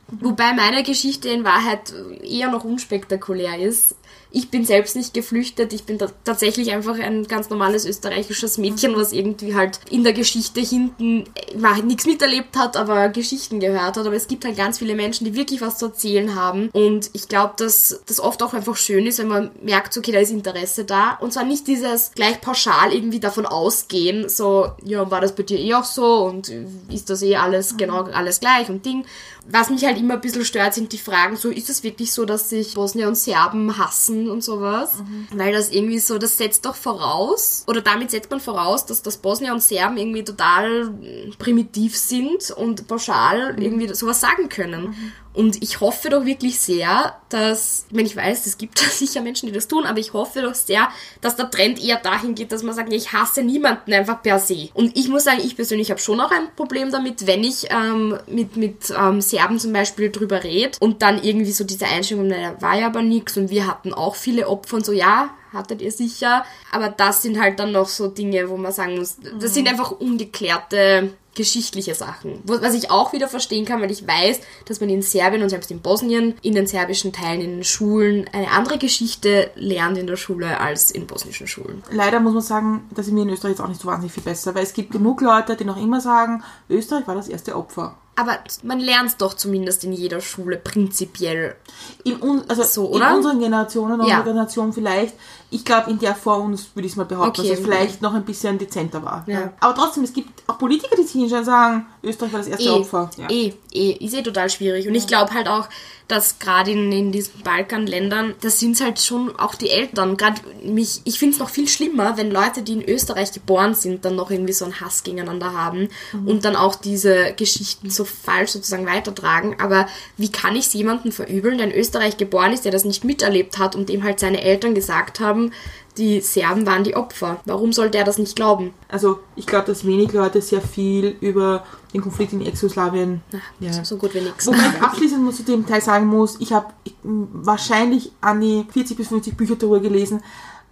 Wobei 0.07 0.53
meine 0.53 0.83
Geschichte 0.83 1.29
in 1.29 1.45
Wahrheit 1.45 1.93
eher 2.23 2.51
noch 2.51 2.65
unspektakulär 2.65 3.59
ist. 3.59 3.95
Ich 4.33 4.49
bin 4.49 4.63
selbst 4.63 4.95
nicht 4.95 5.13
geflüchtet, 5.13 5.73
ich 5.73 5.83
bin 5.83 5.99
ta- 5.99 6.09
tatsächlich 6.23 6.71
einfach 6.71 6.97
ein 6.97 7.27
ganz 7.27 7.49
normales 7.49 7.85
österreichisches 7.85 8.57
Mädchen, 8.57 8.95
was 8.95 9.11
irgendwie 9.11 9.55
halt 9.55 9.81
in 9.89 10.05
der 10.05 10.13
Geschichte 10.13 10.61
hinten 10.61 11.25
äh, 11.35 11.81
nichts 11.81 12.05
miterlebt 12.05 12.55
hat, 12.55 12.77
aber 12.77 13.09
Geschichten 13.09 13.59
gehört 13.59 13.97
hat. 13.97 14.05
Aber 14.07 14.15
es 14.15 14.27
gibt 14.29 14.45
halt 14.45 14.55
ganz 14.55 14.77
viele 14.79 14.95
Menschen, 14.95 15.25
die 15.25 15.35
wirklich 15.35 15.59
was 15.59 15.77
zu 15.77 15.87
erzählen 15.87 16.33
haben. 16.35 16.69
Und 16.71 17.09
ich 17.11 17.27
glaube, 17.27 17.55
dass 17.57 17.99
das 18.05 18.21
oft 18.21 18.41
auch 18.41 18.53
einfach 18.53 18.77
schön 18.77 19.05
ist, 19.05 19.19
wenn 19.19 19.27
man 19.27 19.51
merkt, 19.61 19.97
okay, 19.97 20.13
da 20.13 20.19
ist 20.19 20.31
Interesse 20.31 20.85
da. 20.85 21.15
Und 21.19 21.33
zwar 21.33 21.43
nicht 21.43 21.67
dieses 21.67 22.11
gleich 22.15 22.39
pauschal 22.39 22.93
irgendwie 22.93 23.19
davon 23.19 23.45
ausgehen, 23.45 24.29
so, 24.29 24.69
ja, 24.83 25.11
war 25.11 25.19
das 25.19 25.35
bei 25.35 25.43
dir 25.43 25.59
eh 25.59 25.73
auch 25.73 25.83
so 25.83 26.23
und 26.23 26.47
äh, 26.47 26.65
ist 26.89 27.09
das 27.09 27.21
eh 27.21 27.35
alles 27.35 27.75
genau 27.75 28.03
alles 28.03 28.39
gleich 28.39 28.69
und 28.69 28.85
Ding. 28.85 29.03
Was 29.49 29.71
mich 29.71 29.83
halt 29.83 29.97
immer 29.97 30.13
ein 30.13 30.21
bisschen 30.21 30.45
stört, 30.45 30.75
sind 30.75 30.93
die 30.93 30.99
Fragen, 30.99 31.35
so 31.35 31.49
ist 31.49 31.69
es 31.69 31.83
wirklich 31.83 32.13
so, 32.13 32.25
dass 32.25 32.49
sich 32.49 32.75
Bosnier 32.75 33.07
und 33.07 33.17
Serben 33.17 33.75
hassen 33.77 34.00
und 34.09 34.43
sowas? 34.43 35.03
Weil 35.33 35.53
das 35.53 35.69
irgendwie 35.71 35.99
so, 35.99 36.17
das 36.17 36.37
setzt 36.37 36.65
doch 36.65 36.75
voraus, 36.75 37.63
oder 37.67 37.81
damit 37.81 38.11
setzt 38.11 38.29
man 38.31 38.39
voraus, 38.39 38.85
dass, 38.85 39.01
dass 39.01 39.17
Bosnier 39.17 39.53
und 39.53 39.61
Serben 39.61 39.97
irgendwie 39.97 40.23
total 40.23 40.93
primitiv 41.37 41.97
sind 41.97 42.51
und 42.51 42.87
pauschal 42.87 43.55
irgendwie 43.61 43.93
sowas 43.93 44.19
sagen 44.19 44.49
können. 44.49 44.95
Und 45.33 45.61
ich 45.63 45.79
hoffe 45.79 46.09
doch 46.09 46.25
wirklich 46.25 46.59
sehr, 46.59 47.15
dass, 47.29 47.85
ich 47.89 47.95
meine, 47.95 48.07
ich 48.07 48.15
weiß, 48.15 48.45
es 48.45 48.57
gibt 48.57 48.79
sicher 48.79 49.21
Menschen, 49.21 49.47
die 49.47 49.53
das 49.53 49.67
tun, 49.67 49.85
aber 49.85 49.99
ich 49.99 50.13
hoffe 50.13 50.41
doch 50.41 50.55
sehr, 50.55 50.89
dass 51.21 51.35
der 51.35 51.49
Trend 51.49 51.81
eher 51.83 51.97
dahin 51.97 52.35
geht, 52.35 52.51
dass 52.51 52.63
man 52.63 52.75
sagt, 52.75 52.91
ich 52.91 53.13
hasse 53.13 53.43
niemanden 53.43 53.93
einfach 53.93 54.21
per 54.21 54.39
se. 54.39 54.69
Und 54.73 54.97
ich 54.97 55.07
muss 55.07 55.23
sagen, 55.23 55.41
ich 55.43 55.55
persönlich 55.55 55.89
habe 55.89 55.99
schon 55.99 56.19
auch 56.19 56.31
ein 56.31 56.53
Problem 56.55 56.91
damit, 56.91 57.27
wenn 57.27 57.43
ich 57.43 57.67
ähm, 57.69 58.17
mit, 58.27 58.57
mit 58.57 58.93
ähm, 58.97 59.21
Serben 59.21 59.59
zum 59.59 59.71
Beispiel 59.71 60.11
drüber 60.11 60.43
rede 60.43 60.77
und 60.79 61.01
dann 61.01 61.23
irgendwie 61.23 61.51
so 61.51 61.63
diese 61.63 61.85
Einstellung, 61.85 62.27
naja, 62.27 62.55
war 62.59 62.77
ja 62.77 62.87
aber 62.87 63.01
nix 63.01 63.37
und 63.37 63.49
wir 63.49 63.67
hatten 63.67 63.93
auch 63.93 64.15
viele 64.15 64.47
Opfer 64.47 64.77
und 64.77 64.85
so, 64.85 64.91
ja, 64.91 65.29
hattet 65.53 65.81
ihr 65.81 65.91
sicher. 65.91 66.45
Aber 66.71 66.89
das 66.89 67.21
sind 67.21 67.39
halt 67.39 67.59
dann 67.59 67.71
noch 67.71 67.87
so 67.87 68.07
Dinge, 68.07 68.49
wo 68.49 68.57
man 68.57 68.71
sagen 68.71 68.97
muss, 68.97 69.17
das 69.39 69.53
sind 69.53 69.67
einfach 69.67 69.91
ungeklärte 69.91 71.13
geschichtliche 71.35 71.95
Sachen. 71.95 72.41
Was 72.45 72.73
ich 72.73 72.91
auch 72.91 73.13
wieder 73.13 73.27
verstehen 73.27 73.65
kann, 73.65 73.81
weil 73.81 73.91
ich 73.91 74.05
weiß, 74.05 74.41
dass 74.65 74.81
man 74.81 74.89
in 74.89 75.01
Serbien 75.01 75.41
und 75.43 75.49
selbst 75.49 75.71
in 75.71 75.79
Bosnien 75.81 76.35
in 76.41 76.55
den 76.55 76.67
serbischen 76.67 77.13
Teilen 77.13 77.41
in 77.41 77.51
den 77.57 77.63
Schulen 77.63 78.29
eine 78.33 78.51
andere 78.51 78.77
Geschichte 78.77 79.49
lernt 79.55 79.97
in 79.97 80.07
der 80.07 80.17
Schule 80.17 80.59
als 80.59 80.91
in 80.91 81.07
bosnischen 81.07 81.47
Schulen. 81.47 81.83
Leider 81.91 82.19
muss 82.19 82.33
man 82.33 82.41
sagen, 82.41 82.89
dass 82.93 83.05
sind 83.05 83.15
wir 83.15 83.23
in 83.23 83.29
Österreich 83.29 83.51
jetzt 83.51 83.61
auch 83.61 83.67
nicht 83.67 83.81
so 83.81 83.87
wahnsinnig 83.87 84.13
viel 84.13 84.23
besser, 84.23 84.53
weil 84.55 84.63
es 84.63 84.73
gibt 84.73 84.91
genug 84.91 85.21
Leute, 85.21 85.55
die 85.55 85.65
noch 85.65 85.77
immer 85.81 86.01
sagen, 86.01 86.43
Österreich 86.69 87.07
war 87.07 87.15
das 87.15 87.27
erste 87.27 87.55
Opfer. 87.55 87.97
Aber 88.15 88.37
man 88.63 88.79
lernt 88.79 89.09
es 89.09 89.17
doch 89.17 89.33
zumindest 89.33 89.83
in 89.85 89.93
jeder 89.93 90.19
Schule 90.19 90.57
prinzipiell. 90.57 91.55
In, 92.03 92.21
un, 92.21 92.43
also 92.49 92.63
So, 92.63 92.93
in 92.95 93.01
unseren 93.01 93.39
Generationen, 93.39 93.99
Ja. 93.99 94.17
unserer 94.17 94.23
Generation 94.23 94.73
vielleicht. 94.73 95.15
Ich 95.53 95.65
glaube, 95.65 95.91
in 95.91 95.99
der 95.99 96.15
vor 96.15 96.37
uns 96.37 96.69
würde 96.75 96.85
ich 96.87 96.93
es 96.93 96.95
mal 96.95 97.03
behaupten, 97.05 97.41
Okay. 97.41 97.49
dass 97.49 97.59
es 97.59 97.63
vielleicht 97.65 98.01
noch 98.01 98.13
ein 98.13 98.23
bisschen 98.23 98.57
dezenter 98.57 99.03
war. 99.03 99.23
Ja. 99.27 99.51
Aber 99.59 99.75
trotzdem, 99.75 100.03
es 100.03 100.13
gibt 100.13 100.43
auch 100.47 100.57
Politiker, 100.57 100.95
die 100.95 101.03
sich 101.03 101.11
hinstellen 101.11 101.41
und 101.41 101.45
sagen, 101.45 101.85
Österreich 102.03 102.33
war 102.33 102.39
das 102.39 102.47
erste 102.47 102.65
Eh, 102.65 102.69
Opfer. 102.69 103.09
eh, 103.29 103.53
eh, 103.73 103.91
ist 103.91 104.13
eh 104.15 104.21
total 104.23 104.49
schwierig. 104.49 104.87
Und 104.87 104.95
ich 104.95 105.07
glaube 105.07 105.33
halt 105.33 105.47
auch, 105.47 105.69
dass 106.07 106.39
gerade 106.39 106.71
in, 106.71 106.91
in 106.91 107.11
diesen 107.11 107.41
Balkanländern, 107.43 108.33
das 108.41 108.59
sind 108.59 108.81
halt 108.81 108.99
schon 108.99 109.33
auch 109.39 109.55
die 109.55 109.69
Eltern. 109.69 110.17
Gerade 110.17 110.41
mich, 110.63 111.01
ich 111.05 111.19
finde 111.19 111.35
es 111.35 111.39
noch 111.39 111.49
viel 111.49 111.67
schlimmer, 111.67 112.17
wenn 112.17 112.31
Leute, 112.31 112.63
die 112.63 112.73
in 112.73 112.83
Österreich 112.89 113.31
geboren 113.31 113.75
sind, 113.75 114.03
dann 114.03 114.15
noch 114.15 114.29
irgendwie 114.29 114.51
so 114.51 114.65
einen 114.65 114.81
Hass 114.81 115.03
gegeneinander 115.03 115.53
haben 115.53 115.87
und 116.25 116.43
dann 116.43 116.55
auch 116.57 116.75
diese 116.75 117.33
Geschichten 117.37 117.89
so 117.89 118.03
falsch 118.03 118.51
sozusagen 118.51 118.85
weitertragen. 118.87 119.55
Aber 119.61 119.87
wie 120.17 120.31
kann 120.31 120.55
ich 120.55 120.65
es 120.65 120.73
jemandem 120.73 121.11
verübeln, 121.13 121.59
der 121.59 121.67
in 121.67 121.73
Österreich 121.79 122.17
geboren 122.17 122.51
ist, 122.51 122.65
der 122.65 122.71
das 122.73 122.83
nicht 122.83 123.03
miterlebt 123.05 123.57
hat 123.57 123.75
und 123.75 123.87
dem 123.87 124.03
halt 124.03 124.19
seine 124.19 124.41
Eltern 124.41 124.75
gesagt 124.75 125.19
haben, 125.21 125.53
die 125.97 126.21
Serben 126.21 126.65
waren 126.65 126.83
die 126.83 126.95
Opfer. 126.95 127.41
Warum 127.45 127.73
soll 127.73 127.89
der 127.89 128.03
das 128.03 128.17
nicht 128.17 128.35
glauben? 128.35 128.73
Also 128.87 129.19
ich 129.35 129.45
glaube, 129.45 129.67
dass 129.67 129.85
wenig 129.85 130.13
Leute 130.13 130.41
sehr 130.41 130.61
viel 130.61 131.17
über 131.19 131.65
den 131.93 132.01
Konflikt 132.01 132.33
in 132.33 132.45
Ex-Jugoslawien 132.45 133.21
ja. 133.59 133.83
So 133.83 133.97
gut 133.97 134.13
wie 134.13 134.21
nix. 134.21 134.47
Wobei 134.47 134.57
ich 134.57 134.81
abschließend 134.81 135.21
muss 135.23 135.37
zu 135.37 135.43
dem 135.43 135.65
Teil 135.65 135.81
sagen 135.81 136.07
muss, 136.07 136.37
ich 136.39 136.53
habe 136.53 136.67
wahrscheinlich 137.03 138.11
an 138.21 138.39
die 138.41 138.65
40 138.71 138.97
bis 138.97 139.07
50 139.09 139.35
Bücher 139.35 139.55
darüber 139.55 139.79
gelesen. 139.79 140.21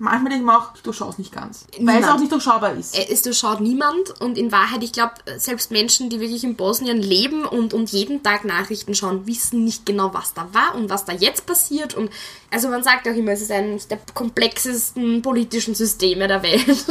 Manchmal 0.02 0.32
denke 0.32 0.38
ich 0.38 0.46
mir 0.46 0.58
auch, 0.58 0.74
ich 0.76 0.82
durchschaue 0.82 1.10
es 1.10 1.18
nicht 1.18 1.34
ganz. 1.34 1.66
Weil 1.74 1.80
es 1.80 1.80
Niemand. 1.96 2.06
auch 2.06 2.20
nicht 2.20 2.32
durchschaubar 2.32 2.74
ist. 2.74 2.98
Äh, 2.98 3.12
es 3.12 3.22
durchschaut 3.22 3.60
niemand 3.60 4.22
und 4.22 4.38
in 4.38 4.50
Wahrheit, 4.50 4.82
ich 4.82 4.94
glaube, 4.94 5.16
selbst 5.38 5.72
Menschen, 5.72 6.10
die 6.10 6.22
wirklich 6.22 6.46
in 6.46 6.56
Bosnien 6.56 7.02
leben 7.02 7.44
und, 7.44 7.74
und 7.74 7.92
jeden 7.92 8.24
Tag 8.24 8.46
Nachrichten 8.46 8.96
schauen, 8.96 9.28
wissen 9.28 9.66
nicht 9.66 9.86
genau, 9.86 10.14
was 10.14 10.34
da 10.34 10.48
war 10.54 10.76
und 10.76 10.90
was 10.90 11.04
da 11.04 11.12
jetzt 11.12 11.46
passiert. 11.46 11.96
Und 11.96 12.10
also 12.52 12.70
man 12.70 12.84
sagt 12.84 13.08
auch 13.08 13.14
immer, 13.14 13.32
es 13.32 13.42
ist 13.42 13.52
eines 13.52 13.88
der 13.88 14.00
komplexesten 14.14 15.22
politischen 15.22 15.76
Systeme 15.76 16.28
der 16.28 16.42
Welt. 16.44 16.86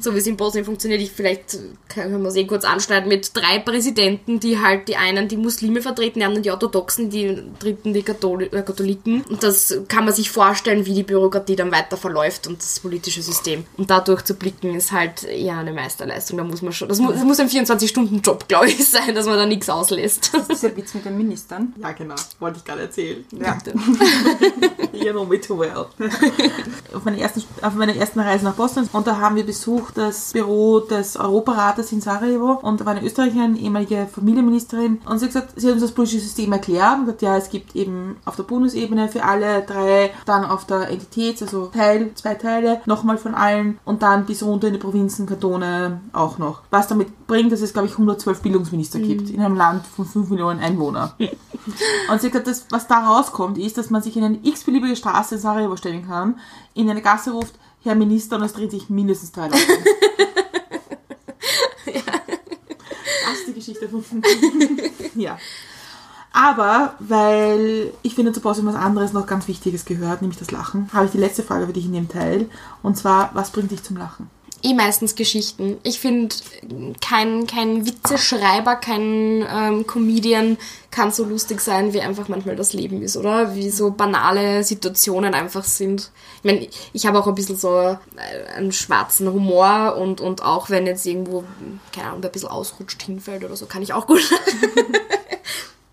So 0.00 0.14
wie 0.14 0.18
es 0.18 0.26
in 0.26 0.36
Bosnien 0.36 0.64
funktioniert. 0.64 1.00
Ich 1.00 1.12
vielleicht 1.12 1.58
können 1.88 2.22
wir 2.22 2.28
es 2.28 2.36
eh 2.36 2.46
kurz 2.46 2.64
anschneiden 2.64 3.08
mit 3.08 3.36
drei 3.36 3.58
Präsidenten, 3.58 4.38
die 4.38 4.60
halt 4.60 4.88
die 4.88 4.96
einen 4.96 5.28
die 5.28 5.36
Muslime 5.36 5.82
vertreten, 5.82 6.20
die 6.20 6.24
anderen 6.24 6.42
die 6.42 6.50
Orthodoxen, 6.50 7.10
die 7.10 7.42
dritten 7.58 7.92
die 7.92 8.02
Katholi 8.02 8.46
äh, 8.46 8.62
Katholiken. 8.62 9.22
Und 9.22 9.42
das 9.42 9.80
kann 9.88 10.04
man 10.04 10.14
sich 10.14 10.30
vorstellen, 10.30 10.84
wie 10.86 10.94
die 10.94 11.02
Bürokratie 11.02 11.56
dann 11.56 11.72
weiter 11.72 11.96
verläuft 11.96 12.46
und 12.46 12.58
das 12.62 12.80
politische 12.80 13.22
System. 13.22 13.64
Und 13.76 13.90
dadurch 13.90 14.22
zu 14.22 14.34
blicken 14.34 14.74
ist 14.74 14.92
halt 14.92 15.26
ja 15.30 15.58
eine 15.58 15.72
Meisterleistung. 15.72 16.36
Da 16.38 16.44
muss 16.44 16.62
man 16.62 16.72
schon, 16.72 16.88
das 16.88 16.98
muss, 16.98 17.14
das 17.14 17.24
muss 17.24 17.40
ein 17.40 17.48
24-Stunden-Job, 17.48 18.46
glaube 18.48 18.68
ich, 18.68 18.84
sein, 18.86 19.14
dass 19.14 19.26
man 19.26 19.36
da 19.36 19.46
nichts 19.46 19.68
auslässt. 19.68 20.32
Dieser 20.50 20.76
Witz 20.76 20.94
mit 20.94 21.04
den 21.04 21.16
Ministern. 21.16 21.72
Ja, 21.80 21.92
genau. 21.92 22.14
Wollte 22.38 22.58
ich 22.58 22.64
gerade 22.64 22.82
erzählen. 22.82 23.24
Ja. 23.32 23.58
Me 24.98 25.40
too 25.40 25.58
well. 25.58 25.86
auf, 26.94 27.04
meiner 27.04 27.18
ersten, 27.18 27.42
auf 27.62 27.74
meiner 27.74 27.94
ersten 27.94 28.20
Reise 28.20 28.44
nach 28.44 28.54
Bosnien 28.54 28.88
und 28.92 29.06
da 29.06 29.18
haben 29.18 29.36
wir 29.36 29.44
besucht 29.44 29.96
das 29.96 30.32
Büro 30.32 30.80
des 30.80 31.16
Europarates 31.16 31.92
in 31.92 32.00
Sarajevo 32.00 32.58
und 32.62 32.80
da 32.80 32.86
war 32.86 32.94
eine 32.94 33.04
Österreicherin, 33.04 33.56
ehemalige 33.56 34.08
Familienministerin 34.12 35.00
und 35.06 35.18
sie 35.18 35.26
hat 35.26 35.32
gesagt, 35.32 35.52
sie 35.56 35.66
hat 35.66 35.74
uns 35.74 35.82
das 35.82 35.92
politische 35.92 36.20
System 36.20 36.52
erklärt 36.52 36.98
und 36.98 37.04
gesagt, 37.06 37.22
ja, 37.22 37.36
es 37.36 37.50
gibt 37.50 37.76
eben 37.76 38.16
auf 38.24 38.36
der 38.36 38.42
Bundesebene 38.44 39.08
für 39.08 39.24
alle 39.24 39.62
drei, 39.62 40.12
dann 40.26 40.44
auf 40.44 40.66
der 40.66 40.90
Entitäts-, 40.90 41.42
also 41.42 41.66
Teil, 41.66 42.10
zwei 42.14 42.34
Teile, 42.34 42.80
nochmal 42.86 43.18
von 43.18 43.34
allen 43.34 43.78
und 43.84 44.02
dann 44.02 44.26
bis 44.26 44.42
runter 44.42 44.68
in 44.68 44.74
die 44.74 44.80
Provinzen, 44.80 45.26
Kantone 45.26 46.00
auch 46.12 46.38
noch. 46.38 46.62
Was 46.70 46.88
damit 46.88 47.26
bringt, 47.26 47.52
dass 47.52 47.60
es, 47.60 47.72
glaube 47.72 47.86
ich, 47.86 47.92
112 47.92 48.40
Bildungsminister 48.40 48.98
gibt 48.98 49.30
in 49.30 49.40
einem 49.40 49.56
Land 49.56 49.86
von 49.86 50.04
5 50.04 50.30
Millionen 50.30 50.60
Einwohnern. 50.60 51.12
Und 52.10 52.20
sie 52.20 52.28
hat 52.28 52.32
gesagt, 52.32 52.46
das, 52.46 52.66
was 52.70 52.86
da 52.86 53.06
rauskommt, 53.06 53.58
ist, 53.58 53.76
dass 53.76 53.90
man 53.90 54.02
sich 54.02 54.16
in 54.16 54.24
eine 54.24 54.38
x-beliebige 54.88 54.96
Straße 54.96 55.34
in 55.36 55.40
Sarajevo 55.40 55.76
stellen 55.76 56.06
kann, 56.06 56.38
in 56.74 56.88
eine 56.90 57.02
Gasse 57.02 57.32
ruft, 57.32 57.54
Herr 57.82 57.94
Minister, 57.94 58.36
und 58.36 58.42
es 58.42 58.52
dreht 58.52 58.70
sich 58.70 58.88
mindestens 58.88 59.32
drei 59.32 59.48
Leute. 59.48 59.58
Das 63.24 63.40
ist 63.40 63.48
die 63.48 63.54
Geschichte 63.54 63.88
von 63.88 64.02
Ja. 65.14 65.38
Aber, 66.32 66.94
weil 66.98 67.92
ich 68.02 68.14
finde, 68.14 68.32
zu 68.32 68.40
Bosnien 68.40 68.66
was 68.66 68.74
anderes 68.74 69.12
noch 69.12 69.26
ganz 69.26 69.48
Wichtiges 69.48 69.84
gehört, 69.84 70.22
nämlich 70.22 70.38
das 70.38 70.50
Lachen, 70.50 70.90
habe 70.92 71.06
ich 71.06 71.12
die 71.12 71.18
letzte 71.18 71.42
Frage 71.42 71.66
für 71.66 71.72
dich 71.72 71.84
in 71.84 71.92
dem 71.92 72.08
Teil. 72.08 72.48
Und 72.82 72.96
zwar, 72.96 73.30
was 73.34 73.50
bringt 73.50 73.70
dich 73.70 73.82
zum 73.82 73.96
Lachen? 73.96 74.30
Eh 74.62 74.74
meistens 74.74 75.14
Geschichten. 75.14 75.78
Ich 75.84 76.00
finde, 76.00 76.34
kein, 77.00 77.46
kein 77.46 77.86
Witzeschreiber, 77.86 78.74
kein 78.76 79.46
ähm, 79.48 79.86
Comedian 79.86 80.58
kann 80.90 81.12
so 81.12 81.24
lustig 81.24 81.60
sein, 81.60 81.92
wie 81.92 82.00
einfach 82.00 82.28
manchmal 82.28 82.56
das 82.56 82.72
Leben 82.72 83.02
ist, 83.02 83.16
oder? 83.16 83.54
Wie 83.54 83.70
so 83.70 83.92
banale 83.92 84.64
Situationen 84.64 85.34
einfach 85.34 85.62
sind. 85.62 86.10
Ich 86.38 86.44
meine, 86.44 86.66
ich 86.92 87.06
habe 87.06 87.20
auch 87.20 87.28
ein 87.28 87.36
bisschen 87.36 87.56
so 87.56 87.78
äh, 87.78 87.96
einen 88.56 88.72
schwarzen 88.72 89.32
Humor 89.32 89.96
und, 89.96 90.20
und 90.20 90.42
auch 90.42 90.70
wenn 90.70 90.86
jetzt 90.86 91.06
irgendwo, 91.06 91.44
keine 91.94 92.08
Ahnung, 92.08 92.24
ein 92.24 92.32
bisschen 92.32 92.48
ausrutscht 92.48 93.02
hinfällt 93.02 93.44
oder 93.44 93.54
so, 93.54 93.66
kann 93.66 93.82
ich 93.82 93.92
auch 93.92 94.08
gut 94.08 94.22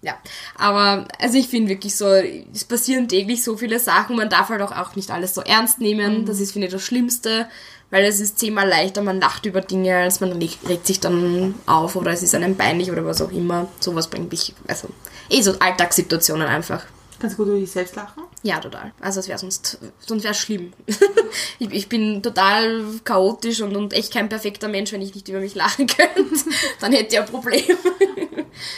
Ja, 0.06 0.20
aber 0.56 1.08
also 1.20 1.36
ich 1.36 1.48
finde 1.48 1.70
wirklich 1.70 1.96
so, 1.96 2.06
es 2.06 2.64
passieren 2.64 3.08
täglich 3.08 3.44
so 3.44 3.58
viele 3.58 3.80
Sachen, 3.80 4.16
man 4.16 4.30
darf 4.30 4.50
halt 4.50 4.62
auch, 4.62 4.72
auch 4.72 4.96
nicht 4.96 5.10
alles 5.10 5.34
so 5.34 5.42
ernst 5.42 5.80
nehmen. 5.80 6.28
Das 6.28 6.40
ist, 6.40 6.52
finde 6.52 6.68
ich, 6.68 6.74
das 6.74 6.84
Schlimmste, 6.84 7.50
weil 7.96 8.04
es 8.04 8.20
ist 8.20 8.38
zehnmal 8.38 8.68
leichter, 8.68 9.02
man 9.02 9.22
lacht 9.22 9.46
über 9.46 9.62
Dinge, 9.62 9.96
als 9.96 10.20
man 10.20 10.34
regt, 10.34 10.86
sich 10.86 11.00
dann 11.00 11.56
auf 11.66 11.96
oder 11.96 12.12
es 12.12 12.24
ist 12.24 12.36
einem 12.36 12.58
peinlich 12.58 12.92
oder 12.92 13.06
was 13.06 13.22
auch 13.22 13.32
immer. 13.32 13.70
Sowas 13.80 14.10
bringt 14.10 14.30
mich, 14.30 14.54
also 14.68 14.90
eh 15.30 15.42
so 15.42 15.54
Alltagssituationen 15.60 16.46
einfach. 16.46 16.84
Kannst 17.20 17.40
du 17.40 17.44
gut 17.44 17.54
über 17.54 17.60
dich 17.62 17.72
selbst 17.72 17.96
lachen? 17.96 18.24
Ja, 18.44 18.60
total. 18.60 18.92
Also 19.00 19.22
es 19.22 19.30
wäre 19.30 19.40
sonst, 19.40 19.80
sonst 20.00 20.26
wäre 20.26 20.34
schlimm. 20.34 20.74
ich, 21.60 21.72
ich 21.72 21.88
bin 21.88 22.22
total 22.22 22.84
chaotisch 23.06 23.62
und, 23.62 23.74
und 23.78 23.94
echt 23.94 24.12
kein 24.12 24.28
perfekter 24.28 24.68
Mensch, 24.68 24.92
wenn 24.92 25.02
ich 25.02 25.16
nicht 25.16 25.30
über 25.30 25.40
mich 25.40 25.56
lachen 25.56 25.88
könnte. 25.88 26.36
Dann 26.82 26.92
hätte 26.92 27.16
ich 27.16 27.22
ein 27.22 27.26
Problem. 27.28 27.78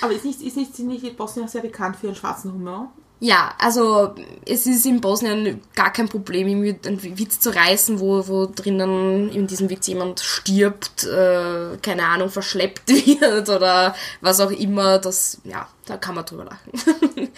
Aber 0.01 0.13
ist 0.13 0.25
nicht, 0.25 0.43
ist 0.43 0.57
nicht, 0.57 0.75
sind 0.75 0.89
nicht 0.89 1.17
Bosnien 1.17 1.47
auch 1.47 1.49
sehr 1.49 1.63
bekannt 1.63 1.95
für 1.95 2.05
ihren 2.05 2.15
schwarzen 2.15 2.53
Humor? 2.53 2.93
Ja, 3.19 3.55
also 3.57 4.13
es 4.45 4.67
ist 4.67 4.85
in 4.85 5.01
Bosnien 5.01 5.61
gar 5.73 5.91
kein 5.91 6.07
Problem, 6.07 6.47
irgendwie 6.47 6.77
einen 6.87 7.01
Witz 7.17 7.39
zu 7.39 7.49
reißen, 7.49 7.99
wo, 7.99 8.27
wo 8.27 8.45
drinnen 8.45 9.29
in 9.31 9.47
diesem 9.47 9.71
Witz 9.71 9.87
jemand 9.87 10.19
stirbt, 10.19 11.05
äh, 11.05 11.77
keine 11.81 12.03
Ahnung, 12.05 12.29
verschleppt 12.29 12.87
wird 13.21 13.49
oder 13.49 13.95
was 14.21 14.39
auch 14.39 14.51
immer. 14.51 14.99
Das, 14.99 15.39
ja, 15.45 15.67
da 15.85 15.97
kann 15.97 16.13
man 16.13 16.25
drüber 16.25 16.45
lachen. 16.45 16.71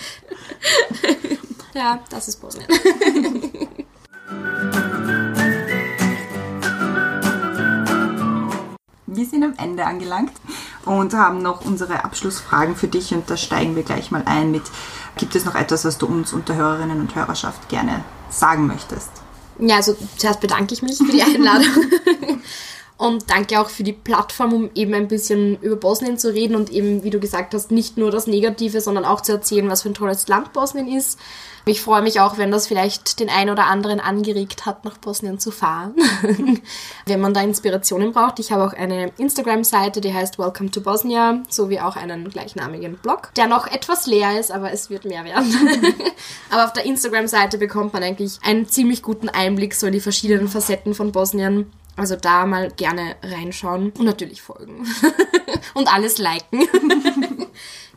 ja, 1.74 2.04
das 2.10 2.28
ist 2.28 2.42
Bosnien. 2.42 2.68
Wir 9.08 9.26
sind 9.26 9.44
am 9.44 9.54
Ende 9.58 9.86
angelangt 9.86 10.34
und 10.86 11.14
haben 11.14 11.42
noch 11.42 11.66
unsere 11.66 12.04
Abschlussfragen 12.04 12.76
für 12.76 12.88
dich 12.88 13.14
und 13.14 13.30
da 13.30 13.38
steigen 13.38 13.76
wir 13.76 13.84
gleich 13.84 14.12
mal 14.12 14.24
ein 14.26 14.52
mit, 14.52 14.64
gibt 15.18 15.36
es 15.36 15.46
noch 15.46 15.56
etwas, 15.56 15.86
was 15.86 15.98
du 15.98 16.08
uns 16.08 16.34
unter 16.34 16.56
Hörerinnen 16.56 17.00
und 17.00 17.16
Hörerschaft 17.16 17.70
gerne 17.70 18.04
sagen 18.30 18.68
möchtest? 18.68 19.12
Ja, 19.60 19.76
also 19.78 19.96
zuerst 20.18 20.40
bedanke 20.40 20.74
ich 20.74 20.82
mich 20.82 20.98
für 20.98 21.12
die 21.12 21.22
Einladung. 21.22 21.68
Und 23.00 23.30
danke 23.30 23.62
auch 23.62 23.70
für 23.70 23.84
die 23.84 23.94
Plattform, 23.94 24.52
um 24.52 24.70
eben 24.76 24.94
ein 24.94 25.08
bisschen 25.08 25.58
über 25.62 25.78
Bosnien 25.78 26.18
zu 26.18 26.34
reden 26.34 26.58
und 26.58 26.70
eben, 26.70 27.02
wie 27.02 27.10
du 27.10 27.22
gesagt 27.22 27.54
hast, 27.54 27.72
nicht 27.72 27.98
nur 27.98 28.12
das 28.12 28.28
Negative, 28.28 28.82
sondern 28.82 29.06
auch 29.06 29.22
zu 29.22 29.32
erzählen, 29.32 29.70
was 29.70 29.84
für 29.84 29.90
ein 29.90 29.94
tolles 29.94 30.28
Land 30.28 30.52
Bosnien 30.52 30.90
ist. 30.90 31.18
Ich 31.64 31.82
freue 31.82 32.02
mich 32.02 32.20
auch, 32.20 32.38
wenn 32.38 32.52
das 32.52 32.68
vielleicht 32.68 33.22
den 33.22 33.30
einen 33.30 33.52
oder 33.52 33.68
anderen 33.68 34.02
angeregt 34.02 34.66
hat, 34.66 34.84
nach 34.84 34.98
Bosnien 34.98 35.40
zu 35.40 35.50
fahren. 35.50 35.96
wenn 37.06 37.22
man 37.22 37.34
da 37.34 37.42
Inspirationen 37.42 38.12
braucht. 38.12 38.40
Ich 38.40 38.52
habe 38.52 38.66
auch 38.66 38.74
eine 38.74 39.14
Instagram-Seite, 39.18 40.02
die 40.02 40.14
heißt 40.14 40.38
Welcome 40.38 40.72
to 40.72 40.82
Bosnia, 40.82 41.42
sowie 41.48 41.80
auch 41.80 41.96
einen 41.96 42.30
gleichnamigen 42.30 42.98
Blog, 42.98 43.34
der 43.36 43.48
noch 43.48 43.66
etwas 43.68 44.08
leer 44.08 44.38
ist, 44.38 44.52
aber 44.52 44.74
es 44.74 44.90
wird 44.90 45.06
mehr 45.06 45.24
werden. 45.24 45.56
aber 46.50 46.66
auf 46.66 46.74
der 46.74 46.84
Instagram-Seite 46.84 47.60
bekommt 47.60 47.94
man 47.94 48.04
eigentlich 48.04 48.40
einen 48.44 48.68
ziemlich 48.68 49.04
guten 49.04 49.30
Einblick 49.30 49.74
so 49.74 49.88
in 49.88 49.94
die 49.94 50.02
verschiedenen 50.02 50.50
Facetten 50.50 50.94
von 50.94 51.14
Bosnien. 51.14 51.72
Also 52.00 52.16
da 52.16 52.46
mal 52.46 52.72
gerne 52.72 53.16
reinschauen 53.22 53.92
und 53.98 54.06
natürlich 54.06 54.42
folgen. 54.42 54.88
und 55.74 55.94
alles 55.94 56.18
liken. 56.18 56.68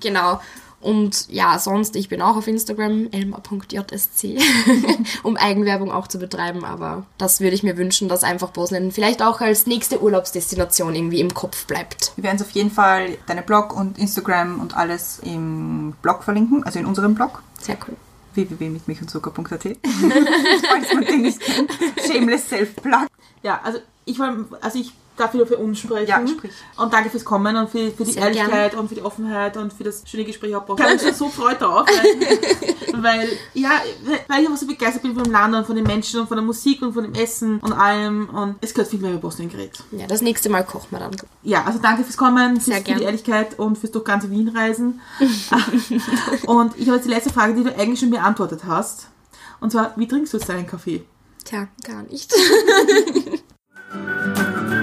genau. 0.00 0.40
Und 0.82 1.28
ja, 1.30 1.60
sonst, 1.60 1.94
ich 1.94 2.08
bin 2.08 2.20
auch 2.20 2.36
auf 2.36 2.48
Instagram, 2.48 3.08
elmar.jsc, 3.12 4.38
um 5.22 5.36
Eigenwerbung 5.36 5.92
auch 5.92 6.08
zu 6.08 6.18
betreiben. 6.18 6.64
Aber 6.64 7.06
das 7.18 7.40
würde 7.40 7.54
ich 7.54 7.62
mir 7.62 7.76
wünschen, 7.76 8.08
dass 8.08 8.24
einfach 8.24 8.50
Bosnien 8.50 8.90
vielleicht 8.90 9.22
auch 9.22 9.40
als 9.40 9.66
nächste 9.66 10.02
Urlaubsdestination 10.02 10.94
irgendwie 10.94 11.20
im 11.20 11.32
Kopf 11.32 11.66
bleibt. 11.66 12.12
Wir 12.16 12.24
werden 12.24 12.36
es 12.36 12.42
auf 12.42 12.50
jeden 12.50 12.72
Fall, 12.72 13.16
deine 13.26 13.42
Blog 13.42 13.76
und 13.76 13.96
Instagram 13.96 14.60
und 14.60 14.76
alles 14.76 15.20
im 15.22 15.94
Blog 16.02 16.24
verlinken, 16.24 16.64
also 16.64 16.80
in 16.80 16.86
unserem 16.86 17.14
Blog. 17.14 17.42
Sehr 17.60 17.78
cool. 17.86 17.96
www.mitmilchundzucker.at 18.34 19.62
Falls 19.62 20.94
man 20.94 21.04
den 21.04 21.22
nicht 21.22 21.40
kennt. 21.40 21.70
Shameless 22.04 22.48
Self-Plug. 22.48 23.06
Ja, 23.44 23.60
also 23.62 23.78
ich, 24.04 24.18
wollte- 24.18 24.46
also 24.60 24.78
ich 24.78 24.92
darf 25.16 25.34
wieder 25.34 25.46
für 25.46 25.58
uns 25.58 25.78
sprechen. 25.78 26.08
Ja, 26.08 26.26
sprich. 26.26 26.52
Und 26.78 26.92
danke 26.92 27.10
fürs 27.10 27.24
Kommen 27.24 27.54
und 27.54 27.68
für, 27.68 27.90
für 27.90 28.04
die 28.04 28.12
Sehr 28.12 28.22
Ehrlichkeit 28.22 28.74
und 28.74 28.88
für 28.88 28.94
die 28.94 29.02
Offenheit 29.02 29.58
und 29.58 29.70
für 29.70 29.84
das 29.84 30.02
schöne 30.06 30.24
Gespräch 30.24 30.56
auch. 30.56 30.64
Ich 30.78 30.84
mich 30.84 31.02
schon 31.02 31.14
so 31.14 31.28
freut 31.28 31.60
drauf, 31.60 31.86
weil, 31.86 33.02
weil, 33.02 33.28
ja, 33.52 33.70
weil 34.28 34.40
ich 34.40 34.46
einfach 34.46 34.56
so 34.58 34.66
begeistert 34.66 35.02
bin 35.02 35.14
vom 35.14 35.30
Land 35.30 35.54
und 35.54 35.66
von 35.66 35.76
den 35.76 35.84
Menschen 35.84 36.18
und 36.20 36.28
von 36.28 36.38
der 36.38 36.44
Musik 36.44 36.80
und 36.80 36.94
von 36.94 37.02
dem 37.04 37.12
Essen 37.14 37.58
und 37.60 37.74
allem. 37.74 38.30
Und 38.30 38.56
es 38.62 38.72
gehört 38.72 38.88
viel 38.90 39.00
mehr 39.00 39.10
über 39.10 39.20
Bosnien 39.20 39.50
geredet. 39.50 39.84
Ja, 39.92 40.06
das 40.06 40.22
nächste 40.22 40.48
Mal 40.48 40.64
kochen 40.64 40.88
wir 40.90 41.00
dann. 41.00 41.14
Ja, 41.42 41.62
also 41.64 41.78
danke 41.78 42.04
fürs 42.04 42.16
Kommen, 42.16 42.58
Sehr 42.58 42.76
für 42.78 42.82
die 42.84 42.90
gern. 42.92 43.02
Ehrlichkeit 43.02 43.58
und 43.58 43.76
fürs 43.76 43.92
durch 43.92 44.04
ganze 44.06 44.30
Wien 44.30 44.48
reisen. 44.48 45.02
und 46.46 46.72
ich 46.78 46.86
habe 46.86 46.96
jetzt 46.96 47.04
die 47.04 47.10
letzte 47.10 47.32
Frage, 47.32 47.54
die 47.54 47.64
du 47.64 47.76
eigentlich 47.78 48.00
schon 48.00 48.10
beantwortet 48.10 48.62
hast. 48.66 49.08
Und 49.60 49.72
zwar, 49.72 49.92
wie 49.96 50.08
trinkst 50.08 50.32
du 50.32 50.38
jetzt 50.38 50.48
deinen 50.48 50.66
Kaffee? 50.66 51.04
Tja, 51.44 51.68
gar 51.84 52.02
nicht. 52.04 52.32
Thank 53.92 54.72
you. 54.72 54.81